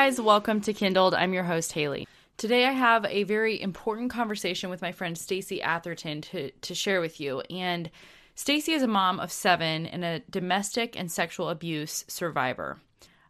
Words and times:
Guys, 0.00 0.20
welcome 0.20 0.60
to 0.60 0.72
Kindled. 0.72 1.12
I'm 1.12 1.34
your 1.34 1.42
host, 1.42 1.72
Haley. 1.72 2.06
Today 2.36 2.66
I 2.66 2.70
have 2.70 3.04
a 3.06 3.24
very 3.24 3.60
important 3.60 4.12
conversation 4.12 4.70
with 4.70 4.80
my 4.80 4.92
friend 4.92 5.18
Stacy 5.18 5.60
Atherton 5.60 6.20
to, 6.20 6.52
to 6.52 6.72
share 6.72 7.00
with 7.00 7.20
you. 7.20 7.40
And 7.50 7.90
Stacy 8.36 8.74
is 8.74 8.84
a 8.84 8.86
mom 8.86 9.18
of 9.18 9.32
seven 9.32 9.86
and 9.86 10.04
a 10.04 10.20
domestic 10.30 10.96
and 10.96 11.10
sexual 11.10 11.48
abuse 11.48 12.04
survivor. 12.06 12.78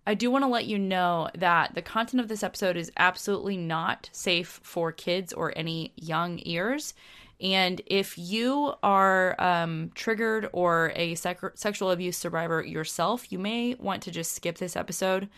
I 0.07 0.13
do 0.13 0.31
want 0.31 0.45
to 0.45 0.49
let 0.49 0.67
you 0.67 0.79
know 0.79 1.31
that 1.39 1.75
the 1.75 1.81
content 1.81 2.21
of 2.21 2.29
this 2.29 2.43
episode 2.43 2.77
is 2.77 2.93
absolutely 2.99 3.57
not 3.57 4.11
safe 4.13 4.61
for 4.63 4.93
kids 4.93 5.33
or 5.33 5.55
any 5.57 5.95
young 5.97 6.39
ears. 6.45 6.93
And 7.41 7.81
if 7.87 8.19
you 8.19 8.75
are 8.83 9.41
um, 9.41 9.91
triggered 9.95 10.51
or 10.53 10.93
a 10.97 11.15
sec- 11.15 11.57
sexual 11.57 11.93
abuse 11.93 12.19
survivor 12.19 12.63
yourself, 12.63 13.33
you 13.33 13.39
may 13.39 13.75
want 13.77 14.03
to 14.03 14.11
just 14.11 14.33
skip 14.33 14.59
this 14.59 14.77
episode. 14.77 15.31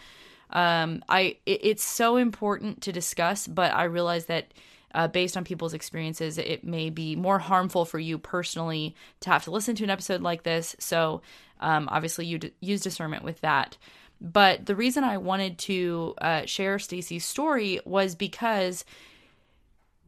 Um, 0.53 1.05
I 1.09 1.37
it, 1.47 1.61
it's 1.63 1.85
so 1.85 2.17
important 2.17 2.83
to 2.83 2.93
discuss, 2.93 3.47
but 3.47 3.73
I 3.73 3.85
realize 3.85 4.27
that 4.27 4.53
uh, 4.95 5.09
based 5.09 5.37
on 5.37 5.45
people's 5.45 5.75
experiences, 5.75 6.39
it 6.39 6.65
may 6.65 6.91
be 6.91 7.15
more 7.15 7.39
harmful 7.39 7.85
for 7.85 7.99
you 7.99 8.19
personally 8.19 8.97
to 9.21 9.31
have 9.31 9.45
to 9.45 9.51
listen 9.51 9.77
to 9.77 9.85
an 9.85 9.91
episode 9.91 10.21
like 10.21 10.43
this. 10.43 10.75
So 10.79 11.23
um, 11.61 11.89
obviously, 11.91 12.27
you 12.27 12.39
d- 12.39 12.53
use 12.61 12.81
discernment 12.81 13.23
with 13.23 13.41
that. 13.43 13.77
But 14.21 14.67
the 14.67 14.77
reason 14.77 15.05
I 15.05 15.17
wanted 15.17 15.59
to 15.59 16.15
uh, 16.21 16.47
share 16.47 16.79
Stacy's 16.79 17.25
story 17.25 17.81
was 17.85 18.15
because 18.15 18.85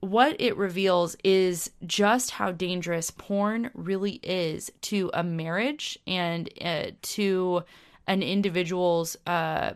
what 0.00 0.38
it 0.41 0.56
reveals 0.56 1.16
is 1.22 1.70
just 1.86 2.33
how 2.33 2.50
dangerous 2.50 3.11
porn 3.11 3.70
really 3.72 4.19
is 4.22 4.70
to 4.83 5.11
a 5.14 5.22
marriage 5.22 5.97
and 6.06 6.50
uh, 6.61 6.86
to 7.03 7.62
an 8.09 8.22
individual's 8.22 9.16
uh, 9.27 9.72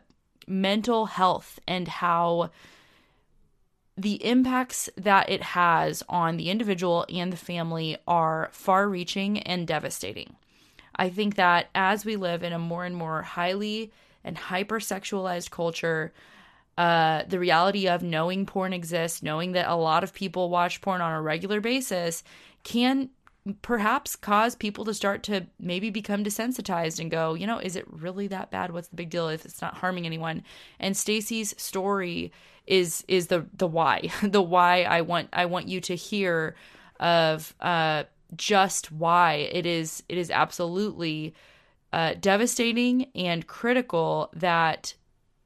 mental 0.47 1.07
health 1.07 1.59
and 1.67 1.89
how 1.89 2.51
the 3.97 4.25
impacts 4.25 4.91
that 4.97 5.29
it 5.31 5.43
has 5.43 6.03
on 6.09 6.37
the 6.37 6.51
individual 6.51 7.07
and 7.09 7.33
the 7.33 7.37
family 7.37 7.97
are 8.07 8.51
far 8.53 8.89
reaching 8.89 9.39
and 9.41 9.67
devastating. 9.67 10.37
I 10.95 11.09
think 11.09 11.37
that 11.37 11.69
as 11.75 12.05
we 12.05 12.17
live 12.17 12.43
in 12.43 12.53
a 12.53 12.59
more 12.59 12.85
and 12.85 12.97
more 12.97 13.23
highly 13.23 13.93
and 14.23 14.37
hypersexualized 14.37 15.51
culture, 15.51 16.13
uh, 16.77 17.23
the 17.27 17.39
reality 17.39 17.89
of 17.89 18.03
knowing 18.03 18.45
porn 18.45 18.73
exists, 18.73 19.23
knowing 19.23 19.53
that 19.53 19.69
a 19.69 19.77
lot 19.77 20.05
of 20.05 20.13
people 20.13 20.51
watch 20.51 20.83
porn 20.83 21.01
on 21.01 21.13
a 21.13 21.23
regular 21.23 21.61
basis, 21.61 22.23
can 22.65 23.09
perhaps 23.63 24.17
cause 24.17 24.55
people 24.55 24.85
to 24.85 24.95
start 24.95 25.23
to 25.25 25.47
maybe 25.59 25.91
become 25.91 26.25
desensitized 26.25 26.99
and 26.99 27.11
go, 27.11 27.35
you 27.35 27.47
know, 27.47 27.59
is 27.59 27.77
it 27.77 27.85
really 27.91 28.27
that 28.29 28.51
bad? 28.51 28.73
What's 28.73 28.89
the 28.89 28.97
big 28.97 29.11
deal 29.11 29.29
if 29.29 29.45
it's 29.45 29.63
not 29.63 29.77
harming 29.77 30.07
anyone? 30.07 30.43
And 30.81 30.97
Stacy's 30.97 31.55
story 31.61 32.33
is 32.67 33.05
is 33.07 33.29
the 33.29 33.47
the 33.55 33.67
why, 33.67 34.11
the 34.23 34.43
why 34.43 34.83
I 34.83 35.03
want 35.03 35.29
I 35.33 35.47
want 35.47 35.69
you 35.69 35.81
to 35.83 35.95
hear 35.95 36.57
of 36.99 37.55
uh 37.61 38.05
just 38.35 38.91
why 38.91 39.35
it 39.35 39.67
is 39.67 40.03
it 40.09 40.19
is 40.19 40.31
absolutely 40.31 41.35
uh, 41.93 42.15
devastating 42.21 43.07
and 43.15 43.47
critical 43.47 44.31
that 44.35 44.95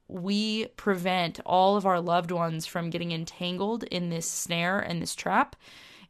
we 0.07 0.65
prevent 0.75 1.39
all 1.45 1.77
of 1.77 1.85
our 1.85 2.01
loved 2.01 2.31
ones 2.31 2.65
from 2.65 2.89
getting 2.89 3.11
entangled 3.11 3.83
in 3.83 4.09
this 4.09 4.29
snare 4.29 4.79
and 4.79 5.01
this 5.01 5.15
trap 5.15 5.55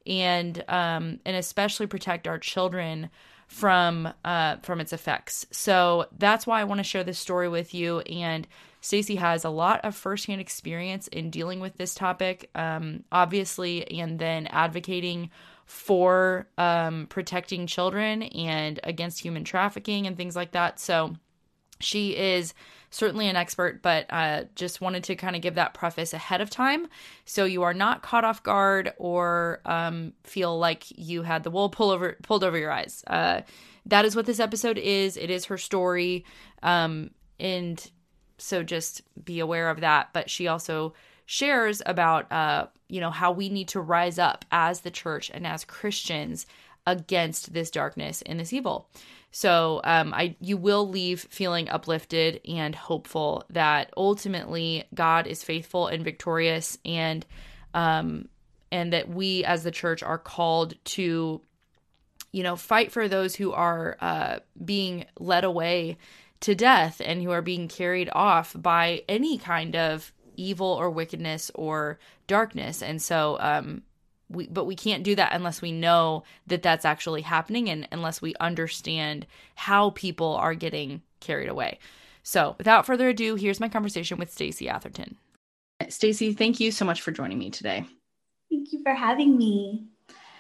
and 0.06 0.63
um, 0.67 1.19
and 1.25 1.35
especially 1.35 1.88
protect 1.88 2.28
our 2.28 2.39
children 2.39 3.09
from 3.47 4.12
uh, 4.23 4.56
from 4.63 4.79
its 4.79 4.94
effects. 4.94 5.45
So 5.51 6.07
that's 6.17 6.47
why 6.47 6.62
I 6.62 6.63
want 6.63 6.79
to 6.79 6.84
share 6.84 7.03
this 7.03 7.19
story 7.19 7.50
with 7.50 7.73
you. 7.73 8.00
And 8.01 8.47
Stacy 8.79 9.16
has 9.16 9.44
a 9.44 9.50
lot 9.50 9.81
of 9.84 9.95
firsthand 9.95 10.41
experience 10.41 11.07
in 11.09 11.29
dealing 11.29 11.59
with 11.59 11.78
this 11.78 11.94
topic, 11.94 12.50
um, 12.56 13.03
obviously, 13.12 14.00
and 14.00 14.17
then 14.17 14.47
advocating 14.47 15.29
for 15.66 16.47
um, 16.57 17.07
protecting 17.07 17.68
children 17.68 18.23
and 18.23 18.79
against 18.83 19.19
human 19.19 19.44
trafficking 19.44 20.07
and 20.07 20.18
things 20.18 20.35
like 20.35 20.51
that. 20.51 20.79
So 20.79 21.16
she 21.79 22.16
is 22.16 22.53
certainly 22.91 23.28
an 23.28 23.35
expert, 23.35 23.81
but 23.81 24.06
uh, 24.09 24.44
just 24.53 24.81
wanted 24.81 25.03
to 25.06 25.16
kind 25.16 25.35
of 25.35 25.41
give 25.41 25.56
that 25.56 25.74
preface 25.74 26.13
ahead 26.13 26.41
of 26.41 26.50
time 26.50 26.88
so 27.25 27.46
you 27.46 27.63
are 27.63 27.74
not 27.74 28.03
caught 28.03 28.25
off 28.25 28.44
guard 28.44 28.94
or 28.97 29.62
um, 29.66 30.13
feel 30.24 30.59
like 30.59 30.85
you 30.90 31.24
had 31.24 31.44
the 31.44 31.50
wool 31.50 31.69
pull 31.69 31.90
over, 31.90 32.18
pulled 32.22 32.44
over 32.44 32.57
your 32.57 32.72
eyes. 32.72 33.03
Uh, 33.07 33.41
that 33.85 34.06
is 34.06 34.16
what 34.16 34.25
this 34.25 34.40
episode 34.40 34.78
is. 34.78 35.18
It 35.18 35.31
is 35.31 35.46
her 35.46 35.57
story. 35.57 36.25
Um, 36.62 37.12
and 37.40 37.90
so 38.38 38.62
just 38.62 39.01
be 39.24 39.40
aware 39.40 39.69
of 39.69 39.80
that. 39.80 40.09
But 40.13 40.30
she 40.30 40.47
also 40.47 40.94
shares 41.25 41.81
about, 41.85 42.31
uh, 42.31 42.68
you 42.90 43.00
know, 43.00 43.09
how 43.09 43.31
we 43.31 43.50
need 43.50 43.69
to 43.69 43.80
rise 43.80 44.19
up 44.19 44.44
as 44.51 44.81
the 44.81 44.91
church 44.91 45.31
and 45.34 45.47
as 45.47 45.63
Christians 45.63 46.46
against 46.85 47.53
this 47.53 47.72
darkness 47.72 48.22
and 48.24 48.40
this 48.40 48.51
evil. 48.53 48.90
So 49.31 49.80
um, 49.84 50.14
I 50.14 50.36
you 50.40 50.58
will 50.58 50.88
leave 50.88 51.22
feeling 51.30 51.69
uplifted 51.69 52.42
and 52.47 52.75
hopeful 52.75 53.46
that 53.50 53.94
ultimately 53.96 54.84
God 54.94 55.25
is 55.25 55.44
faithful 55.44 55.88
and 55.88 56.03
victorious, 56.03 56.78
and 56.84 57.25
um, 57.74 58.28
and 58.72 58.94
that 58.94 59.08
we 59.08 59.44
as 59.46 59.64
the 59.64 59.72
church 59.72 60.03
are 60.03 60.18
called 60.18 60.75
to, 60.84 61.42
you 62.31 62.44
know, 62.44 62.56
fight 62.58 62.92
for 62.92 63.08
those 63.08 63.36
who 63.36 63.53
are 63.53 63.97
uh, 64.02 64.40
being 64.64 65.06
led 65.19 65.46
away 65.46 65.98
to 66.42 66.56
death 66.56 67.02
and 67.03 67.22
who 67.22 67.31
are 67.31 67.42
being 67.42 67.68
carried 67.68 68.09
off 68.12 68.56
by 68.58 69.03
any 69.08 69.38
kind 69.38 69.75
of 69.75 70.12
evil 70.36 70.68
or 70.68 70.90
wickedness 70.90 71.52
or 71.56 72.00
darkness. 72.28 72.81
And 72.81 73.02
so 73.02 73.38
um, 73.40 73.84
we 74.31 74.47
but 74.47 74.66
we 74.66 74.75
can't 74.75 75.03
do 75.03 75.16
that 75.16 75.34
unless 75.34 75.62
we 75.62 75.72
know 75.72 76.24
that 76.47 76.62
that's 76.62 76.86
actually 76.86 77.22
happening 77.22 77.69
and 77.69 77.88
unless 77.92 78.22
we 78.22 78.36
understand 78.40 79.25
how 79.56 79.92
people 79.92 80.36
are 80.36 80.56
getting 80.56 81.02
carried 81.19 81.50
away. 81.50 81.80
So, 82.24 82.56
without 82.58 82.86
further 82.86 83.09
ado, 83.09 83.36
here's 83.36 83.59
my 83.59 83.69
conversation 83.69 84.18
with 84.18 84.31
Stacy 84.31 84.69
Atherton. 84.69 85.18
Stacy, 85.90 86.34
thank 86.34 86.59
you 86.59 86.72
so 86.72 86.86
much 86.86 87.02
for 87.02 87.12
joining 87.12 87.40
me 87.40 87.50
today. 87.50 87.86
Thank 88.50 88.72
you 88.74 88.84
for 88.84 88.94
having 88.94 89.38
me. 89.38 89.86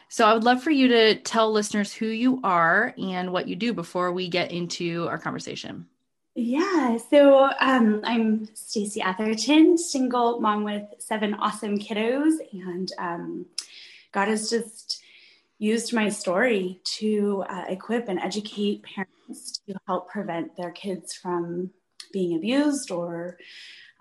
So, 0.09 0.25
I 0.25 0.33
would 0.33 0.43
love 0.43 0.61
for 0.61 0.71
you 0.71 0.87
to 0.89 1.15
tell 1.15 1.51
listeners 1.51 1.93
who 1.93 2.07
you 2.07 2.39
are 2.43 2.93
and 2.97 3.31
what 3.31 3.47
you 3.47 3.55
do 3.55 3.73
before 3.73 4.11
we 4.11 4.27
get 4.27 4.51
into 4.51 5.07
our 5.07 5.17
conversation. 5.17 5.87
Yeah, 6.33 6.97
so 7.09 7.49
um, 7.59 7.99
I'm 8.05 8.47
Stacy 8.53 9.01
Atherton, 9.01 9.77
single 9.77 10.39
mom 10.39 10.63
with 10.63 10.83
seven 10.99 11.33
awesome 11.33 11.77
kiddos, 11.77 12.35
and 12.53 12.89
um, 12.97 13.45
God 14.11 14.27
has 14.27 14.49
just 14.49 15.01
used 15.57 15.93
my 15.93 16.09
story 16.09 16.81
to 16.83 17.43
uh, 17.47 17.65
equip 17.69 18.09
and 18.09 18.19
educate 18.19 18.83
parents 18.83 19.61
to 19.67 19.75
help 19.87 20.09
prevent 20.09 20.57
their 20.57 20.71
kids 20.71 21.13
from 21.13 21.69
being 22.11 22.35
abused 22.35 22.91
or 22.91 23.37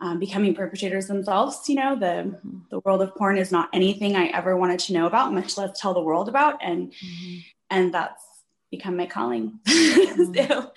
um, 0.00 0.19
becoming 0.19 0.54
perpetrators 0.54 1.06
themselves. 1.06 1.69
You 1.69 1.76
know, 1.76 1.97
the 1.97 2.38
the 2.71 2.81
world 2.81 3.03
of 3.03 3.15
porn 3.15 3.37
is 3.37 3.53
not 3.53 3.69
anything 3.72 4.16
I 4.16 4.26
ever 4.28 4.56
wanted 4.56 4.81
to 4.81 4.93
know 4.94 5.06
about, 5.06 5.32
much 5.32 5.59
less 5.59 5.78
tell 5.78 5.94
the 5.94 6.00
world 6.00 6.28
about, 6.28 6.62
and 6.62 6.92
mm-hmm. 6.92 7.38
and 7.69 7.94
that's 7.94 8.25
become 8.71 8.97
my 8.97 9.06
calling. 9.06 9.60
Mm-hmm. 10.10 10.48
so, 10.48 10.72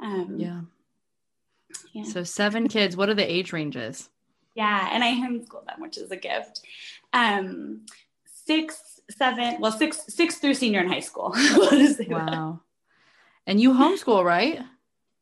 um, 0.00 0.36
yeah. 0.38 0.60
yeah. 1.92 2.04
So 2.04 2.22
seven 2.22 2.68
kids. 2.68 2.96
What 2.96 3.08
are 3.08 3.14
the 3.14 3.30
age 3.30 3.52
ranges? 3.52 4.08
Yeah, 4.54 4.88
and 4.92 5.02
I 5.04 5.12
homeschool 5.14 5.66
them, 5.66 5.80
which 5.80 5.98
is 5.98 6.10
a 6.10 6.16
gift. 6.16 6.62
Um, 7.12 7.86
six, 8.50 9.00
seven, 9.10 9.60
well, 9.60 9.70
six, 9.70 10.02
six 10.08 10.38
through 10.38 10.54
senior 10.54 10.80
in 10.80 10.88
high 10.88 10.98
school. 10.98 11.32
wow. 12.08 12.60
And 13.46 13.60
you 13.60 13.72
homeschool, 13.72 14.24
right? 14.24 14.58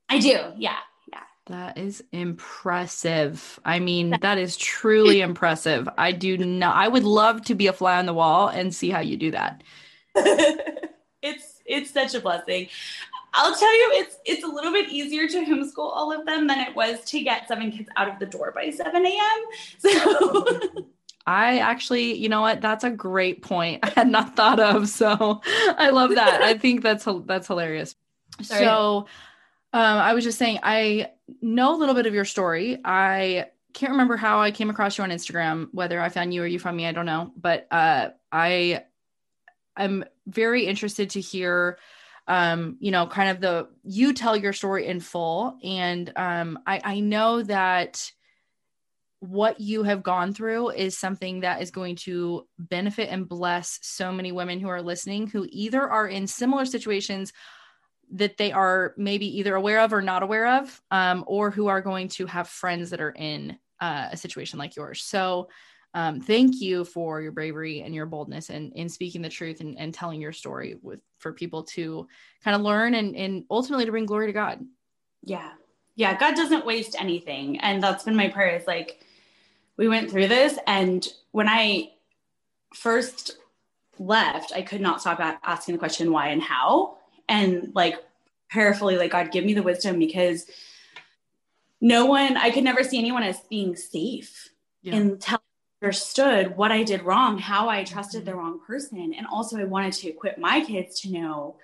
I 0.08 0.18
do. 0.18 0.38
Yeah. 0.56 0.78
Yeah. 1.12 1.20
That 1.46 1.76
is 1.76 2.02
impressive. 2.10 3.60
I 3.66 3.80
mean, 3.80 4.16
that 4.22 4.38
is 4.38 4.56
truly 4.56 5.20
impressive. 5.20 5.86
I 5.98 6.12
do 6.12 6.38
not, 6.38 6.74
I 6.74 6.88
would 6.88 7.04
love 7.04 7.44
to 7.44 7.54
be 7.54 7.66
a 7.66 7.72
fly 7.74 7.98
on 7.98 8.06
the 8.06 8.14
wall 8.14 8.48
and 8.48 8.74
see 8.74 8.88
how 8.88 9.00
you 9.00 9.18
do 9.18 9.30
that. 9.32 9.62
it's, 10.14 11.60
it's 11.66 11.90
such 11.90 12.14
a 12.14 12.20
blessing. 12.20 12.68
I'll 13.34 13.54
tell 13.54 13.74
you, 13.74 13.90
it's 13.92 14.16
it's 14.24 14.42
a 14.42 14.46
little 14.46 14.72
bit 14.72 14.88
easier 14.88 15.28
to 15.28 15.44
homeschool 15.44 15.80
all 15.80 16.18
of 16.18 16.24
them 16.24 16.46
than 16.46 16.60
it 16.60 16.74
was 16.74 17.04
to 17.10 17.22
get 17.22 17.46
seven 17.46 17.70
kids 17.70 17.90
out 17.98 18.08
of 18.08 18.18
the 18.18 18.24
door 18.24 18.52
by 18.52 18.70
7 18.70 19.04
a.m. 19.04 19.44
So 19.78 20.88
I 21.28 21.58
actually, 21.58 22.14
you 22.14 22.30
know 22.30 22.40
what? 22.40 22.62
That's 22.62 22.84
a 22.84 22.90
great 22.90 23.42
point. 23.42 23.80
I 23.82 23.90
had 23.90 24.08
not 24.08 24.34
thought 24.34 24.58
of. 24.58 24.88
So 24.88 25.42
I 25.46 25.90
love 25.90 26.14
that. 26.14 26.40
I 26.40 26.56
think 26.58 26.82
that's 26.82 27.06
that's 27.26 27.46
hilarious. 27.46 27.94
Sorry. 28.40 28.64
So 28.64 29.06
um, 29.74 29.98
I 29.98 30.14
was 30.14 30.24
just 30.24 30.38
saying, 30.38 30.60
I 30.62 31.10
know 31.42 31.74
a 31.74 31.76
little 31.76 31.94
bit 31.94 32.06
of 32.06 32.14
your 32.14 32.24
story. 32.24 32.78
I 32.82 33.50
can't 33.74 33.92
remember 33.92 34.16
how 34.16 34.40
I 34.40 34.52
came 34.52 34.70
across 34.70 34.96
you 34.96 35.04
on 35.04 35.10
Instagram, 35.10 35.68
whether 35.72 36.00
I 36.00 36.08
found 36.08 36.32
you 36.32 36.42
or 36.42 36.46
you 36.46 36.58
found 36.58 36.78
me, 36.78 36.86
I 36.86 36.92
don't 36.92 37.04
know. 37.04 37.30
But 37.36 37.66
uh, 37.70 38.08
I 38.32 38.84
I'm 39.76 40.06
very 40.26 40.64
interested 40.64 41.10
to 41.10 41.20
hear 41.20 41.78
um, 42.26 42.76
you 42.80 42.90
know, 42.90 43.06
kind 43.06 43.30
of 43.30 43.40
the 43.40 43.68
you 43.84 44.14
tell 44.14 44.36
your 44.36 44.54
story 44.54 44.86
in 44.86 45.00
full. 45.00 45.58
And 45.62 46.10
um, 46.16 46.58
I, 46.66 46.80
I 46.84 47.00
know 47.00 47.42
that 47.42 48.12
what 49.20 49.58
you 49.60 49.82
have 49.82 50.02
gone 50.02 50.32
through 50.32 50.70
is 50.70 50.96
something 50.96 51.40
that 51.40 51.60
is 51.60 51.70
going 51.70 51.96
to 51.96 52.46
benefit 52.58 53.08
and 53.10 53.28
bless 53.28 53.78
so 53.82 54.12
many 54.12 54.30
women 54.30 54.60
who 54.60 54.68
are 54.68 54.82
listening 54.82 55.26
who 55.26 55.46
either 55.50 55.82
are 55.88 56.06
in 56.06 56.26
similar 56.26 56.64
situations 56.64 57.32
that 58.12 58.36
they 58.36 58.52
are 58.52 58.94
maybe 58.96 59.38
either 59.38 59.54
aware 59.54 59.80
of 59.80 59.92
or 59.92 60.00
not 60.00 60.22
aware 60.22 60.58
of, 60.58 60.80
um, 60.90 61.24
or 61.26 61.50
who 61.50 61.66
are 61.66 61.82
going 61.82 62.08
to 62.08 62.26
have 62.26 62.48
friends 62.48 62.90
that 62.90 63.00
are 63.00 63.10
in 63.10 63.58
uh, 63.80 64.08
a 64.12 64.16
situation 64.16 64.58
like 64.58 64.76
yours. 64.76 65.02
So, 65.02 65.48
um, 65.94 66.20
thank 66.20 66.60
you 66.60 66.84
for 66.84 67.22
your 67.22 67.32
bravery 67.32 67.80
and 67.80 67.94
your 67.94 68.06
boldness 68.06 68.50
and 68.50 68.72
in 68.74 68.88
speaking 68.88 69.22
the 69.22 69.28
truth 69.28 69.60
and, 69.60 69.78
and 69.78 69.92
telling 69.92 70.20
your 70.20 70.32
story 70.32 70.76
with 70.82 71.00
for 71.18 71.32
people 71.32 71.62
to 71.64 72.06
kind 72.44 72.54
of 72.54 72.60
learn 72.60 72.94
and, 72.94 73.16
and 73.16 73.44
ultimately 73.50 73.86
to 73.86 73.90
bring 73.90 74.06
glory 74.06 74.26
to 74.26 74.32
God. 74.32 74.64
Yeah. 75.22 75.50
Yeah. 75.96 76.16
God 76.16 76.36
doesn't 76.36 76.66
waste 76.66 76.94
anything. 77.00 77.58
And 77.60 77.82
that's 77.82 78.04
been 78.04 78.14
my 78.14 78.28
prayer 78.28 78.54
is 78.54 78.66
like, 78.66 79.00
we 79.78 79.88
went 79.88 80.10
through 80.10 80.28
this. 80.28 80.58
And 80.66 81.06
when 81.30 81.48
I 81.48 81.92
first 82.74 83.38
left, 83.98 84.52
I 84.54 84.60
could 84.60 84.82
not 84.82 85.00
stop 85.00 85.20
asking 85.42 85.74
the 85.74 85.78
question 85.78 86.12
why 86.12 86.28
and 86.28 86.42
how. 86.42 86.98
And 87.28 87.72
like 87.74 87.94
prayerfully, 88.50 88.98
like, 88.98 89.12
God, 89.12 89.32
give 89.32 89.44
me 89.44 89.54
the 89.54 89.62
wisdom 89.62 89.98
because 89.98 90.46
no 91.80 92.06
one, 92.06 92.36
I 92.36 92.50
could 92.50 92.64
never 92.64 92.82
see 92.82 92.98
anyone 92.98 93.22
as 93.22 93.40
being 93.48 93.76
safe 93.76 94.50
yeah. 94.82 94.96
until 94.96 95.38
I 95.38 95.86
understood 95.86 96.56
what 96.56 96.72
I 96.72 96.82
did 96.82 97.04
wrong, 97.04 97.38
how 97.38 97.68
I 97.68 97.84
trusted 97.84 98.24
the 98.24 98.32
mm-hmm. 98.32 98.40
wrong 98.40 98.60
person. 98.66 99.14
And 99.16 99.26
also, 99.26 99.58
I 99.58 99.64
wanted 99.64 99.92
to 99.94 100.08
equip 100.08 100.38
my 100.38 100.60
kids 100.60 101.00
to 101.00 101.12
know 101.12 101.56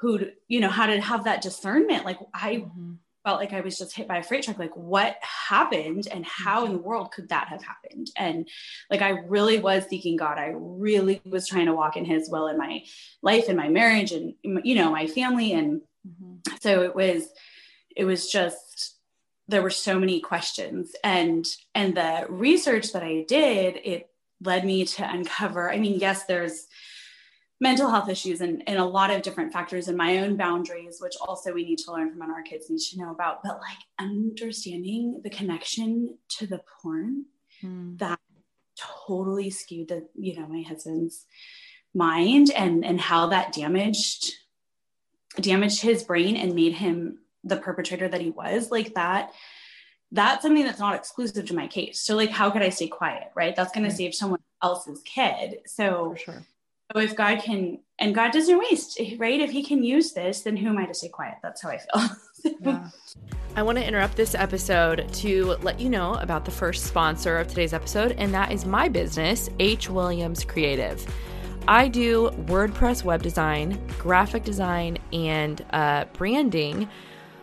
who, 0.00 0.28
you 0.48 0.60
know, 0.60 0.68
how 0.68 0.86
to 0.86 1.00
have 1.00 1.24
that 1.24 1.40
discernment. 1.40 2.04
Like, 2.04 2.18
I, 2.34 2.56
mm-hmm 2.56 2.94
felt 3.24 3.40
like 3.40 3.52
I 3.52 3.60
was 3.60 3.78
just 3.78 3.94
hit 3.94 4.08
by 4.08 4.18
a 4.18 4.22
freight 4.22 4.44
truck. 4.44 4.58
Like, 4.58 4.76
what 4.76 5.16
happened 5.20 6.08
and 6.10 6.24
how 6.24 6.64
in 6.64 6.72
the 6.72 6.78
world 6.78 7.12
could 7.12 7.28
that 7.28 7.48
have 7.48 7.62
happened? 7.62 8.10
And 8.16 8.48
like, 8.90 9.02
I 9.02 9.10
really 9.10 9.58
was 9.58 9.86
seeking 9.88 10.16
God. 10.16 10.38
I 10.38 10.52
really 10.54 11.20
was 11.24 11.46
trying 11.46 11.66
to 11.66 11.74
walk 11.74 11.96
in 11.96 12.04
His 12.04 12.28
will 12.30 12.48
in 12.48 12.58
my 12.58 12.84
life 13.22 13.48
and 13.48 13.56
my 13.56 13.68
marriage 13.68 14.12
and, 14.12 14.34
you 14.42 14.74
know, 14.74 14.90
my 14.90 15.06
family. 15.06 15.52
And 15.52 15.82
mm-hmm. 16.06 16.56
so 16.60 16.82
it 16.82 16.94
was, 16.94 17.28
it 17.94 18.04
was 18.04 18.30
just, 18.30 18.98
there 19.48 19.62
were 19.62 19.70
so 19.70 19.98
many 19.98 20.20
questions 20.20 20.94
and 21.02 21.46
and 21.74 21.96
the 21.96 22.26
research 22.28 22.92
that 22.92 23.02
i 23.02 23.24
did 23.26 23.80
it 23.82 24.10
led 24.42 24.64
me 24.64 24.84
to 24.84 25.10
uncover 25.10 25.72
i 25.72 25.78
mean 25.78 25.98
yes 25.98 26.24
there's 26.24 26.66
mental 27.60 27.90
health 27.90 28.08
issues 28.08 28.40
and, 28.40 28.62
and 28.68 28.78
a 28.78 28.84
lot 28.84 29.10
of 29.10 29.22
different 29.22 29.52
factors 29.52 29.88
and 29.88 29.96
my 29.96 30.18
own 30.18 30.36
boundaries, 30.36 30.98
which 31.00 31.14
also 31.20 31.52
we 31.52 31.64
need 31.64 31.78
to 31.78 31.92
learn 31.92 32.10
from 32.10 32.22
and 32.22 32.30
our 32.30 32.42
kids 32.42 32.70
need 32.70 32.78
to 32.78 32.98
know 32.98 33.10
about. 33.10 33.42
But 33.42 33.60
like 33.60 33.78
understanding 33.98 35.20
the 35.24 35.30
connection 35.30 36.16
to 36.38 36.46
the 36.46 36.60
porn 36.80 37.24
mm. 37.62 37.98
that 37.98 38.20
totally 39.06 39.50
skewed 39.50 39.88
the, 39.88 40.08
you 40.14 40.38
know, 40.38 40.46
my 40.46 40.62
husband's 40.62 41.26
mind 41.94 42.50
and 42.54 42.84
and 42.84 43.00
how 43.00 43.26
that 43.26 43.52
damaged 43.52 44.32
damaged 45.40 45.80
his 45.80 46.02
brain 46.02 46.36
and 46.36 46.54
made 46.54 46.72
him 46.72 47.18
the 47.44 47.56
perpetrator 47.56 48.08
that 48.08 48.20
he 48.20 48.30
was 48.30 48.70
like 48.70 48.94
that 48.94 49.32
that's 50.12 50.42
something 50.42 50.64
that's 50.64 50.78
not 50.78 50.94
exclusive 50.94 51.46
to 51.46 51.54
my 51.54 51.66
case 51.66 52.00
so 52.00 52.14
like 52.14 52.30
how 52.30 52.50
could 52.50 52.62
i 52.62 52.68
stay 52.68 52.88
quiet 52.88 53.30
right 53.34 53.56
that's 53.56 53.72
going 53.72 53.84
right. 53.84 53.90
to 53.90 53.96
save 53.96 54.14
someone 54.14 54.40
else's 54.62 55.00
kid 55.02 55.58
so 55.66 56.14
sure. 56.22 56.42
So 56.92 57.00
if 57.00 57.14
God 57.14 57.40
can, 57.42 57.80
and 57.98 58.14
God 58.14 58.32
doesn't 58.32 58.58
waste, 58.58 59.00
right? 59.18 59.40
If 59.40 59.50
He 59.50 59.62
can 59.62 59.82
use 59.82 60.12
this, 60.12 60.42
then 60.42 60.56
who 60.56 60.68
am 60.68 60.78
I 60.78 60.86
to 60.86 60.94
stay 60.94 61.08
quiet? 61.08 61.34
That's 61.42 61.62
how 61.62 61.70
I 61.70 61.78
feel. 61.78 62.54
yeah. 62.60 62.88
I 63.56 63.62
want 63.62 63.76
to 63.76 63.86
interrupt 63.86 64.16
this 64.16 64.34
episode 64.34 65.12
to 65.14 65.56
let 65.62 65.80
you 65.80 65.90
know 65.90 66.14
about 66.14 66.44
the 66.44 66.50
first 66.50 66.86
sponsor 66.86 67.38
of 67.38 67.48
today's 67.48 67.72
episode, 67.72 68.12
and 68.12 68.32
that 68.32 68.52
is 68.52 68.64
my 68.64 68.88
business, 68.88 69.50
H. 69.58 69.90
Williams 69.90 70.44
Creative. 70.44 71.04
I 71.66 71.88
do 71.88 72.30
WordPress 72.46 73.04
web 73.04 73.22
design, 73.22 73.78
graphic 73.98 74.44
design, 74.44 74.96
and 75.12 75.62
uh, 75.72 76.06
branding 76.14 76.88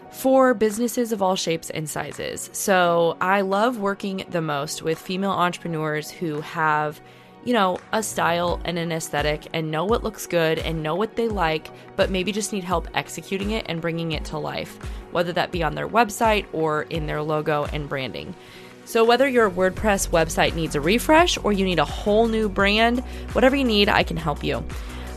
for 0.09 0.53
businesses 0.53 1.12
of 1.12 1.21
all 1.21 1.36
shapes 1.36 1.69
and 1.69 1.88
sizes. 1.88 2.50
So 2.53 3.18
I 3.21 3.41
love 3.41 3.77
working 3.77 4.25
the 4.30 4.41
most 4.41 4.81
with 4.81 4.98
female 4.98 5.31
entrepreneurs 5.31 6.09
who 6.09 6.41
have 6.41 7.01
you 7.45 7.53
know, 7.53 7.80
a 7.94 8.03
style 8.03 8.59
and 8.65 8.77
an 8.77 8.92
aesthetic 8.92 9.47
and 9.53 9.71
know 9.71 9.86
what 9.86 10.03
looks 10.03 10.27
good 10.27 10.59
and 10.59 10.83
know 10.83 10.95
what 10.95 11.15
they 11.15 11.30
like, 11.30 11.69
but 11.95 12.09
maybe 12.09 12.31
just 12.31 12.51
need 12.51 12.63
help 12.63 12.88
executing 12.95 13.51
it 13.51 13.65
and 13.69 13.81
bringing 13.81 14.12
it 14.12 14.25
to 14.25 14.38
life, 14.38 14.77
whether 15.12 15.31
that 15.31 15.51
be 15.51 15.63
on 15.63 15.75
their 15.75 15.88
website 15.88 16.45
or 16.51 16.81
in 16.83 17.06
their 17.06 17.21
logo 17.21 17.65
and 17.71 17.88
branding. 17.88 18.36
So, 18.83 19.06
whether 19.06 19.27
your 19.27 19.50
WordPress 19.50 20.09
website 20.09 20.56
needs 20.56 20.75
a 20.75 20.81
refresh 20.81 21.38
or 21.44 21.53
you 21.53 21.65
need 21.65 21.80
a 21.80 21.86
whole 21.86 22.27
new 22.27 22.50
brand, 22.50 23.00
whatever 23.33 23.56
you 23.56 23.63
need, 23.63 23.89
I 23.89 24.03
can 24.03 24.18
help 24.18 24.44
you. 24.44 24.63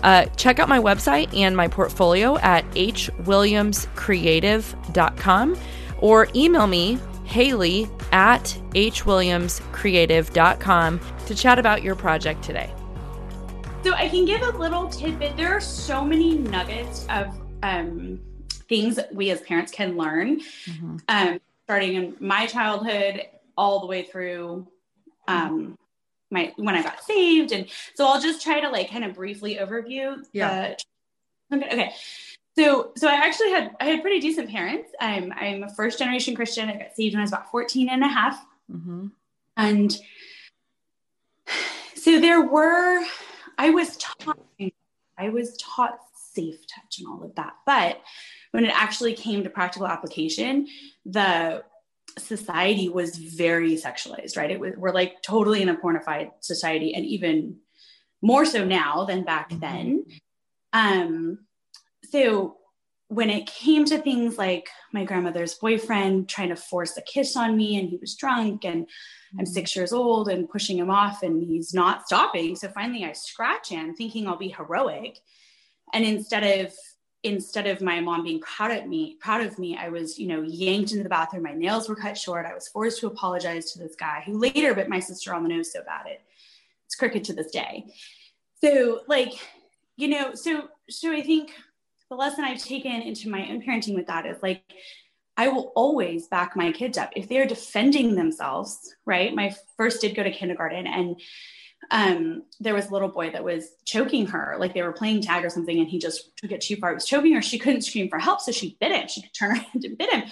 Uh, 0.02 0.26
check 0.36 0.58
out 0.58 0.68
my 0.68 0.78
website 0.78 1.34
and 1.36 1.56
my 1.56 1.68
portfolio 1.68 2.38
at 2.38 2.68
hwilliamscreative.com 2.70 5.58
or 5.98 6.28
email 6.34 6.66
me 6.66 6.98
Haley 7.24 7.88
at 8.12 8.44
hwilliamscreative.com 8.70 11.00
to 11.28 11.34
chat 11.34 11.58
about 11.58 11.82
your 11.82 11.94
project 11.94 12.42
today. 12.42 12.72
So 13.84 13.92
I 13.94 14.08
can 14.08 14.24
give 14.24 14.42
a 14.42 14.50
little 14.50 14.88
tidbit. 14.88 15.36
There 15.36 15.52
are 15.52 15.60
so 15.60 16.04
many 16.04 16.36
nuggets 16.38 17.06
of 17.08 17.38
um, 17.62 18.20
things 18.68 18.98
we 19.12 19.30
as 19.30 19.40
parents 19.42 19.70
can 19.70 19.96
learn, 19.96 20.40
mm-hmm. 20.40 20.96
um, 21.08 21.40
starting 21.64 21.94
in 21.94 22.16
my 22.18 22.46
childhood 22.46 23.22
all 23.56 23.80
the 23.80 23.86
way 23.86 24.02
through 24.02 24.66
um, 25.28 25.78
my 26.30 26.52
when 26.56 26.74
I 26.74 26.82
got 26.82 27.02
saved, 27.02 27.52
and 27.52 27.66
so 27.94 28.06
I'll 28.06 28.20
just 28.20 28.42
try 28.42 28.60
to 28.60 28.68
like 28.68 28.90
kind 28.90 29.04
of 29.04 29.14
briefly 29.14 29.56
overview. 29.56 30.24
Yeah. 30.32 30.74
The, 31.50 31.56
okay. 31.56 31.66
Okay. 31.72 31.92
So, 32.56 32.90
so 32.96 33.08
I 33.08 33.14
actually 33.14 33.50
had 33.50 33.76
I 33.80 33.84
had 33.84 34.02
pretty 34.02 34.20
decent 34.20 34.50
parents. 34.50 34.90
I'm 35.00 35.32
I'm 35.32 35.62
a 35.62 35.74
first 35.74 35.98
generation 35.98 36.34
Christian. 36.34 36.68
I 36.68 36.76
got 36.76 36.96
saved 36.96 37.14
when 37.14 37.20
I 37.20 37.22
was 37.22 37.32
about 37.32 37.50
14 37.50 37.88
and 37.88 38.02
a 38.02 38.08
half. 38.08 38.44
Mm-hmm. 38.72 39.06
And 39.56 39.98
so 41.94 42.20
there 42.20 42.40
were 42.40 43.04
I 43.56 43.70
was 43.70 43.96
taught 43.96 44.38
I 45.18 45.28
was 45.30 45.56
taught 45.56 45.98
safe 46.14 46.60
touch 46.66 46.98
and 46.98 47.08
all 47.08 47.24
of 47.24 47.34
that. 47.34 47.54
But 47.66 48.00
when 48.52 48.64
it 48.64 48.72
actually 48.74 49.14
came 49.14 49.42
to 49.42 49.50
practical 49.50 49.88
application, 49.88 50.68
the 51.04 51.64
society 52.16 52.88
was 52.88 53.16
very 53.16 53.72
sexualized, 53.72 54.36
right? 54.36 54.50
It 54.50 54.60
was 54.60 54.74
we're 54.76 54.92
like 54.92 55.22
totally 55.22 55.62
in 55.62 55.68
a 55.68 55.76
pornified 55.76 56.30
society 56.40 56.94
and 56.94 57.04
even 57.04 57.56
more 58.22 58.44
so 58.44 58.64
now 58.64 59.04
than 59.04 59.24
back 59.24 59.50
mm-hmm. 59.50 59.60
then. 59.60 60.04
Um 60.72 61.38
so 62.04 62.56
when 63.08 63.30
it 63.30 63.46
came 63.46 63.84
to 63.86 63.98
things 63.98 64.36
like 64.36 64.68
my 64.92 65.04
grandmother's 65.04 65.54
boyfriend 65.54 66.28
trying 66.28 66.50
to 66.50 66.56
force 66.56 66.96
a 66.96 67.02
kiss 67.02 67.36
on 67.36 67.56
me 67.56 67.78
and 67.78 67.88
he 67.88 67.96
was 67.96 68.14
drunk 68.14 68.64
and 68.64 68.86
I'm 69.32 69.44
mm-hmm. 69.44 69.52
six 69.52 69.74
years 69.74 69.92
old 69.92 70.28
and 70.28 70.48
pushing 70.48 70.78
him 70.78 70.90
off 70.90 71.22
and 71.22 71.42
he's 71.42 71.72
not 71.72 72.06
stopping. 72.06 72.54
So 72.54 72.68
finally 72.68 73.04
I 73.04 73.12
scratch 73.12 73.70
him 73.70 73.94
thinking 73.94 74.26
I'll 74.26 74.36
be 74.36 74.48
heroic. 74.48 75.20
And 75.92 76.04
instead 76.04 76.66
of 76.66 76.74
instead 77.24 77.66
of 77.66 77.80
my 77.80 77.98
mom 77.98 78.22
being 78.22 78.40
proud 78.40 78.70
of 78.70 78.86
me, 78.86 79.16
proud 79.20 79.44
of 79.44 79.58
me, 79.58 79.76
I 79.76 79.88
was, 79.88 80.18
you 80.18 80.28
know, 80.28 80.42
yanked 80.42 80.92
into 80.92 81.02
the 81.02 81.08
bathroom. 81.08 81.42
My 81.42 81.52
nails 81.52 81.88
were 81.88 81.96
cut 81.96 82.16
short. 82.16 82.46
I 82.46 82.54
was 82.54 82.68
forced 82.68 83.00
to 83.00 83.08
apologize 83.08 83.72
to 83.72 83.78
this 83.78 83.96
guy 83.96 84.22
who 84.24 84.38
later 84.38 84.72
bit 84.74 84.88
my 84.88 85.00
sister 85.00 85.34
on 85.34 85.42
the 85.42 85.48
nose 85.48 85.72
so 85.72 85.82
bad 85.82 86.06
it 86.06 86.22
it's 86.88 86.94
crooked 86.94 87.24
to 87.24 87.34
this 87.34 87.50
day. 87.50 87.84
So 88.62 89.00
like, 89.08 89.32
you 89.96 90.08
know, 90.08 90.34
so 90.34 90.68
so 90.88 91.12
I 91.12 91.22
think 91.22 91.52
the 92.10 92.16
lesson 92.16 92.44
I've 92.44 92.62
taken 92.62 93.02
into 93.02 93.28
my 93.28 93.48
own 93.50 93.62
parenting 93.62 93.94
with 93.94 94.06
that 94.06 94.26
is 94.26 94.42
like, 94.42 94.62
I 95.36 95.48
will 95.48 95.72
always 95.76 96.26
back 96.26 96.56
my 96.56 96.72
kids 96.72 96.98
up 96.98 97.10
if 97.14 97.28
they're 97.28 97.46
defending 97.46 98.14
themselves, 98.14 98.94
right? 99.06 99.34
My 99.34 99.54
first 99.76 100.00
did 100.00 100.16
go 100.16 100.22
to 100.22 100.30
kindergarten 100.30 100.86
and 100.86 101.20
um, 101.90 102.42
there 102.60 102.74
was 102.74 102.88
a 102.88 102.92
little 102.92 103.08
boy 103.08 103.30
that 103.30 103.44
was 103.44 103.70
choking 103.84 104.26
her, 104.26 104.56
like 104.58 104.74
they 104.74 104.82
were 104.82 104.92
playing 104.92 105.22
tag 105.22 105.44
or 105.44 105.50
something, 105.50 105.78
and 105.78 105.88
he 105.88 105.98
just 105.98 106.36
took 106.36 106.50
it 106.50 106.60
too 106.60 106.76
far. 106.76 106.90
He 106.90 106.94
was 106.94 107.06
choking 107.06 107.32
her. 107.34 107.42
She 107.42 107.58
couldn't 107.58 107.82
scream 107.82 108.08
for 108.08 108.18
help, 108.18 108.40
so 108.40 108.52
she 108.52 108.76
bit 108.80 108.92
him. 108.92 109.08
She 109.08 109.22
could 109.22 109.34
turn 109.34 109.50
around 109.52 109.84
and 109.84 109.96
bit 109.96 110.12
him. 110.12 110.24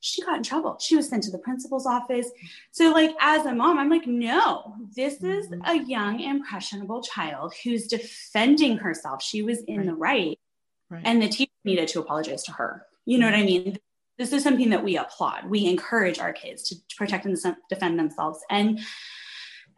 She 0.00 0.22
got 0.22 0.36
in 0.36 0.42
trouble. 0.42 0.76
She 0.80 0.96
was 0.96 1.08
sent 1.08 1.24
to 1.24 1.30
the 1.30 1.38
principal's 1.38 1.86
office. 1.86 2.30
So, 2.72 2.92
like, 2.92 3.10
as 3.20 3.46
a 3.46 3.54
mom, 3.54 3.78
I'm 3.78 3.88
like, 3.88 4.06
no, 4.06 4.74
this 4.94 5.22
is 5.22 5.48
mm-hmm. 5.48 5.62
a 5.64 5.82
young, 5.82 6.20
impressionable 6.20 7.02
child 7.02 7.54
who's 7.64 7.86
defending 7.86 8.76
herself. 8.76 9.22
She 9.22 9.42
was 9.42 9.62
in 9.62 9.78
right. 9.78 9.86
the 9.86 9.94
right. 9.94 10.38
Right. 10.94 11.02
And 11.04 11.20
the 11.20 11.28
teacher 11.28 11.52
needed 11.64 11.88
to 11.88 12.00
apologize 12.00 12.42
to 12.44 12.52
her. 12.52 12.86
You 13.04 13.18
know 13.18 13.26
what 13.26 13.34
I 13.34 13.44
mean? 13.44 13.78
This 14.16 14.32
is 14.32 14.42
something 14.42 14.70
that 14.70 14.84
we 14.84 14.96
applaud. 14.96 15.46
We 15.48 15.66
encourage 15.66 16.18
our 16.18 16.32
kids 16.32 16.68
to 16.68 16.76
protect 16.96 17.26
and 17.26 17.36
defend 17.68 17.98
themselves 17.98 18.40
and 18.50 18.80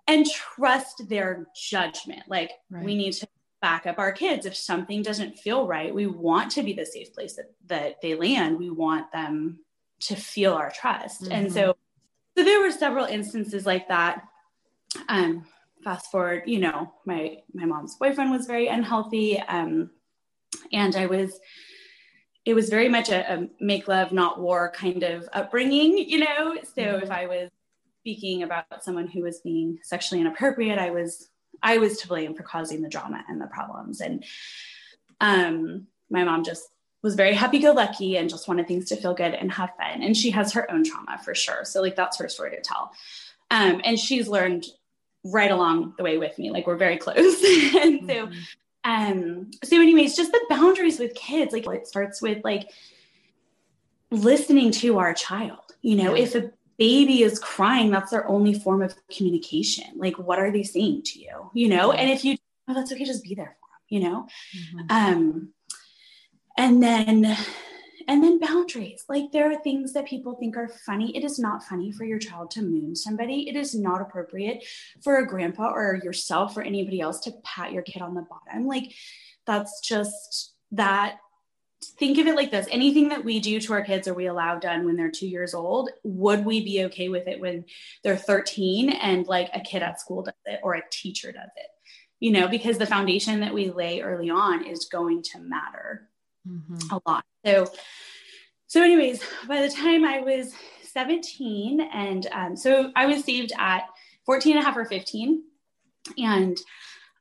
and 0.07 0.27
trust 0.27 1.09
their 1.09 1.47
judgment. 1.57 2.23
Like 2.29 2.51
right. 2.71 2.85
we 2.85 2.95
need 2.95 3.13
to 3.15 3.27
back 3.63 3.87
up 3.87 3.99
our 3.99 4.13
kids. 4.13 4.47
If 4.47 4.55
something 4.55 5.03
doesn't 5.03 5.39
feel 5.39 5.67
right, 5.67 5.93
we 5.93 6.07
want 6.07 6.53
to 6.53 6.63
be 6.63 6.75
the 6.75 6.87
safe 6.87 7.13
place 7.13 7.35
that, 7.37 7.51
that 7.67 8.01
they 8.03 8.15
land. 8.15 8.59
We 8.59 8.71
want 8.71 9.11
them 9.11 9.61
to 10.01 10.15
feel 10.15 10.53
our 10.53 10.71
trust. 10.71 11.23
Mm-hmm. 11.23 11.33
And 11.33 11.53
so 11.53 11.77
so 12.37 12.45
there 12.45 12.61
were 12.61 12.71
several 12.71 13.07
instances 13.07 13.65
like 13.65 13.89
that. 13.89 14.23
Um, 15.09 15.47
fast 15.83 16.11
forward, 16.11 16.43
you 16.47 16.59
know, 16.59 16.93
my 17.07 17.39
my 17.55 17.65
mom's 17.65 17.97
boyfriend 17.97 18.31
was 18.31 18.47
very 18.47 18.69
unhealthy, 18.69 19.41
um, 19.41 19.91
and 20.73 20.95
I 20.97 21.07
was. 21.07 21.39
It 22.45 22.55
was 22.55 22.69
very 22.69 22.89
much 22.89 23.09
a, 23.09 23.33
a 23.33 23.49
make 23.59 23.89
love, 23.89 24.13
not 24.13 24.41
war 24.41 24.71
kind 24.73 25.03
of 25.03 25.29
upbringing, 25.33 25.99
you 25.99 26.21
know. 26.21 26.57
So 26.63 26.83
mm-hmm. 26.83 27.03
if 27.03 27.11
I 27.11 27.27
was 27.27 27.51
speaking 28.03 28.45
about 28.45 28.85
someone 28.85 29.09
who 29.09 29.23
was 29.23 29.41
being 29.41 29.81
sexually 29.83 30.21
inappropriate, 30.21 30.79
I 30.79 30.91
was 30.91 31.29
I 31.63 31.79
was 31.79 31.99
to 31.99 32.09
blame 32.09 32.35
for 32.35 32.45
causing 32.45 32.83
the 32.83 32.89
drama 32.89 33.25
and 33.29 33.41
the 33.41 33.47
problems. 33.47 34.01
And 34.01 34.25
um, 35.21 35.89
my 36.11 36.25
mom 36.25 36.45
just 36.45 36.69
was 37.03 37.15
very 37.15 37.35
happy 37.35 37.59
go 37.59 37.73
lucky 37.73 38.17
and 38.17 38.29
just 38.29 38.49
wanted 38.49 38.67
things 38.67 38.87
to 38.89 38.97
feel 38.97 39.15
good 39.15 39.35
and 39.35 39.51
have 39.53 39.71
fun. 39.77 40.03
And 40.03 40.17
she 40.17 40.31
has 40.31 40.53
her 40.53 40.71
own 40.71 40.85
trauma 40.85 41.19
for 41.25 41.35
sure. 41.35 41.65
So, 41.65 41.83
like, 41.83 41.97
that's 41.97 42.19
her 42.19 42.29
story 42.29 42.51
to 42.51 42.61
tell. 42.61 42.93
Um, 43.51 43.81
and 43.85 43.99
she's 43.99 44.29
learned 44.29 44.67
right 45.25 45.51
along 45.51 45.95
the 45.97 46.05
way 46.05 46.19
with 46.19 46.39
me. 46.39 46.51
Like, 46.51 46.67
we're 46.67 46.77
very 46.77 46.97
close. 46.97 47.17
and 47.17 48.03
mm-hmm. 48.03 48.09
so, 48.09 48.29
um, 48.87 49.51
so, 49.65 49.81
anyways, 49.81 50.17
just 50.17 50.31
the 50.31 50.47
boundaries 50.49 51.01
with 51.01 51.13
kids, 51.15 51.53
like, 51.53 51.67
it 51.67 51.89
starts 51.89 52.23
with 52.23 52.45
like 52.45 52.71
listening 54.13 54.71
to 54.71 54.99
our 54.99 55.13
child. 55.13 55.59
You 55.83 55.97
know, 55.97 56.15
if 56.15 56.37
a 56.37 56.53
baby 56.79 57.23
is 57.23 57.41
crying, 57.41 57.91
that's 57.91 58.13
their 58.13 58.29
only 58.29 58.55
form 58.55 58.83
of 58.83 58.95
communication. 59.09 59.87
Like, 59.97 60.17
what 60.21 60.39
are 60.39 60.53
they 60.53 60.63
saying 60.63 61.03
to 61.07 61.19
you? 61.19 61.51
You 61.53 61.69
know, 61.69 61.91
and 61.91 62.09
if 62.11 62.25
you, 62.25 62.37
oh, 62.69 62.75
that's 62.75 62.93
okay, 62.93 63.05
just 63.05 63.25
be 63.25 63.35
there 63.35 63.57
for 63.59 63.69
them, 63.73 63.81
you 63.89 64.01
know? 64.09 64.29
Mm-hmm. 64.57 64.87
Um, 64.89 65.49
and 66.57 66.81
then, 66.81 67.37
and 68.09 68.23
then 68.23 68.39
boundaries. 68.39 69.05
Like, 69.09 69.33
there 69.33 69.51
are 69.51 69.61
things 69.63 69.93
that 69.93 70.07
people 70.07 70.35
think 70.35 70.57
are 70.57 70.69
funny. 70.69 71.17
It 71.17 71.25
is 71.25 71.39
not 71.39 71.65
funny 71.65 71.93
for 71.93 72.05
your 72.05 72.19
child 72.19 72.51
to 72.53 72.63
moon 72.63 72.95
somebody. 72.95 73.49
It 73.49 73.57
is 73.57 73.75
not 73.75 74.01
appropriate 74.01 74.65
for 75.03 75.17
a 75.17 75.27
grandpa 75.27 75.71
or 75.71 76.01
yourself 76.03 76.57
or 76.57 76.63
anybody 76.63 77.01
else 77.01 77.21
to 77.21 77.33
pat 77.45 77.73
your 77.73 77.83
kid 77.83 78.03
on 78.03 78.15
the 78.15 78.27
bottom. 78.29 78.67
Like, 78.67 78.93
that's 79.47 79.81
just 79.81 80.55
that 80.73 81.19
think 81.99 82.19
of 82.19 82.27
it 82.27 82.35
like 82.35 82.51
this 82.51 82.67
anything 82.71 83.11
that 83.11 83.25
we 83.25 83.39
do 83.39 83.61
to 83.61 83.73
our 83.73 83.83
kids 83.83 84.09
or 84.09 84.15
we 84.15 84.27
allow 84.27 84.59
done 84.59 84.85
when 84.85 84.97
they're 84.97 85.11
two 85.11 85.29
years 85.29 85.55
old 85.55 85.91
would 86.05 86.45
we 86.45 86.65
be 86.65 86.85
okay 86.85 87.09
with 87.09 87.29
it 87.29 87.39
when 87.39 87.65
they're 88.03 88.17
13 88.17 88.91
and 88.91 89.27
like 89.27 89.51
a 89.55 89.61
kid 89.61 89.83
at 89.83 90.01
school 90.01 90.23
does 90.23 90.35
it 90.47 90.59
or 90.63 90.75
a 90.75 90.83
teacher 90.91 91.33
does 91.33 91.51
it 91.57 91.67
you 92.19 92.31
know 92.31 92.49
because 92.49 92.79
the 92.79 92.87
foundation 92.87 93.41
that 93.41 93.55
we 93.55 93.71
lay 93.71 94.01
early 94.01 94.31
on 94.31 94.67
is 94.67 94.87
going 94.87 95.23
to 95.23 95.39
matter 95.39 96.09
mm-hmm. 96.47 96.95
a 96.95 97.01
lot 97.07 97.25
so 97.45 97.71
so 98.67 98.83
anyways 98.83 99.23
by 99.49 99.63
the 99.63 99.71
time 99.71 100.05
i 100.05 100.21
was 100.21 100.53
17 100.93 101.81
and 101.93 102.27
um, 102.33 102.57
so 102.57 102.91
i 102.97 103.07
was 103.07 103.25
saved 103.25 103.53
at 103.59 103.85
14 104.25 104.57
and 104.57 104.63
a 104.63 104.67
half 104.67 104.77
or 104.77 104.85
15 104.85 105.43
and 106.19 106.59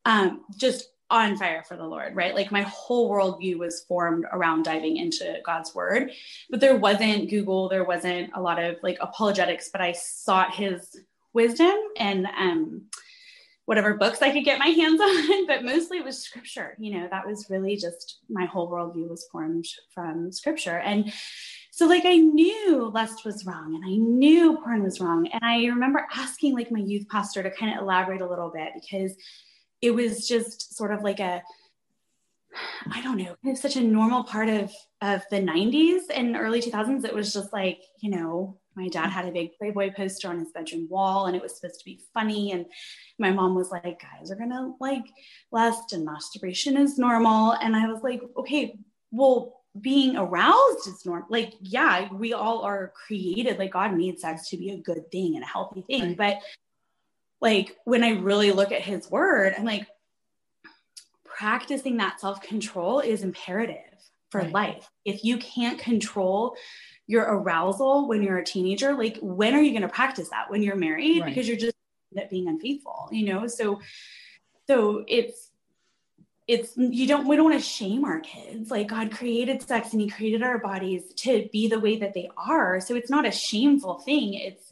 um, 0.06 0.42
just 0.58 0.90
on 1.10 1.38
fire 1.38 1.64
for 1.64 1.78
the 1.78 1.86
Lord, 1.86 2.16
right? 2.16 2.34
Like 2.34 2.52
my 2.52 2.64
whole 2.64 3.12
worldview 3.12 3.58
was 3.58 3.82
formed 3.82 4.26
around 4.32 4.64
diving 4.64 4.98
into 4.98 5.40
God's 5.46 5.76
word. 5.76 6.12
But 6.50 6.60
there 6.60 6.78
wasn't 6.78 7.30
Google, 7.30 7.70
there 7.70 7.84
wasn't 7.84 8.32
a 8.34 8.42
lot 8.42 8.62
of 8.62 8.78
like 8.82 8.98
apologetics, 9.00 9.70
but 9.72 9.82
I 9.82 9.92
sought 9.92 10.56
his 10.56 10.98
wisdom 11.34 11.76
and 11.98 12.28
um 12.38 12.84
whatever 13.66 13.96
books 13.96 14.22
I 14.22 14.32
could 14.32 14.46
get 14.46 14.60
my 14.60 14.68
hands 14.68 15.02
on, 15.02 15.48
but 15.48 15.64
mostly 15.64 15.98
it 15.98 16.06
was 16.06 16.22
scripture. 16.22 16.76
You 16.80 17.00
know, 17.00 17.08
that 17.10 17.28
was 17.28 17.48
really 17.50 17.76
just 17.76 18.20
my 18.30 18.46
whole 18.46 18.70
worldview 18.70 19.10
was 19.10 19.28
formed 19.32 19.66
from 19.94 20.32
scripture. 20.32 20.78
And 20.78 21.12
so 21.72 21.88
like 21.88 22.06
I 22.06 22.18
knew 22.18 22.90
lust 22.94 23.26
was 23.26 23.46
wrong 23.46 23.76
and 23.76 23.84
I 23.84 23.98
knew 23.98 24.58
porn 24.64 24.84
was 24.84 25.02
wrong. 25.02 25.28
And 25.28 25.44
I 25.44 25.66
remember 25.66 26.06
asking 26.16 26.56
like 26.56 26.72
my 26.72 26.80
youth 26.80 27.08
pastor 27.10 27.44
to 27.44 27.52
kind 27.52 27.76
of 27.76 27.82
elaborate 27.82 28.22
a 28.22 28.30
little 28.30 28.50
bit 28.50 28.70
because 28.80 29.16
it 29.82 29.92
was 29.92 30.28
just 30.28 30.76
sort 30.76 30.94
of 30.94 31.04
like 31.04 31.20
a 31.20 31.44
I 32.90 33.02
don't 33.02 33.18
know, 33.18 33.36
it's 33.44 33.62
such 33.62 33.76
a 33.76 33.82
normal 33.82 34.24
part 34.24 34.48
of 34.48 34.72
of 35.02 35.24
the 35.30 35.42
90s 35.42 36.04
and 36.14 36.38
early 36.38 36.62
2000s. 36.62 37.04
It 37.04 37.14
was 37.14 37.34
just 37.34 37.52
like, 37.52 37.82
you 38.00 38.12
know, 38.12 38.58
my 38.76 38.88
dad 38.88 39.10
mm. 39.10 39.12
had 39.12 39.26
a 39.26 39.32
big 39.32 39.58
Playboy 39.58 39.94
poster 39.96 40.30
on 40.30 40.40
his 40.40 40.52
bedroom 40.52 40.88
wall 40.90 41.26
and 41.26 41.36
it 41.36 41.42
was 41.42 41.56
supposed 41.56 41.80
to 41.80 41.86
be 41.86 42.02
funny. 42.14 42.52
And 42.52 42.66
my 43.20 43.32
mom 43.32 43.56
was 43.56 43.72
like, 43.72 44.02
guys 44.02 44.32
are 44.32 44.36
gonna 44.36 44.74
like 44.80 45.06
lust 45.52 45.94
and 45.94 46.06
masturbation 46.06 46.78
is 46.78 46.98
normal. 46.98 47.54
And 47.54 47.76
I 47.76 47.88
was 47.88 48.04
like, 48.04 48.22
okay, 48.38 48.78
well, 49.12 49.62
being 49.80 50.16
aroused 50.16 50.88
is 50.88 51.06
normal. 51.06 51.28
Like, 51.30 51.54
yeah, 51.60 52.12
we 52.14 52.34
all 52.34 52.62
are 52.62 52.94
created, 53.08 53.60
like 53.60 53.74
God 53.74 53.96
made 53.96 54.20
sex 54.20 54.50
to 54.50 54.58
be 54.58 54.72
a 54.72 54.78
good 54.78 55.12
thing 55.12 55.36
and 55.36 55.44
a 55.44 55.48
healthy 55.48 55.82
thing. 55.82 56.10
Right. 56.10 56.18
But 56.18 56.38
like 57.42 57.76
when 57.86 58.04
I 58.04 58.12
really 58.12 58.52
look 58.52 58.72
at 58.72 58.82
his 58.82 59.10
word, 59.12 59.54
I'm 59.58 59.66
like, 59.66 59.88
practicing 61.24 61.98
that 61.98 62.20
self 62.20 62.42
control 62.42 63.02
is 63.02 63.24
imperative 63.24 63.76
for 64.32 64.42
right. 64.42 64.52
life. 64.52 64.90
If 65.04 65.24
you 65.24 65.38
can't 65.38 65.78
control 65.78 66.56
your 67.08 67.24
arousal 67.24 68.08
when 68.08 68.24
you're 68.24 68.38
a 68.38 68.44
teenager, 68.44 68.96
like 68.96 69.18
when 69.22 69.54
are 69.54 69.62
you 69.62 69.72
going 69.72 69.84
to 69.84 69.88
practice 69.88 70.30
that? 70.30 70.50
When 70.50 70.64
you're 70.64 70.76
married? 70.76 71.22
Right. 71.22 71.30
Because 71.30 71.48
you're 71.48 71.58
just 71.58 71.76
being 72.30 72.48
unfaithful, 72.48 73.10
you 73.12 73.26
know? 73.26 73.48
So, 73.48 73.82
so 74.68 75.04
it's, 75.08 75.52
it's 76.48 76.74
you 76.78 77.08
don't 77.08 77.28
we 77.28 77.36
don't 77.36 77.46
want 77.46 77.60
to 77.60 77.68
shame 77.68 78.06
our 78.06 78.20
kids 78.20 78.70
like 78.70 78.88
god 78.88 79.12
created 79.12 79.62
sex 79.64 79.94
and 79.94 80.02
he 80.02 80.08
created 80.08 80.44
our 80.44 80.60
bodies 80.60 81.02
to 81.16 81.50
be 81.52 81.68
the 81.68 81.80
way 81.80 81.98
that 81.98 82.14
they 82.14 82.30
are 82.38 82.80
so 82.80 82.96
it's 82.96 83.10
not 83.10 83.26
a 83.26 83.32
shameful 83.32 83.98
thing 84.00 84.36
it's 84.36 84.72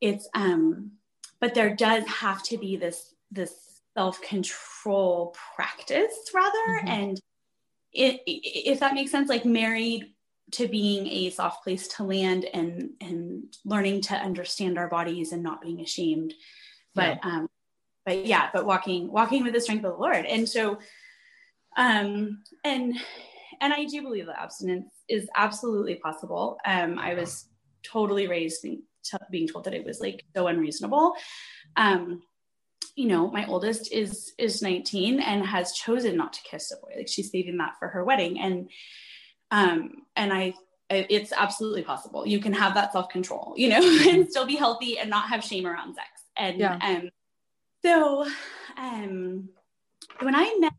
it's 0.00 0.28
um 0.34 0.92
but 1.40 1.54
there 1.54 1.74
does 1.74 2.06
have 2.06 2.42
to 2.42 2.56
be 2.56 2.76
this 2.76 3.14
this 3.32 3.52
self-control 3.94 5.34
practice 5.56 6.14
rather 6.32 6.78
mm-hmm. 6.78 6.88
and 6.88 7.20
it, 7.92 8.20
if 8.26 8.80
that 8.80 8.94
makes 8.94 9.10
sense 9.10 9.28
like 9.28 9.44
married 9.44 10.12
to 10.52 10.68
being 10.68 11.06
a 11.06 11.30
soft 11.30 11.64
place 11.64 11.88
to 11.88 12.04
land 12.04 12.46
and 12.52 12.90
and 13.00 13.56
learning 13.64 14.00
to 14.00 14.14
understand 14.14 14.78
our 14.78 14.88
bodies 14.88 15.32
and 15.32 15.42
not 15.42 15.60
being 15.60 15.80
ashamed 15.80 16.32
but 16.94 17.18
yeah. 17.22 17.30
um 17.30 17.48
but 18.04 18.24
yeah 18.24 18.48
but 18.52 18.64
walking 18.64 19.10
walking 19.10 19.42
with 19.42 19.52
the 19.52 19.60
strength 19.60 19.84
of 19.84 19.92
the 19.92 19.98
lord 19.98 20.24
and 20.24 20.48
so 20.48 20.78
um 21.76 22.42
and 22.64 22.94
and 23.60 23.72
i 23.72 23.84
do 23.84 24.02
believe 24.02 24.26
that 24.26 24.40
abstinence 24.40 24.92
is 25.08 25.28
absolutely 25.36 25.96
possible 25.96 26.58
um 26.64 26.98
i 26.98 27.14
was 27.14 27.48
totally 27.82 28.28
raised 28.28 28.64
t- 29.10 29.18
being 29.30 29.48
told 29.48 29.64
that 29.64 29.74
it 29.74 29.84
was 29.84 30.00
like 30.00 30.24
so 30.34 30.46
unreasonable. 30.46 31.14
Um, 31.76 32.22
you 32.94 33.08
know, 33.08 33.30
my 33.30 33.46
oldest 33.46 33.92
is 33.92 34.32
is 34.38 34.62
19 34.62 35.20
and 35.20 35.44
has 35.44 35.72
chosen 35.72 36.16
not 36.16 36.32
to 36.34 36.42
kiss 36.42 36.72
a 36.72 36.76
boy. 36.76 36.94
Like 36.96 37.08
she's 37.08 37.30
saving 37.30 37.58
that 37.58 37.74
for 37.78 37.88
her 37.88 38.04
wedding. 38.04 38.40
And 38.40 38.70
um, 39.50 40.02
and 40.14 40.32
I 40.32 40.54
it's 40.88 41.32
absolutely 41.36 41.82
possible. 41.82 42.24
You 42.26 42.38
can 42.38 42.52
have 42.52 42.74
that 42.74 42.92
self-control, 42.92 43.54
you 43.56 43.70
know, 43.70 43.80
and 44.08 44.30
still 44.30 44.46
be 44.46 44.54
healthy 44.54 44.98
and 44.98 45.10
not 45.10 45.28
have 45.28 45.42
shame 45.42 45.66
around 45.66 45.94
sex. 45.94 46.08
And 46.36 46.60
yeah. 46.60 46.78
um 46.80 47.10
so 47.84 48.26
um 48.76 49.48
when 50.20 50.36
I 50.36 50.56
met 50.60 50.74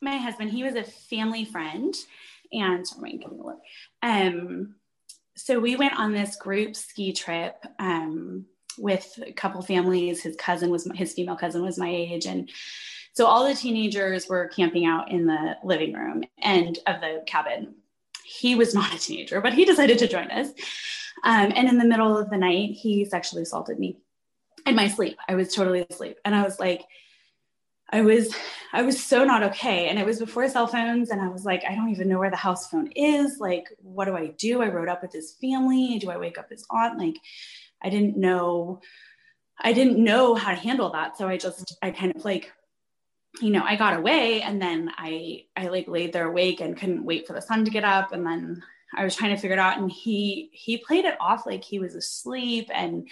my 0.00 0.16
husband, 0.16 0.52
he 0.52 0.62
was 0.62 0.76
a 0.76 0.84
family 0.84 1.44
friend 1.44 1.92
and 2.52 2.86
sorry, 2.86 3.18
give 3.18 3.32
me 3.32 3.38
a 3.40 3.42
look. 3.42 3.60
Um 4.00 4.76
so 5.36 5.58
we 5.58 5.76
went 5.76 5.98
on 5.98 6.12
this 6.12 6.36
group 6.36 6.76
ski 6.76 7.12
trip 7.12 7.56
um, 7.78 8.44
with 8.78 9.18
a 9.26 9.32
couple 9.32 9.62
families. 9.62 10.22
His 10.22 10.36
cousin 10.36 10.70
was 10.70 10.88
his 10.94 11.14
female 11.14 11.36
cousin 11.36 11.62
was 11.62 11.78
my 11.78 11.88
age, 11.88 12.26
and 12.26 12.50
so 13.14 13.26
all 13.26 13.48
the 13.48 13.54
teenagers 13.54 14.28
were 14.28 14.48
camping 14.48 14.84
out 14.84 15.10
in 15.10 15.26
the 15.26 15.56
living 15.64 15.94
room 15.94 16.22
and 16.38 16.78
of 16.86 17.00
the 17.00 17.22
cabin. 17.26 17.74
He 18.40 18.54
was 18.54 18.74
not 18.74 18.94
a 18.94 18.98
teenager, 18.98 19.40
but 19.40 19.54
he 19.54 19.64
decided 19.64 19.98
to 19.98 20.08
join 20.08 20.30
us. 20.30 20.48
Um, 21.24 21.52
and 21.54 21.68
in 21.68 21.78
the 21.78 21.84
middle 21.84 22.16
of 22.16 22.30
the 22.30 22.38
night, 22.38 22.70
he 22.70 23.04
sexually 23.04 23.42
assaulted 23.42 23.78
me 23.78 23.98
in 24.66 24.74
my 24.74 24.88
sleep. 24.88 25.18
I 25.28 25.34
was 25.34 25.54
totally 25.54 25.86
asleep, 25.88 26.16
and 26.24 26.34
I 26.34 26.42
was 26.42 26.58
like, 26.58 26.84
I 27.92 28.00
was 28.00 28.34
I 28.72 28.82
was 28.82 29.02
so 29.02 29.24
not 29.24 29.42
okay. 29.42 29.88
And 29.88 29.98
it 29.98 30.06
was 30.06 30.18
before 30.18 30.48
cell 30.48 30.66
phones. 30.66 31.10
And 31.10 31.20
I 31.20 31.28
was 31.28 31.44
like, 31.44 31.62
I 31.68 31.74
don't 31.74 31.90
even 31.90 32.08
know 32.08 32.18
where 32.18 32.30
the 32.30 32.36
house 32.36 32.68
phone 32.68 32.90
is. 32.96 33.36
Like, 33.38 33.66
what 33.82 34.06
do 34.06 34.16
I 34.16 34.28
do? 34.28 34.62
I 34.62 34.68
wrote 34.68 34.88
up 34.88 35.02
with 35.02 35.12
his 35.12 35.36
family. 35.40 35.98
Do 35.98 36.10
I 36.10 36.16
wake 36.16 36.38
up 36.38 36.48
his 36.48 36.64
aunt? 36.70 36.98
Like, 36.98 37.16
I 37.82 37.90
didn't 37.90 38.16
know, 38.16 38.80
I 39.60 39.74
didn't 39.74 40.02
know 40.02 40.34
how 40.34 40.52
to 40.52 40.56
handle 40.56 40.90
that. 40.92 41.18
So 41.18 41.28
I 41.28 41.36
just, 41.36 41.76
I 41.82 41.90
kind 41.90 42.16
of 42.16 42.24
like, 42.24 42.50
you 43.40 43.50
know, 43.50 43.62
I 43.64 43.76
got 43.76 43.96
away 43.96 44.42
and 44.42 44.60
then 44.60 44.90
I, 44.96 45.46
I 45.56 45.68
like 45.68 45.88
laid 45.88 46.12
there 46.12 46.28
awake 46.28 46.60
and 46.60 46.76
couldn't 46.76 47.04
wait 47.04 47.26
for 47.26 47.32
the 47.32 47.40
sun 47.40 47.64
to 47.64 47.70
get 47.70 47.84
up. 47.84 48.12
And 48.12 48.26
then 48.26 48.62
I 48.94 49.04
was 49.04 49.16
trying 49.16 49.34
to 49.34 49.40
figure 49.40 49.56
it 49.56 49.60
out. 49.60 49.78
And 49.78 49.90
he, 49.90 50.50
he 50.52 50.76
played 50.76 51.04
it 51.04 51.16
off 51.20 51.46
like 51.46 51.64
he 51.64 51.78
was 51.78 51.94
asleep 51.94 52.68
and, 52.72 53.08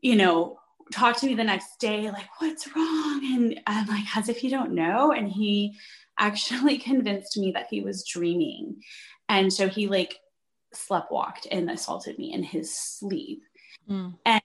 you 0.00 0.14
know, 0.14 0.60
talked 0.92 1.18
to 1.20 1.26
me 1.26 1.34
the 1.34 1.44
next 1.44 1.78
day, 1.78 2.10
like, 2.10 2.28
what's 2.38 2.74
wrong? 2.74 3.20
And 3.24 3.60
I'm 3.66 3.86
like, 3.86 4.16
as 4.16 4.28
if 4.28 4.44
you 4.44 4.50
don't 4.50 4.72
know. 4.72 5.12
And 5.12 5.28
he 5.28 5.76
actually 6.18 6.78
convinced 6.78 7.36
me 7.36 7.52
that 7.52 7.66
he 7.70 7.80
was 7.80 8.04
dreaming. 8.04 8.82
And 9.28 9.52
so 9.52 9.68
he 9.68 9.88
like 9.88 10.18
sleptwalked 10.74 11.46
and 11.50 11.70
assaulted 11.70 12.18
me 12.18 12.32
in 12.32 12.42
his 12.42 12.74
sleep. 12.74 13.42
Mm. 13.88 14.14
And 14.24 14.42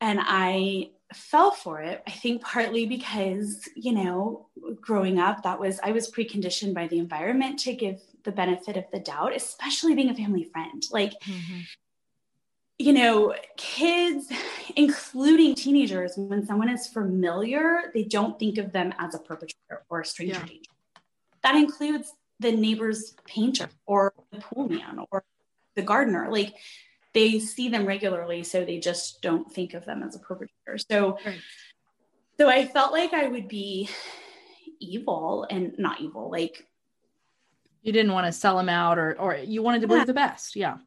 and 0.00 0.20
I 0.22 0.90
fell 1.12 1.50
for 1.50 1.80
it. 1.80 2.02
I 2.06 2.10
think 2.10 2.42
partly 2.42 2.86
because, 2.86 3.68
you 3.74 3.92
know, 3.92 4.46
growing 4.80 5.18
up, 5.18 5.42
that 5.42 5.58
was 5.58 5.80
I 5.82 5.92
was 5.92 6.10
preconditioned 6.10 6.74
by 6.74 6.86
the 6.86 6.98
environment 6.98 7.58
to 7.60 7.74
give 7.74 8.00
the 8.24 8.32
benefit 8.32 8.76
of 8.76 8.84
the 8.92 9.00
doubt, 9.00 9.34
especially 9.34 9.94
being 9.94 10.10
a 10.10 10.14
family 10.14 10.44
friend. 10.44 10.84
Like 10.90 11.12
mm-hmm 11.20 11.60
you 12.78 12.92
know, 12.92 13.34
kids, 13.56 14.30
including 14.76 15.54
teenagers, 15.54 16.12
when 16.16 16.46
someone 16.46 16.68
is 16.68 16.86
familiar, 16.86 17.90
they 17.92 18.04
don't 18.04 18.38
think 18.38 18.58
of 18.58 18.72
them 18.72 18.94
as 18.98 19.14
a 19.14 19.18
perpetrator 19.18 19.84
or 19.88 20.00
a 20.00 20.04
stranger 20.04 20.34
yeah. 20.34 20.46
danger. 20.46 20.70
That 21.42 21.56
includes 21.56 22.12
the 22.40 22.52
neighbor's 22.52 23.14
painter 23.26 23.68
or 23.84 24.14
the 24.30 24.38
pool 24.38 24.68
man 24.68 25.00
or 25.10 25.24
the 25.74 25.82
gardener. 25.82 26.28
Like 26.30 26.54
they 27.14 27.38
see 27.38 27.68
them 27.68 27.86
regularly, 27.86 28.42
so 28.42 28.64
they 28.64 28.78
just 28.78 29.22
don't 29.22 29.50
think 29.50 29.74
of 29.74 29.84
them 29.84 30.02
as 30.02 30.16
a 30.16 30.18
perpetrator. 30.18 30.78
So, 30.90 31.18
right. 31.24 31.40
so 32.38 32.48
I 32.48 32.66
felt 32.66 32.92
like 32.92 33.12
I 33.12 33.28
would 33.28 33.48
be 33.48 33.88
evil 34.80 35.46
and 35.50 35.74
not 35.78 36.00
evil, 36.00 36.30
like 36.30 36.66
you 37.82 37.92
didn't 37.92 38.12
want 38.12 38.26
to 38.26 38.32
sell 38.32 38.56
them 38.56 38.68
out 38.68 38.98
or 38.98 39.18
or 39.18 39.36
you 39.36 39.62
wanted 39.62 39.80
to 39.80 39.86
believe 39.86 40.02
yeah. 40.02 40.06
the 40.06 40.14
best. 40.14 40.56
Yeah. 40.56 40.78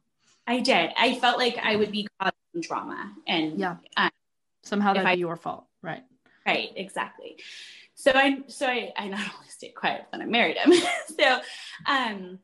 I 0.46 0.60
did. 0.60 0.90
I 0.96 1.14
felt 1.16 1.38
like 1.38 1.58
I 1.62 1.76
would 1.76 1.92
be 1.92 2.08
causing 2.20 2.60
drama, 2.60 3.12
and 3.28 3.58
yeah, 3.58 3.76
um, 3.96 4.10
somehow 4.62 4.92
that'd 4.92 5.06
I, 5.06 5.14
be 5.14 5.20
your 5.20 5.36
fault, 5.36 5.66
right? 5.82 6.02
Right, 6.46 6.70
exactly. 6.74 7.36
So 7.94 8.10
I, 8.12 8.42
so 8.48 8.66
I, 8.66 8.92
I 8.96 9.08
not 9.08 9.20
only 9.20 9.48
stayed 9.48 9.74
quiet, 9.74 10.06
but 10.10 10.20
I 10.20 10.24
married 10.24 10.56
him. 10.56 10.72
so, 11.20 11.40
um, 11.86 12.38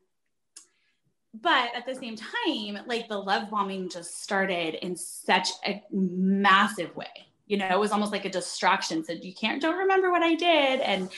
but 1.42 1.71
at 1.75 1.87
the 1.87 1.95
same 1.95 2.16
time, 2.16 2.85
like 2.87 3.09
the 3.09 3.18
love 3.18 3.50
bombing 3.50 3.88
just 3.88 4.23
started 4.23 4.75
in 4.85 4.97
such 4.97 5.49
a 5.66 5.83
massive 5.90 6.95
way. 6.97 7.07
You 7.47 7.57
know, 7.59 7.68
it 7.68 7.78
was 7.78 7.92
almost 7.92 8.12
like 8.12 8.25
a 8.25 8.30
distraction. 8.30 9.04
Said 9.04 9.25
you 9.25 9.35
can't, 9.35 9.62
don't 9.62 9.78
remember 9.78 10.11
what 10.11 10.23
I 10.23 10.35
did, 10.35 10.80
and 10.80 11.11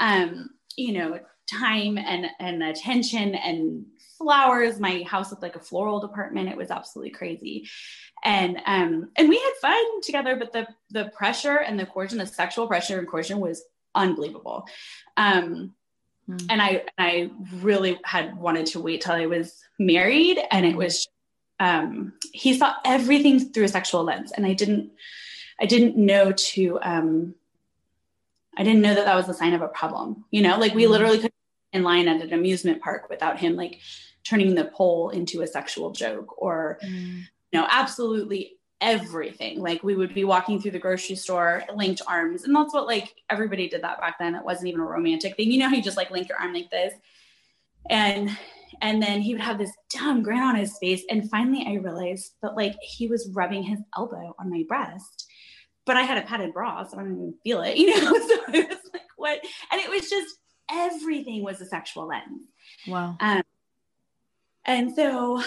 um, 0.00 0.50
you 0.76 0.92
know, 0.92 1.20
time 1.50 1.98
and 1.98 2.26
and 2.38 2.62
attention 2.62 3.34
and 3.34 3.84
flowers. 4.18 4.80
My 4.80 5.02
house 5.02 5.30
looked 5.30 5.42
like 5.42 5.56
a 5.56 5.60
floral 5.60 6.00
department. 6.00 6.48
It 6.48 6.56
was 6.56 6.70
absolutely 6.70 7.10
crazy. 7.10 7.68
And 8.24 8.58
um, 8.66 9.10
and 9.16 9.28
we 9.28 9.36
had 9.36 9.52
fun 9.60 10.00
together, 10.02 10.36
but 10.36 10.52
the 10.52 10.66
the 10.90 11.10
pressure 11.16 11.58
and 11.58 11.78
the 11.78 11.86
coercion, 11.86 12.18
the 12.18 12.26
sexual 12.26 12.66
pressure 12.66 12.98
and 12.98 13.08
coercion 13.08 13.40
was 13.40 13.62
unbelievable. 13.94 14.66
Um, 15.16 15.74
mm. 16.28 16.46
and 16.50 16.62
I 16.62 16.84
I 16.98 17.30
really 17.60 17.98
had 18.04 18.36
wanted 18.36 18.66
to 18.66 18.80
wait 18.80 19.02
till 19.02 19.14
I 19.14 19.26
was 19.26 19.62
married, 19.78 20.38
and 20.50 20.66
it 20.66 20.76
was 20.76 21.08
um, 21.60 22.12
he 22.32 22.56
saw 22.56 22.74
everything 22.84 23.40
through 23.52 23.64
a 23.64 23.68
sexual 23.68 24.04
lens, 24.04 24.32
and 24.32 24.46
I 24.46 24.54
didn't 24.54 24.92
I 25.60 25.66
didn't 25.66 25.96
know 25.96 26.32
to 26.32 26.78
um, 26.82 27.34
I 28.56 28.64
didn't 28.64 28.82
know 28.82 28.94
that 28.94 29.04
that 29.04 29.16
was 29.16 29.28
a 29.28 29.34
sign 29.34 29.54
of 29.54 29.62
a 29.62 29.68
problem. 29.68 30.24
You 30.30 30.42
know, 30.42 30.58
like 30.58 30.74
we 30.74 30.84
mm. 30.84 30.90
literally 30.90 31.18
could 31.18 31.32
in 31.74 31.82
line 31.82 32.08
at 32.08 32.22
an 32.22 32.32
amusement 32.32 32.80
park 32.80 33.10
without 33.10 33.38
him 33.38 33.56
like 33.56 33.80
turning 34.22 34.54
the 34.54 34.64
pole 34.64 35.10
into 35.10 35.42
a 35.42 35.46
sexual 35.46 35.90
joke 35.90 36.40
or 36.40 36.78
mm. 36.82 37.18
you 37.18 37.60
know 37.60 37.66
absolutely 37.68 38.53
everything. 38.80 39.60
Like 39.60 39.82
we 39.82 39.94
would 39.94 40.14
be 40.14 40.24
walking 40.24 40.60
through 40.60 40.72
the 40.72 40.78
grocery 40.78 41.16
store 41.16 41.62
linked 41.74 42.02
arms 42.06 42.44
and 42.44 42.54
that's 42.54 42.74
what 42.74 42.86
like 42.86 43.14
everybody 43.30 43.68
did 43.68 43.82
that 43.82 44.00
back 44.00 44.18
then. 44.18 44.34
It 44.34 44.44
wasn't 44.44 44.68
even 44.68 44.80
a 44.80 44.84
romantic 44.84 45.36
thing. 45.36 45.50
You 45.50 45.58
know 45.58 45.68
how 45.68 45.74
you 45.74 45.82
just 45.82 45.96
like 45.96 46.10
link 46.10 46.28
your 46.28 46.38
arm 46.38 46.52
like 46.52 46.70
this? 46.70 46.94
And 47.88 48.30
and 48.82 49.02
then 49.02 49.20
he 49.20 49.32
would 49.32 49.42
have 49.42 49.58
this 49.58 49.72
dumb 49.90 50.22
grin 50.22 50.40
on 50.40 50.56
his 50.56 50.76
face. 50.78 51.02
And 51.08 51.30
finally 51.30 51.64
i 51.66 51.74
realized 51.74 52.34
that 52.42 52.56
like 52.56 52.76
he 52.82 53.06
was 53.06 53.30
rubbing 53.32 53.62
his 53.62 53.80
elbow 53.96 54.34
on 54.38 54.50
my 54.50 54.64
breast. 54.68 55.26
But 55.86 55.96
i 55.96 56.02
had 56.02 56.18
a 56.18 56.26
padded 56.26 56.52
bra 56.52 56.84
so 56.84 56.98
i 56.98 57.02
didn't 57.02 57.18
even 57.18 57.34
feel 57.42 57.62
it 57.62 57.76
you 57.78 57.88
know? 57.88 58.12
So 58.12 58.38
it 58.52 58.68
was 58.68 58.90
like 58.92 59.02
what? 59.16 59.40
And 59.72 59.80
it 59.80 59.90
was 59.90 60.10
just 60.10 60.36
everything 60.70 61.42
was 61.42 61.60
a 61.60 61.66
sexual 61.66 62.06
lens. 62.06 62.48
Wow. 62.86 63.16
Um, 63.20 63.42
and 64.64 64.94
so 64.94 65.42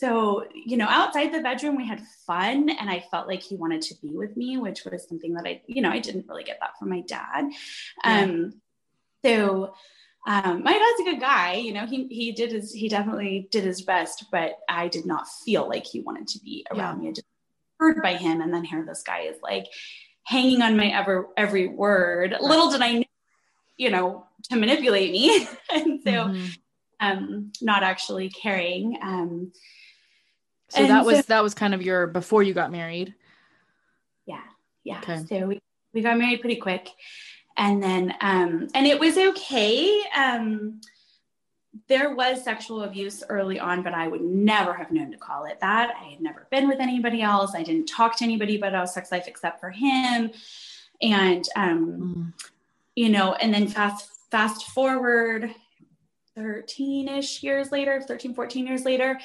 so 0.00 0.46
you 0.54 0.76
know 0.76 0.86
outside 0.88 1.32
the 1.32 1.40
bedroom 1.40 1.76
we 1.76 1.86
had 1.86 2.00
fun 2.26 2.70
and 2.70 2.88
i 2.88 3.04
felt 3.10 3.28
like 3.28 3.42
he 3.42 3.56
wanted 3.56 3.82
to 3.82 3.94
be 4.00 4.16
with 4.16 4.36
me 4.36 4.56
which 4.56 4.84
was 4.84 5.06
something 5.06 5.34
that 5.34 5.46
i 5.46 5.60
you 5.66 5.82
know 5.82 5.90
i 5.90 5.98
didn't 5.98 6.26
really 6.26 6.42
get 6.42 6.58
that 6.60 6.76
from 6.78 6.88
my 6.88 7.00
dad 7.02 7.44
yeah. 8.04 8.22
um 8.22 8.52
so 9.24 9.74
um, 10.26 10.62
my 10.62 10.72
dad's 10.72 11.00
a 11.00 11.10
good 11.10 11.20
guy 11.20 11.54
you 11.54 11.72
know 11.72 11.86
he 11.86 12.06
he 12.08 12.32
did 12.32 12.52
his 12.52 12.72
he 12.72 12.88
definitely 12.88 13.48
did 13.50 13.64
his 13.64 13.82
best 13.82 14.26
but 14.32 14.58
i 14.68 14.88
did 14.88 15.06
not 15.06 15.26
feel 15.44 15.68
like 15.68 15.86
he 15.86 16.00
wanted 16.00 16.26
to 16.28 16.38
be 16.40 16.66
around 16.70 16.98
yeah. 16.98 17.02
me 17.04 17.08
i 17.08 17.12
just 17.12 17.26
heard 17.78 18.02
by 18.02 18.14
him 18.14 18.40
and 18.40 18.52
then 18.52 18.64
here 18.64 18.84
this 18.86 19.02
guy 19.02 19.20
is 19.20 19.36
like 19.42 19.66
hanging 20.24 20.60
on 20.60 20.76
my 20.76 20.88
ever 20.88 21.28
every 21.36 21.68
word 21.68 22.32
right. 22.32 22.42
little 22.42 22.70
did 22.70 22.82
i 22.82 22.92
know 22.92 23.04
you 23.78 23.90
know 23.90 24.26
to 24.42 24.56
manipulate 24.56 25.10
me 25.10 25.48
and 25.72 26.02
so 26.02 26.10
mm-hmm 26.10 26.46
um, 27.00 27.52
not 27.60 27.82
actually 27.82 28.28
caring. 28.28 28.98
Um, 29.02 29.52
so 30.70 30.86
that 30.86 31.04
was 31.04 31.16
so, 31.18 31.22
that 31.28 31.42
was 31.42 31.54
kind 31.54 31.74
of 31.74 31.82
your 31.82 32.06
before 32.06 32.42
you 32.42 32.54
got 32.54 32.70
married. 32.70 33.14
Yeah, 34.26 34.40
yeah. 34.84 34.98
Okay. 34.98 35.24
So 35.28 35.46
we 35.46 35.60
we 35.92 36.00
got 36.00 36.18
married 36.18 36.40
pretty 36.40 36.56
quick, 36.56 36.90
and 37.56 37.82
then 37.82 38.14
um, 38.20 38.68
and 38.74 38.86
it 38.86 38.98
was 38.98 39.18
okay. 39.18 40.02
Um, 40.16 40.80
there 41.88 42.14
was 42.14 42.42
sexual 42.42 42.82
abuse 42.82 43.22
early 43.28 43.60
on, 43.60 43.82
but 43.82 43.94
I 43.94 44.08
would 44.08 44.22
never 44.22 44.74
have 44.74 44.90
known 44.90 45.10
to 45.12 45.16
call 45.16 45.44
it 45.44 45.60
that. 45.60 45.94
I 46.00 46.10
had 46.10 46.20
never 46.20 46.46
been 46.50 46.68
with 46.68 46.80
anybody 46.80 47.22
else. 47.22 47.54
I 47.54 47.62
didn't 47.62 47.86
talk 47.86 48.16
to 48.18 48.24
anybody 48.24 48.56
about 48.56 48.74
our 48.74 48.86
sex 48.86 49.12
life 49.12 49.24
except 49.26 49.60
for 49.60 49.70
him. 49.70 50.30
And 51.00 51.48
um, 51.56 52.32
mm. 52.36 52.50
you 52.96 53.08
know, 53.08 53.34
and 53.34 53.52
then 53.52 53.68
fast 53.68 54.08
fast 54.30 54.68
forward 54.70 55.54
13-ish 56.38 57.42
years 57.42 57.72
later 57.72 58.00
13 58.00 58.34
14 58.34 58.66
years 58.66 58.84
later 58.84 59.18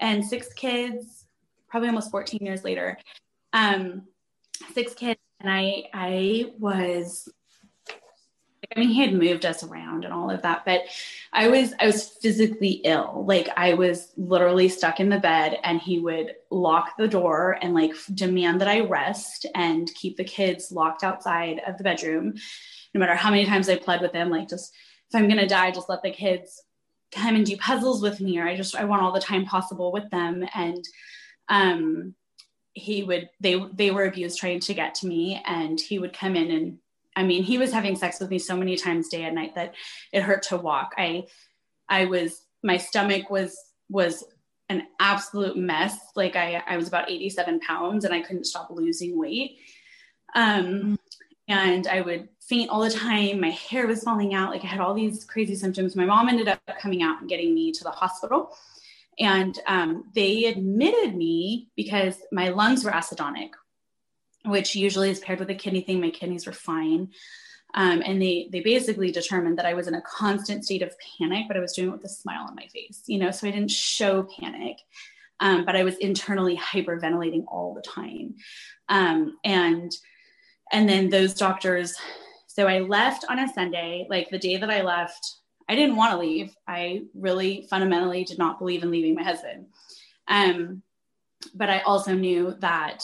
and 0.00 0.24
six 0.24 0.52
kids 0.52 1.26
probably 1.68 1.88
almost 1.88 2.10
14 2.10 2.40
years 2.42 2.64
later 2.64 2.98
um 3.52 4.02
six 4.74 4.94
kids 4.94 5.20
and 5.40 5.50
i 5.50 5.84
i 5.92 6.52
was 6.58 7.28
I 8.74 8.80
mean, 8.80 8.88
he 8.88 9.00
had 9.00 9.14
moved 9.14 9.46
us 9.46 9.62
around 9.62 10.04
and 10.04 10.12
all 10.12 10.30
of 10.30 10.42
that, 10.42 10.64
but 10.64 10.82
I 11.32 11.48
was 11.48 11.72
I 11.78 11.86
was 11.86 12.08
physically 12.08 12.80
ill. 12.84 13.24
Like 13.26 13.48
I 13.56 13.74
was 13.74 14.12
literally 14.16 14.68
stuck 14.68 14.98
in 15.00 15.08
the 15.08 15.18
bed, 15.18 15.58
and 15.62 15.80
he 15.80 15.98
would 15.98 16.34
lock 16.50 16.96
the 16.96 17.08
door 17.08 17.58
and 17.62 17.74
like 17.74 17.92
demand 18.14 18.60
that 18.60 18.68
I 18.68 18.80
rest 18.80 19.46
and 19.54 19.92
keep 19.94 20.16
the 20.16 20.24
kids 20.24 20.72
locked 20.72 21.04
outside 21.04 21.60
of 21.66 21.78
the 21.78 21.84
bedroom. 21.84 22.34
No 22.94 22.98
matter 22.98 23.14
how 23.14 23.30
many 23.30 23.44
times 23.44 23.68
I 23.68 23.76
pled 23.76 24.00
with 24.00 24.12
him, 24.12 24.30
like 24.30 24.48
just 24.48 24.74
if 25.08 25.14
I'm 25.14 25.28
gonna 25.28 25.48
die, 25.48 25.70
just 25.70 25.88
let 25.88 26.02
the 26.02 26.10
kids 26.10 26.62
come 27.16 27.34
and 27.34 27.44
do 27.44 27.56
puzzles 27.56 28.02
with 28.02 28.20
me, 28.20 28.38
or 28.38 28.46
I 28.46 28.56
just 28.56 28.76
I 28.76 28.84
want 28.84 29.02
all 29.02 29.12
the 29.12 29.20
time 29.20 29.44
possible 29.44 29.92
with 29.92 30.08
them. 30.10 30.46
And 30.54 30.84
um, 31.48 32.14
he 32.72 33.02
would 33.02 33.28
they 33.40 33.60
they 33.72 33.90
were 33.90 34.04
abused 34.04 34.38
trying 34.38 34.60
to 34.60 34.74
get 34.74 34.94
to 34.96 35.06
me, 35.06 35.42
and 35.46 35.80
he 35.80 35.98
would 35.98 36.12
come 36.12 36.36
in 36.36 36.50
and 36.50 36.78
I 37.16 37.22
mean 37.22 37.42
he 37.42 37.58
was 37.58 37.72
having 37.72 37.96
sex 37.96 38.20
with 38.20 38.30
me 38.30 38.38
so 38.38 38.56
many 38.56 38.76
times 38.76 39.08
day 39.08 39.24
and 39.24 39.34
night 39.34 39.54
that 39.54 39.74
it 40.12 40.22
hurt 40.22 40.42
to 40.44 40.56
walk. 40.56 40.94
I 40.98 41.24
I 41.88 42.04
was 42.04 42.42
my 42.62 42.76
stomach 42.76 43.30
was 43.30 43.56
was 43.88 44.24
an 44.68 44.82
absolute 45.00 45.56
mess. 45.56 45.96
Like 46.14 46.36
I 46.36 46.62
I 46.66 46.76
was 46.76 46.88
about 46.88 47.10
87 47.10 47.60
pounds 47.60 48.04
and 48.04 48.12
I 48.12 48.20
couldn't 48.20 48.44
stop 48.44 48.68
losing 48.70 49.18
weight. 49.18 49.58
Um, 50.34 50.98
and 51.48 51.86
I 51.86 52.00
would 52.00 52.28
faint 52.40 52.70
all 52.70 52.80
the 52.80 52.90
time. 52.90 53.40
My 53.40 53.50
hair 53.50 53.86
was 53.86 54.02
falling 54.02 54.34
out. 54.34 54.50
Like 54.50 54.64
I 54.64 54.68
had 54.68 54.80
all 54.80 54.94
these 54.94 55.24
crazy 55.24 55.54
symptoms. 55.54 55.96
My 55.96 56.04
mom 56.04 56.28
ended 56.28 56.48
up 56.48 56.60
coming 56.80 57.02
out 57.02 57.20
and 57.20 57.28
getting 57.28 57.54
me 57.54 57.72
to 57.72 57.84
the 57.84 57.90
hospital. 57.90 58.56
And 59.18 59.58
um, 59.66 60.10
they 60.14 60.44
admitted 60.46 61.16
me 61.16 61.70
because 61.76 62.16
my 62.32 62.50
lungs 62.50 62.84
were 62.84 62.90
acidonic, 62.90 63.50
which 64.44 64.74
usually 64.74 65.10
is 65.10 65.20
paired 65.20 65.38
with 65.38 65.50
a 65.50 65.54
kidney 65.54 65.80
thing. 65.80 66.00
My 66.00 66.10
kidneys 66.10 66.46
were 66.46 66.52
fine. 66.52 67.10
Um, 67.74 68.02
and 68.04 68.20
they 68.20 68.48
they 68.50 68.60
basically 68.60 69.12
determined 69.12 69.58
that 69.58 69.66
I 69.66 69.74
was 69.74 69.86
in 69.86 69.94
a 69.94 70.02
constant 70.02 70.64
state 70.64 70.82
of 70.82 70.94
panic, 71.18 71.46
but 71.46 71.56
I 71.56 71.60
was 71.60 71.72
doing 71.72 71.88
it 71.88 71.92
with 71.92 72.04
a 72.04 72.08
smile 72.08 72.46
on 72.48 72.54
my 72.54 72.66
face, 72.68 73.02
you 73.06 73.18
know, 73.18 73.30
so 73.30 73.46
I 73.46 73.50
didn't 73.50 73.70
show 73.70 74.22
panic, 74.22 74.78
um, 75.40 75.64
but 75.66 75.76
I 75.76 75.84
was 75.84 75.96
internally 75.96 76.56
hyperventilating 76.56 77.44
all 77.48 77.74
the 77.74 77.82
time. 77.82 78.36
Um, 78.88 79.36
and 79.44 79.92
and 80.72 80.88
then 80.88 81.08
those 81.08 81.34
doctors 81.34 81.94
so 82.46 82.66
i 82.66 82.80
left 82.80 83.24
on 83.28 83.38
a 83.38 83.52
sunday 83.52 84.06
like 84.08 84.28
the 84.30 84.38
day 84.38 84.56
that 84.56 84.70
i 84.70 84.82
left 84.82 85.36
i 85.68 85.74
didn't 85.74 85.96
want 85.96 86.12
to 86.12 86.18
leave 86.18 86.54
i 86.66 87.02
really 87.14 87.66
fundamentally 87.68 88.24
did 88.24 88.38
not 88.38 88.58
believe 88.58 88.82
in 88.82 88.90
leaving 88.90 89.14
my 89.14 89.22
husband 89.22 89.66
um, 90.28 90.82
but 91.54 91.70
i 91.70 91.80
also 91.80 92.14
knew 92.14 92.54
that 92.60 93.02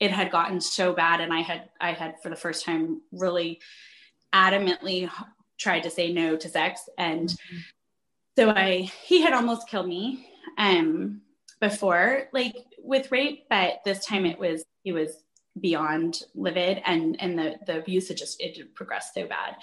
it 0.00 0.10
had 0.10 0.30
gotten 0.30 0.60
so 0.60 0.92
bad 0.92 1.20
and 1.20 1.32
i 1.32 1.40
had 1.40 1.68
i 1.80 1.92
had 1.92 2.14
for 2.22 2.28
the 2.28 2.36
first 2.36 2.64
time 2.64 3.00
really 3.12 3.60
adamantly 4.32 5.10
tried 5.58 5.84
to 5.84 5.90
say 5.90 6.12
no 6.12 6.36
to 6.36 6.48
sex 6.48 6.88
and 6.98 7.28
mm-hmm. 7.28 7.56
so 8.36 8.50
i 8.50 8.90
he 9.04 9.20
had 9.22 9.32
almost 9.32 9.68
killed 9.68 9.88
me 9.88 10.28
um 10.58 11.20
before, 11.60 12.28
like 12.32 12.54
with 12.78 13.10
rape, 13.10 13.44
but 13.48 13.80
this 13.84 14.04
time 14.04 14.26
it 14.26 14.38
was 14.38 14.64
he 14.82 14.92
was 14.92 15.23
beyond 15.60 16.22
livid, 16.34 16.82
and 16.84 17.20
and 17.20 17.38
the 17.38 17.56
the 17.66 17.78
abuse 17.78 18.08
had 18.08 18.16
just 18.16 18.40
it 18.40 18.74
progressed 18.74 19.14
so 19.14 19.26
bad, 19.26 19.56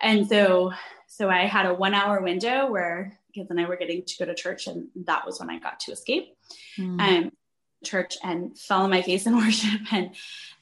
and 0.00 0.26
so 0.26 0.72
so 1.06 1.28
I 1.28 1.46
had 1.46 1.66
a 1.66 1.74
one 1.74 1.94
hour 1.94 2.20
window 2.20 2.70
where 2.70 3.18
kids 3.34 3.50
and 3.50 3.60
I 3.60 3.66
were 3.66 3.76
getting 3.76 4.04
to 4.04 4.18
go 4.18 4.24
to 4.26 4.34
church, 4.34 4.66
and 4.66 4.88
that 5.04 5.26
was 5.26 5.40
when 5.40 5.50
I 5.50 5.58
got 5.58 5.80
to 5.80 5.92
escape. 5.92 6.36
Mm. 6.78 7.00
Um, 7.00 7.32
church 7.84 8.16
and 8.22 8.56
fell 8.56 8.82
on 8.82 8.90
my 8.90 9.02
face 9.02 9.26
in 9.26 9.36
worship 9.36 9.92
and 9.92 10.14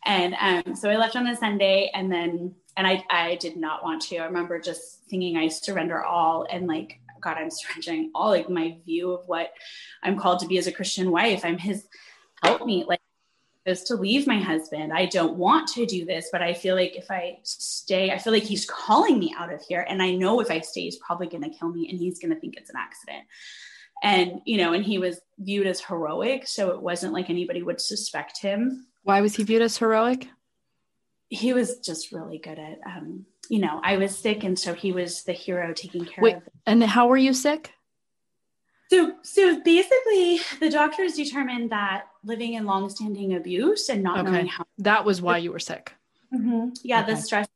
and 0.04 0.34
um, 0.40 0.74
so 0.74 0.88
I 0.88 0.96
left 0.96 1.16
on 1.16 1.26
a 1.26 1.36
Sunday 1.36 1.90
and 1.92 2.10
then 2.10 2.54
and 2.76 2.86
I 2.86 3.04
I 3.10 3.36
did 3.36 3.56
not 3.56 3.84
want 3.84 4.02
to. 4.02 4.18
I 4.18 4.24
remember 4.24 4.58
just 4.58 5.02
thinking 5.08 5.36
I 5.36 5.48
surrender 5.48 6.02
all 6.02 6.46
and 6.50 6.66
like 6.66 7.00
God 7.20 7.36
I'm 7.36 7.50
surrendering 7.50 8.10
all 8.14 8.30
like 8.30 8.48
my 8.48 8.78
view 8.84 9.12
of 9.12 9.26
what 9.28 9.52
I'm 10.02 10.18
called 10.18 10.40
to 10.40 10.46
be 10.46 10.58
as 10.58 10.66
a 10.66 10.72
Christian 10.72 11.10
wife. 11.10 11.44
I'm 11.44 11.58
His 11.58 11.86
help 12.42 12.64
me 12.64 12.84
like 12.84 13.00
is 13.66 13.83
to 13.85 13.94
leave 13.94 14.27
my 14.27 14.38
husband. 14.38 14.92
I 14.92 15.07
don't 15.07 15.37
want 15.37 15.68
to 15.68 15.85
do 15.87 16.05
this, 16.05 16.29
but 16.33 16.42
I 16.42 16.55
feel 16.55 16.75
like 16.75 16.96
if 16.96 17.11
I 17.11 17.38
stay, 17.42 18.11
I 18.11 18.18
feel 18.18 18.33
like 18.33 18.42
he's 18.42 18.64
calling 18.64 19.18
me 19.18 19.35
out 19.38 19.53
of 19.53 19.61
here. 19.68 19.85
And 19.88 20.03
I 20.03 20.12
know 20.12 20.40
if 20.40 20.51
I 20.51 20.61
stay, 20.61 20.83
he's 20.83 20.96
probably 20.96 21.29
going 21.29 21.42
to 21.42 21.51
kill 21.51 21.68
me 21.68 21.88
and 21.90 21.99
he's 21.99 22.18
going 22.18 22.33
to 22.35 22.40
think 22.40 22.57
it's 22.57 22.70
an 22.70 22.77
accident 22.79 23.25
and 24.03 24.40
you 24.44 24.57
know 24.57 24.73
and 24.73 24.85
he 24.85 24.99
was 24.99 25.20
viewed 25.38 25.66
as 25.66 25.81
heroic 25.81 26.46
so 26.46 26.70
it 26.70 26.83
wasn't 26.83 27.12
like 27.12 27.31
anybody 27.31 27.62
would 27.62 27.81
suspect 27.81 28.40
him 28.40 28.87
why 29.03 29.20
was 29.20 29.37
he 29.37 29.44
viewed 29.44 29.62
as 29.62 29.77
heroic 29.77 30.29
he 31.29 31.53
was 31.53 31.79
just 31.79 32.12
really 32.12 32.38
good 32.38 32.59
at 32.59 32.79
um 32.87 33.25
you 33.49 33.59
know 33.59 33.81
i 33.85 33.96
was 33.96 34.16
sick 34.16 34.44
and 34.44 34.59
so 34.59 34.75
he 34.75 34.92
was 34.92 35.23
the 35.25 35.33
hero 35.33 35.73
taking 35.73 36.05
care 36.05 36.23
Wait, 36.23 36.37
of 36.37 36.42
and 36.66 36.83
how 36.83 37.09
were 37.09 37.16
you 37.16 37.33
sick 37.35 37.73
so 38.90 39.12
so 39.23 39.61
basically 39.62 40.40
the 40.61 40.70
doctors 40.70 41.14
determined 41.14 41.70
that 41.70 42.05
living 42.24 42.54
in 42.54 42.64
long-standing 42.64 43.35
abuse 43.35 43.88
and 43.88 44.02
not 44.02 44.20
okay. 44.20 44.30
knowing 44.30 44.46
how 44.46 44.64
that 44.78 45.04
was 45.04 45.22
why 45.22 45.38
you 45.38 45.52
were 45.52 45.59
sick 45.59 45.94
mm-hmm. 46.33 46.68
yeah 46.83 47.02
okay. 47.02 47.14
the 47.14 47.20
stress 47.20 47.48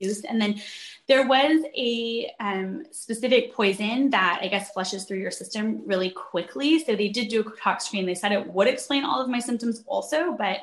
used. 0.00 0.24
And 0.24 0.40
then 0.40 0.60
there 1.06 1.26
was 1.26 1.64
a 1.76 2.30
um, 2.40 2.84
specific 2.90 3.54
poison 3.54 4.10
that 4.10 4.40
I 4.42 4.48
guess 4.48 4.70
flushes 4.72 5.04
through 5.04 5.18
your 5.18 5.30
system 5.30 5.82
really 5.86 6.10
quickly. 6.10 6.78
So 6.78 6.94
they 6.94 7.08
did 7.08 7.28
do 7.28 7.40
a 7.40 7.60
tox 7.60 7.86
screen. 7.86 8.06
They 8.06 8.14
said 8.14 8.32
it 8.32 8.52
would 8.52 8.68
explain 8.68 9.04
all 9.04 9.20
of 9.20 9.28
my 9.28 9.40
symptoms 9.40 9.82
also, 9.86 10.32
but 10.36 10.58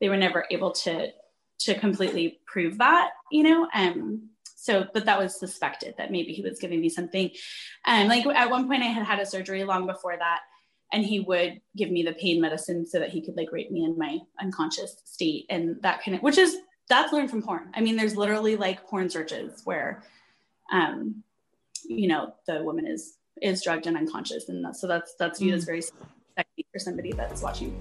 they 0.00 0.08
were 0.08 0.16
never 0.16 0.46
able 0.50 0.72
to 0.72 1.08
to 1.56 1.74
completely 1.78 2.40
prove 2.46 2.78
that, 2.78 3.10
you 3.30 3.44
know. 3.44 3.68
Um, 3.72 4.30
so, 4.56 4.86
but 4.92 5.04
that 5.04 5.18
was 5.18 5.38
suspected 5.38 5.94
that 5.98 6.10
maybe 6.10 6.32
he 6.32 6.42
was 6.42 6.58
giving 6.58 6.80
me 6.80 6.88
something. 6.88 7.30
And 7.86 8.04
um, 8.04 8.08
like 8.08 8.26
at 8.26 8.50
one 8.50 8.66
point, 8.66 8.82
I 8.82 8.86
had 8.86 9.06
had 9.06 9.20
a 9.20 9.26
surgery 9.26 9.62
long 9.62 9.86
before 9.86 10.16
that, 10.18 10.40
and 10.94 11.04
he 11.04 11.18
would 11.18 11.60
give 11.76 11.90
me 11.90 12.04
the 12.04 12.12
pain 12.12 12.40
medicine 12.40 12.86
so 12.86 13.00
that 13.00 13.10
he 13.10 13.20
could 13.20 13.36
like 13.36 13.50
rape 13.50 13.70
me 13.72 13.84
in 13.84 13.98
my 13.98 14.20
unconscious 14.40 14.96
state, 15.04 15.44
and 15.50 15.82
that 15.82 16.02
kind 16.04 16.16
of, 16.16 16.22
which 16.22 16.38
is 16.38 16.56
that's 16.88 17.12
learned 17.12 17.30
from 17.30 17.42
porn. 17.42 17.72
I 17.74 17.80
mean, 17.80 17.96
there's 17.96 18.16
literally 18.16 18.56
like 18.56 18.86
porn 18.86 19.10
searches 19.10 19.62
where, 19.64 20.04
um, 20.72 21.24
you 21.84 22.06
know, 22.06 22.34
the 22.46 22.62
woman 22.62 22.86
is 22.86 23.18
is 23.42 23.64
drugged 23.64 23.88
and 23.88 23.96
unconscious, 23.96 24.48
and 24.48 24.64
that's, 24.64 24.80
so 24.80 24.86
that's 24.86 25.14
that's 25.18 25.40
viewed 25.40 25.54
mm. 25.54 25.56
as 25.56 25.64
very 25.64 25.82
sexy 25.82 26.66
for 26.72 26.78
somebody 26.78 27.12
that's 27.12 27.42
watching. 27.42 27.76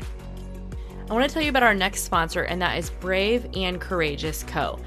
I 1.07 1.13
want 1.13 1.27
to 1.29 1.31
tell 1.31 1.43
you 1.43 1.49
about 1.49 1.63
our 1.63 1.75
next 1.75 2.03
sponsor, 2.03 2.41
and 2.41 2.59
that 2.63 2.79
is 2.79 2.89
Brave 2.89 3.45
and 3.53 3.79
Courageous 3.79 4.41
Co. 4.43 4.79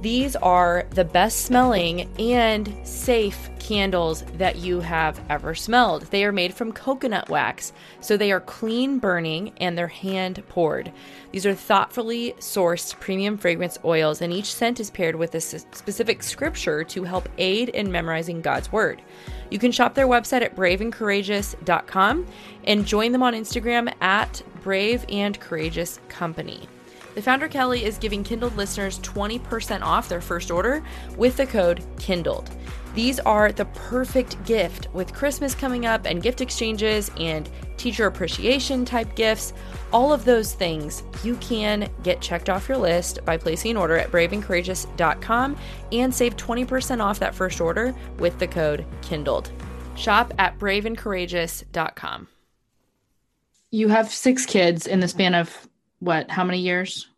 These 0.00 0.36
are 0.36 0.86
the 0.90 1.04
best 1.04 1.46
smelling 1.46 2.08
and 2.20 2.72
safe 2.84 3.50
candles 3.58 4.22
that 4.36 4.56
you 4.56 4.78
have 4.78 5.20
ever 5.28 5.56
smelled. 5.56 6.02
They 6.02 6.24
are 6.24 6.30
made 6.30 6.54
from 6.54 6.72
coconut 6.72 7.28
wax, 7.28 7.72
so 8.00 8.16
they 8.16 8.30
are 8.30 8.40
clean 8.40 9.00
burning 9.00 9.52
and 9.58 9.76
they're 9.76 9.88
hand 9.88 10.40
poured. 10.48 10.92
These 11.32 11.44
are 11.46 11.54
thoughtfully 11.54 12.32
sourced 12.38 12.98
premium 13.00 13.36
fragrance 13.36 13.76
oils, 13.84 14.22
and 14.22 14.32
each 14.32 14.54
scent 14.54 14.78
is 14.78 14.88
paired 14.88 15.16
with 15.16 15.34
a 15.34 15.40
specific 15.40 16.22
scripture 16.22 16.84
to 16.84 17.02
help 17.02 17.28
aid 17.36 17.70
in 17.70 17.90
memorizing 17.90 18.40
God's 18.40 18.70
word. 18.70 19.02
You 19.50 19.58
can 19.58 19.72
shop 19.72 19.94
their 19.94 20.06
website 20.06 20.42
at 20.42 20.54
braveandcourageous.com 20.54 22.26
and 22.64 22.86
join 22.86 23.10
them 23.10 23.24
on 23.24 23.34
Instagram 23.34 23.92
at 24.00 24.42
Brave 24.62 25.04
and 25.08 25.38
Courageous 25.40 25.98
Company. 26.08 26.68
The 27.18 27.22
founder 27.22 27.48
Kelly 27.48 27.84
is 27.84 27.98
giving 27.98 28.22
Kindled 28.22 28.56
listeners 28.56 29.00
20% 29.00 29.82
off 29.82 30.08
their 30.08 30.20
first 30.20 30.52
order 30.52 30.84
with 31.16 31.36
the 31.36 31.46
code 31.46 31.82
KINDLED. 31.96 32.48
These 32.94 33.18
are 33.18 33.50
the 33.50 33.64
perfect 33.64 34.40
gift 34.44 34.86
with 34.92 35.12
Christmas 35.12 35.52
coming 35.52 35.84
up 35.84 36.06
and 36.06 36.22
gift 36.22 36.40
exchanges 36.40 37.10
and 37.18 37.50
teacher 37.76 38.06
appreciation 38.06 38.84
type 38.84 39.16
gifts. 39.16 39.52
All 39.92 40.12
of 40.12 40.24
those 40.24 40.54
things 40.54 41.02
you 41.24 41.34
can 41.38 41.90
get 42.04 42.20
checked 42.20 42.48
off 42.48 42.68
your 42.68 42.78
list 42.78 43.24
by 43.24 43.36
placing 43.36 43.72
an 43.72 43.78
order 43.78 43.96
at 43.98 44.12
braveandcourageous.com 44.12 45.56
and 45.90 46.14
save 46.14 46.36
20% 46.36 47.02
off 47.02 47.18
that 47.18 47.34
first 47.34 47.60
order 47.60 47.92
with 48.20 48.38
the 48.38 48.46
code 48.46 48.86
KINDLED. 49.02 49.50
Shop 49.96 50.32
at 50.38 50.56
braveandcourageous.com. 50.60 52.28
You 53.72 53.88
have 53.88 54.10
six 54.12 54.46
kids 54.46 54.86
in 54.86 55.00
the 55.00 55.08
span 55.08 55.34
of 55.34 55.67
what? 56.00 56.30
How 56.30 56.44
many 56.44 56.60
years? 56.60 57.08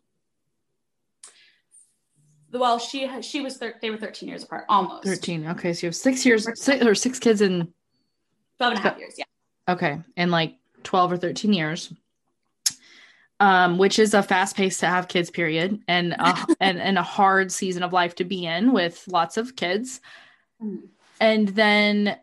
Well, 2.51 2.79
she 2.79 3.09
she 3.21 3.41
was 3.41 3.57
thir- 3.57 3.75
they 3.81 3.89
were 3.89 3.97
13 3.97 4.27
years 4.27 4.43
apart, 4.43 4.65
almost 4.67 5.03
13. 5.03 5.47
Okay, 5.47 5.73
so 5.73 5.85
you 5.85 5.87
have 5.87 5.95
six 5.95 6.25
years, 6.25 6.47
six 6.59 6.85
or 6.85 6.95
six 6.95 7.17
kids 7.17 7.41
in 7.41 7.71
12 8.57 8.73
and 8.73 8.79
a 8.79 8.81
half 8.81 8.97
years. 8.97 9.15
Yeah. 9.17 9.25
Okay, 9.69 9.99
in 10.17 10.31
like 10.31 10.55
12 10.83 11.13
or 11.13 11.17
13 11.17 11.53
years. 11.53 11.93
Um, 13.39 13.79
which 13.79 13.97
is 13.97 14.13
a 14.13 14.21
fast 14.21 14.55
pace 14.55 14.77
to 14.79 14.85
have 14.85 15.07
kids, 15.07 15.31
period, 15.31 15.79
and 15.87 16.13
a, 16.13 16.45
and 16.59 16.79
and 16.79 16.97
a 16.99 17.03
hard 17.03 17.51
season 17.51 17.81
of 17.81 17.91
life 17.91 18.13
to 18.15 18.23
be 18.23 18.45
in 18.45 18.71
with 18.71 19.03
lots 19.07 19.37
of 19.37 19.55
kids. 19.55 19.99
Mm. 20.61 20.89
And 21.19 21.47
then 21.49 22.17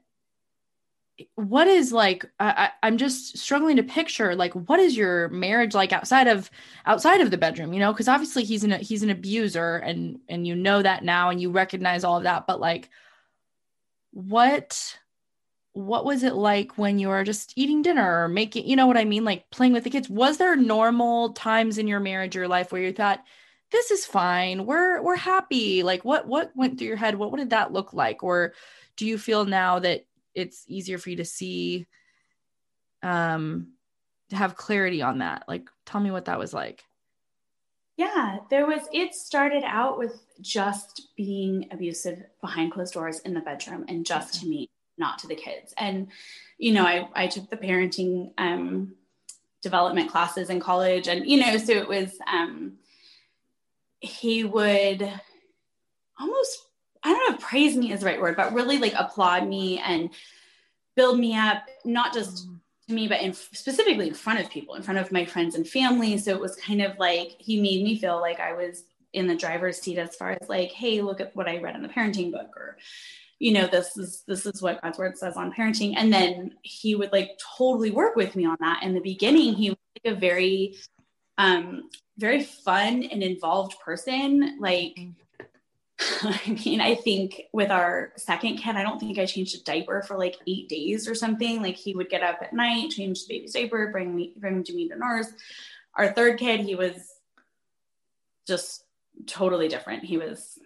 what 1.35 1.67
is 1.67 1.93
like 1.93 2.25
I, 2.39 2.71
i'm 2.83 2.97
just 2.97 3.39
struggling 3.39 3.77
to 3.77 3.83
picture 3.83 4.37
like 4.37 4.53
what 4.53 4.79
is 4.79 4.97
your 4.97 5.29
marriage 5.31 5.75
like 5.75 5.93
outside 5.93 6.29
of 6.29 6.51
outside 6.87 7.21
of 7.21 7.31
the 7.31 7.39
bedroom 7.39 7.73
you 7.73 7.81
know? 7.81 7.93
Because 7.93 8.09
obviously 8.09 8.45
he's 8.45 8.65
an 8.65 8.73
he's 8.73 9.03
an 9.03 9.11
abuser 9.11 9.77
and 9.77 10.21
and 10.29 10.47
you 10.47 10.55
know 10.55 10.83
that 10.83 11.05
now 11.05 11.31
and 11.31 11.41
you 11.41 11.51
recognize 11.51 12.05
all 12.05 12.17
of 12.17 12.23
that 12.25 12.47
but 12.47 12.61
like 12.61 12.89
what 14.13 14.99
what 15.73 16.05
was 16.05 16.23
it 16.25 16.35
like 16.35 16.77
when 16.77 16.99
you 16.99 17.09
were 17.09 17.23
just 17.25 17.53
eating 17.57 17.83
dinner 17.83 18.25
or 18.25 18.29
making 18.29 18.67
you 18.67 18.77
know 18.77 18.87
what 18.87 18.97
i 18.97 19.05
mean? 19.05 19.25
Like 19.25 19.49
playing 19.51 19.73
with 19.73 19.85
the 19.85 19.91
kids. 19.91 20.09
Was 20.09 20.39
there 20.39 20.57
normal 20.57 21.33
times 21.35 21.79
in 21.79 21.87
your 21.87 22.01
marriage 22.01 22.37
or 22.37 22.49
life 22.49 22.73
where 22.73 22.83
you 22.83 22.93
thought 22.93 23.23
this 23.71 23.91
is 23.91 24.05
fine. 24.05 24.67
We're 24.67 25.03
we're 25.03 25.17
happy. 25.17 25.83
Like 25.83 26.05
what 26.05 26.27
what 26.27 26.53
went 26.57 26.79
through 26.79 26.89
your 26.89 26.97
head? 26.97 27.17
What, 27.17 27.31
what 27.31 27.39
did 27.39 27.51
that 27.51 27.73
look 27.73 27.93
like? 27.93 28.23
Or 28.23 28.55
do 28.97 29.07
you 29.07 29.19
feel 29.19 29.45
now 29.45 29.79
that 29.79 30.07
it's 30.39 30.65
easier 30.69 30.99
for 30.99 31.11
you 31.11 31.17
to 31.17 31.25
see 31.25 31.87
um 33.03 33.73
to 34.31 34.37
have 34.37 34.57
clarity 34.57 35.03
on 35.03 35.19
that. 35.19 35.45
Like 35.49 35.69
tell 35.87 36.01
me 36.01 36.11
what 36.11 36.27
that 36.27 36.39
was 36.39 36.53
like. 36.53 36.85
Yeah 37.97 38.39
there 38.51 38.67
was 38.67 38.83
it 38.93 39.15
started 39.15 39.65
out 39.65 39.99
with 39.99 40.21
just 40.41 41.09
being 41.17 41.69
abusive 41.71 42.23
behind 42.41 42.73
closed 42.73 42.95
doors 42.95 43.21
in 43.21 43.35
the 43.35 43.41
bedroom 43.41 43.85
and 43.89 44.07
just 44.07 44.37
okay. 44.37 44.45
to 44.45 44.51
me 44.51 44.71
not 44.97 45.19
to 45.21 45.27
the 45.27 45.37
kids. 45.37 45.75
And 45.77 46.09
you 46.59 46.73
know 46.73 46.85
i 46.85 47.09
i 47.15 47.27
took 47.27 47.49
the 47.51 47.57
parenting 47.57 48.33
um 48.37 48.93
development 49.63 50.11
classes 50.11 50.51
in 50.51 50.61
college 50.61 51.09
and 51.09 51.27
you 51.27 51.41
know 51.41 51.57
so 51.57 51.73
it 51.73 51.89
was 51.89 52.17
um 52.31 52.75
he 54.01 54.45
would 54.45 55.11
almost 56.19 56.68
I 57.03 57.13
don't 57.13 57.31
know 57.31 57.37
if 57.37 57.43
praise 57.43 57.77
me 57.77 57.93
is 57.93 58.01
the 58.01 58.07
right 58.07 58.21
word, 58.21 58.37
but 58.37 58.53
really 58.53 58.79
like 58.79 58.95
applaud 58.97 59.47
me 59.47 59.79
and 59.79 60.11
build 60.97 61.19
me 61.19 61.37
up, 61.37 61.65
not 61.85 62.13
just 62.13 62.49
to 62.89 62.95
me, 62.95 63.07
but 63.07 63.21
in 63.21 63.33
specifically 63.33 64.09
in 64.09 64.15
front 64.15 64.41
of 64.41 64.51
people, 64.51 64.75
in 64.75 64.83
front 64.83 64.99
of 64.99 65.13
my 65.13 65.25
friends 65.25 65.55
and 65.55 65.69
family. 65.69 66.19
So 66.19 66.33
it 66.33 66.41
was 66.41 66.57
kind 66.57 66.83
of 66.83 66.99
like 66.99 67.37
he 67.39 67.61
made 67.61 67.85
me 67.85 67.99
feel 67.99 68.21
like 68.21 68.41
I 68.41 68.55
was 68.55 68.85
in 69.13 69.27
the 69.27 69.37
driver's 69.37 69.81
seat 69.81 69.99
as 69.99 70.17
far 70.17 70.37
as 70.41 70.49
like, 70.49 70.71
hey, 70.73 71.01
look 71.01 71.21
at 71.21 71.35
what 71.35 71.49
I 71.49 71.59
read 71.59 71.77
in 71.77 71.83
the 71.83 71.89
parenting 71.89 72.33
book, 72.33 72.51
or 72.57 72.77
you 73.39 73.53
know, 73.53 73.67
this 73.67 73.97
is 73.97 74.25
this 74.27 74.47
is 74.47 74.61
what 74.61 74.83
God's 74.83 74.99
word 74.99 75.17
says 75.17 75.37
on 75.37 75.53
parenting. 75.53 75.95
And 75.97 76.13
then 76.13 76.55
he 76.63 76.95
would 76.95 77.13
like 77.13 77.39
totally 77.57 77.91
work 77.91 78.17
with 78.17 78.35
me 78.35 78.45
on 78.45 78.57
that. 78.61 78.83
In 78.83 78.95
the 78.95 79.01
beginning, 79.01 79.55
he 79.55 79.71
was 79.71 79.79
like 80.05 80.17
a 80.17 80.19
very 80.19 80.77
um 81.37 81.89
very 82.17 82.43
fun 82.43 83.05
and 83.05 83.23
involved 83.23 83.79
person. 83.79 84.59
Like 84.61 84.95
mm. 84.99 85.15
I 86.23 86.59
mean, 86.65 86.81
I 86.81 86.95
think 86.95 87.43
with 87.53 87.71
our 87.71 88.13
second 88.17 88.59
kid, 88.59 88.77
I 88.77 88.83
don't 88.83 89.01
think 89.01 89.19
I 89.19 89.27
changed 89.27 89.57
a 89.57 89.65
diaper 89.65 90.03
for 90.03 90.17
like 90.17 90.37
eight 90.47 90.69
days 90.69 91.09
or 91.09 91.15
something. 91.15 91.61
Like 91.61 91.77
he 91.77 91.95
would 91.95 92.09
get 92.09 92.23
up 92.23 92.39
at 92.41 92.53
night, 92.53 92.91
change 92.91 93.27
the 93.27 93.35
baby's 93.35 93.53
diaper, 93.53 93.89
bring 93.91 94.15
me 94.15 94.33
bring 94.37 94.57
him 94.57 94.65
to 94.65 94.75
me 94.75 94.89
to 94.89 94.97
nurse. 94.97 95.29
Our 95.95 96.13
third 96.13 96.39
kid, 96.39 96.61
he 96.61 96.77
was 96.77 96.95
just 98.47 98.85
totally 99.27 99.67
different. 99.67 100.05
He 100.05 100.19
was 100.19 100.59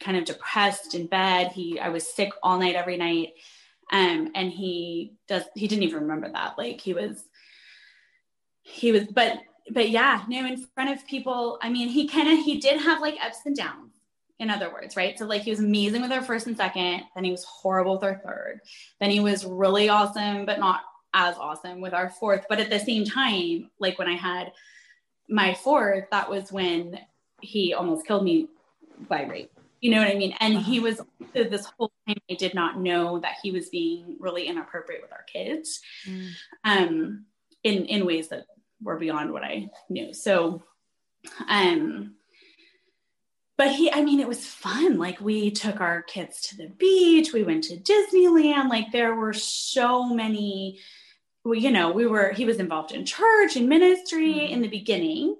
kind 0.00 0.16
of 0.18 0.26
depressed 0.26 0.94
in 0.94 1.06
bed. 1.06 1.52
He 1.52 1.80
I 1.80 1.88
was 1.88 2.06
sick 2.06 2.32
all 2.42 2.58
night 2.58 2.74
every 2.74 2.98
night. 2.98 3.34
Um, 3.92 4.30
and 4.34 4.50
he 4.50 5.14
does, 5.28 5.44
he 5.54 5.68
didn't 5.68 5.84
even 5.84 6.02
remember 6.02 6.30
that. 6.30 6.56
Like 6.58 6.80
he 6.80 6.94
was, 6.94 7.22
he 8.62 8.92
was, 8.92 9.04
but, 9.06 9.38
but 9.70 9.90
yeah, 9.90 10.24
no, 10.28 10.44
in 10.46 10.56
front 10.56 10.90
of 10.90 11.06
people, 11.06 11.58
I 11.62 11.68
mean, 11.68 11.88
he 11.88 12.08
kind 12.08 12.28
of, 12.28 12.44
he 12.44 12.58
did 12.58 12.80
have 12.80 13.00
like 13.00 13.16
ups 13.22 13.40
and 13.44 13.54
downs 13.54 13.93
in 14.44 14.50
other 14.50 14.70
words, 14.72 14.96
right? 14.96 15.18
So 15.18 15.24
like 15.26 15.42
he 15.42 15.50
was 15.50 15.60
amazing 15.60 16.02
with 16.02 16.12
our 16.12 16.22
first 16.22 16.46
and 16.46 16.56
second, 16.56 17.02
then 17.14 17.24
he 17.24 17.30
was 17.30 17.44
horrible 17.44 17.94
with 17.94 18.04
our 18.04 18.20
third, 18.24 18.60
then 19.00 19.10
he 19.10 19.20
was 19.20 19.44
really 19.44 19.88
awesome, 19.88 20.44
but 20.44 20.60
not 20.60 20.82
as 21.14 21.36
awesome 21.36 21.80
with 21.80 21.94
our 21.94 22.10
fourth. 22.10 22.44
But 22.48 22.60
at 22.60 22.70
the 22.70 22.78
same 22.78 23.04
time, 23.04 23.70
like 23.78 23.98
when 23.98 24.08
I 24.08 24.16
had 24.16 24.52
my 25.28 25.54
fourth, 25.54 26.04
that 26.10 26.28
was 26.28 26.52
when 26.52 27.00
he 27.40 27.72
almost 27.72 28.06
killed 28.06 28.24
me 28.24 28.48
by 29.08 29.22
rape. 29.24 29.50
You 29.80 29.90
know 29.90 29.98
what 29.98 30.08
I 30.08 30.14
mean? 30.14 30.34
And 30.40 30.56
he 30.58 30.80
was 30.80 31.00
this 31.32 31.66
whole 31.66 31.92
time 32.06 32.16
I 32.30 32.34
did 32.34 32.54
not 32.54 32.78
know 32.78 33.18
that 33.20 33.36
he 33.42 33.50
was 33.50 33.68
being 33.68 34.16
really 34.18 34.46
inappropriate 34.46 35.02
with 35.02 35.12
our 35.12 35.24
kids, 35.24 35.80
um, 36.64 37.26
in 37.62 37.86
in 37.86 38.06
ways 38.06 38.28
that 38.28 38.46
were 38.82 38.98
beyond 38.98 39.32
what 39.32 39.44
I 39.44 39.68
knew. 39.88 40.14
So, 40.14 40.62
um, 41.48 42.14
but 43.56 43.72
he, 43.72 43.90
I 43.92 44.02
mean, 44.02 44.20
it 44.20 44.28
was 44.28 44.46
fun. 44.46 44.98
Like 44.98 45.20
we 45.20 45.50
took 45.50 45.80
our 45.80 46.02
kids 46.02 46.40
to 46.48 46.56
the 46.56 46.68
beach, 46.68 47.32
we 47.32 47.44
went 47.44 47.64
to 47.64 47.76
Disneyland. 47.76 48.68
Like 48.68 48.90
there 48.92 49.14
were 49.14 49.32
so 49.32 50.06
many. 50.06 50.80
Well, 51.44 51.54
you 51.54 51.70
know, 51.70 51.92
we 51.92 52.06
were. 52.06 52.32
He 52.32 52.44
was 52.44 52.58
involved 52.58 52.92
in 52.92 53.04
church 53.04 53.56
and 53.56 53.68
ministry 53.68 54.34
mm. 54.34 54.50
in 54.50 54.62
the 54.62 54.68
beginning. 54.68 55.36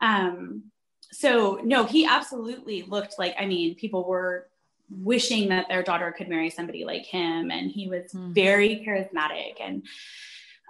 Um, 0.00 0.64
so 1.12 1.60
no, 1.62 1.84
he 1.84 2.06
absolutely 2.06 2.82
looked 2.82 3.18
like, 3.18 3.34
I 3.38 3.46
mean, 3.46 3.74
people 3.76 4.04
were 4.08 4.48
wishing 4.90 5.48
that 5.50 5.68
their 5.68 5.82
daughter 5.82 6.10
could 6.10 6.28
marry 6.28 6.50
somebody 6.50 6.84
like 6.84 7.04
him. 7.04 7.50
And 7.50 7.70
he 7.70 7.88
was 7.88 8.12
mm. 8.12 8.34
very 8.34 8.84
charismatic 8.86 9.54
and 9.60 9.84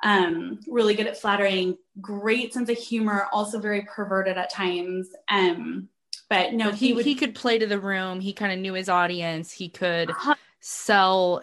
um, 0.02 0.58
really 0.66 0.94
good 0.94 1.06
at 1.06 1.16
flattering, 1.16 1.78
great 2.00 2.52
sense 2.52 2.68
of 2.68 2.76
humor, 2.76 3.28
also 3.32 3.60
very 3.60 3.82
perverted 3.82 4.36
at 4.36 4.50
times. 4.50 5.08
Um, 5.30 5.88
but 6.32 6.52
no, 6.54 6.70
he, 6.70 6.88
he 6.88 6.92
would, 6.92 7.04
he 7.04 7.14
could 7.14 7.34
play 7.34 7.58
to 7.58 7.66
the 7.66 7.80
room. 7.80 8.20
He 8.20 8.32
kind 8.32 8.52
of 8.52 8.58
knew 8.58 8.74
his 8.74 8.88
audience. 8.88 9.52
He 9.52 9.68
could 9.68 10.10
uh-huh. 10.10 10.34
sell 10.60 11.42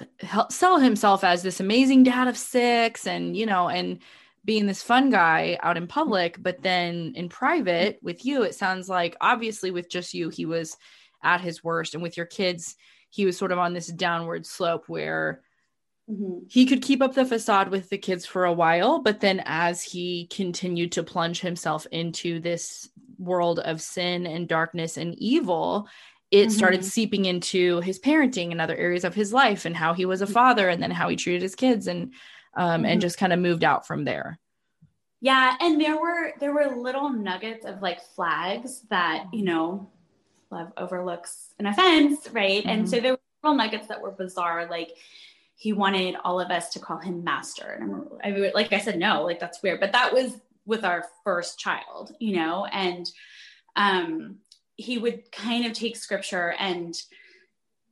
sell 0.49 0.79
himself 0.79 1.23
as 1.23 1.43
this 1.43 1.59
amazing 1.59 2.03
dad 2.03 2.27
of 2.27 2.37
six, 2.37 3.05
and 3.07 3.35
you 3.35 3.45
know, 3.45 3.69
and 3.69 3.99
being 4.45 4.65
this 4.65 4.81
fun 4.81 5.09
guy 5.09 5.57
out 5.61 5.77
in 5.77 5.85
public, 5.85 6.41
but 6.41 6.61
then 6.63 7.13
in 7.15 7.29
private 7.29 7.99
with 8.01 8.25
you, 8.25 8.43
it 8.43 8.55
sounds 8.55 8.89
like 8.89 9.15
obviously 9.21 9.69
with 9.69 9.89
just 9.89 10.13
you, 10.13 10.29
he 10.29 10.45
was 10.45 10.77
at 11.21 11.41
his 11.41 11.63
worst. 11.63 11.93
And 11.93 12.01
with 12.01 12.17
your 12.17 12.25
kids, 12.25 12.75
he 13.09 13.25
was 13.25 13.37
sort 13.37 13.51
of 13.51 13.59
on 13.59 13.73
this 13.73 13.87
downward 13.87 14.45
slope 14.45 14.85
where 14.87 15.41
mm-hmm. 16.09 16.45
he 16.47 16.65
could 16.65 16.81
keep 16.81 17.01
up 17.01 17.13
the 17.13 17.25
facade 17.25 17.69
with 17.69 17.89
the 17.89 17.97
kids 17.97 18.25
for 18.25 18.45
a 18.45 18.53
while. 18.53 18.99
But 19.01 19.19
then 19.19 19.43
as 19.45 19.83
he 19.83 20.27
continued 20.27 20.93
to 20.93 21.03
plunge 21.03 21.41
himself 21.41 21.85
into 21.91 22.39
this 22.39 22.89
world 23.19 23.59
of 23.59 23.81
sin 23.81 24.25
and 24.25 24.47
darkness 24.47 24.97
and 24.97 25.13
evil, 25.19 25.87
it 26.31 26.43
mm-hmm. 26.43 26.49
started 26.49 26.85
seeping 26.85 27.25
into 27.25 27.81
his 27.81 27.99
parenting 27.99 28.51
and 28.51 28.61
other 28.61 28.75
areas 28.75 29.03
of 29.03 29.15
his 29.15 29.33
life 29.33 29.65
and 29.65 29.75
how 29.75 29.93
he 29.93 30.05
was 30.05 30.21
a 30.21 30.27
father 30.27 30.69
and 30.69 30.81
then 30.81 30.91
how 30.91 31.09
he 31.09 31.15
treated 31.15 31.41
his 31.41 31.55
kids 31.55 31.87
and 31.87 32.13
um, 32.55 32.81
mm-hmm. 32.81 32.85
and 32.85 33.01
just 33.01 33.17
kind 33.17 33.33
of 33.33 33.39
moved 33.39 33.63
out 33.63 33.85
from 33.85 34.05
there. 34.05 34.39
Yeah, 35.21 35.55
and 35.59 35.81
there 35.81 35.99
were 35.99 36.33
there 36.39 36.53
were 36.53 36.75
little 36.77 37.09
nuggets 37.09 37.65
of 37.65 37.81
like 37.81 38.01
flags 38.15 38.81
that 38.89 39.25
you 39.33 39.43
know 39.43 39.89
love 40.49 40.71
overlooks 40.77 41.53
an 41.59 41.65
offense, 41.65 42.27
right? 42.31 42.61
Mm-hmm. 42.61 42.69
And 42.69 42.89
so 42.89 42.99
there 42.99 43.13
were 43.13 43.19
little 43.43 43.57
nuggets 43.57 43.87
that 43.87 44.01
were 44.01 44.11
bizarre, 44.11 44.67
like 44.69 44.91
he 45.55 45.73
wanted 45.73 46.15
all 46.23 46.39
of 46.39 46.51
us 46.51 46.69
to 46.69 46.79
call 46.79 46.99
him 46.99 47.23
master, 47.23 47.77
and 47.81 48.05
I 48.23 48.31
mean, 48.31 48.51
like 48.53 48.71
I 48.71 48.79
said, 48.79 48.97
no, 48.97 49.23
like 49.23 49.39
that's 49.39 49.61
weird, 49.61 49.81
but 49.81 49.91
that 49.91 50.13
was 50.13 50.37
with 50.69 50.85
our 50.85 51.03
first 51.25 51.59
child, 51.59 52.13
you 52.19 52.37
know, 52.37 52.65
and 52.65 53.09
um, 53.75 54.37
he 54.77 54.97
would 54.97 55.29
kind 55.31 55.65
of 55.65 55.73
take 55.73 55.97
scripture 55.97 56.53
and 56.57 56.95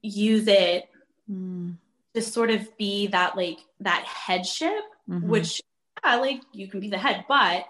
use 0.01 0.47
it. 0.47 0.87
Mm 1.29 1.75
to 2.17 2.23
sort 2.23 2.49
of 2.49 2.75
be 2.77 3.07
that 3.07 3.37
like 3.37 3.59
that 3.79 4.03
headship, 4.03 4.71
mm-hmm. 5.07 5.27
which 5.27 5.61
yeah, 6.03 6.15
like 6.15 6.41
you 6.51 6.67
can 6.67 6.79
be 6.79 6.89
the 6.89 6.97
head, 6.97 7.25
but 7.27 7.65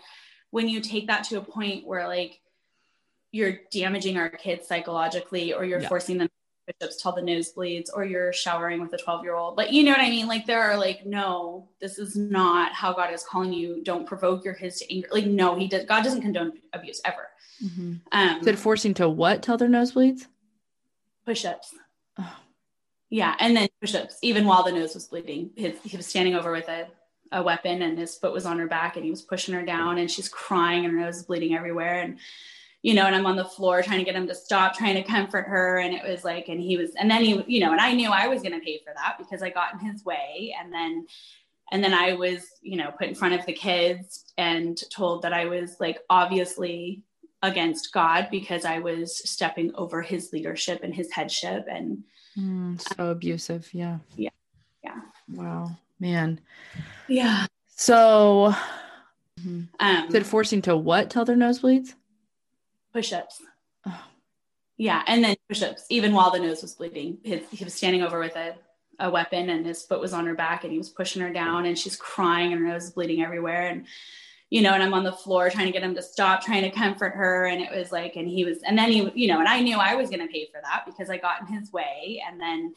when 0.51 0.69
you 0.69 0.79
take 0.79 1.07
that 1.07 1.25
to 1.25 1.37
a 1.37 1.41
point 1.41 1.85
where 1.85 2.07
like 2.07 2.39
you're 3.31 3.59
damaging 3.71 4.17
our 4.17 4.29
kids 4.29 4.65
psychologically 4.65 5.53
or 5.53 5.65
you're 5.65 5.81
yeah. 5.81 5.89
forcing 5.89 6.17
them 6.17 6.29
bishops 6.67 7.01
till 7.01 7.13
the 7.13 7.21
nosebleeds 7.21 7.89
or 7.93 8.03
you're 8.03 8.33
showering 8.33 8.81
with 8.81 8.93
a 8.93 8.97
12 8.97 9.23
year 9.23 9.35
old 9.35 9.57
like 9.57 9.71
you 9.71 9.83
know 9.83 9.91
what 9.91 10.01
i 10.01 10.09
mean? 10.09 10.27
Like 10.27 10.45
there 10.45 10.61
are 10.61 10.77
like 10.77 11.05
no 11.05 11.69
this 11.79 11.97
is 11.97 12.15
not 12.15 12.73
how 12.73 12.93
god 12.93 13.13
is 13.13 13.23
calling 13.23 13.53
you. 13.53 13.83
Don't 13.83 14.05
provoke 14.05 14.43
your 14.43 14.53
kids 14.53 14.79
to 14.79 14.93
anger. 14.93 15.07
Like 15.11 15.25
no 15.25 15.55
he 15.55 15.67
does 15.67 15.85
god 15.85 16.03
doesn't 16.03 16.21
condone 16.21 16.53
abuse 16.73 17.01
ever. 17.05 17.27
Mm-hmm. 17.63 17.93
um 18.11 18.47
it 18.47 18.59
forcing 18.59 18.93
to 18.95 19.09
what? 19.09 19.41
Till 19.41 19.57
their 19.57 19.69
nosebleeds? 19.69 20.27
Push-ups. 21.25 21.73
Oh. 22.19 22.35
Yeah, 23.09 23.35
and 23.39 23.55
then 23.55 23.69
push-ups, 23.81 24.17
even 24.21 24.45
while 24.45 24.63
the 24.63 24.71
nose 24.71 24.93
was 24.93 25.07
bleeding. 25.07 25.51
His, 25.55 25.77
he 25.83 25.95
was 25.95 26.05
standing 26.05 26.35
over 26.35 26.51
with 26.51 26.67
a, 26.67 26.87
a 27.31 27.41
weapon, 27.41 27.81
and 27.81 27.97
his 27.97 28.15
foot 28.15 28.33
was 28.33 28.45
on 28.45 28.59
her 28.59 28.67
back, 28.67 28.95
and 28.95 29.05
he 29.05 29.11
was 29.11 29.21
pushing 29.21 29.53
her 29.53 29.63
down, 29.63 29.97
and 29.97 30.11
she's 30.11 30.27
crying, 30.27 30.83
and 30.83 30.93
her 30.93 30.99
nose 30.99 31.17
is 31.17 31.23
bleeding 31.23 31.55
everywhere, 31.55 32.01
and 32.01 32.19
you 32.87 32.93
know, 32.93 33.05
and 33.05 33.13
I'm 33.13 33.25
on 33.25 33.35
the 33.35 33.43
floor 33.43 33.81
trying 33.81 33.99
to 33.99 34.05
get 34.05 34.15
him 34.15 34.27
to 34.27 34.33
stop, 34.33 34.73
trying 34.73 34.95
to 34.95 35.03
comfort 35.03 35.45
her, 35.45 35.79
and 35.79 35.93
it 35.93 36.07
was 36.07 36.23
like, 36.23 36.47
and 36.47 36.61
he 36.61 36.77
was, 36.77 36.91
and 36.95 37.11
then 37.11 37.21
he, 37.21 37.43
you 37.45 37.59
know, 37.59 37.73
and 37.73 37.81
I 37.81 37.91
knew 37.91 38.09
I 38.09 38.27
was 38.27 38.41
going 38.41 38.57
to 38.57 38.63
pay 38.63 38.77
for 38.77 38.93
that 38.95 39.17
because 39.17 39.43
I 39.43 39.49
got 39.49 39.73
in 39.73 39.79
his 39.79 40.05
way, 40.05 40.55
and 40.57 40.71
then, 40.71 41.05
and 41.73 41.83
then 41.83 41.93
I 41.93 42.13
was, 42.13 42.45
you 42.61 42.77
know, 42.77 42.91
put 42.97 43.09
in 43.09 43.13
front 43.13 43.33
of 43.33 43.45
the 43.45 43.51
kids 43.51 44.31
and 44.37 44.79
told 44.89 45.21
that 45.23 45.33
I 45.33 45.47
was 45.47 45.81
like 45.81 45.99
obviously 46.09 47.01
against 47.43 47.91
God 47.91 48.29
because 48.31 48.63
I 48.63 48.79
was 48.79 49.29
stepping 49.29 49.75
over 49.75 50.01
his 50.01 50.31
leadership 50.31 50.79
and 50.81 50.95
his 50.95 51.11
headship 51.11 51.65
and 51.69 52.05
Mm, 52.39 52.79
so 52.95 53.09
abusive. 53.09 53.67
Yeah. 53.73 53.97
Yeah. 54.15 54.29
Yeah. 54.83 55.01
Wow. 55.33 55.71
Man. 55.99 56.39
Yeah. 57.09 57.47
So, 57.75 58.53
um, 59.79 60.07
is 60.07 60.15
it 60.15 60.25
forcing 60.25 60.61
to 60.63 60.77
what 60.77 61.09
till 61.09 61.25
their 61.25 61.35
nosebleeds? 61.35 61.95
Push 62.93 63.13
ups. 63.13 63.41
Oh. 63.85 64.03
Yeah. 64.77 65.03
And 65.07 65.23
then 65.23 65.35
push 65.47 65.61
ups, 65.61 65.85
even 65.89 66.13
while 66.13 66.31
the 66.31 66.39
nose 66.39 66.61
was 66.61 66.75
bleeding. 66.75 67.17
His, 67.23 67.41
he 67.51 67.63
was 67.63 67.73
standing 67.73 68.03
over 68.03 68.19
with 68.19 68.35
a, 68.35 68.55
a 68.99 69.09
weapon 69.09 69.49
and 69.49 69.65
his 69.65 69.83
foot 69.83 69.99
was 69.99 70.13
on 70.13 70.25
her 70.25 70.35
back 70.35 70.63
and 70.63 70.71
he 70.71 70.77
was 70.77 70.89
pushing 70.89 71.21
her 71.21 71.31
down 71.31 71.65
and 71.65 71.77
she's 71.77 71.95
crying 71.95 72.51
and 72.53 72.61
her 72.61 72.67
nose 72.67 72.85
is 72.85 72.91
bleeding 72.91 73.23
everywhere. 73.23 73.67
And 73.67 73.85
you 74.49 74.61
know, 74.61 74.73
and 74.73 74.81
I'm 74.81 74.93
on 74.93 75.03
the 75.03 75.11
floor 75.11 75.49
trying 75.49 75.65
to 75.65 75.73
get 75.73 75.83
him 75.83 75.95
to 75.95 76.01
stop, 76.01 76.41
trying 76.41 76.63
to 76.63 76.71
comfort 76.71 77.13
her. 77.15 77.47
And 77.47 77.61
it 77.61 77.75
was 77.75 77.91
like, 77.91 78.15
and 78.15 78.27
he 78.27 78.45
was, 78.45 78.59
and 78.63 78.77
then 78.77 78.91
he, 78.91 79.11
you 79.13 79.27
know, 79.27 79.39
and 79.39 79.47
I 79.47 79.59
knew 79.59 79.77
I 79.77 79.95
was 79.95 80.09
going 80.09 80.25
to 80.25 80.31
pay 80.31 80.47
for 80.51 80.61
that 80.63 80.85
because 80.85 81.09
I 81.09 81.17
got 81.17 81.41
in 81.41 81.47
his 81.47 81.71
way. 81.73 82.23
And 82.25 82.39
then, 82.39 82.73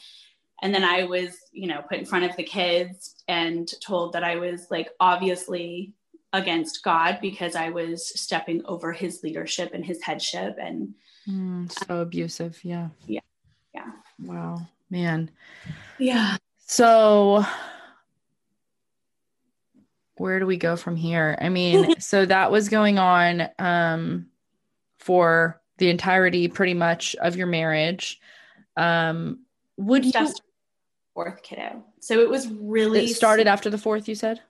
and 0.63 0.75
then 0.75 0.83
I 0.83 1.05
was, 1.05 1.37
you 1.53 1.69
know, 1.69 1.81
put 1.89 1.99
in 1.99 2.05
front 2.05 2.25
of 2.25 2.37
the 2.37 2.43
kids 2.43 3.23
and 3.29 3.71
told 3.81 4.15
that 4.15 4.25
I 4.25 4.37
was 4.37 4.67
like 4.71 4.91
obviously 4.99 5.95
against 6.33 6.83
God 6.83 7.19
because 7.21 7.57
I 7.57 7.71
was 7.71 8.09
stepping 8.21 8.65
over 8.65 8.93
his 8.93 9.23
leadership 9.23 9.73
and 9.75 9.85
his 9.85 10.03
headship. 10.03 10.57
And 10.61 10.95
mm, 11.29 11.71
so 11.71 11.95
um, 11.95 12.01
abusive. 12.01 12.59
Yeah. 12.63 12.89
Yeah. 13.07 13.21
Yeah. 13.75 13.91
Wow, 14.23 14.69
man. 14.91 15.31
Yeah. 15.99 16.37
So, 16.67 17.45
where 20.17 20.39
do 20.39 20.47
we 20.47 20.57
go 20.57 20.77
from 20.77 20.97
here? 20.97 21.37
I 21.41 21.49
mean, 21.49 21.99
so 22.01 22.25
that 22.27 22.53
was 22.53 22.69
going 22.69 22.99
on 22.99 23.49
um, 23.59 24.27
for 24.99 25.61
the 25.79 25.89
entirety, 25.89 26.49
pretty 26.49 26.75
much, 26.75 27.17
of 27.17 27.37
your 27.37 27.47
marriage. 27.47 28.21
Um, 28.77 29.41
would 29.77 30.05
you 30.05 30.13
fourth 31.15 31.43
kiddo? 31.43 31.85
So 32.01 32.21
it 32.21 32.29
was 32.29 32.49
really 32.49 33.07
it 33.07 33.17
started 33.17 33.47
after 33.47 33.71
the 33.71 33.79
fourth. 33.79 34.09
You 34.09 34.15
said 34.15 34.41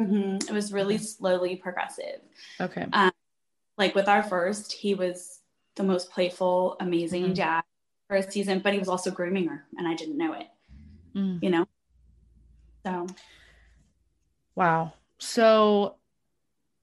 mm-hmm. 0.00 0.48
it 0.48 0.52
was 0.52 0.72
really 0.72 0.98
slowly 0.98 1.56
progressive. 1.56 2.20
Okay, 2.60 2.86
um, 2.92 3.12
like 3.76 3.94
with 3.94 4.08
our 4.08 4.22
first, 4.22 4.72
he 4.72 4.94
was 4.94 5.40
the 5.76 5.82
most 5.82 6.10
playful, 6.10 6.76
amazing 6.80 7.24
mm-hmm. 7.24 7.34
dad 7.34 7.62
for 8.08 8.16
a 8.16 8.30
season, 8.30 8.60
but 8.60 8.72
he 8.72 8.78
was 8.78 8.88
also 8.88 9.10
grooming 9.10 9.48
her, 9.48 9.64
and 9.76 9.86
I 9.86 9.94
didn't 9.94 10.18
know 10.18 10.32
it. 10.32 10.46
Mm. 11.14 11.42
You 11.42 11.50
know, 11.50 11.66
so 12.84 13.06
wow 14.54 14.92
so 15.18 15.96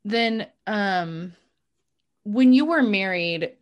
then 0.06 0.48
um 0.66 1.34
when 2.24 2.54
you 2.54 2.66
were 2.66 2.84
married 2.84 3.54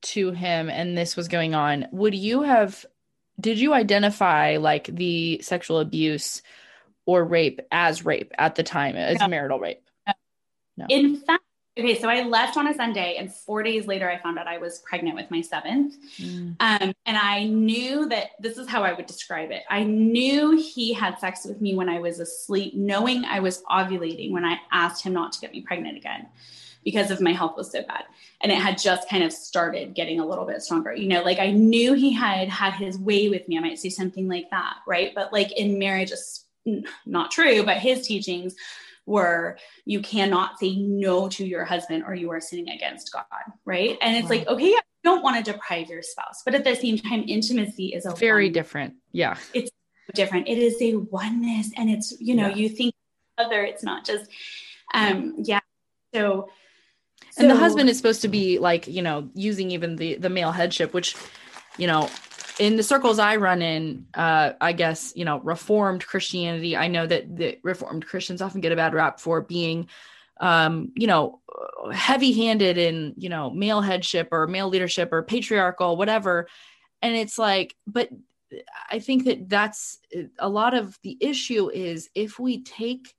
to 0.00 0.32
him 0.32 0.68
and 0.68 0.96
this 0.96 1.16
was 1.16 1.28
going 1.28 1.54
on 1.54 1.86
would 1.92 2.14
you 2.14 2.42
have 2.42 2.84
did 3.40 3.58
you 3.58 3.72
identify 3.72 4.56
like 4.58 4.86
the 4.86 5.40
sexual 5.42 5.78
abuse 5.78 6.42
or 7.06 7.24
rape 7.24 7.60
as 7.70 8.04
rape 8.04 8.32
at 8.38 8.54
the 8.54 8.62
time 8.62 8.96
as 8.96 9.18
marital 9.28 9.58
rape 9.58 9.82
no. 10.76 10.86
in 10.88 11.16
fact 11.16 11.42
okay, 11.78 11.98
so 11.98 12.08
I 12.08 12.22
left 12.22 12.56
on 12.56 12.66
a 12.66 12.74
Sunday, 12.74 13.16
and 13.18 13.32
four 13.32 13.62
days 13.62 13.86
later, 13.86 14.10
I 14.10 14.18
found 14.18 14.38
out 14.38 14.46
I 14.46 14.58
was 14.58 14.80
pregnant 14.80 15.16
with 15.16 15.30
my 15.30 15.40
seventh. 15.40 15.94
Mm. 16.18 16.56
Um, 16.60 16.92
and 17.06 17.16
I 17.16 17.44
knew 17.44 18.08
that 18.08 18.30
this 18.40 18.58
is 18.58 18.68
how 18.68 18.82
I 18.82 18.92
would 18.92 19.06
describe 19.06 19.50
it. 19.50 19.62
I 19.70 19.84
knew 19.84 20.56
he 20.56 20.92
had 20.92 21.18
sex 21.18 21.44
with 21.44 21.60
me 21.60 21.74
when 21.74 21.88
I 21.88 21.98
was 21.98 22.20
asleep, 22.20 22.74
knowing 22.74 23.24
I 23.24 23.40
was 23.40 23.62
ovulating 23.70 24.32
when 24.32 24.44
I 24.44 24.58
asked 24.70 25.04
him 25.04 25.12
not 25.12 25.32
to 25.32 25.40
get 25.40 25.52
me 25.52 25.62
pregnant 25.62 25.96
again 25.96 26.28
because 26.84 27.12
of 27.12 27.20
my 27.20 27.32
health 27.32 27.56
was 27.56 27.70
so 27.70 27.80
bad. 27.82 28.04
And 28.40 28.50
it 28.50 28.58
had 28.58 28.76
just 28.76 29.08
kind 29.08 29.22
of 29.22 29.32
started 29.32 29.94
getting 29.94 30.18
a 30.18 30.26
little 30.26 30.44
bit 30.44 30.62
stronger. 30.62 30.92
You 30.92 31.06
know, 31.06 31.22
like 31.22 31.38
I 31.38 31.52
knew 31.52 31.92
he 31.92 32.12
had 32.12 32.48
had 32.48 32.72
his 32.74 32.98
way 32.98 33.28
with 33.28 33.46
me. 33.46 33.56
I 33.56 33.60
might 33.60 33.78
say 33.78 33.88
something 33.88 34.28
like 34.28 34.50
that, 34.50 34.78
right? 34.86 35.12
But 35.14 35.32
like 35.32 35.52
in 35.52 35.78
marriage, 35.78 36.10
not 37.06 37.30
true, 37.30 37.62
but 37.64 37.78
his 37.78 38.06
teachings 38.06 38.54
were 39.06 39.58
you 39.84 40.00
cannot 40.00 40.58
say 40.58 40.76
no 40.76 41.28
to 41.28 41.44
your 41.44 41.64
husband 41.64 42.04
or 42.06 42.14
you 42.14 42.30
are 42.30 42.40
sinning 42.40 42.68
against 42.68 43.12
God, 43.12 43.24
right? 43.64 43.98
And 44.00 44.16
it's 44.16 44.24
wow. 44.24 44.30
like, 44.30 44.46
okay, 44.48 44.66
you 44.66 44.80
don't 45.02 45.22
want 45.22 45.44
to 45.44 45.52
deprive 45.52 45.88
your 45.88 46.02
spouse, 46.02 46.42
but 46.44 46.54
at 46.54 46.64
the 46.64 46.76
same 46.76 46.98
time, 46.98 47.24
intimacy 47.26 47.88
is 47.88 48.06
a 48.06 48.14
very 48.14 48.46
one. 48.46 48.52
different. 48.52 48.94
Yeah. 49.10 49.36
It's 49.54 49.70
different. 50.14 50.48
It 50.48 50.58
is 50.58 50.80
a 50.80 50.96
oneness 50.96 51.70
and 51.76 51.90
it's, 51.90 52.14
you 52.20 52.34
know, 52.34 52.48
yeah. 52.48 52.54
you 52.54 52.68
think 52.68 52.94
other, 53.38 53.62
it's 53.64 53.82
not 53.82 54.04
just 54.04 54.30
um 54.94 55.36
yeah. 55.38 55.60
So 56.14 56.48
and 57.38 57.50
the 57.50 57.56
husband 57.56 57.88
is 57.88 57.96
supposed 57.96 58.22
to 58.22 58.28
be 58.28 58.58
like 58.58 58.86
you 58.86 59.02
know 59.02 59.28
using 59.34 59.70
even 59.70 59.96
the 59.96 60.16
the 60.16 60.28
male 60.28 60.52
headship 60.52 60.92
which 60.92 61.16
you 61.78 61.86
know 61.86 62.08
in 62.58 62.76
the 62.76 62.82
circles 62.82 63.18
i 63.18 63.36
run 63.36 63.62
in 63.62 64.06
uh 64.14 64.52
i 64.60 64.72
guess 64.72 65.12
you 65.16 65.24
know 65.24 65.40
reformed 65.40 66.06
christianity 66.06 66.76
i 66.76 66.88
know 66.88 67.06
that 67.06 67.36
the 67.36 67.58
reformed 67.62 68.06
christians 68.06 68.42
often 68.42 68.60
get 68.60 68.72
a 68.72 68.76
bad 68.76 68.94
rap 68.94 69.20
for 69.20 69.40
being 69.40 69.88
um 70.40 70.90
you 70.94 71.06
know 71.06 71.40
heavy 71.92 72.32
handed 72.32 72.78
in 72.78 73.14
you 73.16 73.28
know 73.28 73.50
male 73.50 73.80
headship 73.80 74.28
or 74.32 74.46
male 74.46 74.68
leadership 74.68 75.12
or 75.12 75.22
patriarchal 75.22 75.96
whatever. 75.96 76.48
And 77.00 77.16
it's 77.16 77.38
like 77.38 77.74
but 77.86 78.08
i 78.90 78.98
think 78.98 79.24
that 79.24 79.48
that's 79.48 79.98
a 80.38 80.48
lot 80.48 80.74
of 80.74 80.98
the 81.02 81.16
issue 81.20 81.70
is 81.70 82.10
if 82.14 82.38
we 82.38 82.62
take 82.62 83.14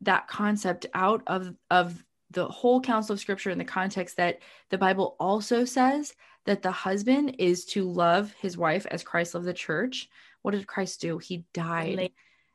that 0.00 0.28
concept 0.28 0.86
out 0.94 1.22
of 1.26 1.54
of 1.70 2.02
the 2.30 2.46
whole 2.46 2.80
counsel 2.80 3.14
of 3.14 3.20
scripture 3.20 3.50
in 3.50 3.58
the 3.58 3.64
context 3.64 4.16
that 4.16 4.38
the 4.70 4.78
Bible 4.78 5.16
also 5.18 5.64
says 5.64 6.14
that 6.46 6.62
the 6.62 6.70
husband 6.70 7.36
is 7.38 7.64
to 7.66 7.84
love 7.90 8.32
his 8.40 8.56
wife 8.56 8.86
as 8.90 9.02
Christ 9.02 9.34
loved 9.34 9.46
the 9.46 9.52
church. 9.52 10.08
What 10.42 10.52
did 10.52 10.66
Christ 10.66 11.00
do? 11.00 11.18
He 11.18 11.44
died. 11.52 12.10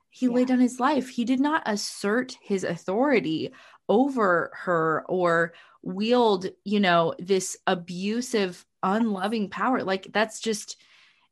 He 0.09 0.25
yeah. 0.25 0.31
laid 0.31 0.47
down 0.47 0.59
his 0.59 0.79
life. 0.79 1.09
He 1.09 1.25
did 1.25 1.39
not 1.39 1.63
assert 1.65 2.37
his 2.41 2.63
authority 2.63 3.51
over 3.87 4.51
her 4.53 5.05
or 5.07 5.53
wield, 5.83 6.47
you 6.63 6.79
know, 6.79 7.13
this 7.19 7.57
abusive, 7.67 8.65
unloving 8.81 9.49
power. 9.49 9.83
Like 9.83 10.07
that's 10.11 10.39
just, 10.39 10.77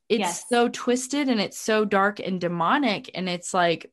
it's 0.09 0.19
yes. 0.19 0.45
so 0.47 0.69
twisted 0.69 1.29
and 1.29 1.41
it's 1.41 1.59
so 1.59 1.85
dark 1.85 2.19
and 2.19 2.39
demonic. 2.39 3.09
And 3.15 3.27
it's 3.27 3.53
like, 3.53 3.91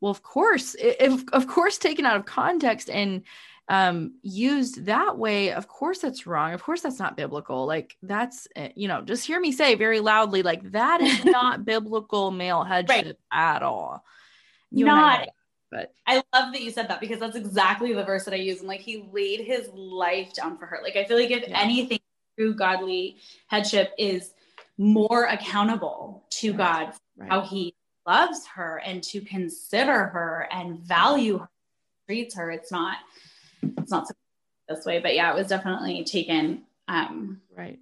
well, 0.00 0.10
of 0.10 0.22
course, 0.22 0.74
if, 0.78 1.24
of 1.32 1.46
course, 1.46 1.76
taken 1.76 2.06
out 2.06 2.16
of 2.16 2.24
context 2.24 2.88
and 2.88 3.22
um 3.68 4.14
used 4.22 4.84
that 4.84 5.16
way 5.16 5.52
of 5.52 5.66
course 5.68 6.00
that's 6.00 6.26
wrong 6.26 6.52
of 6.52 6.62
course 6.62 6.82
that's 6.82 6.98
not 6.98 7.16
biblical 7.16 7.64
like 7.64 7.96
that's 8.02 8.46
eh, 8.56 8.68
you 8.76 8.88
know 8.88 9.00
just 9.00 9.26
hear 9.26 9.40
me 9.40 9.52
say 9.52 9.74
very 9.74 10.00
loudly 10.00 10.42
like 10.42 10.70
that 10.72 11.00
is 11.00 11.24
not 11.24 11.64
biblical 11.64 12.30
male 12.30 12.62
headship 12.62 13.06
right. 13.06 13.16
at 13.32 13.62
all 13.62 14.04
you 14.70 14.84
not 14.84 15.28
but 15.74 15.92
I 16.06 16.22
love 16.32 16.52
that 16.52 16.62
you 16.62 16.70
said 16.70 16.88
that 16.88 17.00
because 17.00 17.18
that's 17.18 17.34
exactly 17.34 17.92
the 17.92 18.04
verse 18.04 18.24
that 18.26 18.32
I 18.32 18.36
use. 18.36 18.60
And 18.60 18.68
like 18.68 18.78
he 18.78 19.08
laid 19.12 19.40
his 19.40 19.68
life 19.74 20.32
down 20.32 20.56
for 20.56 20.66
her. 20.66 20.78
Like 20.80 20.94
I 20.94 21.02
feel 21.02 21.16
like 21.16 21.32
if 21.32 21.48
yeah. 21.48 21.60
anything 21.60 21.98
true 22.38 22.54
godly 22.54 23.16
headship 23.48 23.92
is 23.98 24.34
more 24.78 25.24
accountable 25.24 26.24
to 26.30 26.50
right. 26.50 26.58
God, 26.58 26.94
right. 27.16 27.28
how 27.28 27.40
he 27.40 27.74
loves 28.06 28.46
her 28.54 28.80
and 28.84 29.02
to 29.02 29.20
consider 29.20 30.06
her 30.06 30.46
and 30.52 30.78
value 30.78 31.38
her, 31.38 31.48
treats 32.06 32.36
her. 32.36 32.52
It's 32.52 32.70
not 32.70 32.98
it's 33.78 33.90
not 33.90 34.08
this 34.68 34.84
way, 34.84 35.00
but 35.00 35.14
yeah, 35.14 35.32
it 35.32 35.36
was 35.36 35.48
definitely 35.48 36.04
taken. 36.04 36.62
Um, 36.88 37.40
right. 37.56 37.78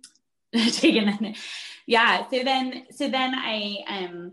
taken. 0.73 1.35
Yeah. 1.87 2.29
So 2.31 2.43
then, 2.43 2.87
so 2.91 3.09
then 3.09 3.35
I, 3.35 3.79
um, 3.89 4.33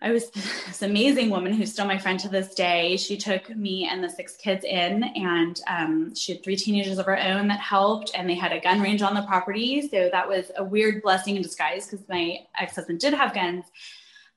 I 0.00 0.10
was 0.10 0.30
this 0.30 0.82
amazing 0.82 1.30
woman 1.30 1.52
who's 1.52 1.72
still 1.72 1.86
my 1.86 1.98
friend 1.98 2.18
to 2.20 2.28
this 2.28 2.54
day. 2.54 2.96
She 2.96 3.16
took 3.16 3.54
me 3.54 3.88
and 3.90 4.02
the 4.02 4.10
six 4.10 4.36
kids 4.36 4.64
in, 4.64 5.04
and 5.04 5.60
um, 5.68 6.14
she 6.14 6.32
had 6.32 6.44
three 6.44 6.56
teenagers 6.56 6.98
of 6.98 7.06
her 7.06 7.18
own 7.18 7.48
that 7.48 7.60
helped, 7.60 8.12
and 8.14 8.28
they 8.28 8.34
had 8.34 8.52
a 8.52 8.60
gun 8.60 8.80
range 8.80 9.02
on 9.02 9.14
the 9.14 9.22
property. 9.22 9.88
So 9.88 10.08
that 10.12 10.28
was 10.28 10.50
a 10.56 10.64
weird 10.64 11.02
blessing 11.02 11.36
in 11.36 11.42
disguise 11.42 11.86
because 11.86 12.06
my 12.08 12.40
ex 12.58 12.76
husband 12.76 13.00
did 13.00 13.14
have 13.14 13.34
guns. 13.34 13.64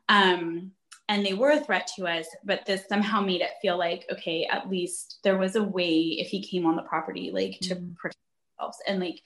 Um, 0.07 0.71
and 1.09 1.25
they 1.25 1.33
were 1.33 1.49
a 1.51 1.59
threat 1.59 1.89
to 1.95 2.07
us 2.07 2.27
but 2.45 2.65
this 2.65 2.87
somehow 2.87 3.19
made 3.19 3.41
it 3.41 3.49
feel 3.61 3.77
like 3.77 4.05
okay 4.09 4.45
at 4.45 4.69
least 4.69 5.19
there 5.23 5.37
was 5.37 5.55
a 5.55 5.63
way 5.63 5.99
if 6.19 6.29
he 6.29 6.41
came 6.41 6.65
on 6.65 6.77
the 6.77 6.81
property 6.83 7.31
like 7.33 7.59
to 7.59 7.75
mm-hmm. 7.75 7.93
protect 7.95 8.21
ourselves 8.57 8.77
and 8.87 9.01
like 9.01 9.21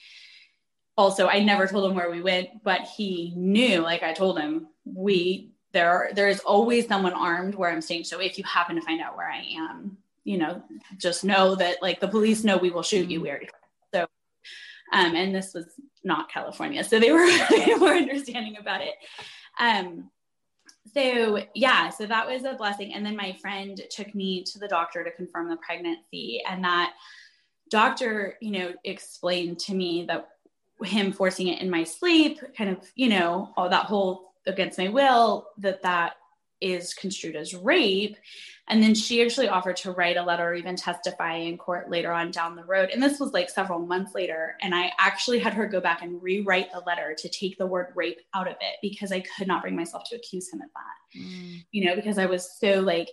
also 0.97 1.27
i 1.27 1.39
never 1.39 1.67
told 1.67 1.89
him 1.89 1.95
where 1.95 2.09
we 2.09 2.21
went 2.21 2.49
but 2.63 2.81
he 2.81 3.33
knew 3.35 3.79
like 3.79 4.01
i 4.01 4.13
told 4.13 4.39
him 4.39 4.67
we 4.85 5.51
there 5.73 5.89
are, 5.89 6.09
there 6.13 6.29
is 6.29 6.39
always 6.41 6.87
someone 6.87 7.13
armed 7.13 7.55
where 7.55 7.71
i'm 7.71 7.81
staying. 7.81 8.03
So 8.03 8.19
if 8.19 8.37
you 8.37 8.43
happen 8.43 8.75
to 8.75 8.81
find 8.81 9.01
out 9.01 9.17
where 9.17 9.29
i 9.29 9.43
am 9.55 9.97
you 10.23 10.37
know 10.37 10.63
just 10.97 11.23
know 11.23 11.55
that 11.55 11.81
like 11.81 11.99
the 11.99 12.07
police 12.07 12.43
know 12.43 12.57
we 12.57 12.69
will 12.69 12.83
shoot 12.83 13.09
you. 13.09 13.21
Mm-hmm. 13.21 13.41
we 13.41 13.49
so 13.93 14.07
um 14.93 15.15
and 15.15 15.35
this 15.35 15.53
was 15.53 15.65
not 16.05 16.29
california 16.29 16.83
so 16.83 16.99
they 16.99 17.11
were 17.11 17.25
they 17.49 17.75
were 17.75 17.93
understanding 17.93 18.57
about 18.57 18.81
it. 18.81 18.93
Um 19.59 20.11
so 20.93 21.43
yeah 21.55 21.89
so 21.89 22.05
that 22.05 22.27
was 22.27 22.43
a 22.43 22.53
blessing. 22.53 22.93
And 22.93 23.05
then 23.05 23.15
my 23.15 23.33
friend 23.41 23.79
took 23.89 24.13
me 24.13 24.43
to 24.43 24.59
the 24.59 24.67
doctor 24.67 25.03
to 25.03 25.11
confirm 25.11 25.49
the 25.49 25.57
pregnancy. 25.57 26.41
And 26.47 26.63
that 26.63 26.93
doctor 27.69 28.37
you 28.41 28.51
know 28.51 28.73
explained 28.83 29.59
to 29.59 29.73
me 29.73 30.05
that 30.07 30.29
him 30.83 31.11
forcing 31.11 31.47
it 31.47 31.61
in 31.61 31.69
my 31.69 31.83
sleep 31.83 32.39
kind 32.57 32.69
of 32.69 32.91
you 32.95 33.09
know 33.09 33.51
all 33.55 33.69
that 33.69 33.85
whole 33.85 34.33
against 34.45 34.77
my 34.77 34.89
will 34.89 35.47
that 35.57 35.81
that 35.81 36.15
is 36.63 36.93
construed 36.93 37.35
as 37.35 37.53
rape. 37.53 38.17
And 38.69 38.81
then 38.81 38.95
she 38.95 39.21
actually 39.21 39.49
offered 39.49 39.75
to 39.77 39.91
write 39.91 40.15
a 40.15 40.23
letter 40.23 40.49
or 40.49 40.55
even 40.55 40.77
testify 40.77 41.35
in 41.35 41.57
court 41.57 41.89
later 41.89 42.13
on 42.13 42.31
down 42.31 42.55
the 42.55 42.63
road. 42.63 42.91
And 42.91 43.03
this 43.03 43.19
was 43.19 43.33
like 43.33 43.49
several 43.49 43.79
months 43.79 44.15
later. 44.15 44.55
And 44.61 44.73
I 44.73 44.93
actually 44.97 45.39
had 45.39 45.53
her 45.53 45.67
go 45.67 45.81
back 45.81 46.01
and 46.01 46.23
rewrite 46.23 46.71
the 46.71 46.79
letter 46.79 47.13
to 47.17 47.29
take 47.29 47.57
the 47.57 47.67
word 47.67 47.87
rape 47.93 48.21
out 48.33 48.47
of 48.47 48.55
it 48.61 48.77
because 48.81 49.11
I 49.11 49.19
could 49.37 49.47
not 49.47 49.61
bring 49.61 49.75
myself 49.75 50.03
to 50.09 50.15
accuse 50.15 50.51
him 50.51 50.61
of 50.61 50.69
that, 50.73 51.19
mm. 51.19 51.65
you 51.71 51.85
know, 51.85 51.95
because 51.95 52.17
I 52.17 52.25
was 52.25 52.57
so 52.57 52.79
like, 52.79 53.09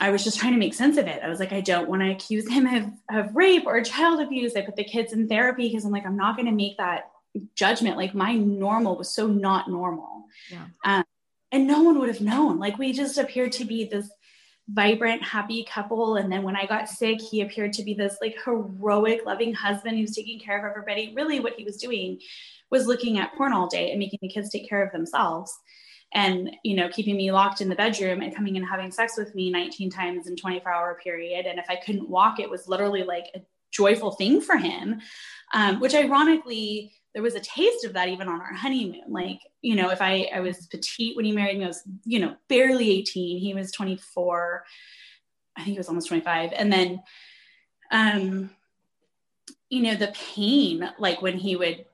I 0.00 0.10
was 0.10 0.22
just 0.22 0.38
trying 0.38 0.52
to 0.52 0.58
make 0.58 0.74
sense 0.74 0.96
of 0.96 1.08
it. 1.08 1.20
I 1.24 1.28
was 1.28 1.40
like, 1.40 1.52
I 1.52 1.60
don't 1.60 1.88
want 1.88 2.02
to 2.02 2.12
accuse 2.12 2.48
him 2.48 2.66
of, 2.66 2.92
of 3.12 3.34
rape 3.34 3.66
or 3.66 3.82
child 3.82 4.20
abuse. 4.20 4.54
I 4.54 4.60
put 4.60 4.76
the 4.76 4.84
kids 4.84 5.12
in 5.12 5.26
therapy 5.26 5.68
because 5.68 5.84
I'm 5.84 5.90
like, 5.90 6.06
I'm 6.06 6.16
not 6.16 6.36
going 6.36 6.46
to 6.46 6.52
make 6.52 6.76
that 6.76 7.10
judgment. 7.56 7.96
Like 7.96 8.14
my 8.14 8.34
normal 8.34 8.96
was 8.96 9.12
so 9.12 9.26
not 9.26 9.68
normal. 9.68 10.26
Yeah. 10.50 10.66
Um, 10.84 11.04
and 11.52 11.66
no 11.66 11.82
one 11.82 11.98
would 11.98 12.08
have 12.08 12.20
known. 12.20 12.58
Like 12.58 12.78
we 12.78 12.92
just 12.92 13.18
appeared 13.18 13.52
to 13.52 13.64
be 13.64 13.84
this 13.84 14.10
vibrant, 14.68 15.22
happy 15.22 15.64
couple. 15.64 16.16
And 16.16 16.30
then 16.30 16.42
when 16.42 16.56
I 16.56 16.66
got 16.66 16.88
sick, 16.88 17.20
he 17.20 17.40
appeared 17.40 17.72
to 17.74 17.82
be 17.82 17.94
this 17.94 18.18
like 18.20 18.36
heroic, 18.44 19.22
loving 19.26 19.52
husband 19.52 19.98
who's 19.98 20.14
taking 20.14 20.38
care 20.38 20.58
of 20.58 20.70
everybody. 20.70 21.12
Really, 21.14 21.40
what 21.40 21.54
he 21.54 21.64
was 21.64 21.76
doing 21.76 22.20
was 22.70 22.86
looking 22.86 23.18
at 23.18 23.34
porn 23.34 23.52
all 23.52 23.66
day 23.66 23.90
and 23.90 23.98
making 23.98 24.20
the 24.22 24.28
kids 24.28 24.50
take 24.50 24.68
care 24.68 24.84
of 24.84 24.92
themselves 24.92 25.52
and 26.12 26.56
you 26.64 26.74
know 26.74 26.88
keeping 26.88 27.16
me 27.16 27.30
locked 27.30 27.60
in 27.60 27.68
the 27.68 27.74
bedroom 27.74 28.20
and 28.20 28.34
coming 28.34 28.56
and 28.56 28.66
having 28.66 28.90
sex 28.90 29.16
with 29.16 29.34
me 29.34 29.50
19 29.50 29.90
times 29.90 30.26
in 30.26 30.36
24 30.36 30.72
hour 30.72 30.98
period 31.02 31.46
and 31.46 31.58
if 31.58 31.66
i 31.68 31.76
couldn't 31.76 32.08
walk 32.08 32.40
it 32.40 32.50
was 32.50 32.66
literally 32.68 33.02
like 33.04 33.26
a 33.34 33.40
joyful 33.70 34.10
thing 34.12 34.40
for 34.40 34.56
him 34.56 35.00
um, 35.54 35.78
which 35.78 35.94
ironically 35.94 36.92
there 37.14 37.22
was 37.22 37.34
a 37.34 37.40
taste 37.40 37.84
of 37.84 37.92
that 37.94 38.08
even 38.08 38.28
on 38.28 38.40
our 38.40 38.54
honeymoon. 38.54 39.02
Like, 39.08 39.40
you 39.62 39.74
know, 39.74 39.90
if 39.90 40.00
I, 40.00 40.30
I 40.34 40.40
was 40.40 40.66
petite 40.66 41.16
when 41.16 41.24
he 41.24 41.32
married 41.32 41.58
me, 41.58 41.64
I 41.64 41.68
was, 41.68 41.82
you 42.04 42.20
know, 42.20 42.36
barely 42.48 42.90
18. 42.90 43.38
He 43.38 43.54
was 43.54 43.72
24. 43.72 44.64
I 45.56 45.60
think 45.60 45.72
he 45.72 45.78
was 45.78 45.88
almost 45.88 46.08
25. 46.08 46.52
And 46.54 46.72
then, 46.72 47.02
um, 47.90 48.50
you 49.68 49.82
know, 49.82 49.94
the 49.96 50.14
pain, 50.34 50.88
like 50.98 51.20
when 51.20 51.36
he 51.36 51.56
would 51.56 51.84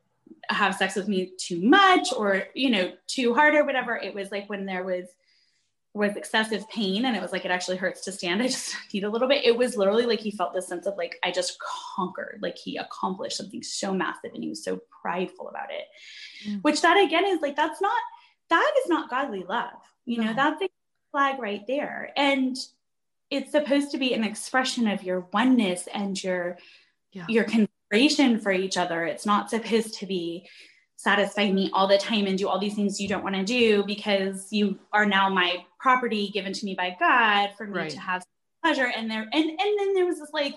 have 0.51 0.75
sex 0.75 0.95
with 0.95 1.09
me 1.09 1.33
too 1.39 1.61
much 1.63 2.09
or, 2.15 2.45
you 2.55 2.71
know, 2.71 2.93
too 3.07 3.35
hard 3.35 3.55
or 3.55 3.65
whatever, 3.65 3.97
it 3.97 4.15
was 4.15 4.31
like 4.31 4.49
when 4.51 4.67
there 4.67 4.85
was 4.85 5.07
with 5.97 6.17
excessive 6.17 6.69
pain 6.69 7.07
and 7.07 7.17
it 7.17 7.23
was 7.23 7.33
like 7.33 7.47
it 7.47 7.51
actually 7.51 7.79
hurts 7.79 8.03
to 8.03 8.13
stand. 8.13 8.43
I 8.43 8.49
just 8.49 8.77
need 8.93 9.05
a 9.05 9.11
little 9.11 9.29
bit. 9.29 9.45
It 9.45 9.57
was 9.57 9.77
literally 9.77 10.05
like 10.05 10.21
he 10.21 10.31
felt 10.31 10.53
this 10.53 10.69
sense 10.69 10.87
of 10.87 10.97
like 10.97 11.19
i 11.25 11.31
just 11.31 11.59
conquered 11.97 12.39
like 12.43 12.59
he 12.59 12.77
accomplished 12.77 13.39
something 13.39 13.63
so 13.63 13.95
massive 13.95 14.33
and 14.35 14.43
he 14.43 14.51
was 14.51 14.63
so 14.63 14.81
prideful 15.03 15.49
about 15.49 15.71
it. 15.71 15.87
Mm. 16.47 16.63
which 16.63 16.83
that 16.83 17.03
again 17.03 17.25
is 17.25 17.41
like 17.41 17.57
that's 17.57 17.81
not 17.81 18.01
that 18.51 18.73
is 18.85 18.91
not 18.91 19.11
godly 19.11 19.45
love. 19.49 19.73
You 20.05 20.23
know 20.23 20.35
that's 20.35 20.63
a 20.63 20.69
flag 21.13 21.41
right 21.41 21.67
there. 21.67 22.13
And 22.17 22.57
it's 23.31 23.51
supposed 23.51 23.91
to 23.93 23.99
be 23.99 24.13
an 24.13 24.23
expression 24.23 24.87
of 24.87 25.03
your 25.03 25.27
oneness 25.33 25.89
and 25.93 26.23
your 26.23 26.59
yeah. 27.13 27.25
your 27.29 27.45
consideration 27.45 28.39
for 28.39 28.53
each 28.53 28.77
other. 28.77 29.05
It's 29.07 29.27
not 29.27 29.49
supposed 29.51 29.99
to 30.01 30.07
be 30.07 30.47
satisfy 30.97 31.51
me 31.53 31.71
all 31.73 31.87
the 31.87 31.99
time 31.99 32.27
and 32.27 32.39
do 32.39 32.49
all 32.49 32.59
these 32.59 32.75
things 32.75 33.01
you 33.01 33.09
don't 33.09 33.23
want 33.23 33.37
to 33.37 33.45
do 33.45 33.85
because 33.85 34.51
you 34.51 34.79
are 34.93 35.07
now 35.07 35.29
my 35.29 35.65
property 35.79 36.29
given 36.29 36.53
to 36.53 36.65
me 36.65 36.75
by 36.75 36.97
God 36.99 37.51
for 37.57 37.67
me 37.67 37.79
right. 37.79 37.91
to 37.91 38.01
have 38.01 38.25
pleasure. 38.63 38.91
And 38.97 39.11
there, 39.11 39.27
and, 39.33 39.45
and 39.51 39.79
then 39.79 39.95
there 39.95 40.07
was 40.07 40.19
this 40.19 40.31
like, 40.33 40.55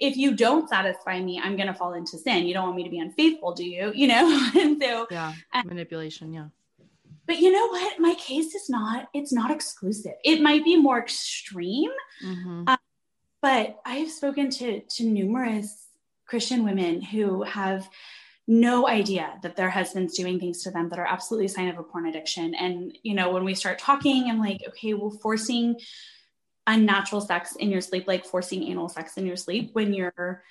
if 0.00 0.16
you 0.16 0.34
don't 0.34 0.68
satisfy 0.68 1.20
me, 1.20 1.40
I'm 1.42 1.56
going 1.56 1.68
to 1.68 1.74
fall 1.74 1.94
into 1.94 2.18
sin. 2.18 2.46
You 2.46 2.54
don't 2.54 2.64
want 2.64 2.76
me 2.76 2.84
to 2.84 2.90
be 2.90 2.98
unfaithful, 2.98 3.54
do 3.54 3.64
you? 3.64 3.92
You 3.94 4.08
know? 4.08 4.50
and 4.60 4.80
so, 4.80 5.06
yeah, 5.10 5.32
manipulation. 5.64 6.32
Yeah. 6.32 6.48
But 7.26 7.38
you 7.38 7.52
know 7.52 7.66
what? 7.68 8.00
My 8.00 8.14
case 8.14 8.54
is 8.54 8.70
not, 8.70 9.08
it's 9.12 9.32
not 9.32 9.50
exclusive. 9.50 10.14
It 10.24 10.40
might 10.40 10.64
be 10.64 10.76
more 10.76 10.98
extreme. 10.98 11.90
Mm-hmm. 12.24 12.64
Um, 12.66 12.78
but 13.42 13.80
I 13.84 13.96
have 13.96 14.10
spoken 14.10 14.50
to, 14.50 14.80
to 14.80 15.04
numerous 15.04 15.86
Christian 16.26 16.64
women 16.64 17.00
who 17.00 17.42
have 17.42 17.88
no 18.48 18.88
idea 18.88 19.38
that 19.42 19.56
their 19.56 19.68
husband's 19.68 20.16
doing 20.16 20.40
things 20.40 20.62
to 20.62 20.70
them 20.70 20.88
that 20.88 20.98
are 20.98 21.06
absolutely 21.06 21.46
a 21.46 21.50
sign 21.50 21.68
of 21.68 21.78
a 21.78 21.82
porn 21.82 22.06
addiction. 22.06 22.54
And, 22.54 22.96
you 23.02 23.14
know, 23.14 23.30
when 23.30 23.44
we 23.44 23.54
start 23.54 23.78
talking, 23.78 24.28
I'm 24.28 24.40
like, 24.40 24.62
okay, 24.68 24.94
well, 24.94 25.10
forcing 25.10 25.78
unnatural 26.66 27.20
sex 27.20 27.56
in 27.56 27.70
your 27.70 27.82
sleep, 27.82 28.08
like 28.08 28.24
forcing 28.24 28.64
anal 28.64 28.88
sex 28.88 29.18
in 29.18 29.26
your 29.26 29.36
sleep 29.36 29.70
when 29.74 29.92
you're 29.92 30.42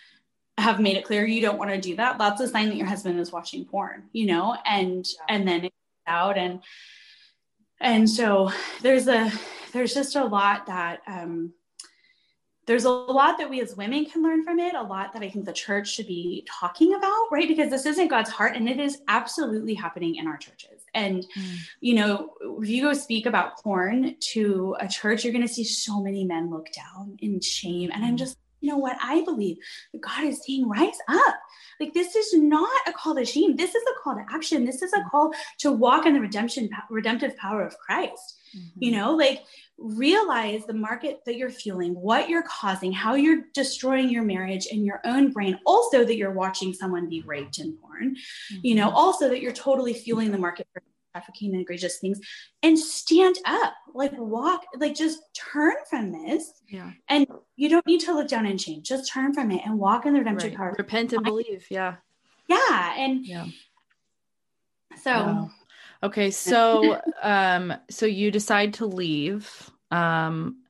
have 0.60 0.80
made 0.80 0.98
it 0.98 1.06
clear 1.06 1.26
you 1.26 1.42
don't 1.42 1.60
want 1.60 1.70
to 1.70 1.80
do 1.80 1.96
that, 1.96 2.18
that's 2.18 2.42
a 2.42 2.48
sign 2.48 2.70
that 2.70 2.78
your 2.78 2.88
husband 2.88 3.20
is 3.20 3.32
watching 3.32 3.66
porn, 3.66 4.04
you 4.12 4.26
know, 4.26 4.58
and 4.66 5.06
yeah. 5.06 5.36
and 5.36 5.48
then 5.48 5.66
it's 5.66 5.76
out 6.08 6.38
and 6.38 6.62
and 7.80 8.10
so 8.10 8.52
there's 8.82 9.08
a 9.08 9.32
there's 9.72 9.94
just 9.94 10.16
a 10.16 10.26
lot 10.26 10.66
that 10.66 11.02
um 11.06 11.54
there's 12.68 12.84
a 12.84 12.92
lot 12.92 13.38
that 13.38 13.50
we 13.50 13.62
as 13.62 13.76
women 13.78 14.06
can 14.06 14.22
learn 14.22 14.44
from 14.44 14.60
it, 14.60 14.76
a 14.76 14.84
lot 14.84 15.14
that 15.14 15.24
I 15.24 15.30
think 15.30 15.46
the 15.46 15.54
church 15.54 15.90
should 15.90 16.06
be 16.06 16.46
talking 16.50 16.94
about, 16.96 17.28
right? 17.32 17.48
Because 17.48 17.70
this 17.70 17.86
isn't 17.86 18.10
God's 18.10 18.30
heart 18.30 18.58
and 18.58 18.68
it 18.68 18.78
is 18.78 19.00
absolutely 19.08 19.74
happening 19.74 20.16
in 20.16 20.28
our 20.28 20.38
churches. 20.38 20.84
And, 20.94 21.26
mm. 21.38 21.58
you 21.80 21.96
know, 21.96 22.34
if 22.62 22.68
you 22.68 22.84
go 22.84 22.92
speak 22.92 23.26
about 23.26 23.64
porn 23.64 24.18
to 24.34 24.76
a 24.82 24.88
church, 24.88 25.24
you're 25.24 25.34
going 25.34 25.48
to 25.48 25.54
see 25.54 25.64
so 25.64 26.02
many 26.02 26.26
men 26.26 26.50
look 26.50 26.68
down 26.74 27.18
in 27.22 27.40
shame. 27.40 27.90
And 27.94 28.04
I'm 28.04 28.16
mm. 28.16 28.20
just, 28.20 28.38
you 28.60 28.70
know 28.70 28.78
what? 28.78 28.98
I 29.02 29.24
believe 29.24 29.58
that 29.94 30.02
God 30.02 30.26
is 30.26 30.44
saying, 30.46 30.68
rise 30.68 30.98
up. 31.08 31.36
Like, 31.80 31.94
this 31.94 32.18
is 32.18 32.34
not 32.34 32.70
a 32.86 32.92
call 32.92 33.16
to 33.16 33.24
shame. 33.24 33.56
This 33.56 33.76
is 33.76 33.84
a 33.84 34.04
call 34.04 34.16
to 34.16 34.26
action. 34.30 34.66
This 34.66 34.82
is 34.82 34.92
a 34.92 35.00
mm. 35.00 35.10
call 35.10 35.34
to 35.60 35.72
walk 35.72 36.06
in 36.06 36.14
the 36.14 36.20
redemption, 36.20 36.70
redemptive 36.90 37.38
power 37.38 37.66
of 37.66 37.78
Christ. 37.78 38.37
Mm-hmm. 38.56 38.84
You 38.84 38.92
know, 38.92 39.16
like 39.16 39.44
realize 39.78 40.66
the 40.66 40.74
market 40.74 41.22
that 41.26 41.38
you're 41.38 41.50
fueling, 41.50 41.94
what 41.94 42.30
you're 42.30 42.44
causing, 42.44 42.92
how 42.92 43.16
you're 43.16 43.44
destroying 43.54 44.10
your 44.10 44.24
marriage 44.24 44.68
and 44.72 44.86
your 44.86 45.02
own 45.06 45.32
brain. 45.32 45.60
Also, 45.66 46.04
that 46.04 46.18
you're 46.18 46.32
watching 46.32 46.74
someone 46.74 47.10
be 47.10 47.22
raped 47.22 47.60
in 47.60 47.78
porn. 47.78 48.16
Mm-hmm. 48.16 48.60
You 48.64 48.76
know, 48.76 48.88
mm-hmm. 48.88 48.96
also 48.96 49.30
that 49.30 49.42
you're 49.42 49.52
totally 49.52 49.94
fueling 49.94 50.32
the 50.32 50.38
market 50.38 50.68
for 50.74 50.82
trafficking 51.18 51.54
and 51.54 51.62
egregious 51.62 51.98
things 51.98 52.20
and 52.64 52.78
stand 52.78 53.38
up 53.46 53.74
like 53.94 54.12
walk 54.18 54.64
like 54.78 54.94
just 54.94 55.20
turn 55.34 55.74
from 55.90 56.12
this 56.12 56.62
yeah 56.70 56.92
and 57.10 57.28
you 57.56 57.70
don't 57.70 57.86
need 57.88 58.00
to 58.00 58.14
look 58.14 58.28
down 58.28 58.46
in 58.46 58.58
shame 58.58 58.82
just 58.84 59.12
turn 59.12 59.34
from 59.34 59.50
it 59.50 59.62
and 59.66 59.78
walk 59.78 60.06
in 60.06 60.14
the 60.14 60.20
redemption 60.20 60.50
right. 60.50 60.58
power 60.58 60.76
repent 60.78 61.14
and 61.14 61.24
believe 61.24 61.66
yeah 61.70 61.96
yeah 62.48 62.94
and 62.98 63.26
yeah 63.26 63.46
so 65.02 65.12
wow. 65.12 65.52
Okay, 66.04 66.32
so 66.32 67.02
um 67.22 67.74
so 67.90 68.06
you 68.06 68.32
decide 68.32 68.76
to 68.76 68.86
leave. 68.86 69.72
Um 69.92 70.64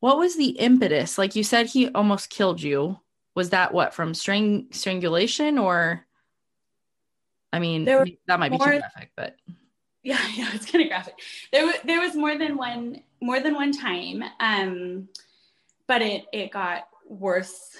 what 0.00 0.18
was 0.18 0.36
the 0.36 0.48
impetus? 0.48 1.16
Like 1.16 1.34
you 1.34 1.42
said 1.42 1.66
he 1.66 1.88
almost 1.88 2.30
killed 2.30 2.62
you. 2.62 3.00
Was 3.34 3.50
that 3.50 3.72
what 3.72 3.94
from 3.94 4.14
string 4.14 4.68
strangulation 4.70 5.58
or 5.58 6.06
I 7.52 7.58
mean 7.58 7.84
that 7.84 8.38
might 8.38 8.50
be 8.50 8.58
too 8.58 8.64
graphic, 8.64 9.12
but 9.16 9.36
yeah, 10.02 10.20
yeah, 10.34 10.50
it's 10.52 10.70
kind 10.70 10.82
of 10.82 10.88
graphic. 10.88 11.14
There 11.52 11.66
was 11.66 11.76
there 11.84 12.00
was 12.00 12.14
more 12.14 12.36
than 12.36 12.56
one 12.56 13.02
more 13.20 13.40
than 13.40 13.54
one 13.54 13.72
time. 13.72 14.22
Um 14.40 15.08
but 15.86 16.02
it 16.02 16.26
it 16.32 16.50
got 16.50 16.88
worse 17.08 17.70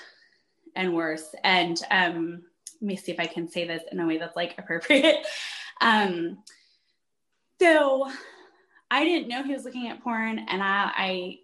and 0.75 0.95
worse. 0.95 1.35
And 1.45 1.81
um 1.91 2.43
let 2.81 2.87
me 2.87 2.97
see 2.97 3.13
if 3.13 3.21
I 3.21 3.27
can 3.27 3.49
say 3.49 3.67
this 3.67 3.83
in 3.93 4.01
a 4.01 4.07
way 4.07 4.19
that's 4.19 4.37
like 4.37 4.55
appropriate. 4.59 5.27
Um, 5.81 6.39
so 7.61 8.11
I 8.91 9.05
didn't 9.05 9.29
know 9.29 9.43
he 9.43 9.53
was 9.53 9.65
looking 9.65 9.89
at 9.89 10.03
porn, 10.03 10.39
and 10.39 10.63
I, 10.63 10.91
I, 10.97 11.39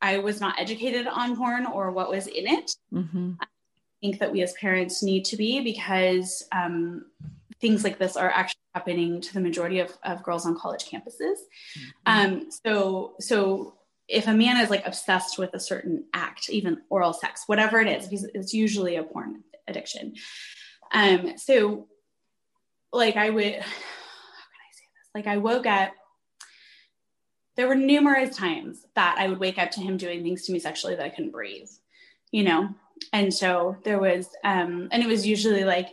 I 0.00 0.18
was 0.18 0.40
not 0.40 0.58
educated 0.58 1.06
on 1.06 1.36
porn 1.36 1.66
or 1.66 1.90
what 1.90 2.10
was 2.10 2.26
in 2.26 2.46
it. 2.46 2.76
Mm-hmm. 2.92 3.32
I 3.40 3.46
think 4.00 4.18
that 4.20 4.32
we 4.32 4.42
as 4.42 4.52
parents 4.54 5.02
need 5.02 5.24
to 5.26 5.36
be 5.36 5.60
because 5.60 6.46
um, 6.52 7.06
things 7.60 7.84
like 7.84 7.98
this 7.98 8.16
are 8.16 8.30
actually 8.30 8.60
happening 8.74 9.20
to 9.20 9.34
the 9.34 9.40
majority 9.40 9.80
of, 9.80 9.96
of 10.04 10.22
girls 10.22 10.46
on 10.46 10.58
college 10.58 10.84
campuses. 10.84 11.38
Mm-hmm. 11.76 11.90
Um, 12.06 12.50
so, 12.64 13.14
so 13.20 13.74
if 14.08 14.26
a 14.26 14.34
man 14.34 14.56
is 14.58 14.70
like 14.70 14.86
obsessed 14.86 15.38
with 15.38 15.52
a 15.54 15.60
certain 15.60 16.04
act, 16.14 16.48
even 16.48 16.78
oral 16.88 17.12
sex, 17.12 17.42
whatever 17.46 17.80
it 17.80 17.88
is, 17.88 18.24
it's 18.34 18.54
usually 18.54 18.96
a 18.96 19.02
porn 19.02 19.42
addiction. 19.66 20.14
Um, 20.92 21.36
so 21.36 21.88
like 22.92 23.16
I 23.16 23.30
would, 23.30 23.44
how 23.44 23.50
can 23.52 23.62
I 23.62 24.72
say 24.72 24.84
this? 24.94 25.10
Like 25.14 25.26
I 25.26 25.36
woke 25.38 25.66
up, 25.66 25.92
there 27.56 27.68
were 27.68 27.74
numerous 27.74 28.36
times 28.36 28.86
that 28.94 29.16
I 29.18 29.26
would 29.26 29.40
wake 29.40 29.58
up 29.58 29.72
to 29.72 29.80
him 29.80 29.96
doing 29.96 30.22
things 30.22 30.46
to 30.46 30.52
me 30.52 30.60
sexually 30.60 30.94
that 30.94 31.04
I 31.04 31.08
couldn't 31.08 31.32
breathe, 31.32 31.68
you 32.30 32.44
know? 32.44 32.68
And 33.12 33.34
so 33.34 33.76
there 33.84 33.98
was, 33.98 34.28
um, 34.44 34.88
and 34.92 35.02
it 35.02 35.08
was 35.08 35.26
usually 35.26 35.64
like, 35.64 35.88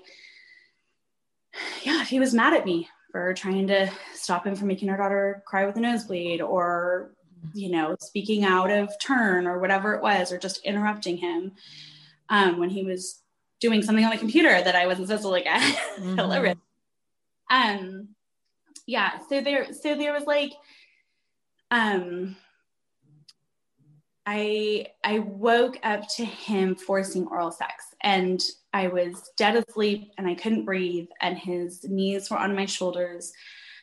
yeah, 1.83 2.03
he 2.03 2.19
was 2.19 2.33
mad 2.33 2.53
at 2.53 2.65
me 2.65 2.87
for 3.11 3.33
trying 3.33 3.67
to 3.67 3.89
stop 4.13 4.45
him 4.45 4.55
from 4.55 4.67
making 4.67 4.89
our 4.89 4.97
daughter 4.97 5.41
cry 5.47 5.65
with 5.65 5.77
a 5.77 5.79
nosebleed 5.79 6.41
or, 6.41 7.11
you 7.53 7.71
know, 7.71 7.95
speaking 7.99 8.43
out 8.43 8.69
of 8.69 8.89
turn 8.99 9.47
or 9.47 9.59
whatever 9.59 9.93
it 9.95 10.03
was, 10.03 10.31
or 10.31 10.37
just 10.37 10.63
interrupting 10.65 11.17
him 11.17 11.53
um, 12.29 12.59
when 12.59 12.69
he 12.69 12.83
was 12.83 13.21
doing 13.59 13.81
something 13.81 14.03
on 14.03 14.11
the 14.11 14.17
computer 14.17 14.61
that 14.61 14.75
I 14.75 14.85
wasn't 14.85 15.07
supposed 15.07 15.23
to 15.23 15.29
look 15.29 15.45
at. 15.45 15.81
Mm-hmm. 15.95 16.19
Um, 17.49 18.09
yeah. 18.87 19.19
So 19.29 19.41
there, 19.41 19.73
so 19.73 19.95
there 19.95 20.13
was 20.13 20.25
like, 20.25 20.53
um, 21.71 22.35
I 24.25 24.87
I 25.03 25.19
woke 25.19 25.77
up 25.83 26.07
to 26.15 26.25
him 26.25 26.75
forcing 26.75 27.27
oral 27.27 27.51
sex, 27.51 27.85
and 28.01 28.41
I 28.73 28.87
was 28.87 29.31
dead 29.37 29.55
asleep, 29.55 30.11
and 30.17 30.27
I 30.27 30.35
couldn't 30.35 30.65
breathe, 30.65 31.07
and 31.21 31.37
his 31.37 31.83
knees 31.83 32.29
were 32.29 32.37
on 32.37 32.55
my 32.55 32.65
shoulders, 32.65 33.31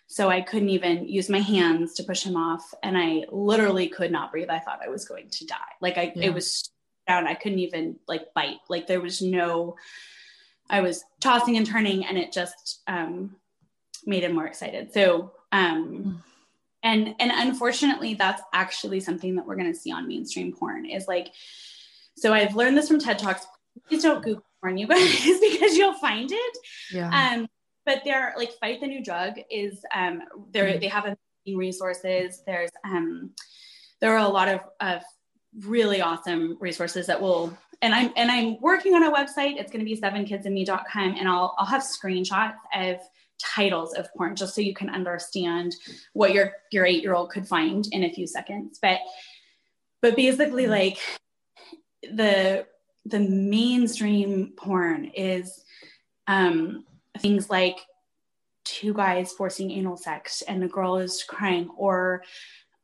so 0.09 0.29
I 0.29 0.41
couldn't 0.41 0.71
even 0.71 1.09
use 1.09 1.29
my 1.29 1.39
hands 1.39 1.95
to 1.95 2.03
push 2.03 2.25
him 2.25 2.37
off, 2.37 2.75
and 2.83 2.99
I 2.99 3.25
literally 3.31 3.89
could 3.89 4.11
not 4.11 4.33
breathe. 4.33 4.51
I 4.51 4.59
thought 4.59 4.81
I 4.85 4.89
was 4.89 5.05
going 5.05 5.31
to 5.31 5.47
die. 5.47 5.57
Like 5.81 5.97
I, 5.97 6.13
yeah. 6.17 6.27
it 6.27 6.35
was 6.35 6.71
down. 7.07 7.29
I 7.29 7.35
couldn't 7.35 7.61
even 7.61 7.97
like 8.09 8.35
bite. 8.35 8.59
Like 8.69 8.87
there 8.87 9.01
was 9.01 9.23
no. 9.23 9.77
I 10.69 10.81
was 10.81 11.05
tossing 11.21 11.57
and 11.57 11.67
turning, 11.67 12.05
and 12.05 12.19
it 12.19 12.33
just 12.33 12.81
um, 12.89 13.37
made 14.07 14.25
him 14.25 14.35
more 14.35 14.47
excited. 14.47 14.93
So, 14.93 15.33
um, 15.53 16.23
and 16.83 17.15
and 17.19 17.31
unfortunately, 17.33 18.15
that's 18.15 18.43
actually 18.53 19.01
something 19.01 19.37
that 19.37 19.47
we're 19.47 19.57
going 19.57 19.73
to 19.73 19.79
see 19.79 19.93
on 19.93 20.09
mainstream 20.09 20.53
porn. 20.53 20.87
Is 20.87 21.07
like, 21.07 21.29
so 22.17 22.33
I've 22.33 22.57
learned 22.57 22.77
this 22.77 22.89
from 22.89 22.99
TED 22.99 23.19
Talks. 23.19 23.47
Please 23.89 24.03
don't 24.03 24.23
Google 24.23 24.45
porn, 24.61 24.79
you 24.79 24.87
guys, 24.87 25.01
because 25.41 25.77
you'll 25.77 25.95
find 25.95 26.31
it. 26.33 26.59
Yeah. 26.93 27.35
Um, 27.35 27.49
but 27.85 28.03
they're 28.05 28.35
like 28.37 28.53
fight 28.61 28.81
the 28.81 28.87
new 28.87 29.03
drug 29.03 29.35
is 29.51 29.85
um 29.95 30.23
there 30.53 30.67
mm-hmm. 30.67 30.81
they 30.81 30.89
have 30.89 31.05
amazing 31.05 31.59
resources. 31.59 32.43
There's 32.47 32.71
um 32.85 33.31
there 34.01 34.13
are 34.13 34.27
a 34.27 34.29
lot 34.29 34.49
of 34.49 34.61
of 34.81 35.03
really 35.67 36.01
awesome 36.01 36.57
resources 36.61 37.07
that 37.07 37.21
will 37.21 37.57
and 37.81 37.95
I'm 37.95 38.13
and 38.17 38.31
I'm 38.31 38.61
working 38.61 38.95
on 38.95 39.03
a 39.03 39.13
website. 39.13 39.57
It's 39.57 39.73
going 39.73 39.85
to 39.85 39.85
be 39.85 40.01
sevenkidsandme.com 40.01 41.17
and 41.19 41.29
I'll 41.29 41.55
I'll 41.59 41.67
have 41.67 41.83
screenshots 41.83 42.55
of 42.75 42.97
titles 43.43 43.95
of 43.95 44.13
porn 44.15 44.37
just 44.37 44.55
so 44.55 44.61
you 44.61 44.75
can 44.75 44.91
understand 44.91 45.75
what 46.13 46.33
your 46.33 46.53
your 46.71 46.87
eight 46.87 47.03
year 47.03 47.15
old 47.15 47.31
could 47.31 47.47
find 47.47 47.87
in 47.93 48.05
a 48.05 48.13
few 48.13 48.27
seconds. 48.27 48.79
But 48.81 49.01
but 50.01 50.17
basically 50.17 50.67
like 50.67 50.99
the 52.03 52.67
the 53.07 53.21
mainstream 53.21 54.53
porn 54.57 55.07
is 55.15 55.65
um 56.27 56.85
things 57.19 57.51
like 57.51 57.79
two 58.65 58.95
guys 58.95 59.33
forcing 59.33 59.71
anal 59.71 59.97
sex 59.97 60.43
and 60.43 60.63
the 60.63 60.69
girl 60.69 60.97
is 60.97 61.25
crying 61.25 61.69
or 61.77 62.23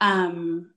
um 0.00 0.70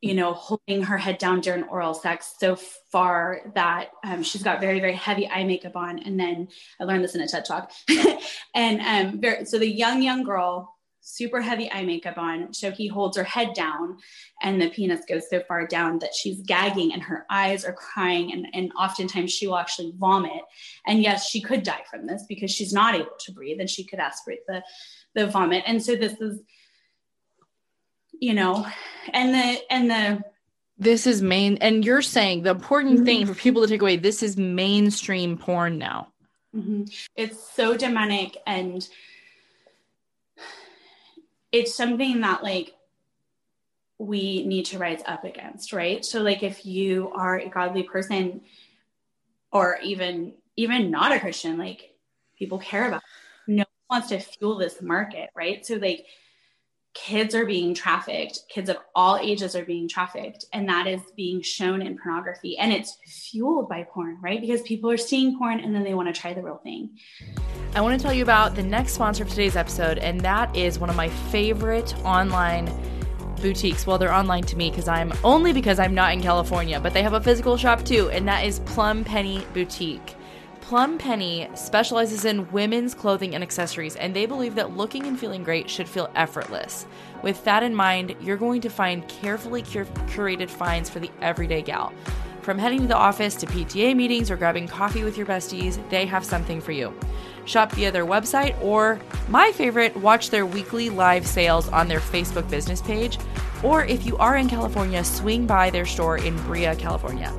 you 0.00 0.14
know, 0.14 0.32
holding 0.32 0.82
her 0.82 0.98
head 0.98 1.18
down 1.18 1.40
during 1.40 1.64
oral 1.64 1.94
sex 1.94 2.34
so 2.38 2.56
far 2.92 3.40
that 3.54 3.90
um, 4.04 4.22
she's 4.22 4.42
got 4.42 4.60
very, 4.60 4.78
very 4.78 4.94
heavy 4.94 5.28
eye 5.28 5.44
makeup 5.44 5.76
on. 5.76 5.98
And 5.98 6.18
then 6.18 6.48
I 6.80 6.84
learned 6.84 7.02
this 7.02 7.14
in 7.14 7.20
a 7.20 7.26
TED 7.26 7.44
talk. 7.44 7.72
and 8.54 8.80
um, 8.80 9.20
very, 9.20 9.44
so 9.44 9.58
the 9.58 9.68
young, 9.68 10.02
young 10.02 10.22
girl 10.22 10.74
super 11.08 11.40
heavy 11.40 11.72
eye 11.72 11.84
makeup 11.84 12.18
on. 12.18 12.52
So 12.52 12.70
he 12.70 12.86
holds 12.86 13.16
her 13.16 13.24
head 13.24 13.54
down 13.54 13.96
and 14.42 14.60
the 14.60 14.68
penis 14.68 15.06
goes 15.08 15.28
so 15.30 15.40
far 15.48 15.66
down 15.66 15.98
that 16.00 16.14
she's 16.14 16.42
gagging 16.42 16.92
and 16.92 17.02
her 17.02 17.24
eyes 17.30 17.64
are 17.64 17.72
crying. 17.72 18.32
And, 18.32 18.46
and 18.52 18.70
oftentimes 18.78 19.32
she 19.32 19.46
will 19.46 19.56
actually 19.56 19.94
vomit. 19.96 20.42
And 20.86 21.02
yes, 21.02 21.28
she 21.28 21.40
could 21.40 21.62
die 21.62 21.82
from 21.90 22.06
this 22.06 22.24
because 22.28 22.50
she's 22.50 22.74
not 22.74 22.94
able 22.94 23.16
to 23.20 23.32
breathe 23.32 23.58
and 23.58 23.70
she 23.70 23.84
could 23.84 24.00
aspirate 24.00 24.46
the, 24.46 24.62
the 25.14 25.26
vomit. 25.26 25.64
And 25.66 25.82
so 25.82 25.96
this 25.96 26.20
is, 26.20 26.40
you 28.20 28.34
know, 28.34 28.66
and 29.12 29.34
the, 29.34 29.72
and 29.72 29.90
the, 29.90 30.24
this 30.78 31.06
is 31.06 31.22
main, 31.22 31.56
and 31.58 31.84
you're 31.84 32.02
saying 32.02 32.42
the 32.42 32.50
important 32.50 32.96
mm-hmm. 32.96 33.04
thing 33.04 33.26
for 33.26 33.34
people 33.34 33.62
to 33.62 33.68
take 33.68 33.82
away 33.82 33.96
this 33.96 34.22
is 34.22 34.36
mainstream 34.36 35.36
porn 35.36 35.78
now. 35.78 36.08
Mm-hmm. 36.54 36.84
It's 37.16 37.52
so 37.54 37.76
demonic 37.76 38.36
and 38.46 38.86
it's 41.52 41.74
something 41.74 42.20
that 42.20 42.42
like 42.42 42.74
we 43.98 44.46
need 44.46 44.66
to 44.66 44.78
rise 44.78 45.02
up 45.06 45.24
against, 45.24 45.72
right? 45.72 46.04
So 46.04 46.22
like 46.22 46.42
if 46.42 46.64
you 46.64 47.10
are 47.14 47.38
a 47.38 47.48
godly 47.48 47.82
person 47.82 48.42
or 49.52 49.78
even 49.82 50.34
even 50.56 50.90
not 50.90 51.12
a 51.12 51.20
Christian, 51.20 51.58
like 51.58 51.94
people 52.38 52.58
care 52.58 52.88
about. 52.88 53.02
No 53.46 53.64
one 53.86 54.00
wants 54.00 54.08
to 54.08 54.18
fuel 54.18 54.56
this 54.56 54.80
market, 54.82 55.30
right? 55.34 55.64
So 55.64 55.76
like 55.76 56.06
kids 56.94 57.34
are 57.34 57.46
being 57.46 57.74
trafficked 57.74 58.40
kids 58.48 58.68
of 58.68 58.76
all 58.94 59.16
ages 59.18 59.54
are 59.54 59.64
being 59.64 59.88
trafficked 59.88 60.46
and 60.52 60.68
that 60.68 60.86
is 60.86 61.00
being 61.16 61.40
shown 61.40 61.82
in 61.82 61.96
pornography. 61.98 62.58
And 62.58 62.72
it's 62.72 62.98
fueled 63.06 63.68
by 63.68 63.84
porn 63.84 64.18
right? 64.20 64.40
Because 64.40 64.62
people 64.62 64.90
are 64.90 64.96
seeing 64.96 65.38
porn 65.38 65.60
and 65.60 65.74
then 65.74 65.84
they 65.84 65.94
want 65.94 66.12
to 66.12 66.18
try 66.18 66.34
the 66.34 66.42
real 66.42 66.60
thing. 66.62 66.90
I 67.74 67.80
want 67.80 67.98
to 67.98 68.02
tell 68.02 68.14
you 68.14 68.22
about 68.22 68.54
the 68.54 68.62
next 68.62 68.92
sponsor 68.92 69.22
of 69.22 69.30
today's 69.30 69.56
episode 69.56 69.98
and 69.98 70.20
that 70.22 70.54
is 70.56 70.78
one 70.78 70.90
of 70.90 70.96
my 70.96 71.08
favorite 71.08 71.94
online 72.04 72.72
boutiques. 73.40 73.86
Well 73.86 73.98
they're 73.98 74.12
online 74.12 74.42
to 74.44 74.56
me 74.56 74.70
because 74.70 74.88
i'm 74.88 75.12
only 75.22 75.52
because 75.52 75.78
i'm 75.78 75.94
not 75.94 76.12
in 76.12 76.20
california 76.20 76.80
but 76.80 76.92
they 76.92 77.02
have 77.02 77.12
a 77.12 77.20
physical 77.20 77.56
shop 77.56 77.84
too 77.84 78.10
and 78.10 78.26
that 78.26 78.44
is 78.44 78.58
plum 78.60 79.04
penny 79.04 79.44
boutique 79.54 80.16
Plum 80.68 80.98
Penny 80.98 81.48
specializes 81.54 82.26
in 82.26 82.52
women's 82.52 82.92
clothing 82.92 83.34
and 83.34 83.42
accessories, 83.42 83.96
and 83.96 84.14
they 84.14 84.26
believe 84.26 84.54
that 84.56 84.76
looking 84.76 85.06
and 85.06 85.18
feeling 85.18 85.42
great 85.42 85.70
should 85.70 85.88
feel 85.88 86.10
effortless. 86.14 86.84
With 87.22 87.42
that 87.44 87.62
in 87.62 87.74
mind, 87.74 88.14
you're 88.20 88.36
going 88.36 88.60
to 88.60 88.68
find 88.68 89.08
carefully 89.08 89.62
cur- 89.62 89.86
curated 90.10 90.50
finds 90.50 90.90
for 90.90 91.00
the 91.00 91.10
everyday 91.22 91.62
gal. 91.62 91.94
From 92.42 92.58
heading 92.58 92.82
to 92.82 92.86
the 92.86 92.94
office 92.94 93.34
to 93.36 93.46
PTA 93.46 93.96
meetings 93.96 94.30
or 94.30 94.36
grabbing 94.36 94.68
coffee 94.68 95.04
with 95.04 95.16
your 95.16 95.24
besties, 95.24 95.80
they 95.88 96.04
have 96.04 96.22
something 96.22 96.60
for 96.60 96.72
you. 96.72 96.92
Shop 97.46 97.72
via 97.72 97.90
their 97.90 98.04
website 98.04 98.62
or, 98.62 99.00
my 99.30 99.50
favorite, 99.52 99.96
watch 99.96 100.28
their 100.28 100.44
weekly 100.44 100.90
live 100.90 101.26
sales 101.26 101.70
on 101.70 101.88
their 101.88 102.00
Facebook 102.00 102.50
business 102.50 102.82
page. 102.82 103.16
Or 103.62 103.86
if 103.86 104.04
you 104.04 104.18
are 104.18 104.36
in 104.36 104.50
California, 104.50 105.02
swing 105.02 105.46
by 105.46 105.70
their 105.70 105.86
store 105.86 106.18
in 106.18 106.36
Brea, 106.42 106.76
California. 106.76 107.32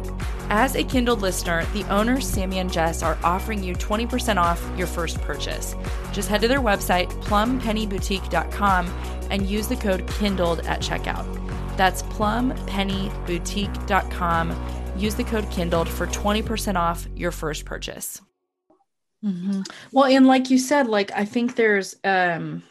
As 0.51 0.75
a 0.75 0.83
Kindled 0.83 1.21
listener, 1.21 1.63
the 1.73 1.83
owners, 1.93 2.27
Sammy 2.27 2.57
and 2.57 2.73
Jess, 2.73 3.03
are 3.03 3.19
offering 3.23 3.63
you 3.63 3.75
20% 3.75 4.37
off 4.37 4.67
your 4.75 4.87
first 4.87 5.21
purchase. 5.21 5.75
Just 6.11 6.27
head 6.27 6.41
to 6.41 6.47
their 6.47 6.59
website, 6.59 7.07
plumpennyboutique.com, 7.23 8.87
and 9.29 9.47
use 9.47 9.67
the 9.67 9.75
code 9.75 10.07
KINDLED 10.07 10.65
at 10.65 10.81
checkout. 10.81 11.77
That's 11.77 12.01
plumpennyboutique.com. 12.03 14.95
Use 14.97 15.15
the 15.15 15.23
code 15.23 15.45
KINDLED 15.45 15.87
for 15.87 16.07
20% 16.07 16.75
off 16.75 17.07
your 17.15 17.31
first 17.31 17.65
purchase. 17.65 18.19
Mm-hmm. 19.23 19.61
Well, 19.91 20.05
and 20.05 20.25
like 20.25 20.49
you 20.49 20.57
said, 20.57 20.87
like 20.87 21.11
I 21.11 21.25
think 21.25 21.55
there's 21.55 21.95
um 22.03 22.63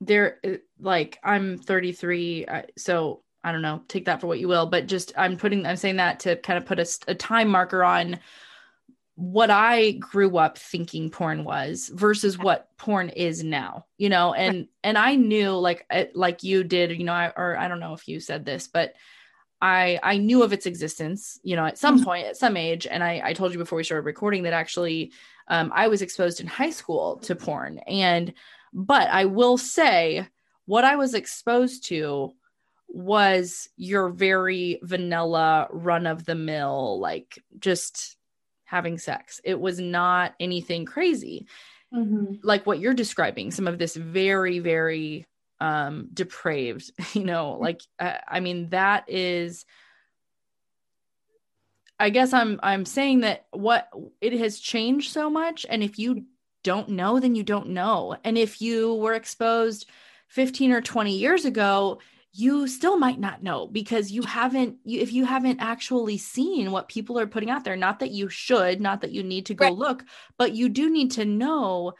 there 0.00 0.38
like 0.80 1.18
I'm 1.24 1.56
33 1.58 2.46
so 2.76 3.23
I 3.44 3.52
don't 3.52 3.62
know, 3.62 3.82
take 3.86 4.06
that 4.06 4.20
for 4.20 4.26
what 4.26 4.40
you 4.40 4.48
will, 4.48 4.66
but 4.66 4.86
just 4.86 5.12
I'm 5.16 5.36
putting, 5.36 5.66
I'm 5.66 5.76
saying 5.76 5.96
that 5.96 6.20
to 6.20 6.36
kind 6.36 6.56
of 6.56 6.64
put 6.64 6.80
a, 6.80 6.86
a 7.08 7.14
time 7.14 7.48
marker 7.48 7.84
on 7.84 8.18
what 9.16 9.50
I 9.50 9.92
grew 9.92 10.38
up 10.38 10.58
thinking 10.58 11.10
porn 11.10 11.44
was 11.44 11.88
versus 11.94 12.36
what 12.36 12.76
porn 12.78 13.10
is 13.10 13.44
now, 13.44 13.86
you 13.98 14.08
know, 14.08 14.34
and, 14.34 14.66
and 14.82 14.98
I 14.98 15.14
knew 15.14 15.50
like, 15.50 15.86
like 16.14 16.42
you 16.42 16.64
did, 16.64 16.90
you 16.98 17.04
know, 17.04 17.12
I, 17.12 17.32
or 17.36 17.56
I 17.56 17.68
don't 17.68 17.80
know 17.80 17.92
if 17.92 18.08
you 18.08 18.18
said 18.18 18.44
this, 18.44 18.66
but 18.66 18.94
I, 19.60 20.00
I 20.02 20.16
knew 20.16 20.42
of 20.42 20.52
its 20.52 20.66
existence, 20.66 21.38
you 21.44 21.54
know, 21.54 21.64
at 21.64 21.78
some 21.78 21.96
mm-hmm. 21.96 22.04
point, 22.04 22.26
at 22.26 22.36
some 22.36 22.56
age. 22.56 22.86
And 22.86 23.04
I, 23.04 23.22
I 23.24 23.32
told 23.34 23.52
you 23.52 23.58
before 23.58 23.76
we 23.76 23.84
started 23.84 24.04
recording 24.04 24.42
that 24.42 24.52
actually 24.52 25.12
um, 25.48 25.70
I 25.74 25.88
was 25.88 26.02
exposed 26.02 26.40
in 26.40 26.46
high 26.46 26.70
school 26.70 27.18
to 27.18 27.36
porn. 27.36 27.78
And, 27.86 28.34
but 28.72 29.08
I 29.08 29.26
will 29.26 29.58
say 29.58 30.26
what 30.66 30.84
I 30.84 30.96
was 30.96 31.14
exposed 31.14 31.84
to 31.86 32.34
was 32.94 33.68
your 33.76 34.08
very 34.08 34.78
vanilla 34.82 35.68
run 35.70 36.06
of 36.06 36.24
the 36.24 36.34
mill 36.34 36.98
like 37.00 37.42
just 37.58 38.16
having 38.64 38.98
sex. 38.98 39.40
It 39.44 39.60
was 39.60 39.78
not 39.78 40.34
anything 40.40 40.84
crazy. 40.84 41.46
Mm-hmm. 41.92 42.34
like 42.42 42.66
what 42.66 42.80
you're 42.80 42.92
describing 42.92 43.52
some 43.52 43.68
of 43.68 43.78
this 43.78 43.94
very 43.94 44.58
very 44.58 45.28
um 45.60 46.08
depraved 46.12 46.90
you 47.14 47.22
know 47.22 47.56
like 47.60 47.82
uh, 48.00 48.16
i 48.26 48.40
mean 48.40 48.68
that 48.70 49.04
is 49.06 49.64
i 52.00 52.10
guess 52.10 52.32
i'm 52.32 52.58
i'm 52.64 52.84
saying 52.84 53.20
that 53.20 53.46
what 53.52 53.88
it 54.20 54.32
has 54.32 54.58
changed 54.58 55.12
so 55.12 55.30
much 55.30 55.64
and 55.68 55.84
if 55.84 55.96
you 55.96 56.24
don't 56.64 56.88
know 56.88 57.20
then 57.20 57.36
you 57.36 57.44
don't 57.44 57.68
know. 57.68 58.16
And 58.24 58.36
if 58.36 58.60
you 58.60 58.94
were 58.94 59.12
exposed 59.12 59.86
15 60.28 60.72
or 60.72 60.80
20 60.80 61.16
years 61.16 61.44
ago 61.44 62.00
you 62.36 62.66
still 62.66 62.98
might 62.98 63.20
not 63.20 63.44
know 63.44 63.68
because 63.68 64.10
you 64.10 64.22
haven't 64.22 64.76
you, 64.84 65.00
if 65.00 65.12
you 65.12 65.24
haven't 65.24 65.60
actually 65.60 66.18
seen 66.18 66.72
what 66.72 66.88
people 66.88 67.18
are 67.18 67.28
putting 67.28 67.48
out 67.48 67.62
there 67.62 67.76
not 67.76 68.00
that 68.00 68.10
you 68.10 68.28
should 68.28 68.80
not 68.80 69.00
that 69.00 69.12
you 69.12 69.22
need 69.22 69.46
to 69.46 69.54
go 69.54 69.66
right. 69.66 69.74
look 69.74 70.04
but 70.36 70.52
you 70.52 70.68
do 70.68 70.90
need 70.90 71.12
to 71.12 71.24
know 71.24 71.92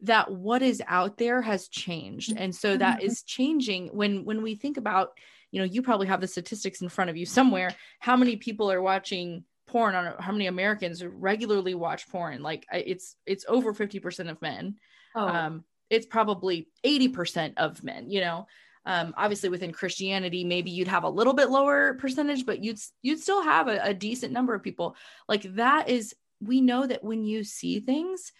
that 0.00 0.32
what 0.32 0.62
is 0.62 0.82
out 0.88 1.18
there 1.18 1.42
has 1.42 1.68
changed 1.68 2.32
and 2.36 2.54
so 2.54 2.76
that 2.76 2.98
mm-hmm. 2.98 3.06
is 3.06 3.22
changing 3.22 3.88
when 3.88 4.24
when 4.24 4.42
we 4.42 4.54
think 4.54 4.78
about 4.78 5.10
you 5.50 5.60
know 5.60 5.66
you 5.66 5.82
probably 5.82 6.06
have 6.06 6.22
the 6.22 6.26
statistics 6.26 6.80
in 6.80 6.88
front 6.88 7.10
of 7.10 7.16
you 7.16 7.26
somewhere 7.26 7.74
how 8.00 8.16
many 8.16 8.36
people 8.36 8.72
are 8.72 8.82
watching 8.82 9.44
porn 9.66 9.94
on 9.94 10.14
how 10.18 10.32
many 10.32 10.46
americans 10.46 11.04
regularly 11.04 11.74
watch 11.74 12.08
porn 12.08 12.42
like 12.42 12.66
it's 12.72 13.16
it's 13.26 13.44
over 13.46 13.74
50% 13.74 14.30
of 14.30 14.40
men 14.40 14.76
oh. 15.14 15.28
um 15.28 15.64
it's 15.90 16.06
probably 16.06 16.68
80% 16.86 17.52
of 17.58 17.84
men 17.84 18.10
you 18.10 18.22
know 18.22 18.46
um, 18.84 19.14
obviously, 19.16 19.48
within 19.48 19.72
Christianity, 19.72 20.44
maybe 20.44 20.70
you'd 20.70 20.88
have 20.88 21.04
a 21.04 21.08
little 21.08 21.34
bit 21.34 21.50
lower 21.50 21.94
percentage, 21.94 22.44
but 22.44 22.62
you'd 22.62 22.80
you'd 23.02 23.20
still 23.20 23.42
have 23.42 23.68
a, 23.68 23.80
a 23.82 23.94
decent 23.94 24.32
number 24.32 24.54
of 24.54 24.62
people. 24.62 24.96
Like 25.28 25.42
that 25.54 25.88
is, 25.88 26.14
we 26.40 26.60
know 26.60 26.86
that 26.86 27.04
when 27.04 27.24
you 27.24 27.44
see 27.44 27.80
things, 27.80 28.32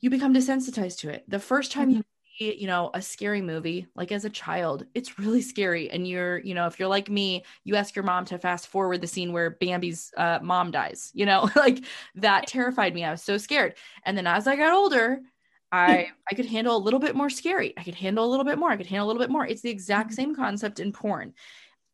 you 0.00 0.10
become 0.10 0.34
desensitized 0.34 0.98
to 0.98 1.10
it. 1.10 1.24
The 1.28 1.38
first 1.38 1.72
time 1.72 1.88
mm-hmm. 1.88 1.96
you 1.96 2.04
see, 2.38 2.60
you 2.60 2.66
know, 2.66 2.90
a 2.92 3.00
scary 3.00 3.40
movie, 3.40 3.86
like 3.94 4.12
as 4.12 4.26
a 4.26 4.30
child, 4.30 4.84
it's 4.94 5.18
really 5.18 5.40
scary. 5.40 5.90
And 5.90 6.06
you're, 6.06 6.38
you 6.38 6.52
know, 6.52 6.66
if 6.66 6.78
you're 6.78 6.88
like 6.88 7.08
me, 7.08 7.44
you 7.64 7.76
ask 7.76 7.96
your 7.96 8.04
mom 8.04 8.26
to 8.26 8.38
fast 8.38 8.66
forward 8.66 9.00
the 9.00 9.06
scene 9.06 9.32
where 9.32 9.50
Bambi's 9.50 10.12
uh, 10.18 10.40
mom 10.42 10.70
dies. 10.70 11.10
You 11.14 11.24
know, 11.24 11.48
like 11.56 11.82
that 12.16 12.46
terrified 12.46 12.94
me. 12.94 13.04
I 13.04 13.10
was 13.10 13.22
so 13.22 13.38
scared. 13.38 13.74
And 14.04 14.18
then 14.18 14.26
as 14.26 14.46
I 14.46 14.56
got 14.56 14.74
older, 14.74 15.20
I 15.72 16.08
I 16.30 16.34
could 16.34 16.46
handle 16.46 16.76
a 16.76 16.78
little 16.78 17.00
bit 17.00 17.16
more 17.16 17.30
scary. 17.30 17.74
I 17.76 17.82
could 17.82 17.94
handle 17.94 18.24
a 18.24 18.30
little 18.30 18.44
bit 18.44 18.58
more. 18.58 18.70
I 18.70 18.76
could 18.76 18.86
handle 18.86 19.06
a 19.06 19.08
little 19.08 19.22
bit 19.22 19.30
more. 19.30 19.46
It's 19.46 19.62
the 19.62 19.70
exact 19.70 20.10
mm-hmm. 20.10 20.14
same 20.14 20.34
concept 20.34 20.80
in 20.80 20.92
porn. 20.92 21.34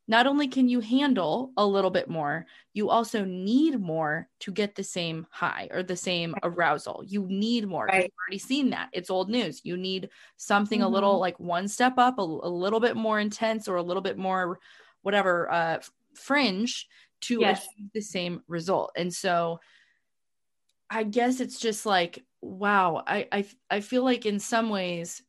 Not 0.07 0.27
only 0.27 0.49
can 0.49 0.67
you 0.67 0.81
handle 0.81 1.53
a 1.55 1.65
little 1.65 1.89
bit 1.89 2.09
more, 2.09 2.45
you 2.73 2.89
also 2.89 3.23
need 3.23 3.79
more 3.79 4.27
to 4.41 4.51
get 4.51 4.75
the 4.75 4.83
same 4.83 5.25
high 5.31 5.69
or 5.71 5.81
the 5.81 5.95
same 5.95 6.35
arousal. 6.43 7.03
You 7.05 7.25
need 7.29 7.67
more. 7.67 7.85
Right. 7.85 8.03
You've 8.03 8.11
already 8.27 8.39
seen 8.39 8.69
that. 8.71 8.89
It's 8.91 9.09
old 9.09 9.29
news. 9.29 9.61
You 9.63 9.77
need 9.77 10.09
something 10.35 10.79
mm-hmm. 10.79 10.87
a 10.87 10.89
little 10.93 11.19
like 11.19 11.39
one 11.39 11.69
step 11.69 11.93
up, 11.97 12.19
a, 12.19 12.21
a, 12.21 12.49
little 12.49 12.81
bit 12.81 12.97
more 12.97 13.21
intense 13.21 13.69
or 13.69 13.77
a 13.77 13.81
little 13.81 14.01
bit 14.01 14.17
more 14.17 14.59
whatever 15.03 15.49
uh 15.51 15.79
fringe 16.13 16.87
to 17.21 17.39
yes. 17.39 17.65
achieve 17.65 17.89
the 17.93 18.01
same 18.01 18.43
result. 18.47 18.91
And 18.97 19.13
so 19.13 19.61
I 20.93 21.03
guess 21.03 21.39
it's 21.39 21.59
just 21.59 21.85
like 21.85 22.23
wow 22.41 23.03
I, 23.07 23.27
I 23.31 23.45
i 23.69 23.79
feel 23.79 24.03
like 24.03 24.25
in 24.25 24.39
some 24.39 24.69
ways 24.69 25.23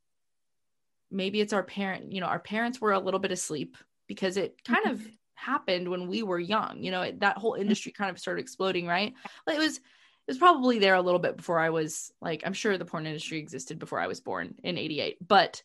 maybe 1.11 1.41
it's 1.41 1.53
our 1.53 1.63
parent 1.63 2.13
you 2.13 2.21
know 2.21 2.27
our 2.27 2.41
parents 2.41 2.81
were 2.81 2.93
a 2.93 2.99
little 2.99 3.21
bit 3.21 3.33
asleep 3.33 3.77
because 4.09 4.37
it 4.37 4.63
kind 4.65 4.87
of 4.87 4.99
mm-hmm. 4.99 5.11
happened 5.35 5.89
when 5.89 6.09
we 6.09 6.23
were 6.23 6.41
young 6.41 6.83
you 6.83 6.91
know 6.91 7.03
it, 7.03 7.21
that 7.21 7.39
whole 7.39 7.55
industry 7.55 7.93
kind 7.93 8.11
of 8.11 8.19
started 8.19 8.41
exploding 8.41 8.87
right? 8.87 9.15
It 9.49 9.59
was 9.59 9.77
it 9.77 10.31
was 10.31 10.39
probably 10.39 10.79
there 10.79 10.95
a 10.95 11.03
little 11.03 11.21
bit 11.21 11.37
before 11.37 11.61
i 11.61 11.71
was 11.71 12.13
like 12.21 12.43
i'm 12.45 12.53
sure 12.53 12.77
the 12.77 12.85
porn 12.85 13.07
industry 13.07 13.39
existed 13.39 13.79
before 13.79 14.01
i 14.01 14.07
was 14.07 14.21
born 14.21 14.55
in 14.65 14.77
88 14.77 15.19
but 15.27 15.63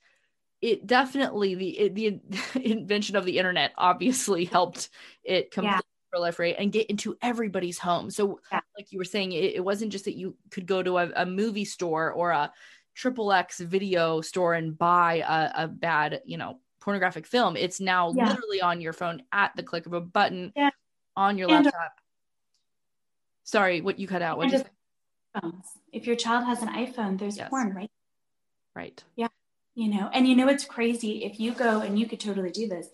it 0.62 0.86
definitely 0.86 1.56
the 1.56 1.70
it, 1.80 1.96
the 1.96 2.22
invention 2.62 3.16
of 3.16 3.26
the 3.26 3.38
internet 3.38 3.72
obviously 3.78 4.46
helped 4.46 4.90
it 5.24 5.52
completely 5.52 5.82
proliferate 6.14 6.56
and 6.58 6.72
get 6.72 6.88
into 6.88 7.18
everybody's 7.22 7.78
home. 7.78 8.10
So, 8.10 8.40
yeah. 8.52 8.62
like 8.78 8.92
you 8.92 8.98
were 8.98 9.06
saying, 9.06 9.32
it, 9.32 9.56
it, 9.56 9.64
wasn't 9.64 9.92
just 9.92 10.06
that 10.06 10.18
you 10.18 10.36
could 10.52 10.66
go 10.66 10.82
to 10.84 10.98
a, 10.98 11.12
a 11.16 11.26
movie 11.26 11.66
store 11.66 12.12
or 12.12 12.32
a 12.32 12.52
triple 12.96 13.32
X 13.32 13.60
video 13.60 14.22
store 14.22 14.54
and 14.54 14.78
buy 14.78 15.24
a, 15.28 15.64
a 15.64 15.68
bad, 15.68 16.22
you 16.26 16.38
know, 16.38 16.60
pornographic 16.80 17.26
film. 17.28 17.56
It's 17.56 17.80
now 17.80 18.14
Yeah. 18.16 18.30
literally 18.30 18.62
on 18.62 18.82
your 18.82 18.94
phone 18.94 19.24
at 19.32 19.56
the 19.56 19.64
click 19.64 19.86
of 19.86 19.94
a 19.94 20.02
button 20.02 20.54
Yeah. 20.56 20.70
on 21.16 21.38
your 21.38 21.50
And- 21.50 21.68
uh, 21.68 21.72
laptop. 21.72 21.94
Sorry, 23.44 23.82
what 23.82 23.98
you 23.98 24.08
cut 24.08 24.22
out. 24.22 24.38
What 24.38 24.44
And 24.44 24.52
you 24.54 24.58
just 24.60 24.70
phones. 25.42 25.66
If 25.92 26.06
your 26.06 26.16
child 26.16 26.46
has 26.46 26.62
an 26.62 26.70
iPhone, 26.70 27.18
there's 27.18 27.38
Yes. 27.38 27.50
porn, 27.50 27.74
right? 27.74 27.92
right? 28.76 29.04
Yeah. 29.16 29.28
You 29.76 29.88
know, 29.90 30.10
and 30.14 30.28
you 30.28 30.36
know 30.36 30.48
it's 30.48 30.66
crazy 30.66 31.24
if 31.24 31.40
you 31.40 31.54
go 31.54 31.82
and 31.82 31.98
you 31.98 32.06
could 32.06 32.20
totally 32.20 32.52
do 32.52 32.68
this. 32.68 32.90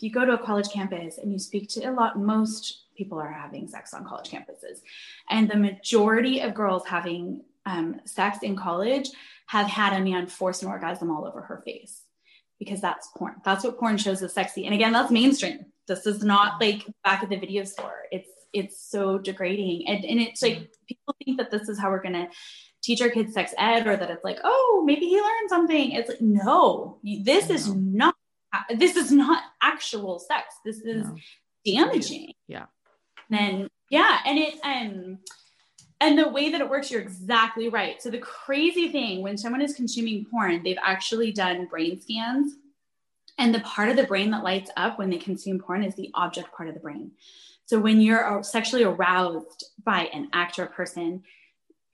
If 0.00 0.04
you 0.04 0.10
go 0.10 0.24
to 0.24 0.32
a 0.32 0.38
college 0.38 0.70
campus 0.70 1.18
and 1.18 1.30
you 1.30 1.38
speak 1.38 1.68
to 1.70 1.82
a 1.82 1.92
lot, 1.92 2.18
most 2.18 2.84
people 2.96 3.18
are 3.18 3.30
having 3.30 3.68
sex 3.68 3.92
on 3.92 4.06
college 4.06 4.30
campuses, 4.30 4.80
and 5.28 5.46
the 5.46 5.58
majority 5.58 6.40
of 6.40 6.54
girls 6.54 6.86
having 6.86 7.42
um, 7.66 8.00
sex 8.06 8.38
in 8.42 8.56
college 8.56 9.10
have 9.48 9.66
had 9.66 9.92
a 9.92 10.02
man 10.02 10.26
force 10.26 10.62
an 10.62 10.68
orgasm 10.68 11.10
all 11.10 11.26
over 11.26 11.42
her 11.42 11.60
face 11.66 12.04
because 12.58 12.80
that's 12.80 13.10
porn. 13.14 13.34
That's 13.44 13.62
what 13.62 13.78
porn 13.78 13.98
shows 13.98 14.22
as 14.22 14.32
sexy. 14.32 14.64
And 14.64 14.74
again, 14.74 14.92
that's 14.92 15.10
mainstream. 15.10 15.66
This 15.86 16.06
is 16.06 16.24
not 16.24 16.58
like 16.62 16.86
back 17.04 17.22
at 17.22 17.28
the 17.28 17.36
video 17.36 17.64
store. 17.64 18.04
It's 18.10 18.30
it's 18.54 18.80
so 18.80 19.18
degrading, 19.18 19.86
and 19.86 20.02
and 20.02 20.18
it's 20.18 20.40
like 20.40 20.72
people 20.88 21.14
think 21.22 21.36
that 21.36 21.50
this 21.50 21.68
is 21.68 21.78
how 21.78 21.90
we're 21.90 22.02
gonna 22.02 22.30
teach 22.82 23.02
our 23.02 23.10
kids 23.10 23.34
sex 23.34 23.52
ed 23.58 23.86
or 23.86 23.98
that 23.98 24.08
it's 24.08 24.24
like 24.24 24.38
oh 24.44 24.82
maybe 24.86 25.04
he 25.04 25.20
learned 25.20 25.50
something 25.50 25.92
it's 25.92 26.08
like 26.08 26.22
no 26.22 26.98
this 27.22 27.50
is 27.50 27.74
not 27.74 28.14
this 28.78 28.96
is 28.96 29.12
not 29.12 29.42
actual 29.62 30.18
sex. 30.18 30.56
This 30.64 30.78
is 30.80 31.06
No. 31.06 31.16
damaging. 31.64 32.32
Yeah. 32.48 32.66
then 33.28 33.68
yeah 33.90 34.18
and 34.26 34.38
it 34.38 34.54
um 34.64 35.18
and 36.00 36.18
the 36.18 36.28
way 36.28 36.50
that 36.50 36.60
it 36.60 36.68
works 36.70 36.90
you're 36.90 37.00
exactly 37.02 37.68
right. 37.68 38.00
So 38.02 38.10
the 38.10 38.18
crazy 38.18 38.88
thing 38.88 39.22
when 39.22 39.36
someone 39.36 39.60
is 39.62 39.74
consuming 39.74 40.24
porn 40.30 40.62
they've 40.62 40.78
actually 40.82 41.32
done 41.32 41.66
brain 41.66 42.00
scans. 42.00 42.54
And 43.38 43.54
the 43.54 43.60
part 43.60 43.88
of 43.88 43.96
the 43.96 44.04
brain 44.04 44.30
that 44.32 44.44
lights 44.44 44.70
up 44.76 44.98
when 44.98 45.08
they 45.10 45.16
consume 45.18 45.58
porn 45.58 45.82
is 45.82 45.94
the 45.94 46.10
object 46.14 46.52
part 46.52 46.68
of 46.68 46.74
the 46.74 46.80
brain. 46.80 47.12
So 47.64 47.78
when 47.78 48.00
you're 48.00 48.42
sexually 48.42 48.84
aroused 48.84 49.64
by 49.84 50.10
an 50.12 50.28
actor 50.32 50.66
person 50.66 51.22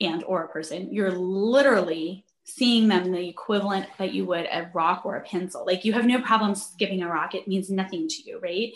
and 0.01 0.23
or 0.25 0.43
a 0.45 0.49
person 0.49 0.93
you're 0.93 1.13
literally 1.13 2.26
seeing 2.47 2.89
them 2.89 3.13
the 3.13 3.29
equivalent 3.29 3.87
that 3.99 4.13
you 4.13 4.25
would 4.25 4.47
a 4.47 4.71
rock 4.73 5.05
or 5.05 5.17
a 5.17 5.21
pencil. 5.23 5.67
Like 5.67 5.85
you 5.85 5.93
have 5.93 6.07
no 6.07 6.21
problem 6.21 6.55
skipping 6.55 7.03
a 7.03 7.09
rock. 7.09 7.35
It 7.35 7.49
means 7.49 7.71
nothing 7.71 8.09
to 8.09 8.23
you 8.23 8.39
right? 8.41 8.73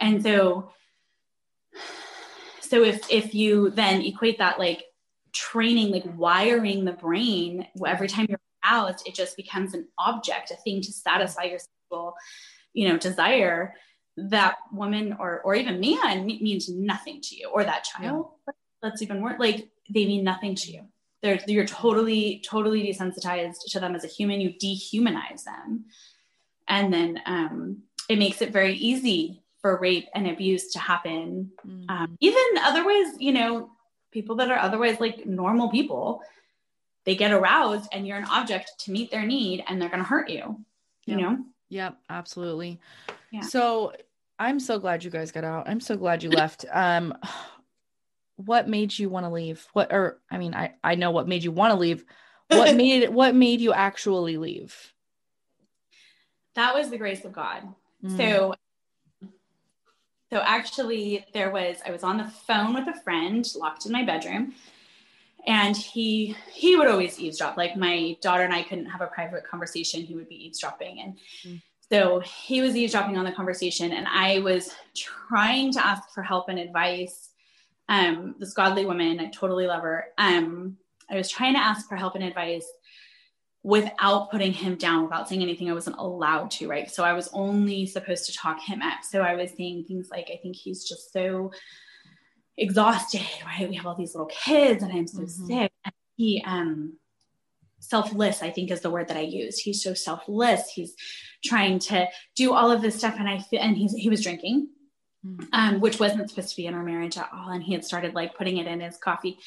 And 0.00 0.22
so 0.22 0.72
so 2.60 2.82
if 2.82 3.10
if 3.10 3.34
you 3.34 3.70
then 3.70 4.02
equate 4.02 4.38
that 4.38 4.58
like 4.58 4.84
training 5.32 5.90
like 5.90 6.04
wiring 6.16 6.84
the 6.84 6.92
brain 6.92 7.66
every 7.86 8.08
time 8.08 8.26
you're 8.28 8.38
aroused 8.64 9.06
it 9.06 9.14
just 9.14 9.34
becomes 9.36 9.72
an 9.72 9.88
object 9.98 10.50
a 10.50 10.56
thing 10.56 10.82
to 10.82 10.92
satisfy 10.92 11.44
your 11.44 11.58
sexual 11.58 12.14
you 12.74 12.86
know 12.86 12.98
desire 12.98 13.74
that 14.16 14.56
woman 14.72 15.16
or 15.18 15.40
or 15.40 15.54
even 15.54 15.80
man 15.80 16.26
means 16.26 16.68
nothing 16.68 17.20
to 17.22 17.34
you 17.34 17.48
or 17.48 17.64
that 17.64 17.84
child. 17.84 18.28
That's 18.82 19.00
even 19.00 19.22
worse 19.22 19.38
like 19.38 19.68
they 19.88 20.06
mean 20.06 20.24
nothing 20.24 20.54
to 20.56 20.72
you 20.72 20.82
they're 21.22 21.38
you're 21.46 21.66
totally 21.66 22.42
totally 22.44 22.82
desensitized 22.82 23.58
to 23.68 23.80
them 23.80 23.94
as 23.94 24.04
a 24.04 24.08
human 24.08 24.40
you 24.40 24.50
dehumanize 24.62 25.44
them 25.44 25.84
and 26.68 26.92
then 26.92 27.20
um, 27.26 27.78
it 28.08 28.18
makes 28.18 28.42
it 28.42 28.52
very 28.52 28.74
easy 28.74 29.42
for 29.60 29.78
rape 29.78 30.08
and 30.14 30.26
abuse 30.28 30.72
to 30.72 30.78
happen 30.78 31.50
Mhm. 31.66 31.90
um, 31.90 32.16
even 32.20 32.42
otherwise 32.60 33.14
you 33.18 33.32
know 33.32 33.70
people 34.10 34.36
that 34.36 34.50
are 34.50 34.58
otherwise 34.58 35.00
like 35.00 35.24
normal 35.26 35.70
people 35.70 36.22
they 37.04 37.14
get 37.16 37.32
aroused 37.32 37.88
and 37.92 38.06
you're 38.06 38.18
an 38.18 38.26
object 38.26 38.72
to 38.80 38.92
meet 38.92 39.10
their 39.10 39.24
need 39.26 39.64
and 39.66 39.80
they're 39.80 39.88
going 39.88 40.02
to 40.02 40.08
hurt 40.08 40.28
you 40.28 40.60
you 41.06 41.16
Yep. 41.16 41.20
know 41.20 41.38
Yep, 41.68 41.96
absolutely. 42.10 42.78
Yeah. 43.30 43.40
So 43.40 43.94
I'm 44.38 44.60
so 44.60 44.78
glad 44.78 45.02
you 45.04 45.10
guys 45.10 45.32
got 45.32 45.42
out. 45.42 45.66
I'm 45.70 45.80
so 45.80 45.96
glad 45.96 46.22
you 46.22 46.30
left. 46.30 46.66
Um 46.74 47.16
what 48.36 48.68
made 48.68 48.98
you 48.98 49.08
want 49.08 49.24
to 49.26 49.30
leave? 49.30 49.66
What 49.72 49.92
or 49.92 50.20
I 50.30 50.38
mean, 50.38 50.54
I 50.54 50.74
I 50.82 50.94
know 50.94 51.10
what 51.10 51.28
made 51.28 51.44
you 51.44 51.52
want 51.52 51.72
to 51.72 51.78
leave. 51.78 52.04
What 52.48 52.74
made 52.76 53.02
it 53.02 53.12
what 53.12 53.34
made 53.34 53.60
you 53.60 53.72
actually 53.72 54.36
leave? 54.36 54.92
that 56.54 56.74
was 56.74 56.90
the 56.90 56.98
grace 56.98 57.24
of 57.24 57.32
god 57.32 57.62
Mm. 58.04 58.16
So, 58.16 58.54
so 60.32 60.38
actually, 60.38 61.24
there 61.32 61.50
was 61.50 61.76
I 61.86 61.90
was 61.92 62.02
on 62.02 62.16
the 62.18 62.24
phone 62.24 62.74
with 62.74 62.88
a 62.88 63.00
friend, 63.02 63.46
locked 63.54 63.86
in 63.86 63.92
my 63.92 64.02
bedroom, 64.04 64.54
and 65.46 65.76
he 65.76 66.34
he 66.52 66.74
would 66.76 66.88
always 66.88 67.20
eavesdrop. 67.20 67.56
Like 67.56 67.76
my 67.76 68.16
daughter 68.22 68.42
and 68.42 68.52
I 68.52 68.62
couldn't 68.64 68.86
have 68.86 69.02
a 69.02 69.06
private 69.06 69.46
conversation; 69.46 70.02
he 70.02 70.14
would 70.14 70.28
be 70.28 70.46
eavesdropping, 70.46 71.00
and 71.00 71.18
Mm. 71.46 71.62
so 71.90 72.20
he 72.20 72.60
was 72.60 72.74
eavesdropping 72.74 73.16
on 73.18 73.24
the 73.24 73.32
conversation, 73.32 73.92
and 73.92 74.06
I 74.08 74.38
was 74.40 74.74
trying 74.96 75.72
to 75.74 75.86
ask 75.86 76.10
for 76.14 76.22
help 76.22 76.48
and 76.48 76.58
advice. 76.58 77.31
Um, 77.88 78.36
this 78.38 78.54
godly 78.54 78.86
woman, 78.86 79.20
I 79.20 79.30
totally 79.30 79.66
love 79.66 79.82
her. 79.82 80.06
Um, 80.18 80.76
I 81.10 81.16
was 81.16 81.28
trying 81.28 81.54
to 81.54 81.60
ask 81.60 81.88
for 81.88 81.96
help 81.96 82.14
and 82.14 82.24
advice 82.24 82.66
without 83.62 84.30
putting 84.30 84.52
him 84.52 84.76
down, 84.76 85.04
without 85.04 85.28
saying 85.28 85.42
anything 85.42 85.70
I 85.70 85.74
wasn't 85.74 85.96
allowed 85.98 86.50
to, 86.52 86.68
right? 86.68 86.90
So 86.90 87.04
I 87.04 87.12
was 87.12 87.28
only 87.32 87.86
supposed 87.86 88.26
to 88.26 88.32
talk 88.32 88.60
him 88.60 88.82
up. 88.82 89.04
So 89.08 89.20
I 89.20 89.34
was 89.34 89.50
saying 89.56 89.84
things 89.86 90.08
like, 90.10 90.30
I 90.32 90.38
think 90.42 90.56
he's 90.56 90.88
just 90.88 91.12
so 91.12 91.52
exhausted, 92.56 93.20
right? 93.46 93.68
We 93.68 93.76
have 93.76 93.86
all 93.86 93.94
these 93.94 94.14
little 94.14 94.26
kids 94.26 94.82
and 94.82 94.92
I'm 94.92 95.06
so 95.06 95.22
Mhm. 95.22 95.46
sick. 95.46 95.72
And 95.84 95.94
he, 96.16 96.42
um, 96.44 96.98
selfless, 97.78 98.42
I 98.42 98.50
think 98.50 98.70
is 98.70 98.80
the 98.80 98.90
word 98.90 99.08
that 99.08 99.16
I 99.16 99.22
used. 99.22 99.60
He's 99.60 99.82
so 99.82 99.92
selfless. 99.94 100.70
He's 100.70 100.94
trying 101.44 101.78
to 101.80 102.08
do 102.34 102.52
all 102.52 102.70
of 102.70 102.80
this 102.80 102.96
stuff. 102.96 103.16
And 103.18 103.28
I 103.28 103.38
feel, 103.40 103.60
and 103.60 103.76
he's, 103.76 103.92
he 103.94 104.08
was 104.08 104.22
drinking. 104.22 104.68
Um, 105.52 105.80
which 105.80 106.00
wasn't 106.00 106.28
supposed 106.28 106.50
to 106.50 106.56
be 106.56 106.66
in 106.66 106.74
our 106.74 106.82
marriage 106.82 107.16
at 107.16 107.30
all. 107.32 107.50
And 107.50 107.62
he 107.62 107.72
had 107.72 107.84
started 107.84 108.14
like 108.14 108.34
putting 108.36 108.56
it 108.58 108.66
in 108.66 108.80
his 108.80 108.96
coffee, 108.96 109.38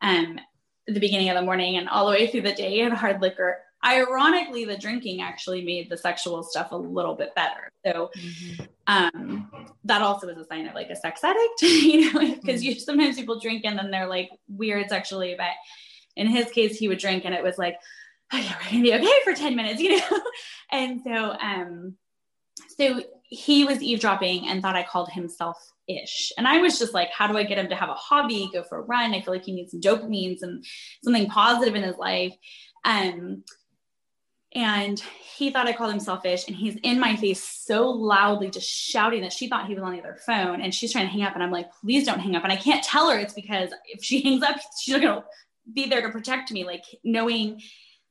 um, 0.00 0.38
at 0.86 0.94
the 0.94 1.00
beginning 1.00 1.28
of 1.30 1.34
the 1.36 1.42
morning 1.42 1.76
and 1.76 1.88
all 1.88 2.04
the 2.06 2.12
way 2.12 2.26
through 2.26 2.42
the 2.42 2.52
day 2.52 2.80
and 2.80 2.92
hard 2.94 3.20
liquor. 3.22 3.58
Ironically, 3.84 4.64
the 4.64 4.76
drinking 4.78 5.20
actually 5.22 5.64
made 5.64 5.90
the 5.90 5.96
sexual 5.96 6.42
stuff 6.42 6.72
a 6.72 6.76
little 6.76 7.14
bit 7.14 7.34
better. 7.34 7.70
So 7.84 8.10
Mhm. 8.14 8.68
um, 8.86 9.50
that 9.84 10.02
also 10.02 10.28
is 10.28 10.38
a 10.38 10.44
sign 10.44 10.66
of 10.68 10.74
like 10.74 10.90
a 10.90 10.96
sex 10.96 11.24
addict, 11.24 11.62
you 11.62 12.12
know, 12.12 12.20
because 12.34 12.60
Mm. 12.62 12.64
you 12.64 12.74
sometimes 12.74 13.16
people 13.16 13.40
drink 13.40 13.64
and 13.64 13.78
then 13.78 13.90
they're 13.90 14.06
like 14.06 14.30
weird 14.48 14.88
sexually, 14.88 15.34
but 15.36 15.50
in 16.16 16.26
his 16.26 16.50
case, 16.50 16.78
he 16.78 16.88
would 16.88 16.98
drink 16.98 17.24
and 17.24 17.34
it 17.34 17.42
was 17.42 17.58
like, 17.58 17.78
oh 18.32 18.36
yeah, 18.38 18.54
we're 18.64 18.70
gonna 18.70 18.82
be 18.82 18.94
okay 18.94 19.22
for 19.24 19.34
10 19.34 19.56
minutes, 19.56 19.80
you 19.82 19.98
know? 19.98 20.20
and 20.70 21.00
so 21.02 21.36
um 21.40 21.96
so 22.76 23.02
he 23.28 23.64
was 23.64 23.82
eavesdropping 23.82 24.48
and 24.48 24.62
thought 24.62 24.76
I 24.76 24.82
called 24.82 25.10
him 25.10 25.28
selfish. 25.28 26.32
And 26.36 26.46
I 26.46 26.58
was 26.58 26.78
just 26.78 26.94
like, 26.94 27.10
how 27.10 27.26
do 27.26 27.36
I 27.36 27.42
get 27.42 27.58
him 27.58 27.68
to 27.68 27.74
have 27.74 27.88
a 27.88 27.94
hobby, 27.94 28.50
go 28.52 28.62
for 28.62 28.78
a 28.78 28.82
run? 28.82 29.14
I 29.14 29.20
feel 29.20 29.34
like 29.34 29.44
he 29.44 29.52
needs 29.52 29.72
some 29.72 29.80
dopamine, 29.80 30.38
some 30.38 30.62
something 31.02 31.28
positive 31.28 31.74
in 31.74 31.82
his 31.82 31.96
life. 31.96 32.34
Um, 32.84 33.44
and 34.54 35.02
he 35.36 35.50
thought 35.50 35.66
I 35.66 35.72
called 35.72 35.92
him 35.92 35.98
selfish, 36.00 36.46
and 36.46 36.56
he's 36.56 36.76
in 36.84 37.00
my 37.00 37.16
face 37.16 37.42
so 37.42 37.90
loudly, 37.90 38.50
just 38.50 38.70
shouting 38.70 39.22
that 39.22 39.32
she 39.32 39.48
thought 39.48 39.66
he 39.66 39.74
was 39.74 39.82
on 39.82 39.92
the 39.92 39.98
other 39.98 40.16
phone, 40.24 40.60
and 40.60 40.72
she's 40.72 40.92
trying 40.92 41.06
to 41.06 41.12
hang 41.12 41.22
up, 41.22 41.34
and 41.34 41.42
I'm 41.42 41.50
like, 41.50 41.72
please 41.80 42.06
don't 42.06 42.20
hang 42.20 42.36
up. 42.36 42.44
And 42.44 42.52
I 42.52 42.56
can't 42.56 42.84
tell 42.84 43.10
her 43.10 43.18
it's 43.18 43.34
because 43.34 43.70
if 43.86 44.04
she 44.04 44.20
hangs 44.24 44.44
up, 44.44 44.56
she's 44.80 44.94
gonna 44.94 45.24
be 45.72 45.88
there 45.88 46.02
to 46.02 46.10
protect 46.10 46.52
me. 46.52 46.64
Like 46.64 46.84
knowing 47.02 47.62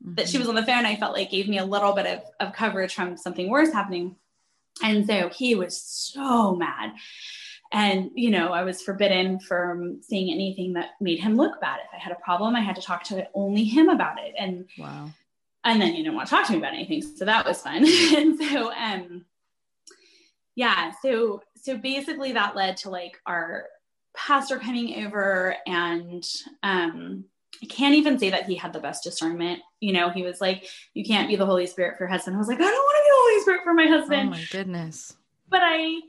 that 0.02 0.28
she 0.28 0.38
was 0.38 0.50
on 0.50 0.56
the 0.56 0.66
phone, 0.66 0.86
I 0.86 0.98
felt 0.98 1.14
like 1.14 1.32
gave 1.32 1.48
me 1.48 1.60
a 1.60 1.66
little 1.66 1.94
bit 1.94 2.08
of, 2.08 2.48
of 2.48 2.54
coverage 2.54 2.94
from 2.94 3.16
something 3.16 3.50
worse 3.50 3.72
happening. 3.72 4.18
And 4.82 5.06
so 5.06 5.30
he 5.30 5.56
was 5.56 5.80
so 5.82 6.56
mad. 6.56 6.94
And, 7.72 8.12
you 8.16 8.30
know, 8.30 8.50
I 8.50 8.64
was 8.64 8.82
forbidden 8.82 9.40
from 9.40 10.02
seeing 10.02 10.32
anything 10.32 10.74
that 10.74 10.92
made 11.02 11.20
him 11.20 11.36
look 11.36 11.60
bad. 11.60 11.80
If 11.84 11.90
I 11.94 11.98
had 11.98 12.12
a 12.12 12.24
problem, 12.24 12.56
I 12.56 12.62
had 12.62 12.76
to 12.76 12.82
talk 12.82 13.04
to 13.06 13.28
only 13.34 13.64
him 13.64 13.90
about 13.90 14.20
it. 14.20 14.34
And 14.38 14.66
Wow. 14.78 15.10
and 15.64 15.82
then 15.82 15.94
you 15.96 16.04
didn't 16.04 16.16
want 16.16 16.28
to 16.30 16.36
talk 16.36 16.46
to 16.48 16.52
me 16.54 16.60
about 16.60 16.74
anything. 16.74 17.02
So 17.02 17.26
that 17.26 17.46
was 17.46 17.62
fun. 17.62 17.78
and 18.16 18.38
so 18.40 18.72
um 18.74 19.26
yeah, 20.56 20.92
so 21.02 21.42
so 21.56 21.78
basically 21.78 22.34
that 22.34 22.56
led 22.56 22.78
to 22.78 22.90
like 22.90 23.20
our 23.26 23.66
pastor 24.16 24.60
coming 24.60 25.04
over 25.06 25.56
and 25.66 26.24
um 26.62 27.26
I 27.64 27.66
can't 27.66 27.96
even 27.96 28.20
say 28.20 28.30
that 28.30 28.46
he 28.46 28.56
had 28.56 28.74
the 28.74 28.80
best 28.82 29.04
discernment. 29.04 29.62
You 29.80 29.94
know, 29.94 30.10
he 30.10 30.24
was 30.24 30.42
like, 30.42 30.68
You 30.94 31.06
can't 31.06 31.30
be 31.30 31.38
the 31.38 31.46
Holy 31.46 31.66
Spirit 31.66 31.98
for 31.98 32.04
your 32.04 32.12
husband. 32.12 32.36
I 32.36 32.40
was 32.40 32.50
like, 32.50 32.60
I 32.60 32.64
don't 32.64 32.74
want 32.74 32.98
to 32.98 33.04
be 33.04 33.10
the 33.10 33.22
Holy 33.22 33.42
Spirit 33.42 33.62
for 33.64 33.74
my 33.74 33.88
husband. 33.88 34.28
Oh 34.28 34.32
my 34.32 34.44
goodness. 34.52 35.16
but 35.50 35.62
I 35.64 36.00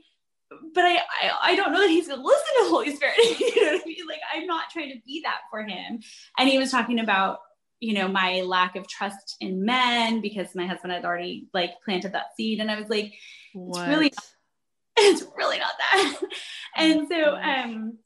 but 0.73 0.83
I, 0.85 0.97
I 0.97 1.31
I 1.43 1.55
don't 1.55 1.71
know 1.71 1.79
that 1.79 1.89
he's 1.89 2.07
gonna 2.07 2.21
listen 2.21 2.45
to 2.57 2.63
the 2.65 2.69
Holy 2.69 2.95
Spirit. 2.95 3.15
you 3.39 3.65
know 3.65 3.71
what 3.71 3.81
I 3.81 3.87
mean? 3.87 4.07
Like 4.07 4.19
I'm 4.33 4.45
not 4.45 4.69
trying 4.69 4.91
to 4.91 4.99
be 5.05 5.21
that 5.23 5.39
for 5.49 5.63
him. 5.63 6.01
And 6.37 6.49
he 6.49 6.57
was 6.57 6.71
talking 6.71 6.99
about, 6.99 7.39
you 7.79 7.93
know, 7.93 8.07
my 8.09 8.41
lack 8.41 8.75
of 8.75 8.87
trust 8.87 9.37
in 9.39 9.63
men 9.63 10.19
because 10.19 10.55
my 10.55 10.65
husband 10.67 10.91
had 10.91 11.05
already 11.05 11.47
like 11.53 11.71
planted 11.85 12.11
that 12.13 12.35
seed. 12.35 12.59
And 12.59 12.69
I 12.69 12.77
was 12.79 12.89
like, 12.89 13.13
What? 13.53 13.87
really 13.87 14.13
it's 14.97 15.23
really 15.37 15.59
not 15.59 15.73
that. 15.79 16.21
and 16.75 17.07
so 17.07 17.35
um 17.35 17.97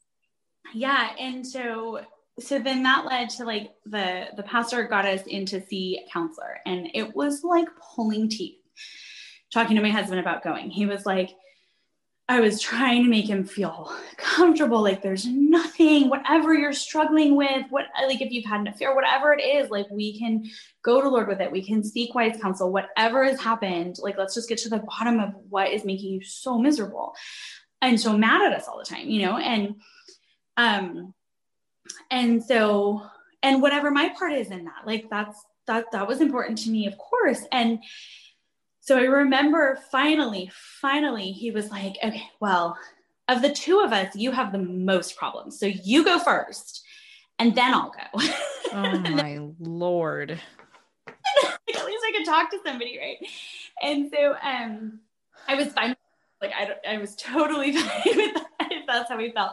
yeah, 0.72 1.10
and 1.18 1.44
so 1.44 2.00
so 2.40 2.58
then 2.58 2.82
that 2.82 3.06
led 3.06 3.28
to 3.28 3.44
like 3.44 3.72
the 3.86 4.26
the 4.36 4.42
pastor 4.42 4.84
got 4.84 5.06
us 5.06 5.22
in 5.26 5.46
to 5.46 5.64
see 5.66 5.98
a 6.04 6.10
counselor 6.12 6.58
and 6.66 6.88
it 6.94 7.14
was 7.14 7.44
like 7.44 7.68
pulling 7.94 8.28
teeth 8.28 8.58
talking 9.52 9.76
to 9.76 9.82
my 9.82 9.90
husband 9.90 10.20
about 10.20 10.42
going 10.42 10.70
he 10.70 10.86
was 10.86 11.06
like 11.06 11.30
I 12.30 12.38
was 12.38 12.60
trying 12.60 13.02
to 13.02 13.10
make 13.10 13.28
him 13.28 13.42
feel 13.42 13.92
comfortable. 14.16 14.80
Like 14.80 15.02
there's 15.02 15.26
nothing, 15.26 16.08
whatever 16.08 16.54
you're 16.54 16.72
struggling 16.72 17.34
with, 17.34 17.66
what 17.70 17.86
like 18.06 18.20
if 18.20 18.30
you've 18.30 18.44
had 18.44 18.60
an 18.60 18.68
affair, 18.68 18.94
whatever 18.94 19.32
it 19.32 19.42
is, 19.42 19.68
like 19.68 19.86
we 19.90 20.16
can 20.16 20.44
go 20.84 21.00
to 21.00 21.08
Lord 21.08 21.26
with 21.26 21.40
it. 21.40 21.50
We 21.50 21.66
can 21.66 21.82
seek 21.82 22.14
wise 22.14 22.38
counsel, 22.40 22.70
whatever 22.70 23.24
has 23.24 23.40
happened. 23.40 23.96
Like 23.98 24.16
let's 24.16 24.36
just 24.36 24.48
get 24.48 24.58
to 24.58 24.68
the 24.68 24.78
bottom 24.78 25.18
of 25.18 25.34
what 25.48 25.72
is 25.72 25.84
making 25.84 26.12
you 26.12 26.22
so 26.22 26.56
miserable 26.56 27.14
and 27.82 28.00
so 28.00 28.16
mad 28.16 28.42
at 28.42 28.56
us 28.56 28.68
all 28.68 28.78
the 28.78 28.84
time, 28.84 29.10
you 29.10 29.26
know? 29.26 29.36
And 29.36 29.74
um 30.56 31.12
and 32.10 32.42
so 32.42 33.02
and 33.42 33.62
whatever 33.62 33.90
my 33.90 34.10
part 34.10 34.32
is 34.32 34.50
in 34.50 34.64
that, 34.64 34.86
like 34.86 35.08
that's 35.10 35.44
that 35.66 35.86
that 35.92 36.06
was 36.06 36.20
important 36.20 36.58
to 36.58 36.70
me, 36.70 36.86
of 36.86 36.96
course. 36.98 37.44
And 37.52 37.82
so 38.80 38.98
I 38.98 39.02
remember 39.02 39.78
finally, 39.90 40.50
finally, 40.80 41.32
he 41.32 41.50
was 41.50 41.70
like, 41.70 41.96
okay, 42.02 42.28
well, 42.40 42.76
of 43.28 43.42
the 43.42 43.52
two 43.52 43.80
of 43.80 43.92
us, 43.92 44.16
you 44.16 44.32
have 44.32 44.52
the 44.52 44.58
most 44.58 45.16
problems. 45.16 45.58
So 45.58 45.66
you 45.66 46.04
go 46.04 46.18
first 46.18 46.84
and 47.38 47.54
then 47.54 47.72
I'll 47.72 47.92
go. 47.92 48.22
Oh 48.72 48.98
my 49.10 49.38
Lord. 49.58 50.40
like, 51.06 51.16
at 51.76 51.86
least 51.86 52.04
I 52.06 52.12
could 52.16 52.26
talk 52.26 52.50
to 52.50 52.58
somebody, 52.64 52.98
right? 52.98 53.18
And 53.82 54.10
so 54.12 54.34
um 54.42 55.00
I 55.46 55.54
was 55.54 55.68
fine. 55.68 55.96
Like 56.40 56.52
I, 56.52 56.94
I 56.94 56.98
was 56.98 57.14
totally 57.16 57.72
fine 57.76 58.16
with 58.16 58.34
that 58.34 58.72
if 58.72 58.86
that's 58.86 59.08
how 59.08 59.16
we 59.18 59.30
felt. 59.30 59.52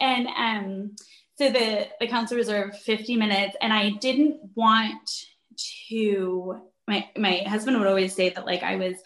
And 0.00 0.28
um 0.28 0.96
so 1.38 1.50
the 1.50 1.86
the 2.00 2.08
counselor 2.08 2.38
reserved 2.38 2.76
50 2.76 3.16
minutes 3.16 3.56
and 3.60 3.72
I 3.72 3.90
didn't 3.90 4.40
want 4.56 5.08
to 5.88 6.60
my 6.88 7.08
my 7.16 7.42
husband 7.46 7.78
would 7.78 7.86
always 7.86 8.14
say 8.14 8.30
that 8.30 8.44
like 8.44 8.62
I 8.62 8.76
was 8.76 8.96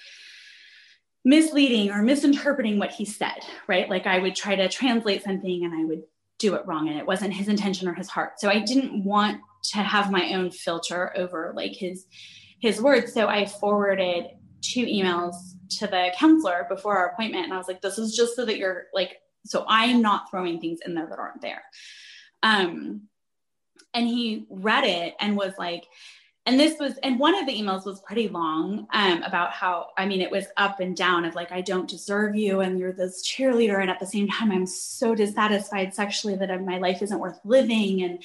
misleading 1.24 1.90
or 1.90 2.02
misinterpreting 2.02 2.78
what 2.78 2.90
he 2.90 3.04
said, 3.04 3.38
right? 3.68 3.88
Like 3.88 4.06
I 4.06 4.18
would 4.18 4.34
try 4.34 4.56
to 4.56 4.68
translate 4.68 5.22
something 5.22 5.64
and 5.64 5.74
I 5.74 5.84
would 5.84 6.02
do 6.38 6.54
it 6.54 6.66
wrong 6.66 6.88
and 6.88 6.98
it 6.98 7.06
wasn't 7.06 7.34
his 7.34 7.48
intention 7.48 7.86
or 7.86 7.94
his 7.94 8.08
heart. 8.08 8.40
So 8.40 8.48
I 8.48 8.60
didn't 8.60 9.04
want 9.04 9.40
to 9.64 9.78
have 9.78 10.10
my 10.10 10.32
own 10.34 10.50
filter 10.50 11.12
over 11.16 11.52
like 11.54 11.72
his 11.72 12.06
his 12.60 12.80
words. 12.80 13.12
So 13.12 13.28
I 13.28 13.44
forwarded 13.44 14.26
two 14.62 14.86
emails 14.86 15.34
to 15.78 15.86
the 15.86 16.12
counselor 16.16 16.66
before 16.68 16.96
our 16.96 17.08
appointment 17.08 17.44
and 17.44 17.52
I 17.52 17.58
was 17.58 17.68
like 17.68 17.82
this 17.82 17.98
is 17.98 18.16
just 18.16 18.36
so 18.36 18.44
that 18.46 18.56
you're 18.56 18.84
like 18.94 19.18
so 19.44 19.64
I'm 19.68 20.00
not 20.00 20.30
throwing 20.30 20.60
things 20.60 20.78
in 20.86 20.94
there 20.94 21.06
that 21.08 21.18
aren't 21.18 21.42
there. 21.42 21.62
Um 22.42 23.08
and 23.94 24.06
he 24.06 24.46
read 24.48 24.84
it 24.84 25.14
and 25.20 25.36
was 25.36 25.52
like 25.58 25.86
and 26.44 26.58
this 26.58 26.78
was 26.80 26.98
and 27.02 27.20
one 27.20 27.36
of 27.36 27.46
the 27.46 27.52
emails 27.52 27.86
was 27.86 28.00
pretty 28.00 28.28
long 28.28 28.86
um, 28.92 29.22
about 29.22 29.52
how 29.52 29.88
i 29.96 30.06
mean 30.06 30.20
it 30.20 30.30
was 30.30 30.46
up 30.56 30.80
and 30.80 30.96
down 30.96 31.24
of 31.24 31.34
like 31.34 31.52
i 31.52 31.60
don't 31.60 31.88
deserve 31.88 32.34
you 32.34 32.60
and 32.60 32.78
you're 32.78 32.92
this 32.92 33.26
cheerleader. 33.26 33.80
And 33.80 33.90
at 33.90 34.00
the 34.00 34.06
same 34.06 34.28
time 34.28 34.50
i'm 34.50 34.66
so 34.66 35.14
dissatisfied 35.14 35.94
sexually 35.94 36.36
that 36.36 36.64
my 36.64 36.78
life 36.78 37.02
isn't 37.02 37.18
worth 37.18 37.38
living. 37.44 38.02
And 38.02 38.22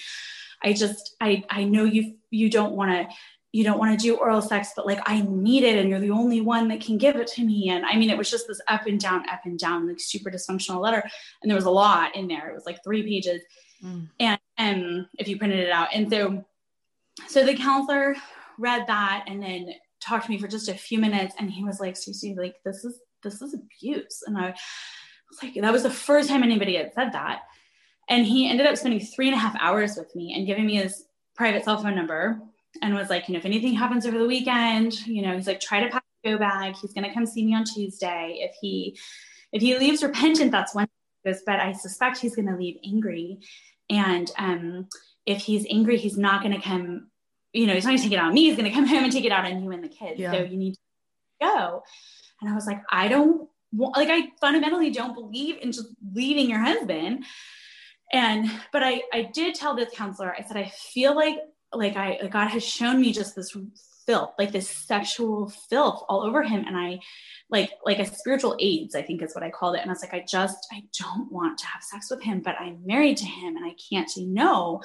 i 0.63 0.73
just 0.73 1.15
i 1.21 1.43
i 1.49 1.63
know 1.63 1.83
you 1.83 2.15
you 2.31 2.49
don't 2.49 2.73
want 2.73 2.91
to 2.91 3.15
you 3.53 3.63
don't 3.63 3.79
want 3.79 3.97
to 3.97 4.03
do 4.03 4.17
oral 4.17 4.41
sex 4.41 4.71
but 4.75 4.85
like 4.85 4.99
i 5.05 5.21
need 5.21 5.63
it 5.63 5.77
and 5.77 5.89
you're 5.89 5.99
the 5.99 6.11
only 6.11 6.41
one 6.41 6.67
that 6.67 6.81
can 6.81 6.97
give 6.97 7.15
it 7.15 7.27
to 7.27 7.43
me. 7.43 7.69
And 7.69 7.85
i 7.85 7.95
mean 7.95 8.09
it 8.09 8.17
was 8.17 8.31
just 8.31 8.47
this 8.47 8.61
up 8.67 8.87
and 8.87 8.99
down 8.99 9.29
up 9.29 9.41
and 9.45 9.59
down 9.59 9.87
like 9.87 9.99
super 9.99 10.31
dysfunctional 10.31 10.81
letter. 10.81 11.03
And 11.41 11.49
there 11.51 11.55
was 11.55 11.65
a 11.65 11.71
lot 11.71 12.15
in 12.15 12.27
there. 12.27 12.49
It 12.49 12.55
was 12.55 12.65
like 12.65 12.83
three 12.83 13.03
pages 13.03 13.41
mm. 13.83 14.07
and 14.19 14.39
um 14.57 15.07
if 15.17 15.27
you 15.27 15.37
printed 15.37 15.59
it 15.59 15.71
out. 15.71 15.89
And 15.93 16.09
so 16.09 16.43
so 17.27 17.45
the 17.45 17.55
counselor 17.55 18.15
read 18.57 18.87
that 18.87 19.25
and 19.27 19.41
then 19.41 19.73
talked 19.99 20.25
to 20.25 20.31
me 20.31 20.37
for 20.37 20.47
just 20.47 20.69
a 20.69 20.73
few 20.73 20.99
minutes 20.99 21.35
and 21.39 21.49
he 21.49 21.63
was 21.63 21.79
like 21.79 21.97
Stacey 21.97 22.35
like 22.35 22.55
this 22.63 22.83
is 22.83 22.99
this 23.23 23.41
is 23.41 23.53
abuse. 23.53 24.23
And 24.25 24.37
I 24.37 24.51
was 25.29 25.43
like 25.43 25.55
that 25.55 25.73
was 25.73 25.83
the 25.83 25.89
first 25.89 26.29
time 26.29 26.43
anybody 26.43 26.75
had 26.75 26.93
said 26.93 27.11
that. 27.13 27.43
And 28.09 28.25
he 28.25 28.49
ended 28.49 28.67
up 28.67 28.77
spending 28.77 29.01
three 29.01 29.27
and 29.27 29.35
a 29.35 29.39
half 29.39 29.55
hours 29.59 29.97
with 29.97 30.15
me 30.15 30.33
and 30.33 30.47
giving 30.47 30.65
me 30.65 30.75
his 30.75 31.05
private 31.35 31.65
cell 31.65 31.81
phone 31.81 31.95
number 31.95 32.39
and 32.81 32.93
was 32.93 33.09
like 33.09 33.27
you 33.27 33.33
know 33.33 33.39
if 33.39 33.45
anything 33.45 33.73
happens 33.73 34.05
over 34.05 34.17
the 34.17 34.25
weekend 34.25 35.05
you 35.07 35.21
know 35.21 35.35
he's 35.35 35.47
like 35.47 35.59
try 35.59 35.81
to 35.81 35.89
pack 35.89 36.03
a 36.23 36.31
go 36.31 36.37
bag. 36.37 36.75
He's 36.75 36.93
going 36.93 37.07
to 37.07 37.13
come 37.13 37.25
see 37.25 37.45
me 37.45 37.55
on 37.55 37.63
Tuesday. 37.63 38.37
If 38.39 38.55
he 38.61 38.97
if 39.51 39.61
he 39.61 39.77
leaves 39.77 40.03
repentant 40.03 40.51
that's 40.51 40.75
one 40.75 40.87
goes 41.27 41.41
but 41.45 41.59
I 41.59 41.73
suspect 41.73 42.17
he's 42.17 42.35
going 42.35 42.47
to 42.47 42.55
leave 42.55 42.77
angry 42.83 43.39
and 43.89 44.31
um 44.37 44.87
if 45.27 45.41
he's 45.41 45.67
angry, 45.69 45.97
he's 45.97 46.17
not 46.17 46.41
going 46.41 46.55
to 46.55 46.61
come, 46.61 47.09
you 47.51 47.67
know, 47.67 47.73
he's 47.73 47.83
not 47.83 47.91
going 47.91 47.97
to 47.97 48.03
take 48.03 48.13
it 48.13 48.17
out 48.17 48.29
on 48.29 48.33
me. 48.33 48.45
He's 48.45 48.55
going 48.55 48.69
to 48.69 48.73
come 48.73 48.87
home 48.87 49.03
and 49.03 49.11
take 49.11 49.25
it 49.25 49.31
out 49.31 49.45
on 49.45 49.61
you 49.61 49.71
and 49.71 49.83
the 49.83 49.89
kids. 49.89 50.19
Yeah. 50.19 50.31
So 50.31 50.43
you 50.43 50.57
need 50.57 50.73
to 50.73 50.79
go. 51.41 51.83
And 52.41 52.49
I 52.49 52.55
was 52.55 52.65
like, 52.65 52.81
I 52.89 53.09
don't 53.09 53.49
like, 53.73 54.07
I 54.09 54.29
fundamentally 54.39 54.89
don't 54.89 55.13
believe 55.13 55.57
in 55.61 55.73
just 55.73 55.89
leaving 56.13 56.49
your 56.49 56.59
husband. 56.59 57.25
And, 58.13 58.49
but 58.71 58.83
I, 58.83 59.01
I 59.11 59.23
did 59.33 59.53
tell 59.53 59.75
this 59.75 59.93
counselor, 59.93 60.33
I 60.33 60.43
said, 60.43 60.55
I 60.55 60.71
feel 60.93 61.13
like, 61.13 61.39
like 61.73 61.97
I, 61.97 62.19
like 62.21 62.31
God 62.31 62.47
has 62.47 62.63
shown 62.63 63.01
me 63.01 63.11
just 63.11 63.35
this 63.35 63.53
filth, 64.07 64.31
like 64.39 64.51
this 64.51 64.69
sexual 64.69 65.49
filth 65.69 66.03
all 66.09 66.23
over 66.23 66.41
him. 66.41 66.63
And 66.65 66.75
I, 66.75 66.99
like 67.49 67.71
like 67.85 67.99
a 67.99 68.05
spiritual 68.05 68.57
AIDS, 68.59 68.95
I 68.95 69.01
think 69.01 69.21
is 69.21 69.33
what 69.35 69.43
I 69.43 69.51
called 69.51 69.75
it. 69.75 69.81
And 69.81 69.89
I 69.89 69.93
was 69.93 70.01
like, 70.01 70.13
I 70.13 70.25
just 70.27 70.67
I 70.71 70.83
don't 70.99 71.31
want 71.31 71.59
to 71.59 71.67
have 71.67 71.83
sex 71.83 72.09
with 72.09 72.21
him, 72.21 72.41
but 72.41 72.55
I'm 72.59 72.85
married 72.85 73.17
to 73.17 73.25
him 73.25 73.55
and 73.55 73.65
I 73.65 73.75
can't 73.89 74.09
say 74.09 74.25
no. 74.25 74.81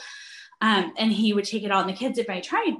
Um, 0.61 0.93
and 0.97 1.13
he 1.13 1.33
would 1.33 1.45
take 1.45 1.65
it 1.65 1.73
on 1.73 1.87
the 1.87 1.93
kids 1.93 2.19
if 2.19 2.31
I 2.31 2.41
tried. 2.41 2.75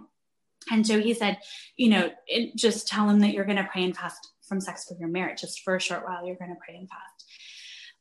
And 0.71 0.87
so 0.87 1.01
he 1.01 1.15
said, 1.15 1.39
you 1.77 1.89
know, 1.89 2.11
it, 2.29 2.55
just 2.57 2.87
tell 2.87 3.09
him 3.09 3.19
that 3.21 3.33
you're 3.33 3.45
going 3.45 3.57
to 3.57 3.69
pray 3.73 3.83
and 3.83 3.97
fast 3.97 4.29
from 4.47 4.61
sex 4.61 4.85
for 4.85 4.97
your 4.97 5.09
marriage, 5.09 5.41
just 5.41 5.63
for 5.63 5.75
a 5.75 5.81
short 5.81 6.05
while. 6.05 6.25
You're 6.25 6.37
going 6.37 6.55
to 6.55 6.61
pray 6.65 6.77
and 6.77 6.89
fast. 6.89 7.25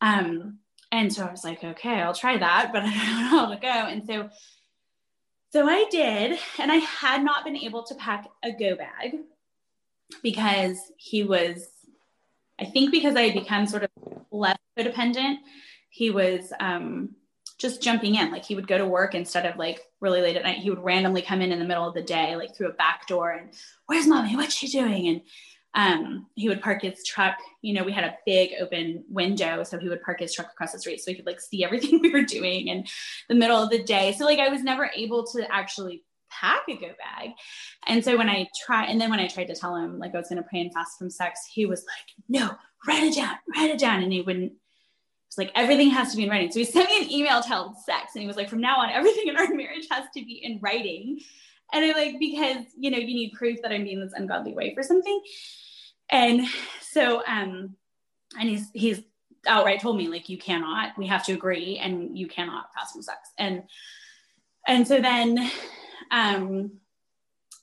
Um, 0.01 0.59
and 0.91 1.11
so 1.11 1.25
I 1.25 1.31
was 1.31 1.43
like, 1.43 1.63
okay, 1.63 2.01
I'll 2.01 2.13
try 2.13 2.37
that, 2.37 2.69
but 2.71 2.83
I 2.85 2.91
don't 2.91 3.31
know 3.31 3.39
how 3.39 3.49
to 3.49 3.59
go. 3.59 3.67
And 3.67 4.05
so, 4.05 4.29
so 5.51 5.67
I 5.67 5.85
did, 5.91 6.39
and 6.59 6.71
I 6.71 6.77
had 6.77 7.23
not 7.23 7.43
been 7.43 7.57
able 7.57 7.83
to 7.83 7.95
pack 7.95 8.27
a 8.43 8.51
go 8.51 8.75
bag 8.75 9.17
because 10.23 10.77
he 10.97 11.23
was, 11.23 11.67
I 12.59 12.65
think 12.65 12.91
because 12.91 13.15
I 13.15 13.23
had 13.23 13.33
become 13.33 13.67
sort 13.67 13.83
of 13.83 13.89
less 14.31 14.57
codependent, 14.77 15.37
he 15.89 16.09
was 16.09 16.53
um, 16.59 17.15
just 17.57 17.81
jumping 17.81 18.15
in. 18.15 18.31
Like 18.31 18.45
he 18.45 18.55
would 18.55 18.67
go 18.67 18.77
to 18.77 18.85
work 18.85 19.13
instead 19.13 19.45
of 19.45 19.57
like 19.57 19.81
really 19.99 20.21
late 20.21 20.37
at 20.37 20.43
night. 20.43 20.59
He 20.59 20.69
would 20.69 20.83
randomly 20.83 21.21
come 21.21 21.41
in 21.41 21.51
in 21.51 21.59
the 21.59 21.65
middle 21.65 21.87
of 21.87 21.93
the 21.93 22.01
day, 22.01 22.35
like 22.35 22.55
through 22.55 22.69
a 22.69 22.73
back 22.73 23.07
door 23.07 23.31
and 23.31 23.53
where's 23.87 24.07
mommy? 24.07 24.35
What's 24.35 24.55
she 24.55 24.67
doing? 24.67 25.07
And 25.07 25.21
um, 25.73 26.27
he 26.35 26.49
would 26.49 26.61
park 26.61 26.81
his 26.81 27.03
truck. 27.05 27.37
You 27.61 27.73
know, 27.73 27.83
we 27.83 27.91
had 27.91 28.03
a 28.03 28.17
big 28.25 28.51
open 28.59 29.03
window, 29.09 29.63
so 29.63 29.77
he 29.77 29.89
would 29.89 30.01
park 30.01 30.19
his 30.19 30.33
truck 30.33 30.51
across 30.51 30.73
the 30.73 30.79
street 30.79 31.01
so 31.01 31.11
he 31.11 31.15
could 31.15 31.25
like 31.25 31.39
see 31.39 31.63
everything 31.63 31.99
we 32.01 32.11
were 32.11 32.23
doing 32.23 32.67
in 32.67 32.85
the 33.29 33.35
middle 33.35 33.57
of 33.57 33.69
the 33.69 33.83
day. 33.83 34.13
So 34.17 34.25
like 34.25 34.39
I 34.39 34.49
was 34.49 34.63
never 34.63 34.89
able 34.95 35.25
to 35.27 35.51
actually 35.51 36.03
pack 36.29 36.63
a 36.69 36.75
go 36.75 36.87
bag. 36.87 37.31
And 37.87 38.03
so 38.03 38.17
when 38.17 38.29
I 38.29 38.49
try, 38.65 38.85
and 38.85 38.99
then 38.99 39.09
when 39.09 39.19
I 39.19 39.27
tried 39.27 39.47
to 39.47 39.55
tell 39.55 39.75
him 39.75 39.99
like 39.99 40.13
I 40.15 40.17
was 40.17 40.29
going 40.29 40.41
to 40.41 40.47
pray 40.47 40.61
and 40.61 40.73
fast 40.73 40.97
from 40.97 41.09
sex, 41.09 41.41
he 41.51 41.65
was 41.65 41.81
like, 41.81 42.25
no, 42.27 42.55
write 42.87 43.03
it 43.03 43.15
down, 43.15 43.35
write 43.55 43.69
it 43.69 43.79
down. 43.79 44.01
And 44.01 44.11
he 44.11 44.21
wouldn't, 44.21 44.53
it's 45.27 45.37
like 45.37 45.51
everything 45.55 45.89
has 45.91 46.11
to 46.11 46.17
be 46.17 46.23
in 46.23 46.29
writing. 46.29 46.51
So 46.51 46.59
he 46.59 46.65
sent 46.65 46.89
me 46.89 47.01
an 47.01 47.11
email 47.11 47.41
titled 47.41 47.77
sex. 47.77 48.15
And 48.15 48.21
he 48.21 48.27
was 48.27 48.35
like, 48.35 48.49
from 48.49 48.61
now 48.61 48.77
on, 48.77 48.89
everything 48.89 49.27
in 49.27 49.37
our 49.37 49.47
marriage 49.53 49.87
has 49.89 50.05
to 50.15 50.25
be 50.25 50.41
in 50.43 50.59
writing. 50.61 51.21
And 51.73 51.85
I 51.85 51.91
like, 51.93 52.19
because, 52.19 52.65
you 52.77 52.91
know, 52.91 52.97
you 52.97 53.13
need 53.13 53.33
proof 53.33 53.61
that 53.61 53.71
I'm 53.71 53.83
being 53.83 54.01
this 54.01 54.13
ungodly 54.13 54.53
way 54.53 54.73
for 54.73 54.83
something. 54.83 55.21
And 56.09 56.45
so, 56.81 57.23
um, 57.25 57.75
and 58.39 58.49
he's, 58.49 58.69
he's 58.73 59.01
outright 59.47 59.81
told 59.81 59.97
me 59.97 60.07
like, 60.07 60.29
you 60.29 60.37
cannot, 60.37 60.97
we 60.97 61.07
have 61.07 61.25
to 61.25 61.33
agree 61.33 61.77
and 61.77 62.17
you 62.17 62.27
cannot 62.27 62.73
fast 62.73 62.93
from 62.93 63.01
sex. 63.01 63.29
And, 63.37 63.63
and 64.67 64.87
so 64.87 64.99
then 64.99 65.49
um, 66.11 66.71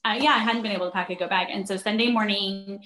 uh, 0.04 0.16
yeah, 0.18 0.30
I 0.30 0.38
hadn't 0.38 0.62
been 0.62 0.72
able 0.72 0.86
to 0.86 0.92
pack 0.92 1.10
a 1.10 1.14
go 1.14 1.28
bag. 1.28 1.48
And 1.50 1.66
so 1.68 1.76
Sunday 1.76 2.10
morning, 2.10 2.82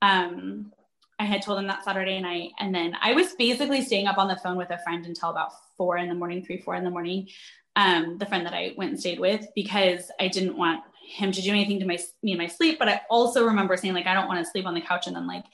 um, 0.00 0.72
I 1.18 1.24
had 1.24 1.42
told 1.42 1.58
him 1.58 1.66
that 1.66 1.84
Saturday 1.84 2.20
night. 2.20 2.50
And 2.58 2.74
then 2.74 2.96
I 3.00 3.12
was 3.12 3.34
basically 3.34 3.82
staying 3.82 4.06
up 4.06 4.18
on 4.18 4.28
the 4.28 4.36
phone 4.36 4.56
with 4.56 4.70
a 4.70 4.78
friend 4.78 5.04
until 5.06 5.30
about 5.30 5.52
four 5.76 5.98
in 5.98 6.08
the 6.08 6.14
morning, 6.14 6.44
three, 6.44 6.60
four 6.60 6.74
in 6.74 6.84
the 6.84 6.90
morning. 6.90 7.28
Um, 7.76 8.16
the 8.16 8.26
friend 8.26 8.46
that 8.46 8.54
I 8.54 8.72
went 8.76 8.90
and 8.90 8.98
stayed 8.98 9.20
with 9.20 9.46
because 9.54 10.10
I 10.18 10.28
didn't 10.28 10.56
want 10.56 10.80
him 11.06 11.30
to 11.30 11.42
do 11.42 11.50
anything 11.50 11.78
to 11.80 11.86
my 11.86 11.98
me 12.22 12.32
and 12.32 12.40
my 12.40 12.46
sleep. 12.46 12.78
But 12.78 12.88
I 12.88 13.02
also 13.10 13.44
remember 13.44 13.76
saying 13.76 13.94
like 13.94 14.06
I 14.06 14.14
don't 14.14 14.28
want 14.28 14.44
to 14.44 14.50
sleep 14.50 14.66
on 14.66 14.74
the 14.74 14.80
couch 14.80 15.06
and 15.06 15.14
then 15.14 15.26
like 15.26 15.44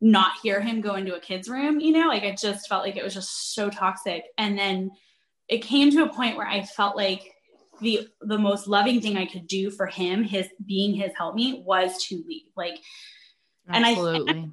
not 0.00 0.32
hear 0.42 0.60
him 0.60 0.80
go 0.80 0.94
into 0.94 1.14
a 1.14 1.20
kid's 1.20 1.48
room, 1.48 1.80
you 1.80 1.92
know, 1.92 2.08
like 2.08 2.22
I 2.22 2.34
just 2.34 2.68
felt 2.68 2.84
like 2.84 2.96
it 2.96 3.04
was 3.04 3.14
just 3.14 3.54
so 3.54 3.70
toxic. 3.70 4.24
And 4.36 4.58
then 4.58 4.90
it 5.48 5.58
came 5.58 5.90
to 5.90 6.04
a 6.04 6.12
point 6.12 6.36
where 6.36 6.46
I 6.46 6.62
felt 6.62 6.96
like 6.96 7.34
the 7.80 8.08
the 8.20 8.38
most 8.38 8.66
loving 8.66 9.00
thing 9.00 9.16
I 9.16 9.26
could 9.26 9.46
do 9.46 9.70
for 9.70 9.86
him, 9.86 10.22
his 10.22 10.48
being 10.64 10.94
his 10.94 11.12
help 11.16 11.34
me, 11.34 11.62
was 11.64 12.04
to 12.04 12.22
leave. 12.26 12.50
Like, 12.56 12.78
Absolutely. 13.68 14.30
and 14.30 14.40
I, 14.40 14.48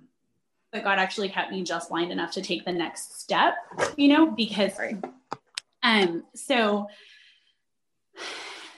but 0.71 0.83
God 0.83 0.99
actually 0.99 1.29
kept 1.29 1.51
me 1.51 1.63
just 1.63 1.89
blind 1.89 2.11
enough 2.11 2.31
to 2.33 2.41
take 2.41 2.65
the 2.65 2.71
next 2.71 3.19
step, 3.21 3.55
you 3.97 4.07
know, 4.09 4.27
because, 4.27 4.73
um, 5.85 6.23
so 6.33 6.87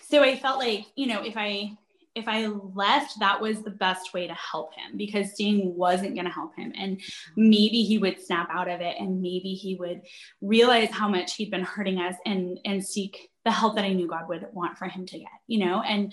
so 0.09 0.23
I 0.23 0.37
felt 0.37 0.59
like, 0.59 0.85
you 0.95 1.07
know, 1.07 1.23
if 1.23 1.35
I 1.35 1.77
if 2.15 2.27
I 2.27 2.47
left, 2.47 3.19
that 3.19 3.39
was 3.39 3.61
the 3.61 3.69
best 3.69 4.11
way 4.13 4.25
to 4.25 4.33
help 4.33 4.73
him 4.73 4.97
because 4.97 5.33
staying 5.33 5.75
wasn't 5.75 6.15
going 6.15 6.25
to 6.25 6.31
help 6.31 6.55
him. 6.55 6.73
And 6.75 6.99
maybe 7.35 7.83
he 7.83 7.99
would 7.99 8.19
snap 8.19 8.49
out 8.51 8.67
of 8.67 8.81
it 8.81 8.95
and 8.99 9.21
maybe 9.21 9.53
he 9.53 9.75
would 9.75 10.01
realize 10.41 10.89
how 10.89 11.07
much 11.07 11.35
he'd 11.35 11.51
been 11.51 11.63
hurting 11.63 11.99
us 11.99 12.15
and, 12.25 12.59
and 12.65 12.83
seek 12.83 13.29
the 13.45 13.51
help 13.51 13.75
that 13.75 13.85
I 13.85 13.93
knew 13.93 14.07
God 14.07 14.27
would 14.29 14.47
want 14.51 14.79
for 14.79 14.87
him 14.87 15.05
to 15.05 15.19
get, 15.19 15.29
you 15.45 15.63
know? 15.63 15.83
And 15.83 16.11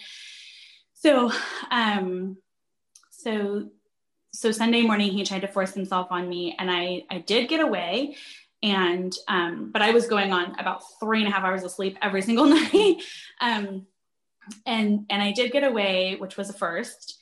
so, 0.92 1.32
um, 1.70 2.36
so, 3.10 3.70
so 4.30 4.52
Sunday 4.52 4.82
morning, 4.82 5.10
he 5.10 5.24
tried 5.24 5.40
to 5.40 5.48
force 5.48 5.72
himself 5.72 6.08
on 6.10 6.28
me 6.28 6.54
and 6.58 6.70
I, 6.70 7.04
I 7.10 7.20
did 7.20 7.48
get 7.48 7.60
away 7.60 8.16
and, 8.64 9.14
um, 9.28 9.70
but 9.70 9.82
I 9.82 9.90
was 9.90 10.06
going 10.06 10.32
on 10.32 10.58
about 10.58 10.82
three 10.98 11.20
and 11.20 11.28
a 11.28 11.30
half 11.30 11.44
hours 11.44 11.62
of 11.62 11.70
sleep 11.70 11.98
every 12.00 12.22
single 12.22 12.46
night. 12.72 12.96
um, 13.40 13.86
and 14.66 15.06
and 15.10 15.22
I 15.22 15.32
did 15.32 15.52
get 15.52 15.64
away, 15.64 16.16
which 16.16 16.36
was 16.36 16.50
a 16.50 16.54
first. 16.54 17.20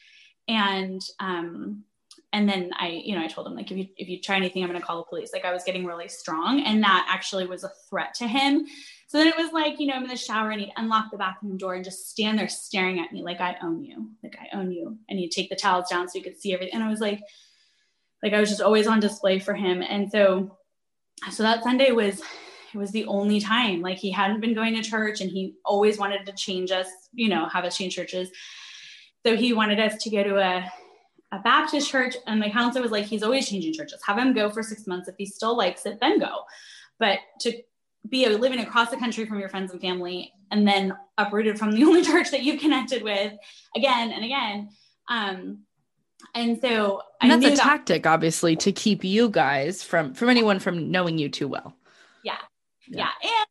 And 0.49 1.01
um, 1.21 1.85
and 2.33 2.49
then 2.49 2.71
I, 2.79 3.03
you 3.05 3.15
know, 3.15 3.23
I 3.23 3.27
told 3.27 3.47
him 3.47 3.55
like, 3.55 3.71
if 3.71 3.77
you 3.77 3.87
if 3.97 4.09
you 4.09 4.21
try 4.21 4.37
anything, 4.37 4.63
I'm 4.63 4.71
going 4.71 4.81
to 4.81 4.87
call 4.87 4.99
the 4.99 5.09
police. 5.09 5.31
Like 5.33 5.45
I 5.45 5.53
was 5.53 5.65
getting 5.65 5.85
really 5.85 6.09
strong, 6.09 6.61
and 6.61 6.83
that 6.83 7.07
actually 7.09 7.47
was 7.47 7.65
a 7.65 7.73
threat 7.91 8.15
to 8.15 8.29
him. 8.29 8.67
So 9.09 9.19
then 9.19 9.27
it 9.27 9.37
was 9.37 9.53
like, 9.53 9.79
you 9.79 9.89
know, 9.89 9.95
I'm 9.95 10.05
in 10.05 10.09
the 10.09 10.17
shower 10.17 10.51
and 10.51 10.61
he'd 10.61 10.73
unlock 10.77 11.11
the 11.11 11.19
bathroom 11.19 11.59
door 11.59 11.75
and 11.75 11.85
just 11.85 12.09
stand 12.09 12.39
there 12.39 12.49
staring 12.49 12.99
at 12.99 13.13
me 13.13 13.23
like 13.23 13.41
I 13.41 13.57
own 13.63 13.85
you, 13.85 14.11
like 14.23 14.39
I 14.41 14.57
own 14.57 14.71
you, 14.71 14.97
and 15.09 15.19
he'd 15.19 15.33
take 15.33 15.51
the 15.51 15.57
towels 15.57 15.91
down 15.91 16.09
so 16.09 16.19
you 16.19 16.25
could 16.25 16.41
see 16.41 16.55
everything. 16.55 16.75
And 16.75 16.85
I 16.85 16.89
was 16.89 17.01
like, 17.01 17.21
like 18.23 18.33
I 18.33 18.41
was 18.41 18.49
just 18.49 18.63
always 18.63 18.87
on 18.87 19.01
display 19.01 19.39
for 19.39 19.55
him. 19.55 19.83
And 19.83 20.11
so, 20.11 20.57
so 21.31 21.43
that 21.43 21.63
Sunday 21.63 21.93
was 21.93 22.21
it 22.75 22.79
was 22.79 22.91
the 22.91 23.05
only 23.05 23.39
time. 23.39 23.83
Like 23.83 23.99
he 23.99 24.11
hadn't 24.11 24.41
been 24.41 24.55
going 24.55 24.75
to 24.75 24.83
church 24.83 25.21
and 25.21 25.31
he 25.31 25.55
always 25.65 25.99
wanted 25.99 26.25
to 26.27 26.33
change 26.33 26.71
us 26.71 26.87
you 27.13 27.29
know 27.29 27.49
have 27.49 27.65
us 27.65 27.77
change 27.77 27.95
churches. 27.95 28.31
So 29.25 29.37
he 29.37 29.53
wanted 29.53 29.79
us 29.79 30.03
to 30.03 30.11
go 30.11 30.23
to 30.25 30.39
a, 30.39 30.73
a 31.33 31.39
baptist 31.41 31.91
church 31.91 32.17
and 32.27 32.41
my 32.41 32.51
counselor 32.51 32.83
was 32.83 32.91
like 32.91 33.05
he's 33.05 33.23
always 33.23 33.49
changing 33.49 33.75
churches. 33.75 34.01
Have 34.07 34.19
him 34.19 34.33
go 34.33 34.51
for 34.51 34.63
six 34.63 34.87
months. 34.87 35.09
If 35.09 35.15
he 35.19 35.27
still 35.27 35.57
likes 35.57 35.87
it 35.87 35.99
then 36.01 36.19
go. 36.19 36.43
But 36.99 37.19
to 37.41 37.53
be 38.09 38.29
living 38.29 38.61
across 38.61 38.91
the 38.91 38.97
country 38.97 39.27
from 39.27 39.39
your 39.39 39.49
friends 39.49 39.71
and 39.71 39.81
family 39.81 40.33
and 40.51 40.67
then 40.67 40.97
uprooted 41.19 41.59
from 41.59 41.73
the 41.73 41.85
only 41.85 42.03
church 42.03 42.31
that 42.31 42.43
you've 42.43 42.61
connected 42.61 43.03
with 43.03 43.33
again 43.77 44.11
and 44.13 44.25
again 44.25 44.69
um, 45.09 45.59
and 46.35 46.61
so 46.61 47.03
and 47.21 47.31
that's 47.31 47.45
a 47.45 47.51
that- 47.51 47.59
tactic 47.59 48.07
obviously 48.07 48.57
to 48.57 48.73
keep 48.73 49.05
you 49.05 49.29
guys 49.29 49.83
from 49.83 50.15
from 50.15 50.29
anyone 50.29 50.59
from 50.59 50.91
knowing 50.91 51.19
you 51.19 51.29
too 51.29 51.49
well 51.49 51.75
yeah 52.25 52.37
yeah. 52.89 53.09
yeah. 53.23 53.29
And 53.29 53.47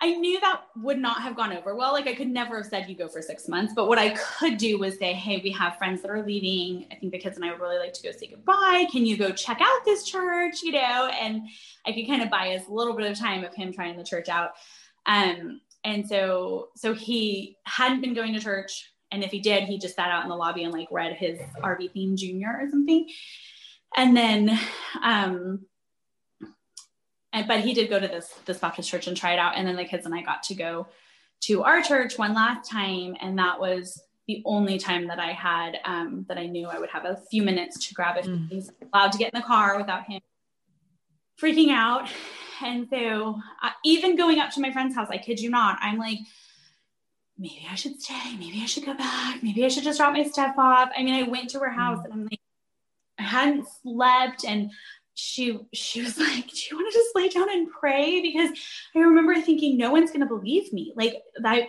I 0.00 0.16
knew 0.16 0.38
that 0.40 0.62
would 0.76 0.98
not 0.98 1.22
have 1.22 1.36
gone 1.36 1.52
over 1.52 1.74
well. 1.74 1.92
Like 1.92 2.06
I 2.06 2.14
could 2.14 2.28
never 2.28 2.58
have 2.58 2.66
said 2.66 2.88
you 2.88 2.96
go 2.96 3.08
for 3.08 3.22
six 3.22 3.48
months, 3.48 3.72
but 3.74 3.88
what 3.88 3.98
I 3.98 4.10
could 4.10 4.58
do 4.58 4.78
was 4.78 4.98
say, 4.98 5.14
Hey, 5.14 5.40
we 5.42 5.50
have 5.52 5.78
friends 5.78 6.02
that 6.02 6.10
are 6.10 6.22
leaving. 6.22 6.86
I 6.90 6.96
think 6.96 7.12
the 7.12 7.18
kids 7.18 7.36
and 7.36 7.44
I 7.44 7.50
would 7.50 7.60
really 7.60 7.78
like 7.78 7.94
to 7.94 8.02
go 8.02 8.10
say 8.10 8.26
goodbye. 8.26 8.86
Can 8.90 9.06
you 9.06 9.16
go 9.16 9.30
check 9.30 9.60
out 9.62 9.84
this 9.84 10.04
church? 10.04 10.62
You 10.62 10.72
know, 10.72 11.10
and 11.20 11.42
I 11.86 11.92
could 11.92 12.06
kind 12.06 12.22
of 12.22 12.30
buy 12.30 12.54
us 12.54 12.66
a 12.68 12.72
little 12.72 12.94
bit 12.94 13.10
of 13.10 13.18
time 13.18 13.44
of 13.44 13.54
him 13.54 13.72
trying 13.72 13.96
the 13.96 14.04
church 14.04 14.28
out. 14.28 14.50
Um, 15.06 15.60
and 15.84 16.06
so, 16.06 16.68
so 16.76 16.92
he 16.92 17.56
hadn't 17.64 18.00
been 18.00 18.14
going 18.14 18.34
to 18.34 18.40
church. 18.40 18.90
And 19.10 19.22
if 19.22 19.30
he 19.30 19.40
did, 19.40 19.64
he 19.64 19.78
just 19.78 19.96
sat 19.96 20.10
out 20.10 20.24
in 20.24 20.28
the 20.28 20.36
lobby 20.36 20.64
and 20.64 20.72
like 20.72 20.88
read 20.90 21.14
his 21.14 21.38
RV 21.62 21.92
theme 21.92 22.16
junior 22.16 22.58
or 22.60 22.68
something. 22.68 23.08
And 23.96 24.16
then, 24.16 24.58
um, 25.02 25.66
and 27.32 27.46
but 27.46 27.60
he 27.60 27.74
did 27.74 27.90
go 27.90 28.00
to 28.00 28.08
this 28.08 28.28
this 28.44 28.58
Baptist 28.58 28.88
church 28.88 29.06
and 29.06 29.16
try 29.16 29.32
it 29.32 29.38
out. 29.38 29.56
And 29.56 29.66
then 29.66 29.76
the 29.76 29.84
kids 29.84 30.06
and 30.06 30.14
I 30.14 30.22
got 30.22 30.42
to 30.44 30.54
go 30.54 30.88
to 31.42 31.62
our 31.62 31.82
church 31.82 32.18
one 32.18 32.34
last 32.34 32.70
time, 32.70 33.16
and 33.20 33.38
that 33.38 33.60
was 33.60 34.02
the 34.26 34.42
only 34.46 34.78
time 34.78 35.08
that 35.08 35.18
I 35.18 35.32
had 35.32 35.78
um, 35.84 36.24
that 36.28 36.38
I 36.38 36.46
knew 36.46 36.68
I 36.68 36.78
would 36.78 36.90
have 36.90 37.04
a 37.04 37.16
few 37.30 37.42
minutes 37.42 37.86
to 37.88 37.94
grab 37.94 38.16
it. 38.16 38.24
Mm. 38.24 38.50
He's 38.50 38.70
allowed 38.92 39.12
to 39.12 39.18
get 39.18 39.32
in 39.34 39.40
the 39.40 39.46
car 39.46 39.76
without 39.76 40.04
him 40.06 40.20
freaking 41.40 41.70
out. 41.70 42.08
And 42.62 42.88
so, 42.88 43.38
uh, 43.62 43.70
even 43.84 44.16
going 44.16 44.38
up 44.38 44.50
to 44.52 44.60
my 44.60 44.72
friend's 44.72 44.94
house, 44.94 45.08
I 45.10 45.18
kid 45.18 45.40
you 45.40 45.50
not, 45.50 45.78
I'm 45.82 45.98
like, 45.98 46.18
maybe 47.38 47.66
I 47.70 47.74
should 47.74 48.00
stay. 48.00 48.36
Maybe 48.38 48.60
I 48.62 48.66
should 48.66 48.86
go 48.86 48.94
back. 48.94 49.42
Maybe 49.42 49.64
I 49.64 49.68
should 49.68 49.84
just 49.84 49.98
drop 49.98 50.12
my 50.12 50.24
stuff 50.24 50.54
off. 50.58 50.90
I 50.96 51.02
mean, 51.02 51.14
I 51.14 51.28
went 51.28 51.50
to 51.50 51.60
her 51.60 51.70
house 51.70 51.98
mm. 51.98 52.04
and 52.04 52.12
I'm 52.12 52.24
like, 52.24 52.40
I 53.18 53.22
hadn't 53.22 53.66
slept 53.82 54.44
and 54.44 54.70
she 55.14 55.58
she 55.72 56.02
was 56.02 56.18
like, 56.18 56.46
"Do 56.48 56.60
you 56.70 56.76
want 56.76 56.92
to 56.92 56.98
just 56.98 57.14
lay 57.14 57.28
down 57.28 57.50
and 57.50 57.70
pray?" 57.70 58.20
Because 58.20 58.50
I 58.94 59.00
remember 59.00 59.40
thinking, 59.40 59.78
no 59.78 59.90
one's 59.90 60.10
going 60.10 60.20
to 60.20 60.26
believe 60.26 60.72
me. 60.72 60.92
Like 60.96 61.22
that, 61.40 61.68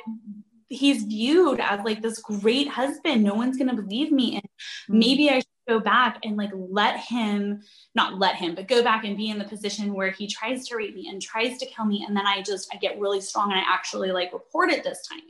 he's 0.67 1.03
viewed 1.03 1.59
as 1.59 1.81
like 1.85 2.01
this 2.01 2.19
great 2.19 2.67
husband. 2.67 3.23
No 3.23 3.35
one's 3.35 3.57
going 3.57 3.69
to 3.69 3.81
believe 3.81 4.11
me, 4.11 4.35
and 4.35 4.43
mm-hmm. 4.43 4.99
maybe 4.99 5.29
I 5.29 5.39
should 5.39 5.45
go 5.67 5.79
back 5.79 6.19
and 6.23 6.37
like 6.37 6.51
let 6.53 6.99
him, 6.99 7.61
not 7.93 8.17
let 8.19 8.35
him, 8.35 8.55
but 8.55 8.67
go 8.67 8.83
back 8.83 9.03
and 9.03 9.17
be 9.17 9.29
in 9.29 9.39
the 9.39 9.45
position 9.45 9.93
where 9.93 10.11
he 10.11 10.27
tries 10.27 10.67
to 10.67 10.75
rape 10.75 10.95
me 10.95 11.07
and 11.09 11.21
tries 11.21 11.57
to 11.57 11.65
kill 11.65 11.85
me, 11.85 12.05
and 12.07 12.15
then 12.15 12.25
I 12.25 12.41
just 12.41 12.73
I 12.73 12.77
get 12.77 12.99
really 12.99 13.21
strong 13.21 13.51
and 13.51 13.59
I 13.59 13.63
actually 13.67 14.11
like 14.11 14.33
report 14.33 14.71
it 14.71 14.83
this 14.83 15.07
time, 15.07 15.21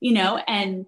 you 0.00 0.12
know, 0.12 0.38
and 0.48 0.86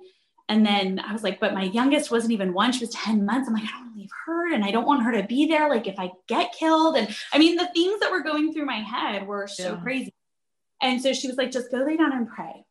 and 0.49 0.65
then 0.65 0.99
I 0.99 1.13
was 1.13 1.23
like, 1.23 1.41
but 1.41 1.53
my 1.53 1.65
youngest 1.65 2.11
wasn't 2.11 2.33
even 2.33 2.55
one. 2.55 2.73
She 2.73 2.85
was 2.85 2.95
10 2.95 3.25
months. 3.27 3.49
I'm 3.49 3.55
like, 3.55 3.65
I 3.65 3.67
don't 3.67 3.81
want 3.81 3.95
to 3.95 4.01
leave 4.01 4.11
her 4.25 4.55
and 4.55 4.65
I 4.65 4.71
don't 4.71 4.87
want 4.87 5.03
her 5.03 5.13
to 5.13 5.23
be 5.23 5.47
there. 5.47 5.69
Like, 5.69 5.87
if 5.87 5.99
I 5.99 6.11
get 6.27 6.53
killed. 6.53 6.97
And 6.97 7.15
I 7.35 7.39
mean, 7.39 7.57
the 7.57 7.69
things 7.75 8.01
that 8.01 8.11
were 8.11 8.23
going 8.23 8.53
through 8.53 8.65
my 8.65 8.81
head 8.81 9.27
were 9.27 9.47
so 9.47 9.75
yeah. 9.75 9.81
crazy. 9.83 10.15
And 10.81 11.03
so 11.03 11.13
she 11.13 11.29
was 11.29 11.37
like, 11.37 11.51
just 11.51 11.71
go 11.71 11.79
lay 11.79 11.99
down 11.99 12.13
and 12.13 12.27
pray. 12.27 12.65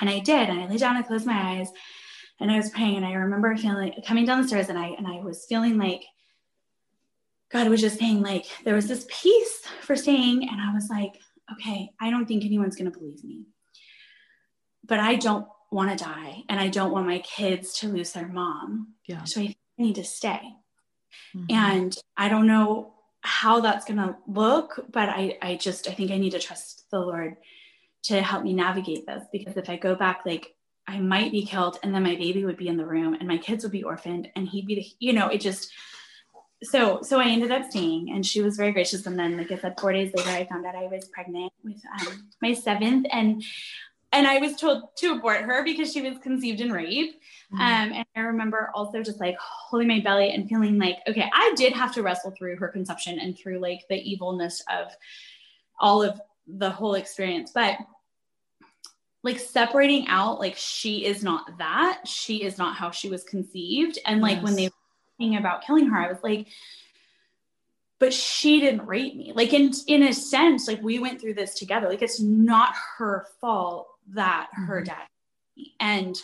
And 0.00 0.08
I 0.08 0.20
did. 0.20 0.48
And 0.48 0.60
I 0.60 0.66
lay 0.66 0.78
down 0.78 0.96
and 0.96 1.06
closed 1.06 1.26
my 1.26 1.58
eyes 1.58 1.68
and 2.40 2.50
I 2.50 2.56
was 2.56 2.70
praying. 2.70 2.96
And 2.96 3.06
I 3.06 3.12
remember 3.12 3.56
feeling 3.56 3.92
coming 4.06 4.24
down 4.24 4.42
the 4.42 4.48
stairs 4.48 4.68
and 4.68 4.78
I, 4.78 4.88
and 4.88 5.06
I 5.06 5.20
was 5.20 5.46
feeling 5.46 5.78
like 5.78 6.02
God 7.50 7.68
was 7.68 7.80
just 7.80 7.98
saying, 7.98 8.22
like, 8.22 8.46
there 8.64 8.74
was 8.74 8.88
this 8.88 9.06
peace 9.08 9.62
for 9.82 9.94
staying. 9.94 10.48
And 10.48 10.60
I 10.60 10.74
was 10.74 10.88
like, 10.90 11.14
okay, 11.52 11.90
I 12.00 12.10
don't 12.10 12.26
think 12.26 12.44
anyone's 12.44 12.76
going 12.76 12.90
to 12.90 12.98
believe 12.98 13.22
me. 13.22 13.44
But 14.84 15.00
I 15.00 15.14
don't 15.14 15.46
want 15.70 15.96
to 15.96 16.04
die 16.04 16.42
and 16.48 16.60
I 16.60 16.68
don't 16.68 16.92
want 16.92 17.06
my 17.06 17.20
kids 17.20 17.78
to 17.80 17.88
lose 17.88 18.12
their 18.12 18.28
mom. 18.28 18.94
Yeah. 19.06 19.24
So 19.24 19.40
I 19.40 19.54
need 19.78 19.96
to 19.96 20.04
stay. 20.04 20.40
Mm-hmm. 21.34 21.54
And 21.54 21.96
I 22.16 22.28
don't 22.28 22.46
know 22.46 22.94
how 23.20 23.60
that's 23.60 23.84
going 23.84 23.98
to 23.98 24.16
look, 24.26 24.84
but 24.90 25.08
I, 25.08 25.38
I 25.40 25.56
just, 25.56 25.88
I 25.88 25.92
think 25.92 26.10
I 26.10 26.18
need 26.18 26.32
to 26.32 26.38
trust 26.38 26.84
the 26.90 26.98
Lord 26.98 27.36
to 28.04 28.20
help 28.20 28.44
me 28.44 28.52
navigate 28.52 29.06
this 29.06 29.24
because 29.32 29.56
if 29.56 29.70
I 29.70 29.76
go 29.76 29.94
back, 29.94 30.20
like 30.26 30.54
I 30.86 30.98
might 30.98 31.32
be 31.32 31.46
killed 31.46 31.78
and 31.82 31.94
then 31.94 32.02
my 32.02 32.14
baby 32.14 32.44
would 32.44 32.56
be 32.56 32.68
in 32.68 32.76
the 32.76 32.86
room 32.86 33.14
and 33.14 33.26
my 33.26 33.38
kids 33.38 33.64
would 33.64 33.72
be 33.72 33.82
orphaned 33.82 34.28
and 34.36 34.48
he'd 34.48 34.66
be 34.66 34.74
the, 34.74 34.86
you 34.98 35.12
know, 35.12 35.28
it 35.28 35.40
just, 35.40 35.72
so, 36.62 37.00
so 37.02 37.20
I 37.20 37.28
ended 37.28 37.50
up 37.50 37.70
staying 37.70 38.10
and 38.12 38.24
she 38.24 38.42
was 38.42 38.56
very 38.56 38.72
gracious. 38.72 39.06
And 39.06 39.18
then 39.18 39.36
like 39.36 39.50
I 39.50 39.56
said, 39.56 39.78
four 39.80 39.92
days 39.92 40.12
later, 40.14 40.30
I 40.30 40.46
found 40.46 40.66
out 40.66 40.74
I 40.74 40.86
was 40.86 41.06
pregnant 41.06 41.52
with 41.62 41.80
um, 42.00 42.28
my 42.40 42.54
seventh 42.54 43.06
and 43.12 43.42
and 44.14 44.28
I 44.28 44.38
was 44.38 44.54
told 44.54 44.96
to 44.98 45.14
abort 45.14 45.40
her 45.40 45.64
because 45.64 45.92
she 45.92 46.00
was 46.00 46.18
conceived 46.18 46.60
in 46.60 46.70
rape. 46.70 47.20
Mm-hmm. 47.52 47.60
Um, 47.60 47.92
and 47.92 48.06
I 48.14 48.20
remember 48.20 48.70
also 48.72 49.02
just 49.02 49.18
like 49.18 49.36
holding 49.40 49.88
my 49.88 49.98
belly 49.98 50.30
and 50.30 50.48
feeling 50.48 50.78
like, 50.78 50.98
okay, 51.08 51.28
I 51.34 51.52
did 51.56 51.72
have 51.72 51.92
to 51.94 52.02
wrestle 52.02 52.30
through 52.30 52.56
her 52.58 52.68
conception 52.68 53.18
and 53.18 53.36
through 53.36 53.58
like 53.58 53.80
the 53.90 53.96
evilness 53.96 54.62
of 54.72 54.92
all 55.80 56.00
of 56.00 56.20
the 56.46 56.70
whole 56.70 56.94
experience. 56.94 57.50
But 57.52 57.76
like 59.24 59.40
separating 59.40 60.06
out, 60.06 60.38
like 60.38 60.54
she 60.56 61.04
is 61.04 61.24
not 61.24 61.58
that, 61.58 62.06
she 62.06 62.44
is 62.44 62.58
not 62.58 62.76
how 62.76 62.90
she 62.90 63.08
was 63.08 63.24
conceived. 63.24 63.98
And 64.06 64.20
like 64.20 64.36
yes. 64.36 64.44
when 64.44 64.54
they 64.54 64.66
were 64.66 64.74
thinking 65.18 65.38
about 65.38 65.64
killing 65.64 65.86
her, 65.86 65.98
I 65.98 66.08
was 66.08 66.22
like, 66.22 66.46
but 67.98 68.12
she 68.12 68.60
didn't 68.60 68.86
rape 68.86 69.16
me. 69.16 69.32
Like 69.34 69.52
in 69.52 69.72
in 69.86 70.02
a 70.02 70.12
sense, 70.12 70.68
like 70.68 70.82
we 70.82 70.98
went 70.98 71.20
through 71.20 71.34
this 71.34 71.54
together. 71.54 71.88
Like 71.88 72.02
it's 72.02 72.20
not 72.20 72.74
her 72.98 73.26
fault 73.40 73.88
that 74.12 74.48
her 74.52 74.82
mm-hmm. 74.82 74.84
dad 74.84 75.06
and 75.80 76.20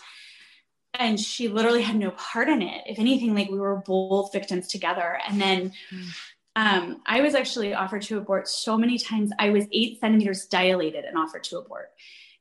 and 0.94 1.20
she 1.20 1.48
literally 1.48 1.82
had 1.82 1.96
no 1.96 2.11
part 2.12 2.48
in 2.48 2.62
it 2.62 2.82
if 2.86 2.98
anything 2.98 3.34
like 3.34 3.48
we 3.48 3.59
were 3.59 3.76
both 3.76 4.32
victims 4.32 4.68
together 4.68 5.18
and 5.28 5.40
then 5.40 5.72
mm. 5.92 6.09
um, 6.57 7.01
i 7.07 7.20
was 7.20 7.34
actually 7.34 7.72
offered 7.74 8.03
to 8.03 8.18
abort 8.18 8.48
so 8.48 8.76
many 8.76 8.98
times 8.98 9.30
i 9.38 9.51
was 9.51 9.66
eight 9.72 10.01
centimeters 10.01 10.46
dilated 10.46 11.05
and 11.05 11.16
offered 11.16 11.44
to 11.44 11.59
abort 11.59 11.90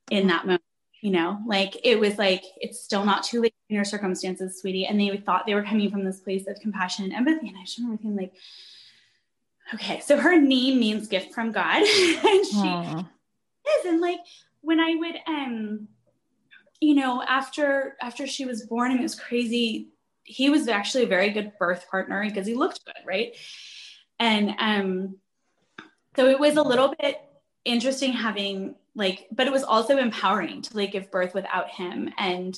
in 0.09 0.27
that 0.27 0.45
moment 0.45 0.63
you 1.01 1.11
know? 1.11 1.39
Like 1.45 1.77
it 1.83 1.99
was 1.99 2.17
like 2.17 2.43
it's 2.57 2.79
still 2.79 3.05
not 3.05 3.23
too 3.23 3.41
late 3.41 3.53
in 3.69 3.75
your 3.75 3.85
circumstances 3.85 4.59
sweetie. 4.59 4.85
And 4.85 4.99
they 4.99 5.15
thought 5.17 5.45
they 5.45 5.55
were 5.55 5.63
coming 5.63 5.89
from 5.89 6.03
this 6.03 6.19
place 6.19 6.47
of 6.47 6.59
compassion 6.59 7.05
and 7.05 7.13
empathy. 7.13 7.47
And 7.47 7.57
i 7.57 7.61
just 7.61 7.77
remember 7.77 8.01
thinking 8.01 8.17
like 8.17 8.33
okay 9.73 9.99
so 9.99 10.17
her 10.17 10.39
name 10.39 10.79
means 10.79 11.07
gift 11.07 11.33
from 11.33 11.51
god. 11.51 11.77
And 11.83 12.45
she 12.45 12.57
Aww. 12.57 12.99
is. 13.01 13.85
And 13.85 14.01
like 14.01 14.19
when 14.61 14.79
I 14.79 14.95
would 14.95 15.15
um 15.27 15.87
you 16.81 16.95
know 16.95 17.23
after 17.23 17.95
after 18.01 18.27
she 18.27 18.45
was 18.45 18.65
born 18.65 18.91
and 18.91 18.99
it 18.99 19.03
was 19.03 19.15
crazy. 19.15 19.89
He 20.23 20.49
was 20.49 20.67
actually 20.67 21.05
a 21.05 21.07
very 21.07 21.31
good 21.31 21.53
birth 21.57 21.89
partner 21.89 22.23
because 22.23 22.45
he 22.45 22.53
looked 22.53 22.85
good 22.85 23.05
right? 23.05 23.35
And 24.19 24.55
um 24.59 25.17
so 26.15 26.27
it 26.27 26.39
was 26.39 26.57
a 26.57 26.63
little 26.63 26.93
bit 26.99 27.21
interesting 27.63 28.11
having 28.11 28.75
like 28.95 29.27
but 29.31 29.47
it 29.47 29.53
was 29.53 29.63
also 29.63 29.97
empowering 29.97 30.61
to 30.61 30.75
like 30.75 30.91
give 30.91 31.11
birth 31.11 31.33
without 31.33 31.69
him 31.69 32.09
and 32.17 32.57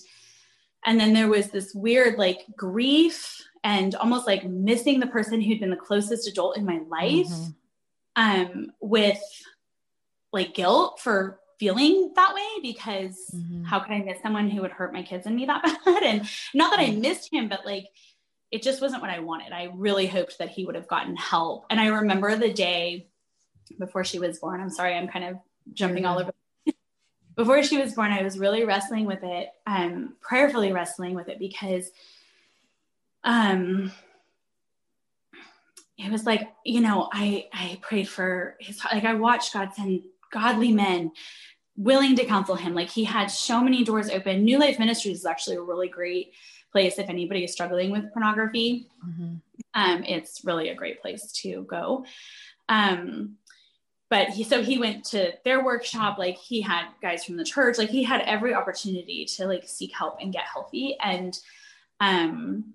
and 0.85 0.99
then 0.99 1.13
there 1.13 1.29
was 1.29 1.49
this 1.49 1.73
weird 1.75 2.17
like 2.17 2.39
grief 2.55 3.41
and 3.63 3.95
almost 3.95 4.25
like 4.25 4.43
missing 4.45 4.99
the 4.99 5.07
person 5.07 5.41
who'd 5.41 5.59
been 5.59 5.69
the 5.69 5.75
closest 5.75 6.27
adult 6.27 6.57
in 6.57 6.65
my 6.65 6.79
life 6.89 7.27
mm-hmm. 7.27 7.51
um 8.15 8.71
with 8.79 9.21
like 10.33 10.53
guilt 10.53 10.99
for 10.99 11.39
feeling 11.61 12.11
that 12.15 12.33
way 12.33 12.47
because 12.63 13.15
mm-hmm. 13.35 13.63
how 13.63 13.79
could 13.79 13.91
I 13.91 13.99
miss 13.99 14.19
someone 14.23 14.49
who 14.49 14.61
would 14.61 14.71
hurt 14.71 14.91
my 14.91 15.03
kids 15.03 15.27
and 15.27 15.35
me 15.35 15.45
that 15.45 15.61
bad? 15.85 16.01
And 16.01 16.27
not 16.55 16.71
that 16.71 16.79
I 16.79 16.89
missed 16.89 17.31
him, 17.31 17.49
but 17.49 17.67
like 17.67 17.85
it 18.49 18.63
just 18.63 18.81
wasn't 18.81 19.03
what 19.03 19.11
I 19.11 19.19
wanted. 19.19 19.53
I 19.53 19.69
really 19.75 20.07
hoped 20.07 20.39
that 20.39 20.49
he 20.49 20.65
would 20.65 20.73
have 20.73 20.87
gotten 20.87 21.15
help. 21.15 21.67
And 21.69 21.79
I 21.79 21.87
remember 21.87 22.35
the 22.35 22.51
day 22.51 23.09
before 23.77 24.03
she 24.03 24.17
was 24.17 24.39
born. 24.39 24.59
I'm 24.59 24.71
sorry, 24.71 24.95
I'm 24.95 25.07
kind 25.07 25.23
of 25.25 25.37
jumping 25.73 26.05
all 26.05 26.19
over. 26.19 26.31
before 27.35 27.63
she 27.63 27.77
was 27.77 27.93
born, 27.93 28.11
I 28.11 28.23
was 28.23 28.39
really 28.39 28.65
wrestling 28.65 29.05
with 29.05 29.23
it, 29.23 29.49
um, 29.65 30.15
prayerfully 30.21 30.71
wrestling 30.71 31.13
with 31.13 31.29
it 31.29 31.39
because 31.39 31.91
um 33.23 33.91
it 35.97 36.11
was 36.11 36.25
like, 36.25 36.49
you 36.65 36.81
know, 36.81 37.09
I 37.13 37.47
I 37.53 37.77
prayed 37.81 38.09
for 38.09 38.55
his 38.59 38.83
like 38.91 39.05
I 39.05 39.13
watched 39.13 39.53
God 39.53 39.73
send 39.75 40.01
godly 40.31 40.71
men 40.71 41.11
willing 41.77 42.15
to 42.15 42.25
counsel 42.25 42.55
him. 42.55 42.73
Like 42.73 42.89
he 42.89 43.03
had 43.03 43.27
so 43.27 43.61
many 43.61 43.83
doors 43.83 44.09
open. 44.09 44.43
New 44.43 44.59
Life 44.59 44.79
Ministries 44.79 45.19
is 45.19 45.25
actually 45.25 45.57
a 45.57 45.61
really 45.61 45.87
great 45.87 46.33
place 46.71 46.97
if 46.97 47.09
anybody 47.09 47.43
is 47.43 47.51
struggling 47.51 47.91
with 47.91 48.11
pornography. 48.13 48.87
Mm-hmm. 49.05 49.35
Um, 49.73 50.03
it's 50.03 50.43
really 50.43 50.69
a 50.69 50.75
great 50.75 51.01
place 51.01 51.31
to 51.43 51.63
go. 51.63 52.05
Um, 52.69 53.37
but 54.11 54.27
he 54.27 54.43
so 54.43 54.61
he 54.61 54.77
went 54.77 55.05
to 55.05 55.31
their 55.45 55.63
workshop 55.63 56.19
like 56.19 56.37
he 56.37 56.59
had 56.59 56.85
guys 57.01 57.23
from 57.23 57.37
the 57.37 57.45
church 57.45 57.77
like 57.77 57.89
he 57.89 58.03
had 58.03 58.21
every 58.21 58.53
opportunity 58.53 59.25
to 59.25 59.47
like 59.47 59.63
seek 59.65 59.95
help 59.95 60.17
and 60.19 60.33
get 60.33 60.43
healthy. 60.43 60.97
And 61.01 61.35
um 62.01 62.73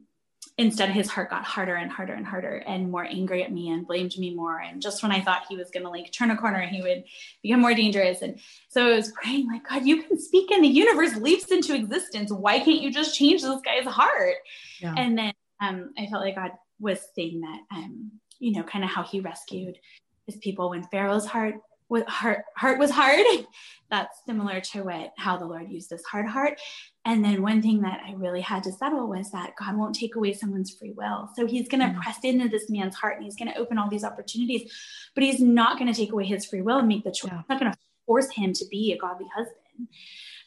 instead 0.57 0.89
his 0.89 1.11
heart 1.11 1.28
got 1.28 1.45
harder 1.45 1.74
and 1.74 1.93
harder 1.93 2.14
and 2.14 2.24
harder 2.24 2.57
and 2.66 2.91
more 2.91 3.05
angry 3.05 3.45
at 3.45 3.53
me 3.53 3.68
and 3.68 3.87
blamed 3.87 4.16
me 4.16 4.34
more. 4.34 4.59
And 4.59 4.80
just 4.80 5.03
when 5.03 5.12
i 5.12 5.20
thought 5.20 5.45
he 5.47 5.57
was 5.57 5.70
going 5.70 5.82
to 5.84 5.91
like 5.91 6.11
turn 6.11 6.30
a 6.30 6.37
corner 6.39 6.62
he 6.62 6.80
would 6.80 7.05
become 7.43 7.61
more 7.61 7.74
dangerous. 7.74 8.22
And 8.22 8.41
so 8.70 8.87
i 8.87 8.97
was 8.97 9.12
praying 9.12 9.47
like 9.47 9.68
god 9.68 9.84
you 9.84 10.03
can 10.05 10.18
speak 10.18 10.51
and 10.51 10.64
the 10.64 10.68
universe 10.68 11.16
leaps 11.16 11.53
into 11.53 11.74
existence. 11.74 12.32
Why 12.32 12.61
can't 12.61 12.80
you 12.80 12.91
just 12.91 13.14
change 13.14 13.43
this 13.43 13.61
guy's 13.61 13.84
heart? 13.84 14.37
Yeah. 14.80 14.95
and 14.97 15.18
then 15.18 15.32
um, 15.61 15.93
i 15.99 16.07
felt 16.07 16.22
like 16.22 16.34
god 16.34 16.53
was 16.80 17.01
saying 17.14 17.43
that 17.43 17.61
um, 17.76 18.11
you 18.39 18.53
know 18.53 18.62
kind 18.62 18.84
of 18.84 18.91
how 18.91 19.03
he 19.03 19.20
rescued 19.20 19.78
his 20.27 20.37
people 20.37 20.70
when 20.70 20.83
pharaoh's 20.85 21.27
heart 21.27 21.55
was 21.89 22.05
heart 22.05 22.43
heart 22.57 22.79
was 22.79 22.91
hard. 22.91 23.24
That's 23.91 24.18
similar 24.27 24.61
to 24.61 24.83
what 24.83 25.12
how 25.16 25.37
the 25.37 25.47
lord 25.47 25.70
used 25.70 25.91
this 25.91 26.05
hard 26.05 26.27
heart. 26.27 26.61
And 27.05 27.24
then 27.24 27.43
one 27.43 27.62
thing 27.62 27.83
that 27.83 28.01
i 28.05 28.14
really 28.14 28.41
had 28.41 28.64
to 28.64 28.72
settle 28.72 29.07
was 29.09 29.31
that 29.31 29.55
god 29.59 29.77
won't 29.77 29.95
take 29.95 30.16
away 30.16 30.33
someone's 30.33 30.72
free 30.72 30.93
will. 30.93 31.31
So 31.37 31.47
he's 31.47 31.68
going 31.68 31.81
to 31.81 31.87
mm-hmm. 31.87 32.01
press 32.01 32.18
into 32.24 32.49
this 32.49 32.68
man's 32.68 32.97
heart 32.97 33.16
and 33.16 33.24
he's 33.24 33.37
going 33.37 33.53
to 33.53 33.59
open 33.59 33.79
all 33.79 33.89
these 33.89 34.05
opportunities 34.05 34.72
but 35.14 35.22
he's 35.22 35.41
not 35.41 35.79
going 35.79 35.93
to 35.93 35.99
take 35.99 36.12
away 36.12 36.24
his 36.24 36.45
free 36.45 36.62
will 36.62 36.79
and 36.79 36.89
make 36.89 37.05
the 37.05 37.12
choice. 37.12 37.31
Yeah. 37.31 37.39
he's 37.39 37.49
not 37.49 37.61
going 37.61 37.72
to 37.72 37.79
force 38.07 38.31
him 38.31 38.53
to 38.53 38.64
be 38.70 38.93
a 38.93 38.99
godly 38.99 39.27
husband. 39.35 39.89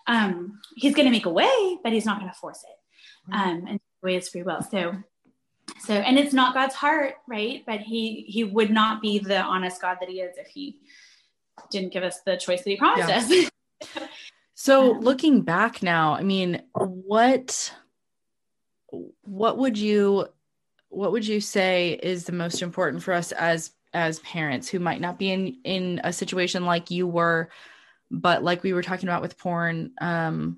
Um, 0.08 0.60
he's 0.76 0.96
going 0.96 1.06
to 1.06 1.12
make 1.12 1.26
a 1.26 1.30
way 1.30 1.78
but 1.84 1.94
he's 1.94 2.06
not 2.06 2.20
going 2.20 2.32
to 2.32 2.38
force 2.38 2.64
it. 2.64 2.76
Um, 3.34 3.66
and 3.68 3.80
take 3.80 4.04
away 4.04 4.14
his 4.16 4.28
free 4.28 4.44
will. 4.44 4.62
So 4.62 4.96
so 5.80 5.94
and 5.94 6.18
it's 6.18 6.34
not 6.34 6.54
god's 6.54 6.76
heart 6.76 7.16
right 7.28 7.64
but 7.66 7.80
he 7.80 8.26
he 8.28 8.44
would 8.44 8.70
not 8.70 9.02
be 9.02 9.20
the 9.20 9.40
honest 9.40 9.82
god 9.82 9.98
that 10.00 10.10
he 10.10 10.22
is 10.22 10.38
if 10.38 10.48
he 10.48 10.80
didn't 11.70 11.94
give 11.94 12.04
us 12.04 12.22
the 12.22 12.38
choice 12.38 12.64
that 12.64 12.70
he 12.70 12.78
promised 12.78 13.10
yeah. 13.10 13.50
us. 13.88 14.04
so 14.54 14.92
looking 14.92 15.42
back 15.42 15.82
now, 15.84 16.14
I 16.14 16.24
mean, 16.24 16.62
what 16.74 17.74
what 19.22 19.58
would 19.58 19.78
you 19.78 20.28
what 20.90 21.12
would 21.12 21.28
you 21.28 21.40
say 21.40 22.00
is 22.02 22.24
the 22.24 22.32
most 22.32 22.62
important 22.62 23.04
for 23.04 23.14
us 23.14 23.32
as 23.32 23.72
as 23.94 24.20
parents 24.20 24.68
who 24.68 24.80
might 24.80 25.02
not 25.02 25.20
be 25.20 25.32
in 25.32 25.58
in 25.64 26.02
a 26.04 26.12
situation 26.12 26.66
like 26.66 26.90
you 26.90 27.06
were 27.08 27.50
but 28.10 28.44
like 28.44 28.64
we 28.64 28.74
were 28.74 28.82
talking 28.82 29.08
about 29.08 29.22
with 29.22 29.38
porn 29.38 29.92
um 30.02 30.58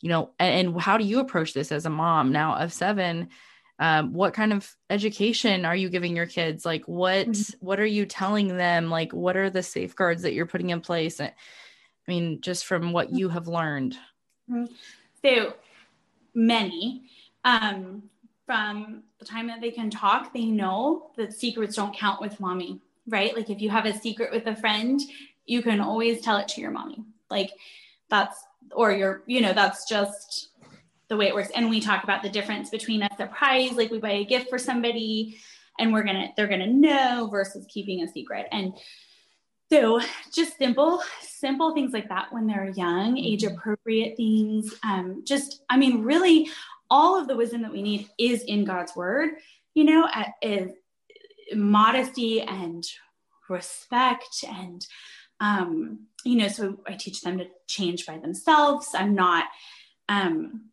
you 0.00 0.08
know 0.08 0.30
and, 0.38 0.68
and 0.68 0.80
how 0.80 0.96
do 0.96 1.04
you 1.04 1.20
approach 1.20 1.52
this 1.52 1.70
as 1.70 1.84
a 1.84 1.90
mom 1.90 2.32
now 2.32 2.56
of 2.56 2.72
7 2.72 3.28
um, 3.78 4.12
what 4.12 4.34
kind 4.34 4.52
of 4.52 4.74
education 4.90 5.64
are 5.64 5.76
you 5.76 5.88
giving 5.88 6.16
your 6.16 6.26
kids? 6.26 6.64
Like 6.64 6.84
what 6.86 7.28
mm-hmm. 7.28 7.66
what 7.66 7.80
are 7.80 7.86
you 7.86 8.06
telling 8.06 8.56
them? 8.56 8.90
Like 8.90 9.12
what 9.12 9.36
are 9.36 9.50
the 9.50 9.62
safeguards 9.62 10.22
that 10.22 10.34
you're 10.34 10.46
putting 10.46 10.70
in 10.70 10.80
place? 10.80 11.20
I 11.20 11.32
mean 12.06 12.40
just 12.40 12.66
from 12.66 12.92
what 12.92 13.12
you 13.12 13.28
have 13.28 13.48
learned. 13.48 13.96
Mm-hmm. 14.50 14.72
so 15.22 15.52
many 16.34 17.02
um, 17.44 18.04
from 18.46 19.02
the 19.18 19.26
time 19.26 19.46
that 19.48 19.60
they 19.60 19.70
can 19.70 19.90
talk 19.90 20.32
they 20.32 20.46
know 20.46 21.10
that 21.18 21.34
secrets 21.34 21.76
don't 21.76 21.94
count 21.94 22.18
with 22.18 22.40
mommy 22.40 22.80
right? 23.06 23.36
Like 23.36 23.50
if 23.50 23.60
you 23.60 23.68
have 23.70 23.84
a 23.84 23.98
secret 23.98 24.32
with 24.32 24.46
a 24.46 24.56
friend 24.56 25.00
you 25.48 25.62
can 25.62 25.80
always 25.80 26.20
tell 26.20 26.36
it 26.36 26.46
to 26.48 26.60
your 26.60 26.70
mommy. 26.70 27.02
Like 27.30 27.50
that's 28.08 28.44
or 28.72 28.92
your 28.92 29.22
you 29.26 29.40
know 29.40 29.52
that's 29.52 29.88
just 29.88 30.50
the 31.08 31.16
way 31.16 31.28
it 31.28 31.34
works. 31.34 31.50
And 31.54 31.70
we 31.70 31.80
talk 31.80 32.04
about 32.04 32.22
the 32.22 32.28
difference 32.28 32.70
between 32.70 33.02
a 33.02 33.16
surprise, 33.16 33.72
like 33.72 33.90
we 33.90 33.98
buy 33.98 34.12
a 34.12 34.24
gift 34.24 34.50
for 34.50 34.58
somebody 34.58 35.38
and 35.78 35.92
we're 35.92 36.02
gonna 36.02 36.28
they're 36.36 36.48
gonna 36.48 36.66
know 36.66 37.28
versus 37.30 37.66
keeping 37.68 38.02
a 38.02 38.08
secret. 38.08 38.46
And 38.52 38.74
so 39.70 40.00
just 40.32 40.56
simple, 40.56 41.02
simple 41.20 41.74
things 41.74 41.92
like 41.92 42.08
that 42.08 42.32
when 42.32 42.46
they're 42.46 42.70
young, 42.70 43.14
mm-hmm. 43.14 43.24
age 43.24 43.44
appropriate 43.44 44.16
things. 44.16 44.74
Um, 44.82 45.22
just, 45.26 45.62
I 45.68 45.76
mean, 45.76 46.02
really 46.02 46.48
all 46.90 47.20
of 47.20 47.28
the 47.28 47.36
wisdom 47.36 47.62
that 47.62 47.72
we 47.72 47.82
need 47.82 48.08
is 48.18 48.42
in 48.44 48.64
God's 48.64 48.96
word, 48.96 49.30
you 49.74 49.84
know, 49.84 50.08
is 50.40 50.72
modesty 51.54 52.40
and 52.40 52.84
respect 53.48 54.44
and 54.46 54.86
um, 55.40 56.06
you 56.24 56.34
know, 56.36 56.48
so 56.48 56.80
I 56.84 56.94
teach 56.94 57.20
them 57.20 57.38
to 57.38 57.46
change 57.68 58.04
by 58.04 58.18
themselves. 58.18 58.88
I'm 58.94 59.14
not 59.14 59.44
um 60.08 60.68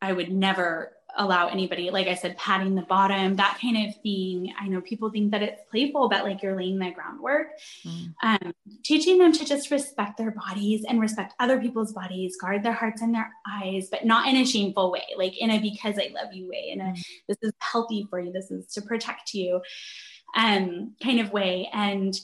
I 0.00 0.12
would 0.12 0.30
never 0.32 0.92
allow 1.16 1.48
anybody, 1.48 1.90
like 1.90 2.06
I 2.06 2.14
said, 2.14 2.36
patting 2.38 2.74
the 2.74 2.82
bottom, 2.82 3.34
that 3.36 3.58
kind 3.60 3.88
of 3.88 4.00
thing. 4.02 4.52
I 4.58 4.68
know 4.68 4.80
people 4.80 5.10
think 5.10 5.32
that 5.32 5.42
it's 5.42 5.62
playful, 5.70 6.08
but 6.08 6.24
like 6.24 6.42
you're 6.42 6.56
laying 6.56 6.78
the 6.78 6.92
groundwork. 6.92 7.48
Mm. 7.84 8.14
Um, 8.22 8.54
teaching 8.84 9.18
them 9.18 9.32
to 9.32 9.44
just 9.44 9.70
respect 9.70 10.16
their 10.16 10.30
bodies 10.30 10.84
and 10.88 11.00
respect 11.00 11.34
other 11.40 11.60
people's 11.60 11.92
bodies, 11.92 12.36
guard 12.40 12.62
their 12.62 12.72
hearts 12.72 13.02
and 13.02 13.14
their 13.14 13.32
eyes, 13.50 13.88
but 13.90 14.04
not 14.04 14.28
in 14.28 14.36
a 14.36 14.46
shameful 14.46 14.92
way, 14.92 15.02
like 15.16 15.36
in 15.40 15.50
a 15.50 15.58
because 15.58 15.98
I 15.98 16.12
love 16.14 16.32
you 16.32 16.48
way, 16.48 16.70
in 16.72 16.80
a 16.80 16.84
mm. 16.84 17.04
this 17.26 17.38
is 17.42 17.52
healthy 17.58 18.06
for 18.08 18.20
you, 18.20 18.30
this 18.30 18.50
is 18.50 18.66
to 18.74 18.82
protect 18.82 19.34
you 19.34 19.60
um, 20.36 20.94
kind 21.02 21.20
of 21.20 21.32
way. 21.32 21.68
And 21.72 22.18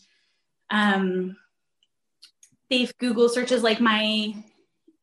um, 0.70 1.36
safe 2.70 2.96
Google 2.98 3.28
searches 3.28 3.62
like 3.62 3.80
my 3.80 4.34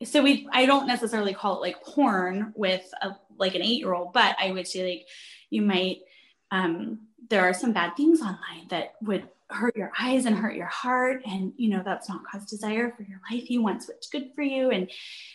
so 0.04 0.22
we 0.22 0.48
i 0.52 0.66
don't 0.66 0.86
necessarily 0.86 1.34
call 1.34 1.56
it 1.56 1.60
like 1.60 1.82
porn 1.82 2.52
with 2.56 2.92
a 3.02 3.10
like 3.38 3.54
an 3.54 3.62
eight 3.62 3.78
year 3.78 3.94
old 3.94 4.12
but 4.12 4.36
i 4.40 4.50
would 4.50 4.66
say 4.66 4.88
like 4.88 5.06
you 5.50 5.62
might 5.62 5.98
um 6.50 6.98
there 7.28 7.42
are 7.42 7.54
some 7.54 7.72
bad 7.72 7.96
things 7.96 8.20
online 8.20 8.68
that 8.68 8.94
would 9.02 9.28
hurt 9.52 9.76
your 9.76 9.92
eyes 9.98 10.26
and 10.26 10.36
hurt 10.36 10.54
your 10.54 10.66
heart 10.66 11.22
and 11.26 11.52
you 11.56 11.70
know 11.70 11.82
that's 11.84 12.08
not 12.08 12.24
cause 12.30 12.44
desire 12.46 12.92
for 12.96 13.02
your 13.02 13.20
life. 13.30 13.50
You 13.50 13.62
want 13.62 13.84
what's 13.86 14.08
good 14.08 14.30
for 14.34 14.42
you. 14.42 14.70
And 14.70 14.90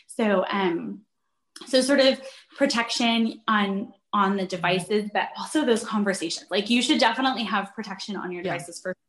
so 0.07 0.45
um 0.49 1.01
so 1.65 1.81
sort 1.81 1.99
of 1.99 2.21
protection 2.57 3.41
on 3.47 3.93
on 4.13 4.37
the 4.37 4.45
devices 4.45 5.09
but 5.13 5.29
also 5.37 5.65
those 5.65 5.83
conversations. 5.83 6.47
Like 6.49 6.69
you 6.69 6.81
should 6.81 6.99
definitely 6.99 7.43
have 7.43 7.73
protection 7.75 8.15
on 8.15 8.31
your 8.31 8.43
devices 8.43 8.79
yeah. 8.79 8.89
first 8.89 8.99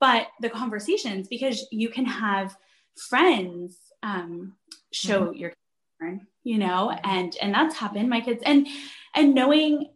but 0.00 0.28
the 0.40 0.50
conversations 0.50 1.28
because 1.28 1.66
you 1.72 1.88
can 1.88 2.04
have 2.04 2.56
friends 2.96 3.76
um, 4.02 4.54
show 4.92 5.26
mm-hmm. 5.26 5.36
your 5.36 5.52
concern, 6.00 6.26
you 6.44 6.58
know, 6.58 6.90
and 7.04 7.36
and 7.40 7.54
that's 7.54 7.76
happened. 7.76 8.08
My 8.08 8.20
kids 8.20 8.42
and 8.44 8.66
and 9.14 9.34
knowing 9.34 9.90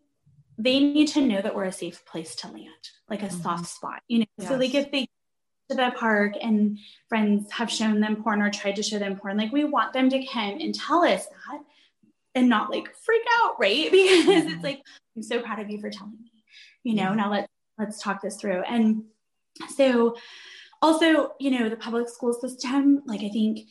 they 0.59 0.81
need 0.81 1.09
to 1.09 1.21
know 1.21 1.41
that 1.41 1.55
we're 1.55 1.65
a 1.65 1.73
safe 1.73 2.05
place 2.07 2.35
to 2.37 2.49
land, 2.49 2.69
like 3.09 3.23
a 3.23 3.27
mm-hmm. 3.27 3.43
soft 3.43 3.67
spot, 3.67 4.03
you 4.09 4.21
know. 4.21 4.27
Yes. 4.39 4.49
So 4.49 4.57
like 4.57 4.75
if 4.75 4.91
they 4.91 5.09
to 5.71 5.77
the 5.77 5.93
park 5.97 6.35
and 6.41 6.79
friends 7.09 7.51
have 7.53 7.71
shown 7.71 8.01
them 8.01 8.23
porn 8.23 8.43
or 8.43 8.51
tried 8.51 8.77
to 8.77 8.83
show 8.83 8.99
them 8.99 9.17
porn, 9.17 9.37
like 9.37 9.53
we 9.53 9.65
want 9.65 9.93
them 9.93 10.11
to 10.11 10.27
come 10.27 10.59
and 10.61 10.75
tell 10.75 11.05
us 11.05 11.27
that 11.27 11.61
and 12.35 12.49
not 12.49 12.71
like 12.71 12.95
freak 12.95 13.23
out, 13.43 13.55
right? 13.59 13.91
Because 13.91 14.27
mm-hmm. 14.27 14.55
it's 14.55 14.63
like, 14.63 14.83
I'm 15.17 15.23
so 15.23 15.41
proud 15.41 15.61
of 15.61 15.71
you 15.71 15.81
for 15.81 15.91
telling 15.91 16.19
me, 16.21 16.45
you 16.83 16.95
know, 16.95 17.15
now 17.15 17.31
let's 17.31 17.49
let's 17.79 18.03
talk 18.03 18.23
this 18.23 18.37
through. 18.37 18.63
And 18.63 19.05
so 19.77 20.17
also, 20.81 21.33
you 21.39 21.51
know, 21.51 21.69
the 21.69 21.77
public 21.77 22.09
school 22.09 22.33
system, 22.33 23.03
like 23.07 23.23
I 23.23 23.29
think 23.29 23.69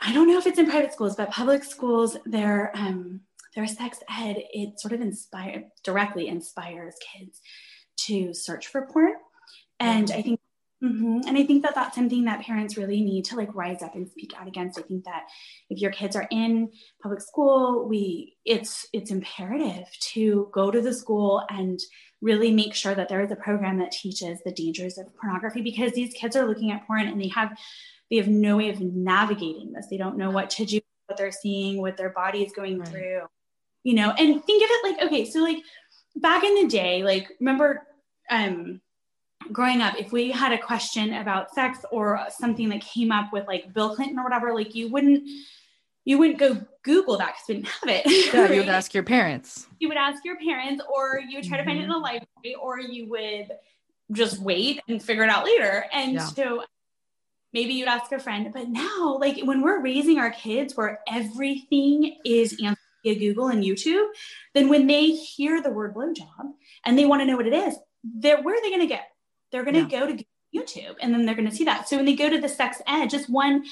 I 0.00 0.12
don't 0.12 0.28
know 0.28 0.38
if 0.38 0.46
it's 0.46 0.58
in 0.58 0.70
private 0.70 0.92
schools, 0.92 1.16
but 1.16 1.30
public 1.30 1.64
schools, 1.64 2.16
their 2.24 2.70
um, 2.74 3.20
their 3.54 3.66
sex 3.66 3.98
ed, 4.08 4.36
it 4.52 4.78
sort 4.78 4.92
of 4.92 5.00
inspire 5.00 5.64
directly 5.82 6.28
inspires 6.28 6.94
kids 7.12 7.40
to 8.06 8.32
search 8.32 8.68
for 8.68 8.86
porn. 8.86 9.14
And 9.80 10.10
I 10.10 10.22
think 10.22 10.40
Mm-hmm. 10.82 11.26
And 11.26 11.36
I 11.36 11.42
think 11.42 11.64
that 11.64 11.74
that's 11.74 11.96
something 11.96 12.24
that 12.26 12.42
parents 12.42 12.76
really 12.76 13.00
need 13.00 13.24
to 13.26 13.36
like 13.36 13.52
rise 13.52 13.82
up 13.82 13.96
and 13.96 14.08
speak 14.08 14.32
out 14.38 14.46
against. 14.46 14.78
I 14.78 14.82
think 14.82 15.04
that 15.04 15.24
if 15.70 15.80
your 15.80 15.90
kids 15.90 16.14
are 16.14 16.28
in 16.30 16.70
public 17.02 17.20
school, 17.20 17.88
we 17.88 18.36
it's 18.44 18.86
it's 18.92 19.10
imperative 19.10 19.88
to 20.12 20.48
go 20.52 20.70
to 20.70 20.80
the 20.80 20.94
school 20.94 21.42
and 21.50 21.80
really 22.20 22.52
make 22.52 22.74
sure 22.74 22.94
that 22.94 23.08
there 23.08 23.22
is 23.22 23.32
a 23.32 23.36
program 23.36 23.78
that 23.78 23.90
teaches 23.90 24.38
the 24.44 24.52
dangers 24.52 24.98
of 24.98 25.14
pornography 25.16 25.62
because 25.62 25.92
these 25.92 26.14
kids 26.14 26.36
are 26.36 26.46
looking 26.46 26.70
at 26.70 26.86
porn 26.86 27.08
and 27.08 27.20
they 27.20 27.28
have 27.28 27.56
they 28.10 28.16
have 28.16 28.28
no 28.28 28.56
way 28.56 28.70
of 28.70 28.80
navigating 28.80 29.72
this. 29.72 29.86
They 29.90 29.96
don't 29.96 30.16
know 30.16 30.30
what 30.30 30.50
to 30.50 30.64
do, 30.64 30.80
what 31.06 31.18
they're 31.18 31.32
seeing, 31.32 31.80
what 31.80 31.96
their 31.96 32.10
body 32.10 32.42
is 32.42 32.52
going 32.52 32.78
right. 32.78 32.88
through. 32.88 33.20
You 33.84 33.94
know, 33.94 34.10
and 34.10 34.44
think 34.44 34.62
of 34.62 34.68
it 34.70 34.84
like 34.84 35.06
okay, 35.06 35.24
so 35.24 35.40
like 35.40 35.58
back 36.16 36.44
in 36.44 36.54
the 36.54 36.66
day, 36.66 37.02
like 37.02 37.30
remember 37.40 37.86
um 38.30 38.80
growing 39.52 39.80
up, 39.80 39.94
if 39.98 40.12
we 40.12 40.30
had 40.30 40.52
a 40.52 40.58
question 40.58 41.14
about 41.14 41.54
sex 41.54 41.78
or 41.90 42.20
something 42.30 42.68
that 42.70 42.80
came 42.80 43.12
up 43.12 43.32
with 43.32 43.46
like 43.46 43.72
Bill 43.72 43.94
Clinton 43.94 44.18
or 44.18 44.24
whatever, 44.24 44.54
like 44.54 44.74
you 44.74 44.88
wouldn't 44.88 45.28
you 46.04 46.18
wouldn't 46.18 46.38
go 46.38 46.58
Google 46.84 47.18
that 47.18 47.34
because 47.34 47.48
we 47.48 47.54
didn't 47.56 47.68
have 47.68 47.88
it. 47.88 48.32
Yeah, 48.34 48.40
right? 48.42 48.50
you 48.52 48.60
would 48.60 48.68
ask 48.68 48.94
your 48.94 49.02
parents. 49.02 49.66
You 49.78 49.88
would 49.88 49.98
ask 49.98 50.24
your 50.24 50.38
parents, 50.38 50.82
or 50.90 51.20
you 51.20 51.36
would 51.36 51.46
try 51.46 51.58
mm-hmm. 51.58 51.66
to 51.66 51.70
find 51.70 51.80
it 51.80 51.84
in 51.84 51.90
a 51.90 51.94
mm-hmm. 51.94 52.02
library, 52.02 52.56
or 52.60 52.80
you 52.80 53.08
would 53.10 53.50
just 54.12 54.38
wait 54.38 54.80
and 54.88 55.02
figure 55.02 55.22
it 55.22 55.28
out 55.28 55.44
later. 55.44 55.84
And 55.92 56.14
yeah. 56.14 56.24
so 56.24 56.64
maybe 57.52 57.74
you'd 57.74 57.88
ask 57.88 58.10
a 58.12 58.18
friend. 58.18 58.50
But 58.52 58.68
now, 58.68 59.18
like 59.20 59.40
when 59.42 59.62
we're 59.62 59.82
raising 59.82 60.18
our 60.18 60.30
kids 60.30 60.76
where 60.76 61.00
everything 61.08 62.16
is 62.24 62.58
answered 62.62 62.78
via 63.04 63.18
Google 63.18 63.48
and 63.48 63.62
YouTube, 63.62 64.06
then 64.54 64.68
when 64.68 64.86
they 64.86 65.08
hear 65.08 65.62
the 65.62 65.70
word 65.70 65.94
blowjob 65.94 66.52
and 66.84 66.98
they 66.98 67.06
want 67.06 67.22
to 67.22 67.26
know 67.26 67.36
what 67.36 67.46
it 67.46 67.54
is, 67.54 67.76
they're 68.02 68.42
where 68.42 68.54
are 68.54 68.62
they 68.62 68.70
going 68.70 68.88
to 68.88 68.94
go 68.94 69.00
They're 69.50 69.64
going 69.64 69.74
to 69.74 69.90
yeah. 69.90 70.00
go 70.00 70.16
to 70.16 70.24
YouTube 70.54 70.96
and 71.00 71.12
then 71.12 71.26
they're 71.26 71.34
going 71.34 71.48
to 71.48 71.54
see 71.54 71.64
that. 71.64 71.88
So 71.88 71.96
when 71.96 72.06
they 72.06 72.14
go 72.14 72.30
to 72.30 72.40
the 72.40 72.48
sex 72.48 72.80
ed, 72.86 73.10
just 73.10 73.28
one 73.28 73.64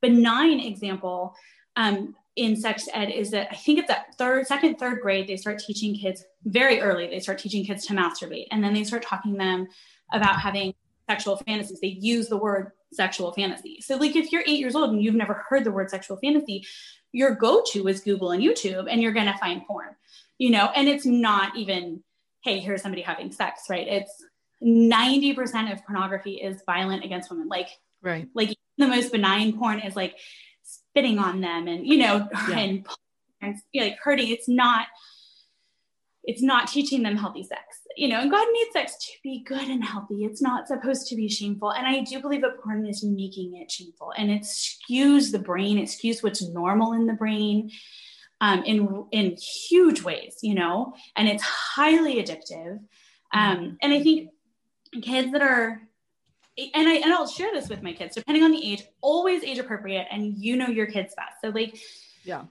benign 0.00 0.60
example 0.60 1.34
um, 1.76 2.14
in 2.36 2.56
sex 2.56 2.88
ed 2.92 3.10
is 3.10 3.30
that 3.30 3.48
I 3.50 3.56
think 3.56 3.78
it's 3.78 3.90
at 3.90 4.16
third, 4.16 4.46
second, 4.46 4.76
third 4.76 5.00
grade, 5.00 5.28
they 5.28 5.36
start 5.36 5.58
teaching 5.58 5.94
kids 5.94 6.24
very 6.44 6.80
early, 6.80 7.06
they 7.06 7.20
start 7.20 7.38
teaching 7.38 7.64
kids 7.64 7.86
to 7.86 7.94
masturbate. 7.94 8.46
And 8.50 8.64
then 8.64 8.72
they 8.72 8.84
start 8.84 9.02
talking 9.02 9.34
them 9.34 9.68
about 10.12 10.40
having 10.40 10.74
sexual 11.08 11.36
fantasies. 11.36 11.80
They 11.80 11.88
use 11.88 12.28
the 12.28 12.38
word 12.38 12.72
sexual 12.92 13.32
fantasy. 13.32 13.80
So, 13.80 13.96
like, 13.96 14.16
if 14.16 14.32
you're 14.32 14.42
eight 14.46 14.60
years 14.60 14.74
old 14.74 14.90
and 14.90 15.02
you've 15.02 15.14
never 15.14 15.44
heard 15.48 15.64
the 15.64 15.72
word 15.72 15.90
sexual 15.90 16.16
fantasy, 16.16 16.66
your 17.12 17.34
go 17.34 17.62
to 17.72 17.88
is 17.88 18.00
Google 18.00 18.30
and 18.30 18.42
YouTube, 18.42 18.86
and 18.90 19.00
you're 19.02 19.12
going 19.12 19.26
to 19.26 19.38
find 19.38 19.66
porn, 19.66 19.94
you 20.38 20.50
know, 20.50 20.70
and 20.74 20.88
it's 20.88 21.06
not 21.06 21.56
even, 21.56 22.02
hey, 22.42 22.58
here's 22.58 22.82
somebody 22.82 23.02
having 23.02 23.32
sex, 23.32 23.64
right? 23.68 23.86
It's 23.86 24.24
90% 24.62 25.72
of 25.72 25.84
pornography 25.84 26.34
is 26.34 26.62
violent 26.64 27.04
against 27.04 27.30
women. 27.30 27.48
Like, 27.48 27.68
right. 28.02 28.28
Like, 28.34 28.56
the 28.78 28.88
most 28.88 29.12
benign 29.12 29.58
porn 29.58 29.80
is 29.80 29.94
like 29.94 30.16
spitting 30.62 31.18
on 31.18 31.40
them 31.40 31.68
and, 31.68 31.86
you 31.86 31.98
know, 31.98 32.28
yeah. 32.48 32.58
and, 32.58 32.86
and 33.42 33.56
like 33.74 33.98
hurting. 34.02 34.28
It's 34.28 34.48
not, 34.48 34.86
it's 36.24 36.42
not 36.42 36.68
teaching 36.68 37.02
them 37.02 37.16
healthy 37.16 37.42
sex 37.42 37.81
you 37.96 38.08
know 38.08 38.20
and 38.20 38.30
god 38.30 38.46
made 38.52 38.68
sex 38.72 38.96
to 38.98 39.12
be 39.22 39.42
good 39.44 39.68
and 39.68 39.84
healthy. 39.84 40.24
It's 40.24 40.42
not 40.42 40.68
supposed 40.68 41.06
to 41.08 41.16
be 41.16 41.28
shameful. 41.28 41.72
And 41.72 41.86
i 41.86 42.00
do 42.00 42.20
believe 42.20 42.42
that 42.42 42.60
porn 42.62 42.86
is 42.86 43.04
making 43.04 43.56
it 43.56 43.70
shameful. 43.70 44.12
And 44.16 44.30
it 44.30 44.42
skews 44.42 45.32
the 45.32 45.38
brain. 45.38 45.78
It 45.78 45.88
skews 45.88 46.22
what's 46.22 46.42
normal 46.42 46.92
in 46.92 47.06
the 47.06 47.14
brain 47.14 47.70
um, 48.40 48.64
in 48.64 49.06
in 49.12 49.36
huge 49.36 50.02
ways 50.02 50.38
you 50.42 50.54
know 50.54 50.94
and 51.16 51.28
it's 51.28 51.42
highly 51.42 52.22
addictive. 52.22 52.80
Um, 53.34 53.56
mm-hmm. 53.56 53.74
and 53.80 53.92
i 53.94 54.02
think 54.02 54.30
kids 55.00 55.32
that 55.32 55.40
are 55.40 55.80
and 56.58 56.88
I 56.88 56.94
and 56.96 57.12
I'll 57.12 57.26
share 57.26 57.50
this 57.52 57.68
with 57.68 57.82
my 57.82 57.92
kids, 57.92 58.14
depending 58.14 58.42
on 58.44 58.50
the 58.52 58.72
age, 58.72 58.82
always 59.00 59.42
age 59.42 59.58
appropriate, 59.58 60.06
and 60.10 60.36
you 60.36 60.56
know 60.56 60.66
your 60.66 60.86
kids 60.86 61.14
best. 61.16 61.40
So 61.40 61.48
like, 61.48 61.78
yeah, 62.24 62.44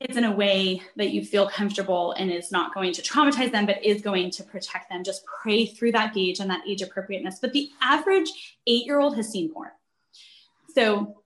kids 0.00 0.16
in 0.16 0.24
a 0.24 0.32
way 0.32 0.82
that 0.96 1.10
you 1.10 1.24
feel 1.24 1.48
comfortable 1.48 2.12
and 2.12 2.30
is 2.30 2.52
not 2.52 2.72
going 2.74 2.92
to 2.92 3.02
traumatize 3.02 3.50
them, 3.50 3.66
but 3.66 3.84
is 3.84 4.00
going 4.00 4.30
to 4.30 4.44
protect 4.44 4.88
them. 4.88 5.02
Just 5.02 5.24
pray 5.26 5.66
through 5.66 5.92
that 5.92 6.14
gauge 6.14 6.40
and 6.40 6.50
that 6.50 6.62
age 6.66 6.82
appropriateness. 6.82 7.38
But 7.40 7.52
the 7.52 7.70
average 7.80 8.56
eight 8.66 8.86
year 8.86 9.00
old 9.00 9.16
has 9.16 9.28
seen 9.30 9.52
porn. 9.52 9.70
So 10.74 11.22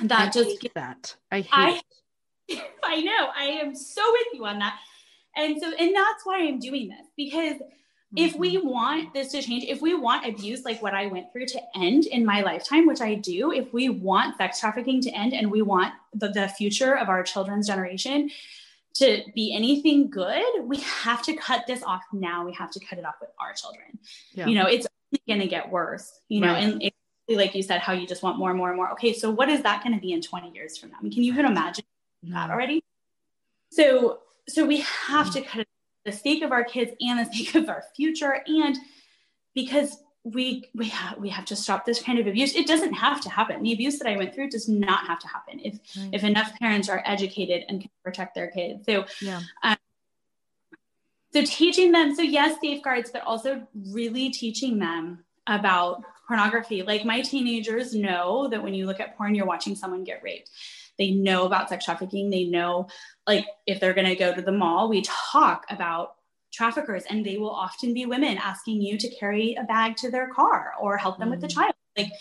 that 0.00 0.28
I 0.28 0.30
just 0.30 0.62
hate 0.62 0.74
that. 0.74 1.16
I 1.30 1.40
hate 1.40 1.50
I, 1.52 1.82
I 2.84 3.00
know. 3.00 3.28
I 3.34 3.44
am 3.44 3.74
so 3.74 4.02
with 4.12 4.26
you 4.34 4.46
on 4.46 4.58
that. 4.60 4.78
And 5.34 5.60
so, 5.60 5.72
and 5.78 5.94
that's 5.94 6.24
why 6.24 6.38
I'm 6.38 6.58
doing 6.58 6.88
this 6.88 7.06
because 7.16 7.56
if 8.16 8.34
we 8.34 8.56
mm-hmm. 8.56 8.68
want 8.68 9.14
this 9.14 9.32
to 9.32 9.42
change, 9.42 9.64
if 9.64 9.82
we 9.82 9.94
want 9.94 10.26
abuse 10.26 10.64
like 10.64 10.82
what 10.82 10.94
I 10.94 11.06
went 11.06 11.32
through 11.32 11.46
to 11.46 11.60
end 11.74 12.06
in 12.06 12.24
my 12.24 12.40
lifetime, 12.40 12.86
which 12.86 13.00
I 13.00 13.14
do, 13.14 13.52
if 13.52 13.72
we 13.72 13.90
want 13.90 14.38
sex 14.38 14.60
trafficking 14.60 15.02
to 15.02 15.10
end 15.10 15.34
and 15.34 15.50
we 15.50 15.62
want 15.62 15.92
the, 16.14 16.28
the 16.28 16.48
future 16.48 16.96
of 16.96 17.08
our 17.08 17.22
children's 17.22 17.66
generation 17.66 18.30
to 18.94 19.22
be 19.34 19.54
anything 19.54 20.08
good, 20.08 20.42
we 20.64 20.78
have 20.78 21.22
to 21.24 21.34
cut 21.34 21.66
this 21.66 21.82
off 21.82 22.02
now. 22.12 22.46
We 22.46 22.54
have 22.54 22.70
to 22.70 22.80
cut 22.80 22.98
it 22.98 23.04
off 23.04 23.16
with 23.20 23.30
our 23.38 23.52
children. 23.52 23.98
Yeah. 24.32 24.46
You 24.46 24.54
know, 24.54 24.66
it's 24.66 24.86
going 25.28 25.40
to 25.40 25.46
get 25.46 25.70
worse, 25.70 26.18
you 26.28 26.40
know, 26.40 26.52
right. 26.52 26.64
and 26.64 26.82
it, 26.82 26.94
like 27.28 27.54
you 27.54 27.62
said, 27.62 27.80
how 27.80 27.92
you 27.92 28.06
just 28.06 28.22
want 28.22 28.38
more 28.38 28.48
and 28.48 28.58
more 28.58 28.68
and 28.68 28.76
more. 28.76 28.90
Okay, 28.92 29.12
so 29.12 29.30
what 29.30 29.48
is 29.50 29.62
that 29.62 29.82
going 29.82 29.94
to 29.94 30.00
be 30.00 30.12
in 30.12 30.22
20 30.22 30.52
years 30.52 30.78
from 30.78 30.90
now? 30.90 30.96
I 30.98 31.02
mean, 31.02 31.12
can 31.12 31.22
you 31.22 31.32
even 31.32 31.44
imagine 31.44 31.84
that 32.22 32.50
already? 32.50 32.82
So, 33.70 34.20
so 34.48 34.64
we 34.64 34.80
have 34.80 35.32
to 35.32 35.42
cut 35.42 35.62
it 35.62 35.68
the 36.06 36.12
sake 36.12 36.42
of 36.42 36.52
our 36.52 36.64
kids 36.64 36.92
and 37.00 37.18
the 37.18 37.30
sake 37.32 37.54
of 37.54 37.68
our 37.68 37.84
future. 37.94 38.42
And 38.46 38.78
because 39.54 39.98
we 40.24 40.68
we 40.74 40.88
have 40.88 41.18
we 41.18 41.28
have 41.28 41.44
to 41.44 41.54
stop 41.54 41.86
this 41.86 42.02
kind 42.02 42.18
of 42.18 42.26
abuse 42.26 42.52
it 42.56 42.66
doesn't 42.66 42.94
have 42.94 43.20
to 43.20 43.28
happen. 43.28 43.62
The 43.62 43.72
abuse 43.72 43.98
that 44.00 44.08
i 44.08 44.16
went 44.16 44.34
through 44.34 44.50
does 44.50 44.68
not 44.68 45.06
have 45.06 45.20
to 45.20 45.28
happen 45.28 45.60
if 45.62 45.78
right. 45.96 46.10
if 46.12 46.24
enough 46.24 46.58
parents 46.58 46.88
are 46.88 47.00
educated 47.04 47.64
and 47.68 47.80
can 47.80 47.90
protect 48.02 48.34
their 48.34 48.48
kids. 48.48 48.86
So 48.86 49.04
yeah. 49.20 49.40
um, 49.62 49.76
so 51.32 51.44
teaching 51.44 51.92
them 51.92 52.14
so 52.14 52.22
yes 52.22 52.58
safeguards 52.60 53.10
but 53.12 53.22
also 53.22 53.66
really 53.92 54.30
teaching 54.30 54.80
them 54.80 55.24
about 55.46 56.02
pornography. 56.26 56.82
Like 56.82 57.04
my 57.04 57.20
teenagers 57.20 57.94
know 57.94 58.48
that 58.48 58.60
when 58.60 58.74
you 58.74 58.86
look 58.86 58.98
at 58.98 59.16
porn 59.16 59.36
you're 59.36 59.46
watching 59.46 59.76
someone 59.76 60.02
get 60.02 60.24
raped 60.24 60.50
they 60.98 61.10
know 61.10 61.44
about 61.44 61.68
sex 61.68 61.84
trafficking. 61.84 62.30
They 62.30 62.44
know, 62.44 62.88
like, 63.26 63.46
if 63.66 63.80
they're 63.80 63.94
going 63.94 64.08
to 64.08 64.16
go 64.16 64.34
to 64.34 64.42
the 64.42 64.52
mall, 64.52 64.88
we 64.88 65.02
talk 65.02 65.66
about 65.70 66.14
traffickers, 66.52 67.04
and 67.08 67.24
they 67.24 67.36
will 67.36 67.50
often 67.50 67.92
be 67.92 68.06
women 68.06 68.38
asking 68.38 68.80
you 68.80 68.98
to 68.98 69.14
carry 69.16 69.54
a 69.54 69.64
bag 69.64 69.96
to 69.96 70.10
their 70.10 70.28
car 70.28 70.72
or 70.80 70.96
help 70.96 71.18
them 71.18 71.28
mm. 71.28 71.32
with 71.32 71.40
the 71.40 71.48
mm. 71.48 71.54
child. 71.54 71.74
Like, 71.96 72.12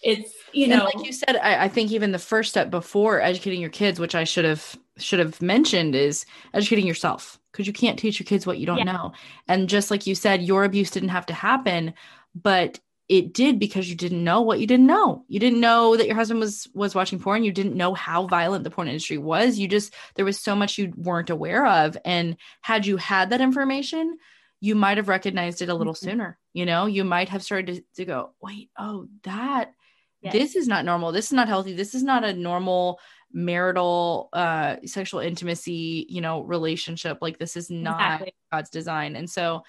it's 0.00 0.32
you 0.52 0.68
know, 0.68 0.76
and 0.76 0.84
like 0.84 1.06
you 1.06 1.12
said, 1.12 1.36
I, 1.36 1.64
I 1.64 1.68
think 1.68 1.90
even 1.90 2.12
the 2.12 2.20
first 2.20 2.50
step 2.50 2.70
before 2.70 3.20
educating 3.20 3.60
your 3.60 3.70
kids, 3.70 3.98
which 3.98 4.14
I 4.14 4.22
should 4.24 4.44
have 4.44 4.78
should 4.96 5.18
have 5.18 5.42
mentioned, 5.42 5.96
is 5.96 6.24
educating 6.54 6.86
yourself 6.86 7.40
because 7.50 7.66
you 7.66 7.72
can't 7.72 7.98
teach 7.98 8.20
your 8.20 8.24
kids 8.24 8.46
what 8.46 8.58
you 8.58 8.66
don't 8.66 8.78
yeah. 8.78 8.84
know. 8.84 9.12
And 9.48 9.68
just 9.68 9.90
like 9.90 10.06
you 10.06 10.14
said, 10.14 10.42
your 10.42 10.62
abuse 10.62 10.90
didn't 10.90 11.08
have 11.08 11.26
to 11.26 11.34
happen, 11.34 11.94
but 12.32 12.78
it 13.08 13.32
did 13.32 13.58
because 13.58 13.88
you 13.88 13.96
didn't 13.96 14.22
know 14.22 14.42
what 14.42 14.60
you 14.60 14.66
didn't 14.66 14.86
know. 14.86 15.24
You 15.28 15.40
didn't 15.40 15.60
know 15.60 15.96
that 15.96 16.06
your 16.06 16.16
husband 16.16 16.40
was 16.40 16.68
was 16.74 16.94
watching 16.94 17.18
porn. 17.18 17.42
You 17.42 17.52
didn't 17.52 17.76
know 17.76 17.94
how 17.94 18.26
violent 18.26 18.64
the 18.64 18.70
porn 18.70 18.88
industry 18.88 19.16
was. 19.16 19.58
You 19.58 19.66
just 19.66 19.94
there 20.14 20.26
was 20.26 20.38
so 20.38 20.54
much 20.54 20.76
you 20.76 20.92
weren't 20.96 21.30
aware 21.30 21.66
of 21.66 21.96
and 22.04 22.36
had 22.60 22.86
you 22.86 22.98
had 22.98 23.30
that 23.30 23.40
information, 23.40 24.18
you 24.60 24.74
might 24.74 24.98
have 24.98 25.08
recognized 25.08 25.62
it 25.62 25.70
a 25.70 25.74
little 25.74 25.94
mm-hmm. 25.94 26.06
sooner. 26.10 26.38
You 26.52 26.66
know, 26.66 26.86
you 26.86 27.02
might 27.04 27.30
have 27.30 27.42
started 27.42 27.76
to, 27.76 27.82
to 27.96 28.04
go, 28.04 28.34
"Wait, 28.42 28.70
oh, 28.78 29.08
that 29.22 29.72
yes. 30.20 30.32
this 30.34 30.56
is 30.56 30.68
not 30.68 30.84
normal. 30.84 31.10
This 31.10 31.26
is 31.26 31.32
not 31.32 31.48
healthy. 31.48 31.72
This 31.72 31.94
is 31.94 32.02
not 32.02 32.24
a 32.24 32.34
normal 32.34 33.00
marital 33.32 34.30
uh 34.32 34.76
sexual 34.86 35.20
intimacy, 35.20 36.06
you 36.08 36.20
know, 36.20 36.42
relationship. 36.42 37.18
Like 37.22 37.38
this 37.38 37.56
is 37.56 37.70
not 37.70 38.20
exactly. 38.20 38.34
God's 38.52 38.70
design." 38.70 39.16
And 39.16 39.30
so 39.30 39.62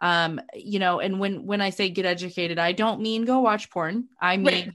um 0.00 0.40
you 0.54 0.78
know 0.78 1.00
and 1.00 1.18
when 1.18 1.44
when 1.46 1.60
i 1.60 1.70
say 1.70 1.88
get 1.88 2.06
educated 2.06 2.58
i 2.58 2.72
don't 2.72 3.00
mean 3.00 3.24
go 3.24 3.40
watch 3.40 3.70
porn 3.70 4.08
i 4.20 4.36
mean 4.36 4.46
right. 4.46 4.72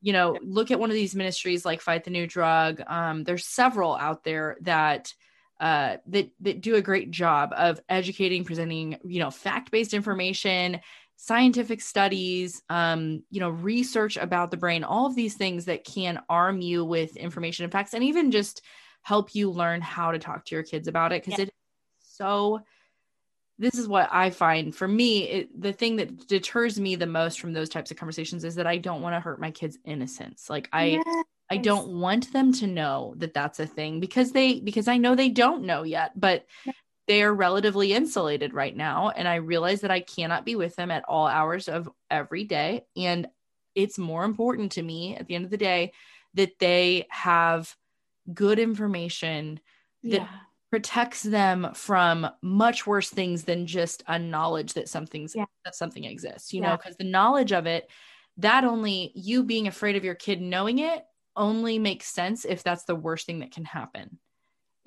you 0.00 0.12
know 0.12 0.36
look 0.42 0.70
at 0.70 0.78
one 0.78 0.90
of 0.90 0.94
these 0.94 1.14
ministries 1.14 1.64
like 1.64 1.80
fight 1.80 2.04
the 2.04 2.10
new 2.10 2.26
drug 2.26 2.80
um 2.86 3.24
there's 3.24 3.46
several 3.46 3.96
out 3.96 4.22
there 4.24 4.56
that 4.60 5.12
uh 5.60 5.96
that 6.06 6.30
that 6.40 6.60
do 6.60 6.76
a 6.76 6.82
great 6.82 7.10
job 7.10 7.52
of 7.56 7.80
educating 7.88 8.44
presenting 8.44 8.98
you 9.04 9.18
know 9.18 9.30
fact-based 9.30 9.92
information 9.92 10.80
scientific 11.16 11.80
studies 11.82 12.62
um 12.70 13.22
you 13.30 13.40
know 13.40 13.50
research 13.50 14.16
about 14.16 14.50
the 14.50 14.56
brain 14.56 14.84
all 14.84 15.06
of 15.06 15.14
these 15.14 15.34
things 15.34 15.66
that 15.66 15.84
can 15.84 16.20
arm 16.28 16.60
you 16.60 16.84
with 16.84 17.16
information 17.16 17.64
and 17.64 17.72
facts 17.72 17.92
and 17.92 18.04
even 18.04 18.30
just 18.30 18.62
help 19.02 19.34
you 19.34 19.50
learn 19.50 19.80
how 19.80 20.12
to 20.12 20.18
talk 20.18 20.44
to 20.44 20.54
your 20.54 20.64
kids 20.64 20.88
about 20.88 21.12
it 21.12 21.22
because 21.22 21.38
yeah. 21.38 21.44
it 21.44 21.48
is 21.48 21.54
so 22.16 22.60
this 23.60 23.74
is 23.74 23.86
what 23.86 24.08
I 24.10 24.30
find 24.30 24.74
for 24.74 24.88
me, 24.88 25.28
it, 25.28 25.60
the 25.60 25.72
thing 25.72 25.96
that 25.96 26.26
deters 26.26 26.80
me 26.80 26.96
the 26.96 27.06
most 27.06 27.40
from 27.40 27.52
those 27.52 27.68
types 27.68 27.90
of 27.90 27.98
conversations 27.98 28.42
is 28.42 28.54
that 28.54 28.66
I 28.66 28.78
don't 28.78 29.02
want 29.02 29.14
to 29.14 29.20
hurt 29.20 29.38
my 29.38 29.50
kids' 29.50 29.78
innocence. 29.84 30.48
Like 30.48 30.70
I, 30.72 30.84
yes. 31.04 31.24
I 31.50 31.58
don't 31.58 32.00
want 32.00 32.32
them 32.32 32.54
to 32.54 32.66
know 32.66 33.14
that 33.18 33.34
that's 33.34 33.60
a 33.60 33.66
thing 33.66 34.00
because 34.00 34.32
they, 34.32 34.60
because 34.60 34.88
I 34.88 34.96
know 34.96 35.14
they 35.14 35.28
don't 35.28 35.64
know 35.64 35.82
yet, 35.82 36.18
but 36.18 36.46
they 37.06 37.22
are 37.22 37.34
relatively 37.34 37.92
insulated 37.92 38.54
right 38.54 38.74
now. 38.74 39.10
And 39.10 39.28
I 39.28 39.34
realize 39.36 39.82
that 39.82 39.90
I 39.90 40.00
cannot 40.00 40.46
be 40.46 40.56
with 40.56 40.74
them 40.76 40.90
at 40.90 41.04
all 41.06 41.26
hours 41.26 41.68
of 41.68 41.90
every 42.10 42.44
day. 42.44 42.86
And 42.96 43.28
it's 43.74 43.98
more 43.98 44.24
important 44.24 44.72
to 44.72 44.82
me 44.82 45.16
at 45.16 45.26
the 45.26 45.34
end 45.34 45.44
of 45.44 45.50
the 45.50 45.58
day 45.58 45.92
that 46.32 46.58
they 46.60 47.06
have 47.10 47.76
good 48.32 48.58
information 48.58 49.60
that 50.02 50.22
yeah. 50.22 50.28
Protects 50.70 51.22
them 51.22 51.68
from 51.74 52.28
much 52.42 52.86
worse 52.86 53.10
things 53.10 53.44
than 53.44 53.66
just 53.66 54.04
a 54.06 54.18
knowledge 54.18 54.74
that 54.74 54.88
something's 54.88 55.34
yeah. 55.34 55.44
that 55.64 55.74
something 55.74 56.04
exists 56.04 56.52
you 56.52 56.62
yeah. 56.62 56.70
know 56.70 56.76
because 56.76 56.96
the 56.96 57.04
knowledge 57.04 57.52
of 57.52 57.66
it 57.66 57.88
that 58.36 58.64
only 58.64 59.12
you 59.14 59.42
being 59.42 59.66
afraid 59.66 59.96
of 59.96 60.04
your 60.04 60.14
kid 60.14 60.40
knowing 60.40 60.78
it 60.78 61.04
only 61.36 61.78
makes 61.78 62.06
sense 62.06 62.44
if 62.44 62.62
that's 62.62 62.84
the 62.84 62.94
worst 62.94 63.26
thing 63.26 63.40
that 63.40 63.52
can 63.52 63.64
happen 63.64 64.18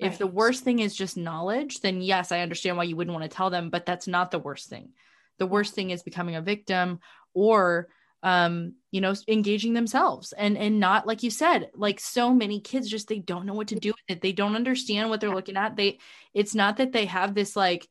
right. 0.00 0.10
if 0.10 0.18
the 0.18 0.26
worst 0.26 0.64
thing 0.64 0.78
is 0.78 0.94
just 0.94 1.16
knowledge 1.16 1.80
then 1.80 2.00
yes 2.00 2.32
i 2.32 2.40
understand 2.40 2.76
why 2.76 2.84
you 2.84 2.96
wouldn't 2.96 3.14
want 3.14 3.30
to 3.30 3.36
tell 3.36 3.50
them 3.50 3.68
but 3.68 3.84
that's 3.84 4.06
not 4.06 4.30
the 4.30 4.38
worst 4.38 4.68
thing 4.68 4.90
the 5.38 5.46
worst 5.46 5.74
thing 5.74 5.90
is 5.90 6.02
becoming 6.02 6.36
a 6.36 6.42
victim 6.42 6.98
or 7.34 7.88
um 8.24 8.72
you 8.90 9.02
know 9.02 9.14
engaging 9.28 9.74
themselves 9.74 10.32
and 10.32 10.56
and 10.56 10.80
not 10.80 11.06
like 11.06 11.22
you 11.22 11.30
said 11.30 11.70
like 11.74 12.00
so 12.00 12.34
many 12.34 12.58
kids 12.58 12.88
just 12.88 13.06
they 13.06 13.18
don't 13.18 13.44
know 13.44 13.52
what 13.52 13.68
to 13.68 13.74
do 13.76 13.90
with 13.90 14.16
it. 14.16 14.22
They 14.22 14.32
don't 14.32 14.56
understand 14.56 15.10
what 15.10 15.20
they're 15.20 15.34
looking 15.34 15.58
at. 15.58 15.76
They 15.76 15.98
it's 16.32 16.54
not 16.54 16.78
that 16.78 16.92
they 16.92 17.04
have 17.04 17.34
this 17.34 17.54
like 17.54 17.86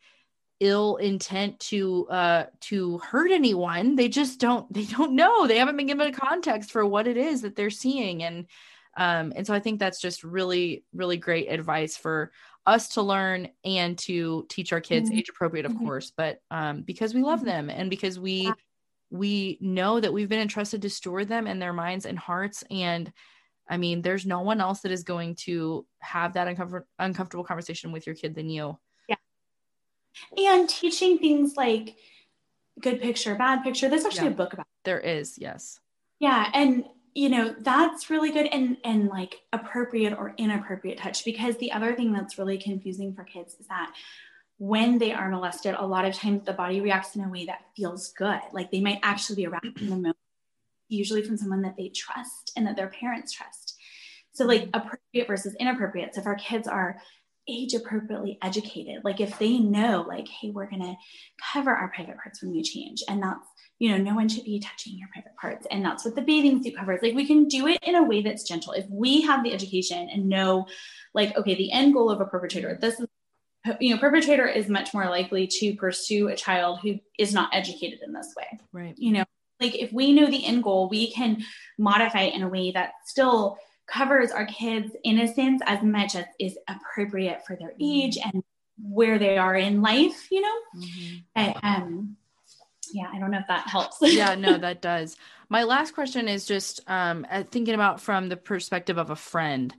ill 0.60 0.98
intent 0.98 1.60
to 1.60 2.08
uh 2.10 2.46
to 2.62 2.98
hurt 2.98 3.32
anyone. 3.32 3.96
They 3.96 4.10
just 4.10 4.40
don't 4.40 4.72
they 4.74 4.86
don't 4.86 5.14
know. 5.14 5.46
They 5.46 5.60
haven't 5.60 5.78
been 5.78 5.88
given 5.88 6.08
a 6.08 6.12
context 6.12 6.72
for 6.72 6.86
what 6.86 7.08
it 7.08 7.16
is 7.16 7.44
that 7.44 7.56
they're 7.56 7.70
seeing. 7.70 8.24
And 8.24 8.48
um 8.96 9.34
and 9.36 9.48
so 9.48 9.56
i 9.56 9.60
think 9.60 9.80
that's 9.80 10.00
just 10.00 10.24
really 10.24 10.84
really 10.94 11.18
great 11.18 11.52
advice 11.52 11.98
for 11.98 12.32
us 12.68 12.90
to 12.90 13.02
learn 13.02 13.50
and 13.66 13.98
to 13.98 14.46
teach 14.50 14.72
our 14.72 14.80
kids 14.80 15.10
mm-hmm. 15.10 15.18
age 15.18 15.30
appropriate 15.30 15.66
of 15.66 15.72
mm-hmm. 15.72 15.84
course 15.86 16.12
but 16.16 16.42
um 16.52 16.84
because 16.84 17.12
we 17.12 17.24
love 17.24 17.40
mm-hmm. 17.40 17.48
them 17.48 17.70
and 17.72 17.90
because 17.90 18.20
we 18.20 18.44
yeah 18.44 18.54
we 19.14 19.60
know 19.62 20.00
that 20.00 20.12
we've 20.12 20.28
been 20.28 20.42
entrusted 20.42 20.82
to 20.82 20.90
steward 20.90 21.30
them 21.30 21.46
and 21.46 21.62
their 21.62 21.72
minds 21.72 22.06
and 22.06 22.18
hearts. 22.18 22.64
And 22.70 23.12
i 23.70 23.78
mean 23.78 24.02
there's 24.02 24.26
no 24.26 24.42
one 24.42 24.60
else 24.60 24.82
that 24.82 24.92
is 24.92 25.04
going 25.04 25.36
to 25.36 25.86
have 26.00 26.34
that 26.34 26.48
uncomfort- 26.48 26.84
uncomfortable 27.00 27.46
conversation 27.46 27.94
with 27.94 28.06
your 28.06 28.16
kid 28.16 28.36
than 28.36 28.50
you. 28.50 28.78
Yeah. 29.08 29.16
And 30.38 30.68
teaching 30.68 31.20
things 31.20 31.56
like 31.56 31.96
good 32.82 33.00
picture 33.00 33.36
bad 33.36 33.64
picture 33.64 33.88
there's 33.88 34.04
actually 34.04 34.26
yeah. 34.26 34.34
a 34.34 34.36
book 34.36 34.54
about 34.54 34.66
it. 34.66 34.84
there 34.84 35.00
is 35.00 35.38
yes. 35.38 35.80
Yeah. 36.20 36.50
And 36.54 36.86
you 37.14 37.30
know 37.30 37.56
that's 37.60 38.10
really 38.10 38.32
good 38.32 38.48
and 38.48 38.78
and 38.84 39.08
like 39.08 39.42
appropriate 39.54 40.18
or 40.18 40.34
inappropriate 40.38 40.98
touch 40.98 41.24
because 41.24 41.56
the 41.58 41.72
other 41.72 41.94
thing 41.94 42.12
that's 42.12 42.40
really 42.40 42.58
confusing 42.58 43.14
for 43.14 43.24
kids 43.24 43.56
is 43.60 43.68
that 43.68 43.94
when 44.58 44.98
they 44.98 45.12
are 45.12 45.30
molested, 45.30 45.76
a 45.78 45.86
lot 45.86 46.06
of 46.06 46.14
times 46.14 46.46
the 46.46 46.54
body 46.54 46.82
reacts 46.82 47.16
in 47.16 47.24
a 47.24 47.30
way 47.30 47.46
that 47.46 47.62
feels 47.76 48.14
good. 48.14 48.40
Like 48.52 48.72
they 48.72 48.82
might 48.82 49.00
actually 49.04 49.38
be 49.38 49.48
around 49.48 49.66
in 49.80 49.90
the 49.90 49.96
moment, 49.96 50.18
usually 50.88 51.24
from 51.24 51.38
someone 51.38 51.62
that 51.64 51.76
they 51.78 51.90
trust 51.90 52.52
and 52.56 52.68
that 52.68 52.76
their 52.76 52.90
parents 52.90 53.32
trust. 53.32 53.76
So, 54.34 54.46
like 54.46 54.70
appropriate 54.74 55.28
versus 55.28 55.56
inappropriate. 55.60 56.16
So, 56.16 56.22
if 56.22 56.28
our 56.28 56.36
kids 56.36 56.68
are 56.68 56.98
age 57.48 57.74
appropriately 57.74 58.40
educated, 58.42 59.04
like 59.04 59.20
if 59.20 59.38
they 59.38 59.58
know, 59.58 60.06
like, 60.08 60.28
hey, 60.28 60.50
we're 60.50 60.70
going 60.70 60.82
to 60.82 60.96
cover 61.52 61.72
our 61.72 61.90
private 61.90 62.18
parts 62.18 62.42
when 62.42 62.52
we 62.52 62.64
change, 62.64 63.04
and 63.08 63.22
that's 63.22 63.48
you 63.80 63.90
know, 63.90 63.98
no 63.98 64.16
one 64.16 64.30
should 64.30 64.46
be 64.46 64.60
touching 64.60 64.98
your 64.98 65.10
private 65.12 65.36
parts. 65.36 65.68
And 65.70 65.84
that's 65.84 66.06
what 66.06 66.16
the 66.16 66.22
bathing 66.22 66.64
suit 66.64 66.78
covers. 66.78 67.02
Like 67.02 67.16
we 67.16 67.26
can 67.26 67.50
do 67.50 67.68
it 67.68 67.80
in 67.84 67.96
a 67.96 68.04
way 68.04 68.22
that's 68.22 68.48
gentle. 68.48 68.72
If 68.72 68.86
we 68.90 69.20
have 69.22 69.44
the 69.44 69.52
education 69.52 70.08
and 70.10 70.30
know, 70.30 70.68
like, 71.14 71.36
okay, 71.36 71.56
the 71.56 71.70
end 71.72 71.94
goal 71.94 72.10
of 72.10 72.22
a 72.22 72.26
perpetrator, 72.26 72.78
this 72.80 73.00
is 73.02 73.08
you 73.80 73.94
know 73.94 74.00
perpetrator 74.00 74.48
is 74.48 74.68
much 74.68 74.94
more 74.94 75.06
likely 75.06 75.48
to 75.48 75.76
pursue 75.76 76.28
a 76.28 76.36
child 76.36 76.80
who 76.82 77.00
is 77.18 77.34
not 77.34 77.50
educated 77.54 78.00
in 78.06 78.14
this 78.14 78.34
way. 78.38 78.60
Right. 78.72 78.96
You 78.98 79.14
know 79.14 79.24
like 79.64 79.76
if 79.76 79.92
we 79.94 80.14
know 80.14 80.28
the 80.28 80.46
end 80.46 80.64
goal 80.64 80.90
we 80.90 81.12
can 81.12 81.44
modify 81.78 82.22
it 82.22 82.36
in 82.36 82.44
a 82.44 82.50
way 82.50 82.72
that 82.72 82.92
still 83.06 83.58
covers 83.88 84.32
our 84.32 84.46
kids 84.46 84.96
innocence 85.04 85.62
as 85.66 85.82
much 85.84 86.16
as 86.16 86.26
is 86.40 86.58
appropriate 86.68 87.46
for 87.46 87.56
their 87.56 87.70
mm-hmm. 87.70 88.06
age 88.06 88.18
and 88.24 88.44
where 88.82 89.18
they 89.18 89.38
are 89.38 89.56
in 89.56 89.82
life 89.82 90.28
you 90.32 90.42
know? 90.42 90.56
Mm-hmm. 90.78 91.16
but, 91.36 91.64
um 91.64 92.18
yeah 92.94 93.10
i 93.14 93.20
don't 93.20 93.32
know 93.32 93.40
if 93.40 93.48
that 93.48 93.68
helps. 93.68 93.98
Yeah 94.02 94.36
no 94.36 94.58
that 94.58 94.82
does. 94.82 95.18
My 95.50 95.64
last 95.64 95.94
question 95.94 96.28
is 96.28 96.46
just 96.46 96.82
um 96.88 97.26
thinking 97.52 97.74
about 97.74 98.02
from 98.02 98.30
the 98.30 98.38
perspective 98.38 98.98
of 98.98 99.10
a 99.10 99.16
friend 99.16 99.74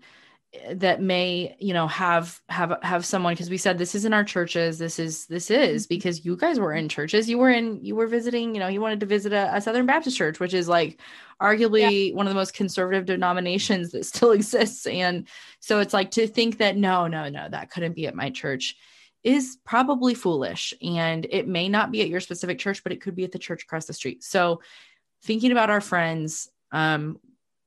that 0.70 1.00
may 1.00 1.56
you 1.58 1.74
know 1.74 1.86
have 1.86 2.40
have 2.48 2.78
have 2.82 3.04
someone 3.04 3.34
because 3.34 3.50
we 3.50 3.56
said 3.56 3.78
this 3.78 3.94
is 3.94 4.04
in 4.04 4.12
our 4.12 4.24
churches 4.24 4.78
this 4.78 4.98
is 4.98 5.26
this 5.26 5.50
is 5.50 5.84
mm-hmm. 5.84 5.94
because 5.94 6.24
you 6.24 6.36
guys 6.36 6.58
were 6.58 6.72
in 6.72 6.88
churches 6.88 7.28
you 7.28 7.38
were 7.38 7.50
in 7.50 7.82
you 7.84 7.94
were 7.94 8.06
visiting 8.06 8.54
you 8.54 8.60
know 8.60 8.68
you 8.68 8.80
wanted 8.80 9.00
to 9.00 9.06
visit 9.06 9.32
a, 9.32 9.54
a 9.54 9.60
southern 9.60 9.86
baptist 9.86 10.16
church 10.16 10.40
which 10.40 10.54
is 10.54 10.68
like 10.68 11.00
arguably 11.40 12.08
yeah. 12.08 12.14
one 12.14 12.26
of 12.26 12.30
the 12.30 12.38
most 12.38 12.54
conservative 12.54 13.04
denominations 13.04 13.92
that 13.92 14.04
still 14.04 14.32
exists 14.32 14.86
and 14.86 15.26
so 15.60 15.80
it's 15.80 15.94
like 15.94 16.10
to 16.10 16.26
think 16.26 16.58
that 16.58 16.76
no 16.76 17.06
no 17.06 17.28
no 17.28 17.48
that 17.48 17.70
couldn't 17.70 17.94
be 17.94 18.06
at 18.06 18.14
my 18.14 18.30
church 18.30 18.76
is 19.22 19.58
probably 19.64 20.14
foolish 20.14 20.74
and 20.82 21.26
it 21.30 21.48
may 21.48 21.68
not 21.68 21.90
be 21.90 22.02
at 22.02 22.08
your 22.08 22.20
specific 22.20 22.58
church 22.58 22.82
but 22.82 22.92
it 22.92 23.00
could 23.00 23.16
be 23.16 23.24
at 23.24 23.32
the 23.32 23.38
church 23.38 23.62
across 23.62 23.86
the 23.86 23.92
street 23.92 24.22
so 24.22 24.60
thinking 25.22 25.52
about 25.52 25.70
our 25.70 25.80
friends 25.80 26.48
um 26.72 27.18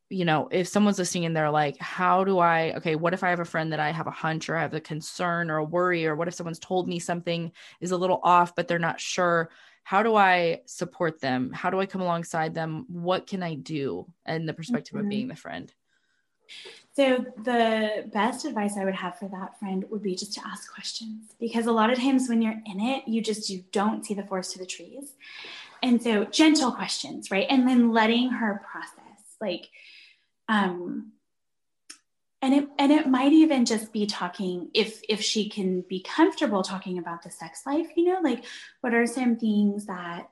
you 0.09 0.25
know, 0.25 0.47
if 0.51 0.67
someone's 0.67 0.99
listening 0.99 1.25
and 1.25 1.35
they're 1.35 1.51
like, 1.51 1.77
how 1.79 2.23
do 2.23 2.39
I, 2.39 2.73
okay, 2.77 2.95
what 2.95 3.13
if 3.13 3.23
I 3.23 3.29
have 3.29 3.39
a 3.39 3.45
friend 3.45 3.73
that 3.73 3.79
I 3.79 3.91
have 3.91 4.07
a 4.07 4.11
hunch 4.11 4.49
or 4.49 4.55
I 4.55 4.61
have 4.61 4.73
a 4.73 4.79
concern 4.79 5.51
or 5.51 5.57
a 5.57 5.63
worry, 5.63 6.07
or 6.07 6.15
what 6.15 6.27
if 6.27 6.33
someone's 6.33 6.59
told 6.59 6.87
me 6.87 6.99
something 6.99 7.51
is 7.81 7.91
a 7.91 7.97
little 7.97 8.19
off, 8.23 8.55
but 8.55 8.67
they're 8.67 8.79
not 8.79 9.01
sure? 9.01 9.49
How 9.83 10.03
do 10.03 10.15
I 10.15 10.61
support 10.65 11.19
them? 11.19 11.51
How 11.53 11.69
do 11.69 11.79
I 11.79 11.85
come 11.85 12.01
alongside 12.01 12.53
them? 12.53 12.85
What 12.87 13.27
can 13.27 13.43
I 13.43 13.55
do 13.55 14.05
in 14.25 14.45
the 14.45 14.53
perspective 14.53 14.95
mm-hmm. 14.95 15.05
of 15.05 15.09
being 15.09 15.27
the 15.27 15.35
friend? 15.35 15.73
So, 16.93 17.25
the 17.43 18.09
best 18.11 18.45
advice 18.45 18.75
I 18.77 18.85
would 18.85 18.95
have 18.95 19.19
for 19.19 19.27
that 19.29 19.59
friend 19.59 19.85
would 19.89 20.01
be 20.01 20.15
just 20.15 20.33
to 20.33 20.41
ask 20.47 20.73
questions 20.73 21.35
because 21.39 21.67
a 21.67 21.71
lot 21.71 21.91
of 21.91 21.99
times 21.99 22.27
when 22.27 22.41
you're 22.41 22.59
in 22.65 22.79
it, 22.79 23.07
you 23.07 23.21
just 23.21 23.49
you 23.49 23.63
don't 23.71 24.05
see 24.05 24.13
the 24.13 24.23
forest 24.23 24.53
to 24.53 24.59
the 24.59 24.65
trees. 24.65 25.13
And 25.83 26.01
so, 26.01 26.25
gentle 26.25 26.71
questions, 26.71 27.29
right? 27.29 27.45
And 27.49 27.67
then 27.67 27.91
letting 27.91 28.31
her 28.31 28.63
process. 28.71 29.35
Like, 29.39 29.69
um, 30.47 31.11
and 32.41 32.53
it 32.53 32.67
and 32.77 32.91
it 32.91 33.07
might 33.07 33.33
even 33.33 33.65
just 33.65 33.91
be 33.91 34.05
talking 34.05 34.69
if 34.73 35.01
if 35.09 35.21
she 35.21 35.49
can 35.49 35.81
be 35.81 36.01
comfortable 36.01 36.63
talking 36.63 36.97
about 36.97 37.23
the 37.23 37.31
sex 37.31 37.63
life 37.65 37.87
you 37.95 38.05
know 38.05 38.19
like 38.21 38.45
what 38.81 38.93
are 38.93 39.07
some 39.07 39.35
things 39.35 39.87
that 39.87 40.29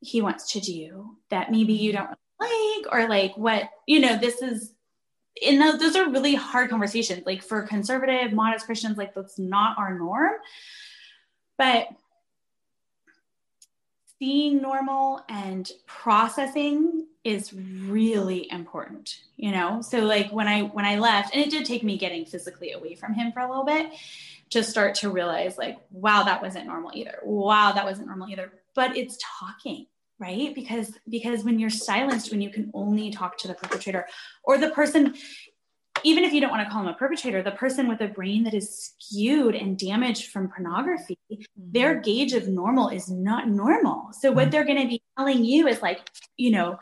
he 0.00 0.20
wants 0.20 0.52
to 0.52 0.60
do 0.60 1.16
that 1.30 1.50
maybe 1.50 1.72
you 1.72 1.92
don't 1.92 2.10
like 2.40 2.92
or 2.92 3.08
like 3.08 3.36
what 3.36 3.70
you 3.86 4.00
know 4.00 4.18
this 4.18 4.42
is 4.42 4.74
in 5.40 5.58
those, 5.58 5.78
those 5.78 5.96
are 5.96 6.10
really 6.10 6.34
hard 6.34 6.70
conversations. 6.70 7.24
Like 7.26 7.42
for 7.42 7.62
conservative 7.62 8.32
modest 8.32 8.66
christians 8.66 8.96
like 8.96 9.14
that's 9.14 9.38
not 9.38 9.78
our 9.78 9.96
norm. 9.96 10.32
But 11.58 11.88
seeing 14.18 14.60
normal 14.60 15.20
and 15.28 15.70
processing 15.86 16.93
is 17.24 17.52
really 17.52 18.50
important 18.50 19.20
you 19.36 19.50
know 19.50 19.80
so 19.80 20.00
like 20.00 20.30
when 20.30 20.46
i 20.46 20.62
when 20.62 20.84
i 20.84 20.98
left 20.98 21.34
and 21.34 21.44
it 21.44 21.50
did 21.50 21.64
take 21.64 21.82
me 21.82 21.96
getting 21.96 22.24
physically 22.24 22.72
away 22.72 22.94
from 22.94 23.14
him 23.14 23.32
for 23.32 23.40
a 23.40 23.48
little 23.48 23.64
bit 23.64 23.90
to 24.50 24.62
start 24.62 24.94
to 24.94 25.10
realize 25.10 25.56
like 25.56 25.78
wow 25.90 26.22
that 26.22 26.42
wasn't 26.42 26.66
normal 26.66 26.90
either 26.94 27.18
wow 27.24 27.72
that 27.72 27.84
wasn't 27.84 28.06
normal 28.06 28.28
either 28.28 28.52
but 28.74 28.96
it's 28.96 29.18
talking 29.40 29.86
right 30.18 30.54
because 30.54 30.92
because 31.08 31.42
when 31.42 31.58
you're 31.58 31.70
silenced 31.70 32.30
when 32.30 32.40
you 32.40 32.50
can 32.50 32.70
only 32.74 33.10
talk 33.10 33.38
to 33.38 33.48
the 33.48 33.54
perpetrator 33.54 34.06
or 34.44 34.58
the 34.58 34.70
person 34.70 35.14
even 36.04 36.22
if 36.22 36.32
you 36.32 36.40
don't 36.40 36.50
want 36.50 36.66
to 36.66 36.70
call 36.70 36.84
them 36.84 36.92
a 36.92 36.96
perpetrator, 36.96 37.42
the 37.42 37.52
person 37.52 37.88
with 37.88 38.00
a 38.00 38.08
brain 38.08 38.44
that 38.44 38.52
is 38.52 38.92
skewed 38.98 39.54
and 39.54 39.78
damaged 39.78 40.30
from 40.30 40.48
pornography, 40.48 41.18
mm-hmm. 41.32 41.42
their 41.56 42.00
gauge 42.00 42.34
of 42.34 42.46
normal 42.46 42.90
is 42.90 43.08
not 43.08 43.48
normal. 43.48 44.12
So, 44.12 44.30
what 44.30 44.42
mm-hmm. 44.42 44.50
they're 44.50 44.64
going 44.64 44.82
to 44.82 44.88
be 44.88 45.02
telling 45.16 45.44
you 45.44 45.66
is 45.66 45.80
like, 45.80 46.00
you 46.36 46.50
know, 46.50 46.78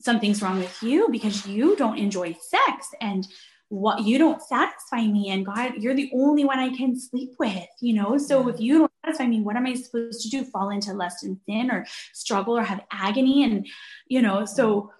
something's 0.00 0.42
wrong 0.42 0.58
with 0.58 0.82
you 0.82 1.08
because 1.10 1.46
you 1.46 1.76
don't 1.76 1.98
enjoy 1.98 2.34
sex 2.40 2.88
and 3.00 3.26
what 3.68 4.02
you 4.02 4.18
don't 4.18 4.42
satisfy 4.42 5.06
me 5.06 5.30
and 5.30 5.46
god 5.46 5.74
you're 5.76 5.94
the 5.94 6.10
only 6.12 6.44
one 6.44 6.58
i 6.58 6.74
can 6.76 6.98
sleep 6.98 7.30
with 7.38 7.68
you 7.80 7.94
know? 7.94 8.18
So 8.18 8.48
if 8.48 8.58
you 8.60 8.78
don't 8.78 8.92
satisfy 9.04 9.26
me 9.26 9.40
what 9.40 9.56
am 9.56 9.66
i 9.66 9.74
supposed 9.74 10.22
to 10.22 10.28
do? 10.28 10.44
Fall 10.44 10.70
into 10.70 10.92
lust 10.92 11.22
and 11.22 11.38
sin 11.46 11.70
or 11.70 11.86
struggle 12.12 12.58
or 12.58 12.62
have 12.62 12.84
agony? 12.90 13.44
And 13.44 13.66
you 14.08 14.22
know 14.22 14.44
so 14.44 14.90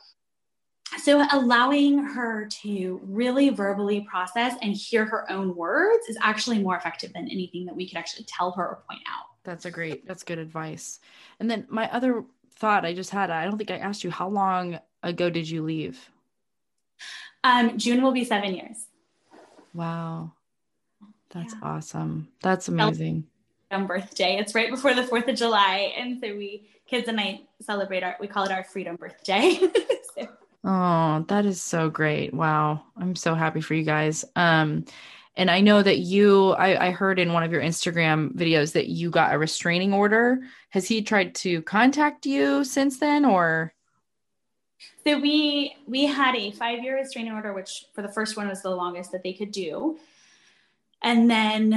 so 0.98 1.26
allowing 1.32 1.98
her 1.98 2.46
to 2.62 3.00
really 3.04 3.48
verbally 3.50 4.06
process 4.10 4.54
and 4.60 4.74
hear 4.74 5.04
her 5.04 5.30
own 5.30 5.54
words 5.54 6.08
is 6.08 6.18
actually 6.20 6.58
more 6.58 6.76
effective 6.76 7.12
than 7.12 7.28
anything 7.28 7.64
that 7.66 7.76
we 7.76 7.88
could 7.88 7.96
actually 7.96 8.24
tell 8.24 8.50
her 8.52 8.66
or 8.66 8.82
point 8.88 9.02
out. 9.08 9.26
That's 9.44 9.64
a 9.64 9.70
great 9.70 10.06
that's 10.06 10.22
good 10.22 10.38
advice. 10.38 11.00
And 11.38 11.50
then 11.50 11.66
my 11.68 11.90
other 11.90 12.24
thought 12.60 12.84
i 12.84 12.92
just 12.92 13.10
had 13.10 13.30
i 13.30 13.44
don't 13.44 13.56
think 13.56 13.70
i 13.70 13.78
asked 13.78 14.04
you 14.04 14.10
how 14.10 14.28
long 14.28 14.78
ago 15.02 15.30
did 15.30 15.48
you 15.48 15.62
leave 15.62 16.10
um 17.44 17.78
june 17.78 18.02
will 18.02 18.12
be 18.12 18.24
seven 18.24 18.54
years 18.54 18.86
wow 19.74 20.32
that's 21.30 21.54
yeah. 21.54 21.60
awesome 21.62 22.28
that's 22.42 22.68
amazing 22.68 23.24
freedom 23.70 23.86
birthday. 23.86 24.38
It's 24.38 24.54
right 24.54 24.70
before 24.70 24.94
the 24.94 25.02
4th 25.02 25.28
of 25.28 25.36
July. 25.36 25.92
And 25.96 26.18
so 26.20 26.34
we, 26.36 26.68
kids 26.86 27.08
and 27.08 27.20
I 27.20 27.42
celebrate 27.60 28.02
our, 28.02 28.16
we 28.20 28.26
call 28.26 28.44
it 28.44 28.50
our 28.50 28.64
freedom 28.64 28.96
birthday. 28.96 29.58
so. 30.18 30.28
Oh, 30.64 31.24
that 31.28 31.46
is 31.46 31.62
so 31.62 31.88
great. 31.88 32.34
Wow. 32.34 32.82
I'm 32.96 33.14
so 33.14 33.34
happy 33.34 33.60
for 33.60 33.74
you 33.74 33.84
guys. 33.84 34.24
Um, 34.36 34.84
and 35.36 35.50
I 35.50 35.60
know 35.60 35.82
that 35.82 35.98
you, 35.98 36.50
I, 36.50 36.88
I 36.88 36.90
heard 36.90 37.18
in 37.18 37.32
one 37.32 37.44
of 37.44 37.52
your 37.52 37.62
Instagram 37.62 38.34
videos 38.34 38.72
that 38.72 38.88
you 38.88 39.10
got 39.10 39.32
a 39.32 39.38
restraining 39.38 39.94
order. 39.94 40.40
Has 40.70 40.86
he 40.86 41.02
tried 41.02 41.34
to 41.36 41.62
contact 41.62 42.26
you 42.26 42.64
since 42.64 42.98
then 42.98 43.24
or? 43.24 43.72
So 45.04 45.18
we 45.18 45.76
we 45.86 46.06
had 46.06 46.36
a 46.36 46.50
five 46.52 46.82
year 46.82 46.96
restraining 46.96 47.32
order, 47.32 47.52
which 47.52 47.86
for 47.94 48.02
the 48.02 48.08
first 48.08 48.36
one 48.36 48.48
was 48.48 48.62
the 48.62 48.70
longest 48.70 49.12
that 49.12 49.22
they 49.22 49.32
could 49.32 49.50
do, 49.50 49.98
and 51.02 51.30
then 51.30 51.74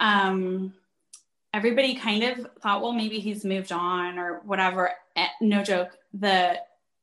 um, 0.00 0.74
everybody 1.54 1.94
kind 1.94 2.24
of 2.24 2.50
thought, 2.60 2.82
well, 2.82 2.92
maybe 2.92 3.20
he's 3.20 3.44
moved 3.44 3.72
on 3.72 4.18
or 4.18 4.40
whatever. 4.44 4.90
Eh, 5.16 5.28
no 5.40 5.62
joke. 5.62 5.96
The 6.12 6.60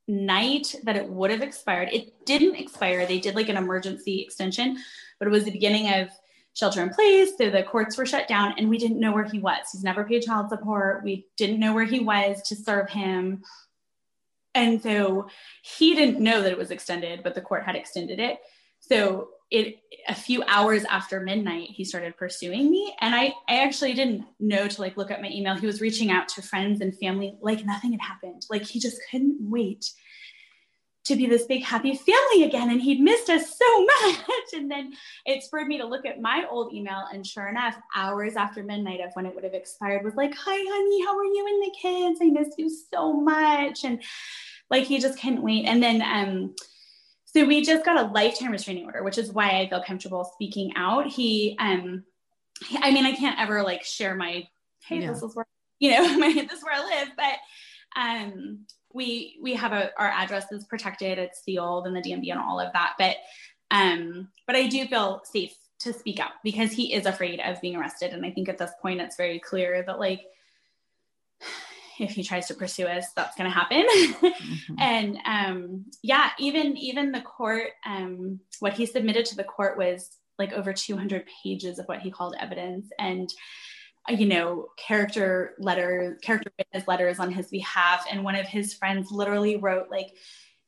night 0.08 0.76
that 0.84 0.96
it 0.96 1.10
would 1.10 1.32
have 1.32 1.42
expired, 1.42 1.90
it 1.92 2.26
didn't 2.26 2.56
expire. 2.56 3.06
They 3.06 3.20
did 3.20 3.36
like 3.36 3.50
an 3.50 3.58
emergency 3.58 4.22
extension, 4.22 4.78
but 5.20 5.28
it 5.28 5.32
was 5.32 5.46
the 5.46 5.52
beginning 5.52 5.94
of 5.94 6.10
shelter 6.54 6.82
in 6.82 6.90
place. 6.90 7.32
So 7.38 7.50
the 7.50 7.64
courts 7.64 7.98
were 7.98 8.06
shut 8.06 8.28
down 8.28 8.54
and 8.58 8.70
we 8.70 8.78
didn't 8.78 9.00
know 9.00 9.12
where 9.12 9.26
he 9.26 9.40
was. 9.40 9.72
He's 9.72 9.84
never 9.84 10.04
paid 10.04 10.22
child 10.22 10.50
support. 10.50 11.04
We 11.04 11.28
didn't 11.38 11.60
know 11.60 11.74
where 11.74 11.86
he 11.86 12.00
was 12.00 12.42
to 12.44 12.56
serve 12.56 12.90
him. 12.90 13.44
And 14.56 14.82
so 14.82 15.28
he 15.62 15.94
didn't 15.94 16.20
know 16.20 16.42
that 16.42 16.52
it 16.52 16.58
was 16.58 16.72
extended, 16.72 17.22
but 17.24 17.36
the 17.36 17.42
court 17.42 17.64
had 17.66 17.76
extended 17.76 18.20
it. 18.20 18.40
So 18.80 19.30
it 19.52 19.80
a 20.08 20.16
few 20.16 20.44
hours 20.48 20.84
after 20.86 21.20
midnight, 21.20 21.70
he 21.70 21.84
started 21.84 22.18
pursuing 22.18 22.70
me. 22.70 22.96
And 23.02 23.14
I, 23.14 23.34
I 23.48 23.64
actually 23.64 23.94
didn't 23.94 24.26
know 24.40 24.68
to 24.68 24.82
like 24.82 24.98
look 24.98 25.12
at 25.12 25.22
my 25.22 25.30
email. 25.30 25.56
He 25.56 25.68
was 25.68 25.82
reaching 25.82 26.12
out 26.12 26.28
to 26.30 26.42
friends 26.42 26.82
and 26.82 26.98
family 26.98 27.38
like 27.42 27.66
nothing 27.66 27.92
had 27.92 28.02
happened. 28.02 28.46
Like 28.50 28.64
he 28.64 28.80
just 28.80 29.00
couldn't 29.12 29.38
wait 29.40 29.92
to 31.06 31.16
be 31.16 31.28
this 31.28 31.46
big 31.46 31.64
happy 31.64 31.96
family 31.96 32.44
again 32.44 32.72
and 32.72 32.82
he'd 32.82 33.00
missed 33.00 33.30
us 33.30 33.58
so 33.58 33.86
much. 34.02 34.54
And 34.54 34.70
then 34.70 34.94
it 35.26 35.44
spurred 35.44 35.68
me 35.68 35.78
to 35.78 35.86
look 35.86 36.06
at 36.06 36.20
my 36.20 36.46
old 36.50 36.74
email 36.74 37.04
and 37.14 37.26
sure 37.26 37.48
enough 37.48 37.78
hours 37.96 38.36
after 38.36 38.64
midnight 38.64 39.02
of 39.02 39.12
when 39.14 39.26
it 39.26 39.36
would 39.36 39.44
have 39.44 39.54
expired 39.54 40.04
was 40.04 40.16
like 40.16 40.34
hi 40.36 40.56
honey 40.56 41.06
how 41.06 41.18
are 41.18 41.24
you 41.24 41.46
and 41.48 41.64
the 41.64 41.76
kids? 41.80 42.20
I 42.22 42.26
miss 42.26 42.56
you 42.58 42.70
so 42.70 43.14
much. 43.14 43.84
And 43.84 44.02
like 44.70 44.86
he 44.86 45.00
just 45.00 45.20
couldn't 45.20 45.44
wait. 45.44 45.66
And 45.66 45.82
then 45.82 46.02
um 46.02 46.56
so 47.26 47.46
we 47.46 47.64
just 47.64 47.86
got 47.86 48.04
a 48.04 48.12
lifetime 48.12 48.52
restraining 48.52 48.86
order 48.86 49.04
which 49.04 49.18
is 49.18 49.32
why 49.32 49.60
i 49.60 49.70
feel 49.70 49.84
comfortable 49.84 50.24
speaking 50.34 50.74
out. 50.76 51.08
He 51.08 51.56
um 51.60 52.04
i 52.80 52.90
mean 52.90 53.06
i 53.06 53.12
can't 53.12 53.40
ever 53.40 53.62
like 53.64 53.84
share 53.84 54.16
my 54.16 54.48
hey 54.86 55.02
yeah. 55.02 55.12
this 55.12 55.22
is 55.22 55.36
where 55.36 55.46
you 55.80 55.92
know 55.92 56.18
my, 56.18 56.32
this 56.34 56.60
is 56.60 56.64
where 56.64 56.74
i 56.74 57.02
live 57.02 57.10
but 57.18 58.02
um 58.02 58.66
we 58.96 59.38
we 59.42 59.54
have 59.54 59.74
a 59.74 59.92
our 60.00 60.08
address 60.08 60.52
is 60.52 60.64
protected 60.66 61.20
it's 61.20 61.44
sealed 61.44 61.86
and 61.86 61.96
the 61.96 62.02
dmv 62.02 62.32
and 62.32 62.40
all 62.40 62.60
of 62.60 62.72
that 62.74 62.94
but 62.98 63.18
um 63.72 64.28
but 64.48 64.56
i 64.56 64.68
do 64.68 64.86
feel 64.88 65.22
safe 65.26 65.56
to 65.80 65.94
speak 65.94 66.20
out 66.20 66.32
because 66.44 66.72
he 66.72 66.94
is 66.94 67.06
afraid 67.06 67.40
of 67.40 67.62
being 67.62 67.76
arrested. 67.76 68.12
And 68.12 68.26
i 68.26 68.32
think 68.32 68.50
at 68.50 68.58
this 68.58 68.72
point 68.82 69.02
it's 69.02 69.18
very 69.18 69.40
clear 69.40 69.84
that 69.86 70.00
like 70.00 70.22
if 72.00 72.12
he 72.12 72.24
tries 72.24 72.48
to 72.48 72.54
pursue 72.54 72.86
us 72.86 73.06
that's 73.16 73.38
going 73.38 73.50
to 73.50 73.56
happen. 73.56 73.86
Mm-hmm. 73.88 74.76
and 74.80 75.18
um 75.26 75.86
yeah 76.02 76.32
even 76.40 76.76
even 76.78 77.12
the 77.12 77.22
court 77.22 77.70
um 77.86 78.40
what 78.60 78.74
he 78.74 78.86
submitted 78.86 79.26
to 79.26 79.36
the 79.36 79.44
court 79.44 79.78
was 79.78 80.10
like 80.38 80.52
over 80.52 80.74
200 80.74 81.26
pages 81.44 81.80
of 81.80 81.86
what 81.86 82.02
he 82.02 82.12
called 82.12 82.36
evidence. 82.40 82.90
And 83.00 83.30
you 84.10 84.26
know, 84.26 84.68
character 84.78 85.56
letter, 85.58 86.18
character 86.22 86.52
witness 86.58 86.88
letters 86.88 87.20
on 87.20 87.32
his 87.32 87.48
behalf. 87.48 88.06
And 88.12 88.24
one 88.24 88.36
of 88.36 88.46
his 88.46 88.74
friends 88.74 89.12
literally 89.12 89.58
wrote, 89.58 89.90
like, 89.90 90.12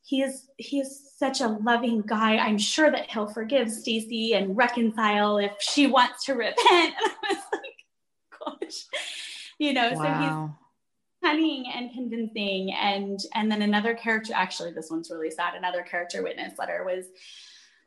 he 0.08 0.22
is 0.22 0.48
he 0.58 0.80
is 0.80 1.12
such 1.18 1.42
a 1.42 1.48
loving 1.48 2.02
guy. 2.02 2.38
I'm 2.38 2.58
sure 2.58 2.90
that 2.90 3.12
he'll 3.12 3.28
forgive 3.28 3.70
Stacy 3.70 4.34
and 4.34 4.56
reconcile 4.56 5.38
if 5.38 5.52
she 5.60 5.88
wants 5.88 6.26
to 6.26 6.34
repent. 6.34 6.58
And 6.72 6.94
I 7.04 7.34
was 7.34 7.44
like, 7.52 8.62
gosh, 8.62 8.86
you 9.60 9.74
know, 9.74 9.92
wow. 9.94 10.56
so 11.22 11.28
he's 11.28 11.30
cunning 11.30 11.66
and 11.76 11.92
convincing. 11.92 12.72
And 12.74 13.20
and 13.36 13.52
then 13.52 13.62
another 13.62 13.96
character, 13.96 14.32
actually, 14.34 14.72
this 14.72 14.90
one's 14.90 15.12
really 15.12 15.30
sad. 15.30 15.56
Another 15.56 15.84
character 15.84 16.24
witness 16.24 16.58
letter 16.58 16.86
was 16.86 17.06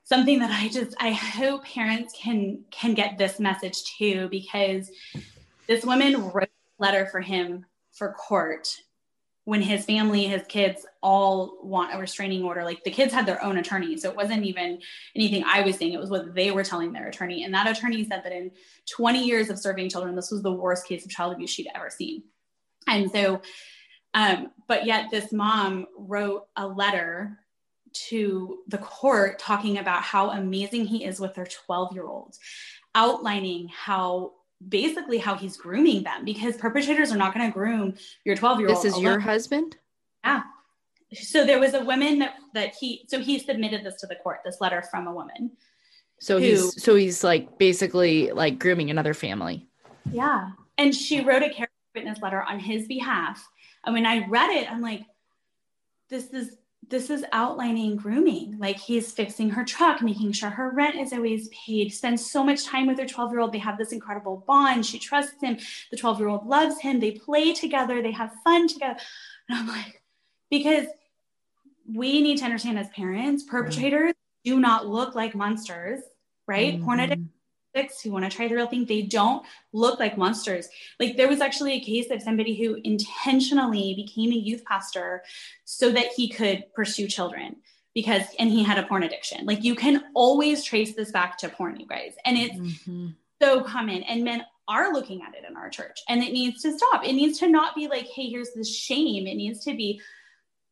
something 0.04 0.40
that 0.40 0.50
I 0.50 0.68
just 0.68 0.94
I 1.00 1.12
hope 1.12 1.64
parents 1.64 2.14
can 2.20 2.64
can 2.70 2.92
get 2.94 3.16
this 3.16 3.40
message 3.40 3.82
too 3.96 4.28
because 4.30 4.90
this 5.70 5.84
woman 5.84 6.30
wrote 6.32 6.48
a 6.48 6.82
letter 6.82 7.06
for 7.06 7.20
him 7.20 7.64
for 7.92 8.12
court 8.14 8.76
when 9.44 9.62
his 9.62 9.84
family, 9.84 10.24
his 10.24 10.42
kids 10.48 10.84
all 11.00 11.58
want 11.62 11.94
a 11.94 11.98
restraining 11.98 12.42
order. 12.42 12.64
Like 12.64 12.82
the 12.82 12.90
kids 12.90 13.14
had 13.14 13.24
their 13.24 13.42
own 13.42 13.56
attorney. 13.56 13.96
So 13.96 14.10
it 14.10 14.16
wasn't 14.16 14.44
even 14.44 14.80
anything 15.14 15.44
I 15.46 15.60
was 15.60 15.76
saying, 15.76 15.92
it 15.92 16.00
was 16.00 16.10
what 16.10 16.34
they 16.34 16.50
were 16.50 16.64
telling 16.64 16.92
their 16.92 17.06
attorney. 17.06 17.44
And 17.44 17.54
that 17.54 17.68
attorney 17.68 18.04
said 18.04 18.24
that 18.24 18.32
in 18.32 18.50
20 18.96 19.24
years 19.24 19.48
of 19.48 19.60
serving 19.60 19.90
children, 19.90 20.16
this 20.16 20.32
was 20.32 20.42
the 20.42 20.50
worst 20.52 20.88
case 20.88 21.04
of 21.04 21.10
child 21.12 21.34
abuse 21.34 21.50
she'd 21.50 21.70
ever 21.72 21.88
seen. 21.88 22.24
And 22.88 23.08
so, 23.12 23.40
um, 24.12 24.50
but 24.66 24.86
yet 24.86 25.06
this 25.12 25.32
mom 25.32 25.86
wrote 25.96 26.46
a 26.56 26.66
letter 26.66 27.38
to 28.08 28.58
the 28.66 28.78
court 28.78 29.38
talking 29.38 29.78
about 29.78 30.02
how 30.02 30.30
amazing 30.30 30.86
he 30.86 31.04
is 31.04 31.20
with 31.20 31.34
their 31.34 31.46
12 31.46 31.92
year 31.92 32.06
old, 32.06 32.34
outlining 32.96 33.68
how 33.68 34.32
basically 34.68 35.18
how 35.18 35.34
he's 35.34 35.56
grooming 35.56 36.02
them 36.02 36.24
because 36.24 36.56
perpetrators 36.56 37.12
are 37.12 37.16
not 37.16 37.34
going 37.34 37.46
to 37.46 37.52
groom 37.52 37.94
your 38.24 38.36
12 38.36 38.60
year 38.60 38.68
old. 38.68 38.78
This 38.78 38.84
is 38.84 38.92
alone. 38.92 39.04
your 39.04 39.20
husband? 39.20 39.76
Yeah. 40.24 40.42
So 41.14 41.44
there 41.44 41.58
was 41.58 41.74
a 41.74 41.84
woman 41.84 42.20
that, 42.20 42.34
that 42.54 42.74
he, 42.74 43.04
so 43.08 43.18
he 43.18 43.38
submitted 43.38 43.84
this 43.84 43.96
to 43.96 44.06
the 44.06 44.16
court, 44.16 44.40
this 44.44 44.60
letter 44.60 44.82
from 44.82 45.06
a 45.06 45.12
woman. 45.12 45.52
So 46.20 46.38
who, 46.38 46.44
he's, 46.44 46.82
so 46.82 46.94
he's 46.94 47.24
like 47.24 47.58
basically 47.58 48.30
like 48.30 48.58
grooming 48.58 48.90
another 48.90 49.14
family. 49.14 49.66
Yeah. 50.12 50.50
And 50.78 50.94
she 50.94 51.20
wrote 51.22 51.42
a 51.42 51.50
character 51.50 51.74
witness 51.94 52.20
letter 52.20 52.42
on 52.42 52.60
his 52.60 52.86
behalf. 52.86 53.46
And 53.84 53.94
when 53.94 54.06
I 54.06 54.26
read 54.28 54.50
it, 54.50 54.70
I'm 54.70 54.80
like, 54.80 55.04
this 56.10 56.26
is 56.30 56.56
this 56.90 57.08
is 57.08 57.24
outlining 57.32 57.96
grooming. 57.96 58.56
Like 58.58 58.78
he's 58.78 59.12
fixing 59.12 59.50
her 59.50 59.64
truck, 59.64 60.02
making 60.02 60.32
sure 60.32 60.50
her 60.50 60.70
rent 60.70 60.96
is 60.96 61.12
always 61.12 61.48
paid, 61.48 61.94
spends 61.94 62.28
so 62.30 62.42
much 62.42 62.64
time 62.64 62.88
with 62.88 62.98
her 62.98 63.06
12 63.06 63.30
year 63.30 63.40
old. 63.40 63.52
They 63.52 63.58
have 63.58 63.78
this 63.78 63.92
incredible 63.92 64.44
bond. 64.46 64.84
She 64.84 64.98
trusts 64.98 65.40
him. 65.40 65.56
The 65.90 65.96
12 65.96 66.18
year 66.18 66.28
old 66.28 66.46
loves 66.46 66.80
him. 66.80 66.98
They 66.98 67.12
play 67.12 67.52
together, 67.54 68.02
they 68.02 68.10
have 68.10 68.32
fun 68.44 68.66
together. 68.66 68.98
And 69.48 69.58
I'm 69.58 69.68
like, 69.68 70.02
because 70.50 70.86
we 71.86 72.20
need 72.20 72.38
to 72.38 72.44
understand 72.44 72.78
as 72.78 72.88
parents, 72.88 73.44
perpetrators 73.44 74.14
do 74.44 74.58
not 74.58 74.86
look 74.86 75.14
like 75.14 75.34
monsters, 75.34 76.00
right? 76.46 76.74
Mm-hmm. 76.74 76.84
Porn 76.84 77.30
addicts 77.74 78.00
who 78.02 78.10
want 78.10 78.24
to 78.24 78.34
try 78.34 78.48
the 78.48 78.54
real 78.54 78.66
thing, 78.66 78.84
they 78.84 79.02
don't 79.02 79.44
look 79.72 79.98
like 79.98 80.18
monsters. 80.18 80.68
Like 80.98 81.16
there 81.16 81.28
was 81.28 81.40
actually 81.40 81.74
a 81.74 81.80
case 81.80 82.10
of 82.10 82.22
somebody 82.22 82.54
who 82.54 82.78
intentionally 82.84 83.94
became 83.94 84.32
a 84.32 84.36
youth 84.36 84.64
pastor 84.64 85.22
so 85.64 85.90
that 85.92 86.08
he 86.16 86.28
could 86.28 86.64
pursue 86.74 87.06
children 87.06 87.56
because 87.94 88.22
and 88.38 88.50
he 88.50 88.62
had 88.62 88.78
a 88.78 88.84
porn 88.84 89.02
addiction. 89.02 89.46
Like 89.46 89.64
you 89.64 89.74
can 89.74 90.04
always 90.14 90.64
trace 90.64 90.94
this 90.94 91.10
back 91.10 91.38
to 91.38 91.48
porn, 91.48 91.78
you 91.78 91.86
guys. 91.86 92.14
And 92.24 92.36
it's 92.36 92.56
mm-hmm. 92.56 93.08
so 93.40 93.62
common. 93.62 94.02
And 94.04 94.24
men 94.24 94.44
are 94.68 94.92
looking 94.92 95.22
at 95.22 95.34
it 95.34 95.44
in 95.48 95.56
our 95.56 95.68
church 95.68 96.00
and 96.08 96.22
it 96.22 96.32
needs 96.32 96.62
to 96.62 96.76
stop. 96.76 97.04
It 97.04 97.14
needs 97.14 97.38
to 97.40 97.48
not 97.48 97.74
be 97.74 97.88
like, 97.88 98.06
hey, 98.06 98.28
here's 98.28 98.52
this 98.54 98.74
shame. 98.74 99.26
It 99.26 99.34
needs 99.34 99.64
to 99.64 99.74
be 99.74 100.00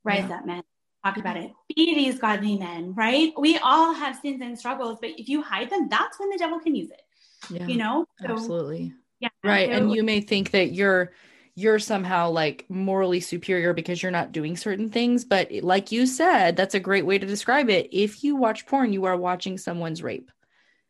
rise 0.04 0.26
yeah. 0.28 0.36
up, 0.36 0.46
men 0.46 0.62
talk 1.04 1.16
about 1.16 1.36
it. 1.36 1.52
Be 1.74 1.94
these 1.94 2.18
godly 2.18 2.58
men, 2.58 2.94
right? 2.94 3.32
We 3.38 3.58
all 3.58 3.94
have 3.94 4.18
sins 4.20 4.40
and 4.42 4.58
struggles, 4.58 4.98
but 5.00 5.10
if 5.18 5.28
you 5.28 5.42
hide 5.42 5.70
them, 5.70 5.88
that's 5.88 6.18
when 6.18 6.30
the 6.30 6.38
devil 6.38 6.58
can 6.58 6.74
use 6.74 6.90
it. 6.90 7.02
Yeah, 7.50 7.66
you 7.66 7.76
know? 7.76 8.06
So, 8.20 8.32
absolutely. 8.32 8.94
Yeah. 9.20 9.28
Right. 9.42 9.68
So, 9.68 9.76
and 9.76 9.92
you 9.92 10.02
may 10.02 10.20
think 10.20 10.50
that 10.52 10.72
you're 10.72 11.12
you're 11.54 11.80
somehow 11.80 12.30
like 12.30 12.64
morally 12.68 13.18
superior 13.18 13.74
because 13.74 14.00
you're 14.00 14.12
not 14.12 14.30
doing 14.30 14.56
certain 14.56 14.88
things, 14.90 15.24
but 15.24 15.50
like 15.62 15.90
you 15.90 16.06
said, 16.06 16.56
that's 16.56 16.76
a 16.76 16.80
great 16.80 17.04
way 17.04 17.18
to 17.18 17.26
describe 17.26 17.68
it. 17.68 17.88
If 17.90 18.22
you 18.22 18.36
watch 18.36 18.64
porn, 18.64 18.92
you 18.92 19.06
are 19.06 19.16
watching 19.16 19.58
someone's 19.58 20.00
rape. 20.00 20.30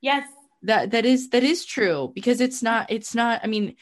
Yes. 0.03 0.29
That 0.63 0.91
that 0.91 1.07
is 1.07 1.31
that 1.31 1.43
is 1.43 1.65
true 1.65 2.13
because 2.15 2.41
it's 2.41 2.63
not 2.63 2.91
it's 2.91 3.15
not 3.15 3.41
I 3.45 3.47
mean 3.47 3.77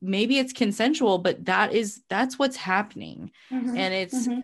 maybe 0.00 0.38
it's 0.38 0.52
consensual 0.52 1.18
but 1.18 1.44
that 1.44 1.72
is 1.72 2.02
that's 2.08 2.38
what's 2.38 2.56
happening 2.56 3.30
mm-hmm. 3.50 3.76
and 3.76 3.94
it's 3.94 4.26
mm-hmm. 4.26 4.40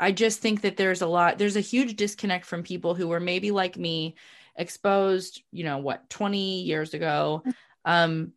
I 0.00 0.12
just 0.12 0.40
think 0.40 0.60
that 0.62 0.76
there's 0.76 1.02
a 1.02 1.06
lot, 1.06 1.38
there's 1.38 1.56
a 1.56 1.60
huge 1.60 1.96
disconnect 1.96 2.44
from 2.46 2.62
people 2.62 2.94
who 2.94 3.08
were 3.08 3.20
maybe 3.20 3.50
like 3.50 3.76
me, 3.76 4.14
exposed, 4.58 5.42
you 5.52 5.64
know, 5.64 5.78
what, 5.78 6.10
20 6.10 6.62
years 6.62 6.92
ago, 6.92 7.42
um, 7.84 8.32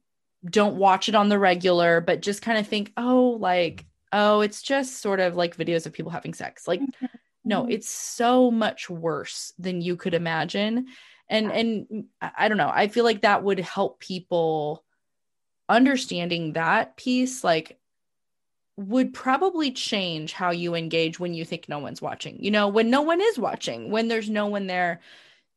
don't 0.45 0.75
watch 0.75 1.09
it 1.09 1.15
on 1.15 1.29
the 1.29 1.39
regular, 1.39 1.99
but 1.99 2.21
just 2.21 2.41
kind 2.41 2.57
of 2.57 2.67
think, 2.67 2.93
oh, 2.95 3.38
like, 3.39 3.85
oh, 4.11 4.41
it's 4.41 4.61
just 4.61 5.01
sort 5.01 5.19
of 5.19 5.35
like 5.35 5.57
videos 5.57 5.85
of 5.85 5.93
people 5.93 6.11
having 6.11 6.33
sex. 6.33 6.67
Like, 6.67 6.81
no, 7.43 7.63
mm-hmm. 7.63 7.71
it's 7.71 7.89
so 7.89 8.51
much 8.51 8.89
worse 8.89 9.53
than 9.59 9.81
you 9.81 9.95
could 9.95 10.13
imagine. 10.13 10.88
And 11.27 11.51
and 11.51 12.05
I 12.21 12.49
don't 12.49 12.57
know, 12.57 12.71
I 12.73 12.88
feel 12.88 13.05
like 13.05 13.21
that 13.21 13.43
would 13.43 13.59
help 13.59 13.99
people 13.99 14.83
understanding 15.69 16.53
that 16.53 16.97
piece, 16.97 17.43
like, 17.43 17.79
would 18.77 19.14
probably 19.14 19.72
change 19.72 20.34
how 20.34 20.52
you 20.52 20.76
engage 20.76 21.19
when 21.19 21.34
you 21.34 21.45
think 21.45 21.68
no 21.68 21.80
one's 21.80 22.02
watching. 22.02 22.41
You 22.43 22.52
know, 22.52 22.68
when 22.68 22.89
no 22.89 23.02
one 23.02 23.22
is 23.22 23.38
watching, 23.38 23.91
when 23.91 24.07
there's 24.07 24.30
no 24.30 24.48
one 24.48 24.68
there 24.68 25.02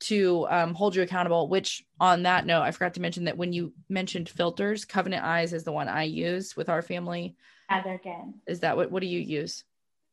to 0.00 0.46
um, 0.50 0.74
hold 0.74 0.94
you 0.94 1.02
accountable. 1.02 1.48
Which, 1.48 1.84
on 2.00 2.24
that 2.24 2.46
note, 2.46 2.62
I 2.62 2.70
forgot 2.72 2.94
to 2.94 3.00
mention 3.00 3.24
that 3.24 3.36
when 3.36 3.52
you 3.52 3.72
mentioned 3.88 4.28
filters, 4.28 4.84
Covenant 4.84 5.24
Eyes 5.24 5.52
is 5.52 5.64
the 5.64 5.72
one 5.72 5.88
I 5.88 6.04
use 6.04 6.56
with 6.56 6.68
our 6.68 6.82
family. 6.82 7.36
Yeah, 7.70 7.82
they're 7.82 8.00
good. 8.02 8.34
Is 8.46 8.60
that 8.60 8.76
what? 8.76 8.90
What 8.90 9.00
do 9.00 9.06
you 9.06 9.20
use? 9.20 9.64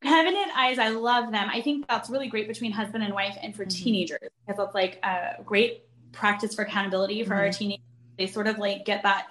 Covenant 0.02 0.50
Eyes, 0.56 0.78
I 0.78 0.88
love 0.88 1.30
them. 1.30 1.48
I 1.50 1.60
think 1.60 1.86
that's 1.86 2.10
really 2.10 2.28
great 2.28 2.48
between 2.48 2.72
husband 2.72 3.04
and 3.04 3.14
wife 3.14 3.36
and 3.40 3.54
for 3.54 3.64
mm-hmm. 3.64 3.84
teenagers 3.84 4.30
because 4.46 4.64
it's 4.64 4.74
like 4.74 4.98
a 5.04 5.42
great 5.44 5.84
practice 6.12 6.54
for 6.54 6.62
accountability 6.62 7.22
for 7.22 7.30
mm-hmm. 7.30 7.40
our 7.40 7.52
teenagers. 7.52 7.84
They 8.18 8.26
sort 8.26 8.46
of 8.46 8.58
like 8.58 8.84
get 8.84 9.02
that 9.04 9.28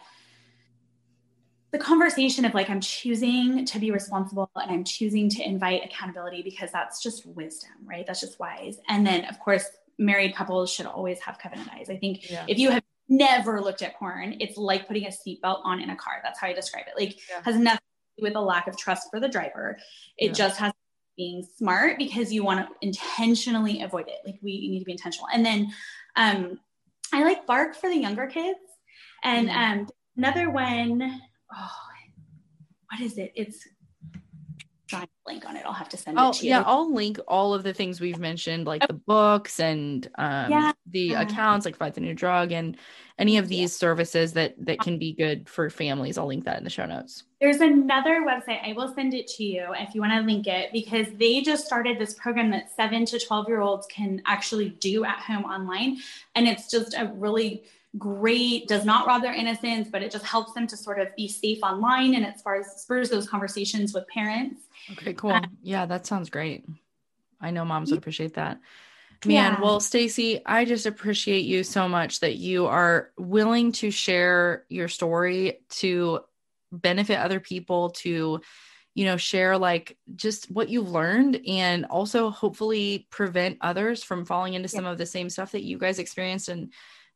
the 1.72 1.80
conversation 1.80 2.46
of 2.46 2.54
like 2.54 2.70
i'm 2.70 2.82
choosing 2.82 3.66
to 3.66 3.80
be 3.80 3.92
responsible 3.92 4.50
and 4.56 4.72
i'm 4.72 4.84
choosing 4.84 5.30
to 5.30 5.44
invite 5.44 5.84
accountability 5.84 6.42
because 6.42 6.72
that's 6.72 7.02
just 7.02 7.26
wisdom 7.26 7.72
right? 7.84 8.06
That's 8.06 8.22
just 8.22 8.40
wise. 8.40 8.78
And 8.88 9.06
then 9.06 9.26
of 9.26 9.40
course 9.40 9.66
married 9.98 10.36
couples 10.36 10.72
should 10.72 10.86
always 10.86 11.20
have 11.20 11.38
covenant 11.38 11.70
eyes 11.74 11.90
i 11.90 11.98
think 11.98 12.30
yeah. 12.30 12.46
if 12.48 12.58
you 12.58 12.72
have 12.72 12.82
never 13.12 13.62
looked 13.62 13.82
at 13.82 13.94
porn 13.98 14.38
it's 14.40 14.58
like 14.58 14.88
putting 14.88 15.06
a 15.06 15.10
seatbelt 15.10 15.60
on 15.66 15.82
in 15.82 15.90
a 15.90 15.96
car. 15.96 16.22
That's 16.24 16.40
how 16.40 16.48
i 16.48 16.54
describe 16.54 16.86
it. 16.88 17.00
Like 17.00 17.20
yeah. 17.30 17.42
has 17.44 17.58
nothing 17.58 17.80
to 17.80 18.22
do 18.22 18.24
with 18.24 18.36
a 18.36 18.42
lack 18.42 18.68
of 18.68 18.78
trust 18.78 19.10
for 19.12 19.20
the 19.20 19.28
driver. 19.28 19.78
It 20.18 20.28
yeah. 20.28 20.32
just 20.32 20.58
has 20.60 20.72
being 21.18 21.46
smart 21.58 21.98
because 21.98 22.32
you 22.32 22.44
want 22.44 22.62
to 22.62 22.74
intentionally 22.82 23.82
avoid 23.82 24.08
it. 24.08 24.20
Like 24.26 24.40
we 24.42 24.70
need 24.70 24.80
to 24.80 24.86
be 24.86 24.94
intentional. 24.94 25.28
And 25.34 25.46
then 25.46 25.72
um 26.16 26.60
i 27.14 27.24
like 27.24 27.46
bark 27.46 27.76
for 27.76 27.90
the 27.90 27.98
younger 27.98 28.28
kids. 28.28 28.60
And 29.24 29.50
mm. 29.50 29.56
um 29.56 29.88
another 30.16 30.50
one 30.50 31.22
oh, 31.56 31.72
what 32.92 33.02
is 33.02 33.18
it? 33.18 33.32
It's 33.36 33.68
trying 34.92 35.04
to 35.04 35.10
link 35.26 35.46
on 35.46 35.56
it. 35.56 35.64
I'll 35.66 35.74
have 35.74 35.90
to 35.90 35.98
send 35.98 36.20
oh, 36.20 36.30
it 36.30 36.34
to 36.36 36.46
you. 36.46 36.50
Yeah, 36.50 36.64
I'll 36.66 36.94
link 36.94 37.18
all 37.28 37.54
of 37.54 37.64
the 37.64 37.74
things 37.74 38.02
we've 38.02 38.20
mentioned, 38.20 38.68
like 38.68 38.86
the 38.86 38.94
books 38.94 39.60
and 39.60 40.06
um, 40.16 40.52
yeah. 40.52 40.72
the 40.88 41.14
accounts, 41.14 41.66
like 41.66 41.78
Fight 41.78 41.94
the 41.94 42.02
New 42.02 42.14
Drug, 42.14 42.52
and 42.52 42.78
any 43.18 43.38
of 43.38 43.48
these 43.48 43.72
yeah. 43.74 43.78
services 43.78 44.34
that 44.34 44.54
that 44.66 44.80
can 44.80 45.00
be 45.00 45.14
good 45.14 45.48
for 45.48 45.70
families. 45.70 46.18
I'll 46.18 46.28
link 46.28 46.44
that 46.46 46.58
in 46.58 46.64
the 46.64 46.70
show 46.70 46.86
notes. 46.86 47.24
There's 47.40 47.62
another 47.62 48.26
website. 48.28 48.68
I 48.68 48.74
will 48.74 48.94
send 48.94 49.14
it 49.14 49.28
to 49.28 49.44
you 49.44 49.68
if 49.80 49.96
you 49.96 50.02
want 50.02 50.14
to 50.14 50.22
link 50.22 50.48
it 50.48 50.72
because 50.74 51.08
they 51.18 51.42
just 51.42 51.66
started 51.66 51.98
this 51.98 52.14
program 52.16 52.52
that 52.52 52.76
seven 52.76 53.06
to 53.06 53.20
12 53.20 53.48
year 53.48 53.62
olds 53.62 53.88
can 53.88 54.22
actually 54.26 54.70
do 54.70 55.06
at 55.06 55.20
home 55.20 55.46
online. 55.46 55.98
And 56.36 56.48
it's 56.48 56.70
just 56.70 56.94
a 56.94 57.12
really 57.16 57.64
great, 57.98 58.68
does 58.68 58.86
not 58.86 59.06
rob 59.06 59.22
their 59.22 59.34
innocence, 59.34 59.90
but 59.92 60.02
it 60.02 60.12
just 60.12 60.26
helps 60.26 60.54
them 60.54 60.66
to 60.68 60.78
sort 60.78 61.00
of 61.00 61.14
be 61.16 61.28
safe 61.28 61.60
online 61.62 62.16
and 62.16 62.26
as 62.26 62.42
far 62.42 62.56
as 62.56 62.82
spurs 62.82 63.10
those 63.10 63.28
conversations 63.28 63.94
with 63.94 64.08
parents. 64.08 64.64
Okay, 64.94 65.14
cool. 65.14 65.32
Um, 65.32 65.58
yeah, 65.62 65.86
that 65.86 66.06
sounds 66.06 66.30
great. 66.30 66.66
I 67.42 67.52
know 67.52 67.66
moms 67.66 67.92
would 67.92 67.98
appreciate 67.98 68.36
that. 68.36 68.60
Man, 69.26 69.54
yeah. 69.54 69.62
well, 69.62 69.80
Stacy, 69.80 70.42
I 70.46 70.66
just 70.66 70.86
appreciate 70.86 71.46
you 71.46 71.64
so 71.64 71.88
much 71.88 72.22
that 72.22 72.38
you 72.38 72.66
are 72.66 73.12
willing 73.18 73.72
to 73.74 73.92
share 73.92 74.66
your 74.68 74.88
story 74.88 75.60
to 75.70 76.22
benefit 76.72 77.20
other 77.20 77.40
people, 77.40 77.92
to, 77.92 78.42
you 78.96 79.06
know, 79.06 79.18
share 79.18 79.60
like 79.60 79.98
just 80.16 80.50
what 80.50 80.70
you've 80.70 80.90
learned 80.90 81.40
and 81.48 81.86
also 81.86 82.32
hopefully 82.32 83.08
prevent 83.12 83.60
others 83.62 84.04
from 84.04 84.26
falling 84.26 84.56
into 84.56 84.68
some 84.68 84.86
of 84.86 84.98
the 84.98 85.06
same 85.06 85.30
stuff 85.30 85.52
that 85.52 85.64
you 85.64 85.78
guys 85.78 86.00
experienced 86.00 86.50
and 86.50 86.72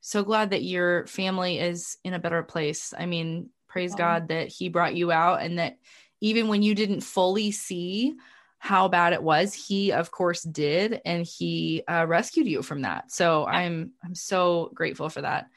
so 0.06 0.24
glad 0.24 0.52
that 0.52 0.62
your 0.62 1.08
family 1.08 1.58
is 1.58 1.98
in 2.04 2.14
a 2.14 2.20
better 2.20 2.44
place. 2.44 2.94
I 2.96 3.08
mean, 3.08 3.50
praise 3.68 3.94
yeah. 3.94 3.98
God 3.98 4.28
that 4.28 4.50
He 4.50 4.70
brought 4.70 4.96
you 4.96 5.12
out 5.12 5.42
and 5.42 5.58
that 5.58 5.80
even 6.22 6.48
when 6.48 6.62
you 6.62 6.76
didn't 6.76 7.02
fully 7.02 7.50
see 7.50 8.14
how 8.60 8.88
bad 8.88 9.14
it 9.14 9.24
was, 9.24 9.56
He 9.56 9.92
of 9.92 10.12
course 10.12 10.44
did, 10.44 11.02
and 11.06 11.26
He 11.26 11.82
uh, 11.88 12.06
rescued 12.08 12.46
you 12.46 12.62
from 12.62 12.84
that. 12.84 13.12
So 13.12 13.48
yeah. 13.48 13.58
I'm 13.58 13.94
I'm 14.04 14.14
so 14.14 14.70
grateful 14.76 15.10
for 15.10 15.22
that. 15.22 15.48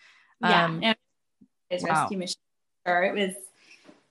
Yeah, 0.41 0.65
um, 0.65 0.83
his 1.69 1.83
wow. 1.83 1.91
rescue 1.91 2.17
mission. 2.17 2.41
Sure, 2.87 3.05
it 3.05 3.15
was 3.15 3.35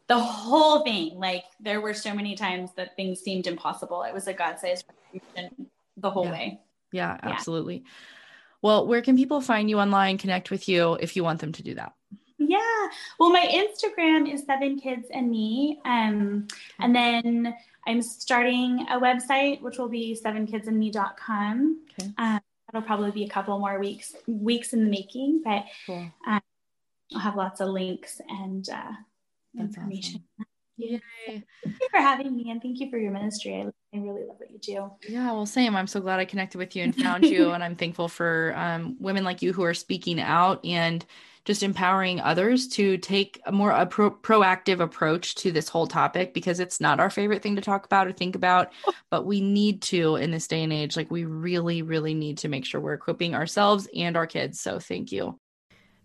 the 0.05 0.19
whole 0.19 0.83
thing. 0.83 1.17
Like 1.17 1.45
there 1.59 1.81
were 1.81 1.95
so 1.95 2.13
many 2.13 2.35
times 2.35 2.69
that 2.75 2.95
things 2.95 3.21
seemed 3.21 3.47
impossible. 3.47 4.03
It 4.03 4.13
was 4.13 4.27
a 4.27 4.33
God-sized 4.33 4.85
mission 5.11 5.67
the 5.97 6.11
whole 6.11 6.25
yeah. 6.25 6.31
way. 6.31 6.59
Yeah, 6.91 7.17
absolutely. 7.23 7.85
Well, 8.61 8.87
where 8.87 9.01
can 9.01 9.15
people 9.15 9.41
find 9.41 9.69
you 9.69 9.79
online, 9.79 10.17
connect 10.17 10.51
with 10.51 10.67
you 10.67 10.93
if 10.95 11.15
you 11.15 11.23
want 11.23 11.39
them 11.39 11.51
to 11.53 11.63
do 11.63 11.75
that? 11.75 11.93
Yeah. 12.39 12.87
Well, 13.19 13.31
my 13.31 13.45
Instagram 13.45 14.31
is 14.31 14.45
Seven 14.45 14.79
Kids 14.79 15.07
and 15.11 15.29
Me. 15.29 15.79
Um, 15.85 16.47
and 16.79 16.95
then 16.95 17.55
I'm 17.85 18.01
starting 18.01 18.85
a 18.89 18.99
website, 18.99 19.61
which 19.61 19.77
will 19.77 19.89
be 19.89 20.19
sevenkidsandme.com. 20.23 21.81
Okay. 21.99 22.11
Um, 22.17 22.39
that'll 22.67 22.85
probably 22.85 23.11
be 23.11 23.23
a 23.23 23.29
couple 23.29 23.57
more 23.59 23.79
weeks 23.79 24.15
weeks 24.27 24.73
in 24.73 24.83
the 24.83 24.89
making, 24.89 25.41
but 25.43 25.65
cool. 25.85 26.11
um, 26.27 26.41
I'll 27.13 27.19
have 27.19 27.35
lots 27.35 27.61
of 27.61 27.69
links 27.69 28.21
and 28.29 28.67
uh, 28.69 28.91
information. 29.57 30.23
Awesome. 30.39 30.45
Yay. 30.77 31.01
Thank 31.27 31.45
you 31.81 31.87
for 31.89 31.99
having 31.99 32.35
me 32.35 32.51
and 32.51 32.61
thank 32.61 32.79
you 32.79 32.89
for 32.89 32.97
your 32.97 33.11
ministry. 33.11 33.55
I, 33.55 33.95
I 33.95 33.99
really 33.99 34.23
love 34.23 34.37
what 34.37 34.51
you 34.51 34.59
do. 34.59 34.91
Yeah, 35.09 35.31
well, 35.31 35.45
same. 35.45 35.75
I'm 35.75 35.87
so 35.87 35.99
glad 35.99 36.19
I 36.19 36.25
connected 36.25 36.57
with 36.57 36.75
you 36.75 36.83
and 36.83 36.95
found 36.95 37.25
you. 37.25 37.49
and 37.51 37.63
I'm 37.63 37.75
thankful 37.75 38.07
for 38.07 38.53
um, 38.55 38.95
women 38.99 39.23
like 39.23 39.41
you 39.41 39.53
who 39.53 39.63
are 39.63 39.73
speaking 39.73 40.21
out 40.21 40.63
and 40.63 41.05
just 41.45 41.63
empowering 41.63 42.19
others 42.19 42.67
to 42.67 42.97
take 42.97 43.41
a 43.45 43.51
more 43.53 43.71
a 43.71 43.85
pro- 43.85 44.11
proactive 44.11 44.81
approach 44.81 45.33
to 45.35 45.51
this 45.51 45.69
whole 45.69 45.87
topic 45.87 46.33
because 46.33 46.59
it's 46.59 46.81
not 46.81 46.99
our 46.99 47.09
favorite 47.09 47.41
thing 47.41 47.55
to 47.55 47.61
talk 47.61 47.85
about 47.85 48.05
or 48.05 48.11
think 48.11 48.35
about, 48.35 48.71
but 49.09 49.25
we 49.25 49.41
need 49.41 49.81
to 49.81 50.17
in 50.17 50.29
this 50.29 50.47
day 50.47 50.61
and 50.61 50.73
age. 50.73 50.97
Like, 50.97 51.09
we 51.09 51.23
really, 51.23 51.81
really 51.81 52.13
need 52.13 52.39
to 52.39 52.49
make 52.49 52.65
sure 52.65 52.81
we're 52.81 52.93
equipping 52.93 53.33
ourselves 53.33 53.87
and 53.95 54.17
our 54.17 54.27
kids. 54.27 54.59
So, 54.59 54.79
thank 54.79 55.11
you. 55.11 55.39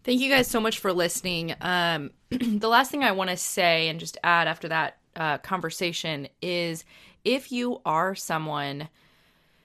Thank 0.05 0.21
you 0.21 0.29
guys 0.29 0.49
so 0.49 0.59
much 0.59 0.81
for 0.81 0.93
listening. 0.93 1.55
Um, 1.61 2.11
the 2.31 2.69
last 2.69 2.91
thing 2.91 3.05
I 3.05 3.13
want 3.13 3.31
to 3.31 3.37
say 3.37 3.89
and 3.89 4.01
just 4.01 4.19
add 4.25 4.49
after 4.49 4.69
that 4.69 4.99
uh, 5.15 5.39
conversation 5.39 6.27
is 6.41 6.85
if 7.25 7.53
you 7.53 7.81
are 7.87 8.17
someone 8.17 8.89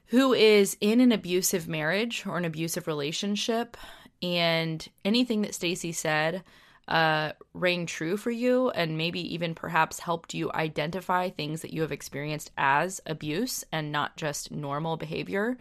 who 0.07 0.33
is 0.33 0.77
in 0.79 1.01
an 1.01 1.11
abusive 1.11 1.67
marriage 1.67 2.23
or 2.27 2.37
an 2.37 2.45
abusive 2.45 2.85
relationship 2.85 3.77
and 4.21 4.87
anything 5.03 5.41
that 5.41 5.55
Stacy 5.55 5.91
said 5.91 6.43
uh, 6.87 7.31
rang 7.55 7.87
true 7.87 8.15
for 8.15 8.31
you 8.31 8.69
and 8.69 8.95
maybe 8.95 9.33
even 9.33 9.55
perhaps 9.55 9.99
helped 9.99 10.35
you 10.35 10.51
identify 10.53 11.29
things 11.29 11.61
that 11.63 11.73
you 11.73 11.81
have 11.81 11.91
experienced 11.91 12.51
as 12.59 13.01
abuse 13.07 13.65
and 13.71 13.91
not 13.91 14.15
just 14.17 14.51
normal 14.51 14.97
behavior, 14.97 15.57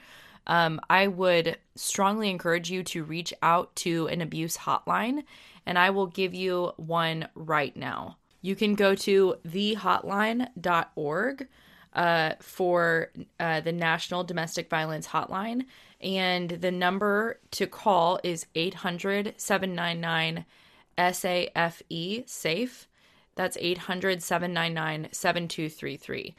um, 0.46 0.80
I 0.88 1.08
would 1.08 1.58
strongly 1.74 2.30
encourage 2.30 2.70
you 2.70 2.82
to 2.84 3.04
reach 3.04 3.34
out 3.42 3.74
to 3.76 4.06
an 4.08 4.20
abuse 4.20 4.56
hotline, 4.56 5.24
and 5.64 5.78
I 5.78 5.90
will 5.90 6.06
give 6.06 6.34
you 6.34 6.72
one 6.76 7.28
right 7.34 7.76
now. 7.76 8.16
You 8.42 8.54
can 8.54 8.74
go 8.74 8.94
to 8.94 9.36
thehotline.org 9.46 11.48
uh, 11.94 12.32
for 12.40 13.10
uh, 13.40 13.60
the 13.60 13.72
National 13.72 14.22
Domestic 14.22 14.70
Violence 14.70 15.08
Hotline, 15.08 15.64
and 16.00 16.50
the 16.50 16.70
number 16.70 17.40
to 17.52 17.66
call 17.66 18.20
is 18.22 18.46
800 18.54 19.34
799 19.36 20.44
SAFE, 20.98 21.82
SAFE. 22.26 22.88
That's 23.34 23.58
800 23.60 24.22
799 24.22 25.08
7233. 25.12 26.34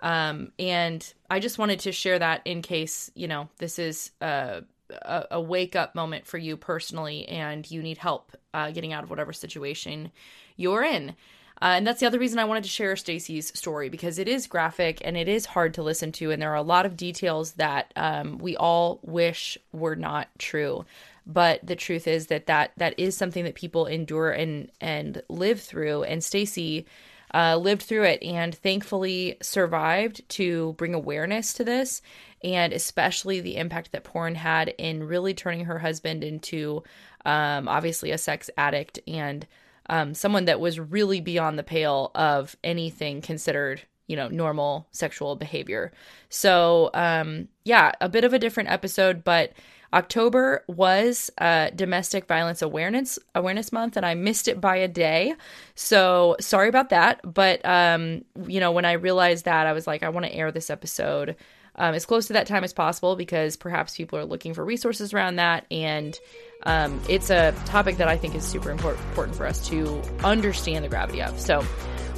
Um, 0.00 0.52
and 0.58 1.12
I 1.30 1.40
just 1.40 1.58
wanted 1.58 1.80
to 1.80 1.92
share 1.92 2.18
that 2.18 2.42
in 2.44 2.62
case, 2.62 3.10
you 3.14 3.28
know, 3.28 3.48
this 3.58 3.78
is 3.78 4.12
a, 4.20 4.62
a, 4.90 5.24
a 5.32 5.40
wake 5.40 5.76
up 5.76 5.94
moment 5.94 6.26
for 6.26 6.38
you 6.38 6.56
personally 6.56 7.28
and 7.28 7.68
you 7.70 7.82
need 7.82 7.98
help 7.98 8.36
uh, 8.54 8.70
getting 8.70 8.92
out 8.92 9.04
of 9.04 9.10
whatever 9.10 9.32
situation 9.32 10.10
you're 10.56 10.84
in. 10.84 11.14
Uh, 11.60 11.74
and 11.76 11.86
that's 11.86 11.98
the 11.98 12.06
other 12.06 12.20
reason 12.20 12.38
I 12.38 12.44
wanted 12.44 12.62
to 12.64 12.70
share 12.70 12.94
Stacy's 12.94 13.56
story 13.58 13.88
because 13.88 14.18
it 14.18 14.28
is 14.28 14.46
graphic 14.46 15.02
and 15.04 15.16
it 15.16 15.28
is 15.28 15.44
hard 15.44 15.74
to 15.74 15.82
listen 15.82 16.12
to, 16.12 16.30
and 16.30 16.40
there 16.40 16.52
are 16.52 16.54
a 16.54 16.62
lot 16.62 16.86
of 16.86 16.96
details 16.96 17.52
that 17.54 17.92
um, 17.96 18.38
we 18.38 18.56
all 18.56 19.00
wish 19.02 19.58
were 19.72 19.96
not 19.96 20.28
true. 20.38 20.84
But 21.26 21.66
the 21.66 21.76
truth 21.76 22.06
is 22.06 22.28
that 22.28 22.46
that 22.46 22.72
that 22.76 22.94
is 22.96 23.16
something 23.16 23.44
that 23.44 23.56
people 23.56 23.86
endure 23.86 24.30
and 24.30 24.70
and 24.80 25.20
live 25.28 25.60
through. 25.60 26.04
And 26.04 26.22
Stacy 26.22 26.86
uh, 27.34 27.56
lived 27.56 27.82
through 27.82 28.04
it 28.04 28.22
and 28.22 28.54
thankfully 28.54 29.36
survived 29.42 30.26
to 30.28 30.74
bring 30.74 30.94
awareness 30.94 31.52
to 31.52 31.64
this 31.64 32.02
and 32.42 32.72
especially 32.72 33.40
the 33.40 33.56
impact 33.56 33.92
that 33.92 34.04
porn 34.04 34.34
had 34.34 34.68
in 34.78 35.02
really 35.02 35.34
turning 35.34 35.64
her 35.64 35.78
husband 35.78 36.22
into 36.22 36.82
um, 37.24 37.68
obviously 37.68 38.10
a 38.10 38.18
sex 38.18 38.48
addict 38.56 38.98
and 39.06 39.46
um, 39.90 40.14
someone 40.14 40.44
that 40.44 40.60
was 40.60 40.78
really 40.78 41.20
beyond 41.20 41.58
the 41.58 41.62
pale 41.62 42.10
of 42.14 42.56
anything 42.62 43.20
considered 43.20 43.82
you 44.08 44.16
know, 44.16 44.28
normal 44.28 44.88
sexual 44.90 45.36
behavior. 45.36 45.92
So, 46.30 46.90
um, 46.94 47.48
yeah, 47.64 47.92
a 48.00 48.08
bit 48.08 48.24
of 48.24 48.32
a 48.32 48.38
different 48.38 48.70
episode, 48.70 49.22
but 49.22 49.52
October 49.92 50.64
was 50.66 51.30
uh, 51.38 51.70
Domestic 51.70 52.26
Violence 52.26 52.60
Awareness 52.60 53.18
Awareness 53.34 53.72
Month, 53.72 53.96
and 53.96 54.04
I 54.04 54.14
missed 54.14 54.48
it 54.48 54.60
by 54.60 54.76
a 54.76 54.88
day. 54.88 55.34
So 55.74 56.36
sorry 56.40 56.68
about 56.68 56.90
that. 56.90 57.20
But 57.22 57.64
um, 57.64 58.24
you 58.46 58.60
know, 58.60 58.72
when 58.72 58.84
I 58.84 58.92
realized 58.92 59.46
that, 59.46 59.66
I 59.66 59.72
was 59.72 59.86
like, 59.86 60.02
I 60.02 60.10
want 60.10 60.26
to 60.26 60.34
air 60.34 60.52
this 60.52 60.68
episode 60.68 61.36
um, 61.76 61.94
as 61.94 62.04
close 62.04 62.26
to 62.26 62.34
that 62.34 62.46
time 62.46 62.64
as 62.64 62.72
possible 62.72 63.16
because 63.16 63.56
perhaps 63.56 63.96
people 63.96 64.18
are 64.18 64.24
looking 64.24 64.52
for 64.52 64.64
resources 64.64 65.14
around 65.14 65.36
that, 65.36 65.64
and 65.70 66.18
um, 66.64 67.00
it's 67.08 67.30
a 67.30 67.52
topic 67.64 67.96
that 67.96 68.08
I 68.08 68.18
think 68.18 68.34
is 68.34 68.44
super 68.44 68.70
important 68.70 69.36
for 69.36 69.46
us 69.46 69.66
to 69.68 70.02
understand 70.22 70.84
the 70.84 70.88
gravity 70.88 71.22
of. 71.22 71.40
So, 71.40 71.64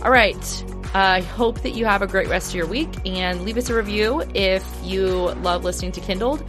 all 0.02 0.10
right. 0.10 0.64
I 0.92 1.20
hope 1.20 1.60
that 1.60 1.70
you 1.70 1.84
have 1.84 2.02
a 2.02 2.08
great 2.08 2.26
rest 2.26 2.48
of 2.48 2.56
your 2.56 2.66
week 2.66 2.88
and 3.06 3.42
leave 3.42 3.56
us 3.56 3.70
a 3.70 3.74
review 3.76 4.24
if 4.34 4.66
you 4.82 5.06
love 5.34 5.62
listening 5.62 5.92
to 5.92 6.00
Kindled. 6.00 6.42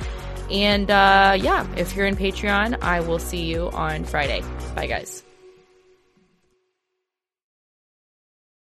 And 0.52 0.92
uh, 0.92 1.38
yeah, 1.40 1.66
if 1.78 1.96
you're 1.96 2.08
in 2.08 2.16
Patreon, 2.16 2.82
I 2.82 3.00
will 3.00 3.20
see 3.20 3.44
you 3.44 3.70
on 3.70 4.04
Friday. 4.04 4.44
Bye, 4.76 4.88
guys. 4.88 5.24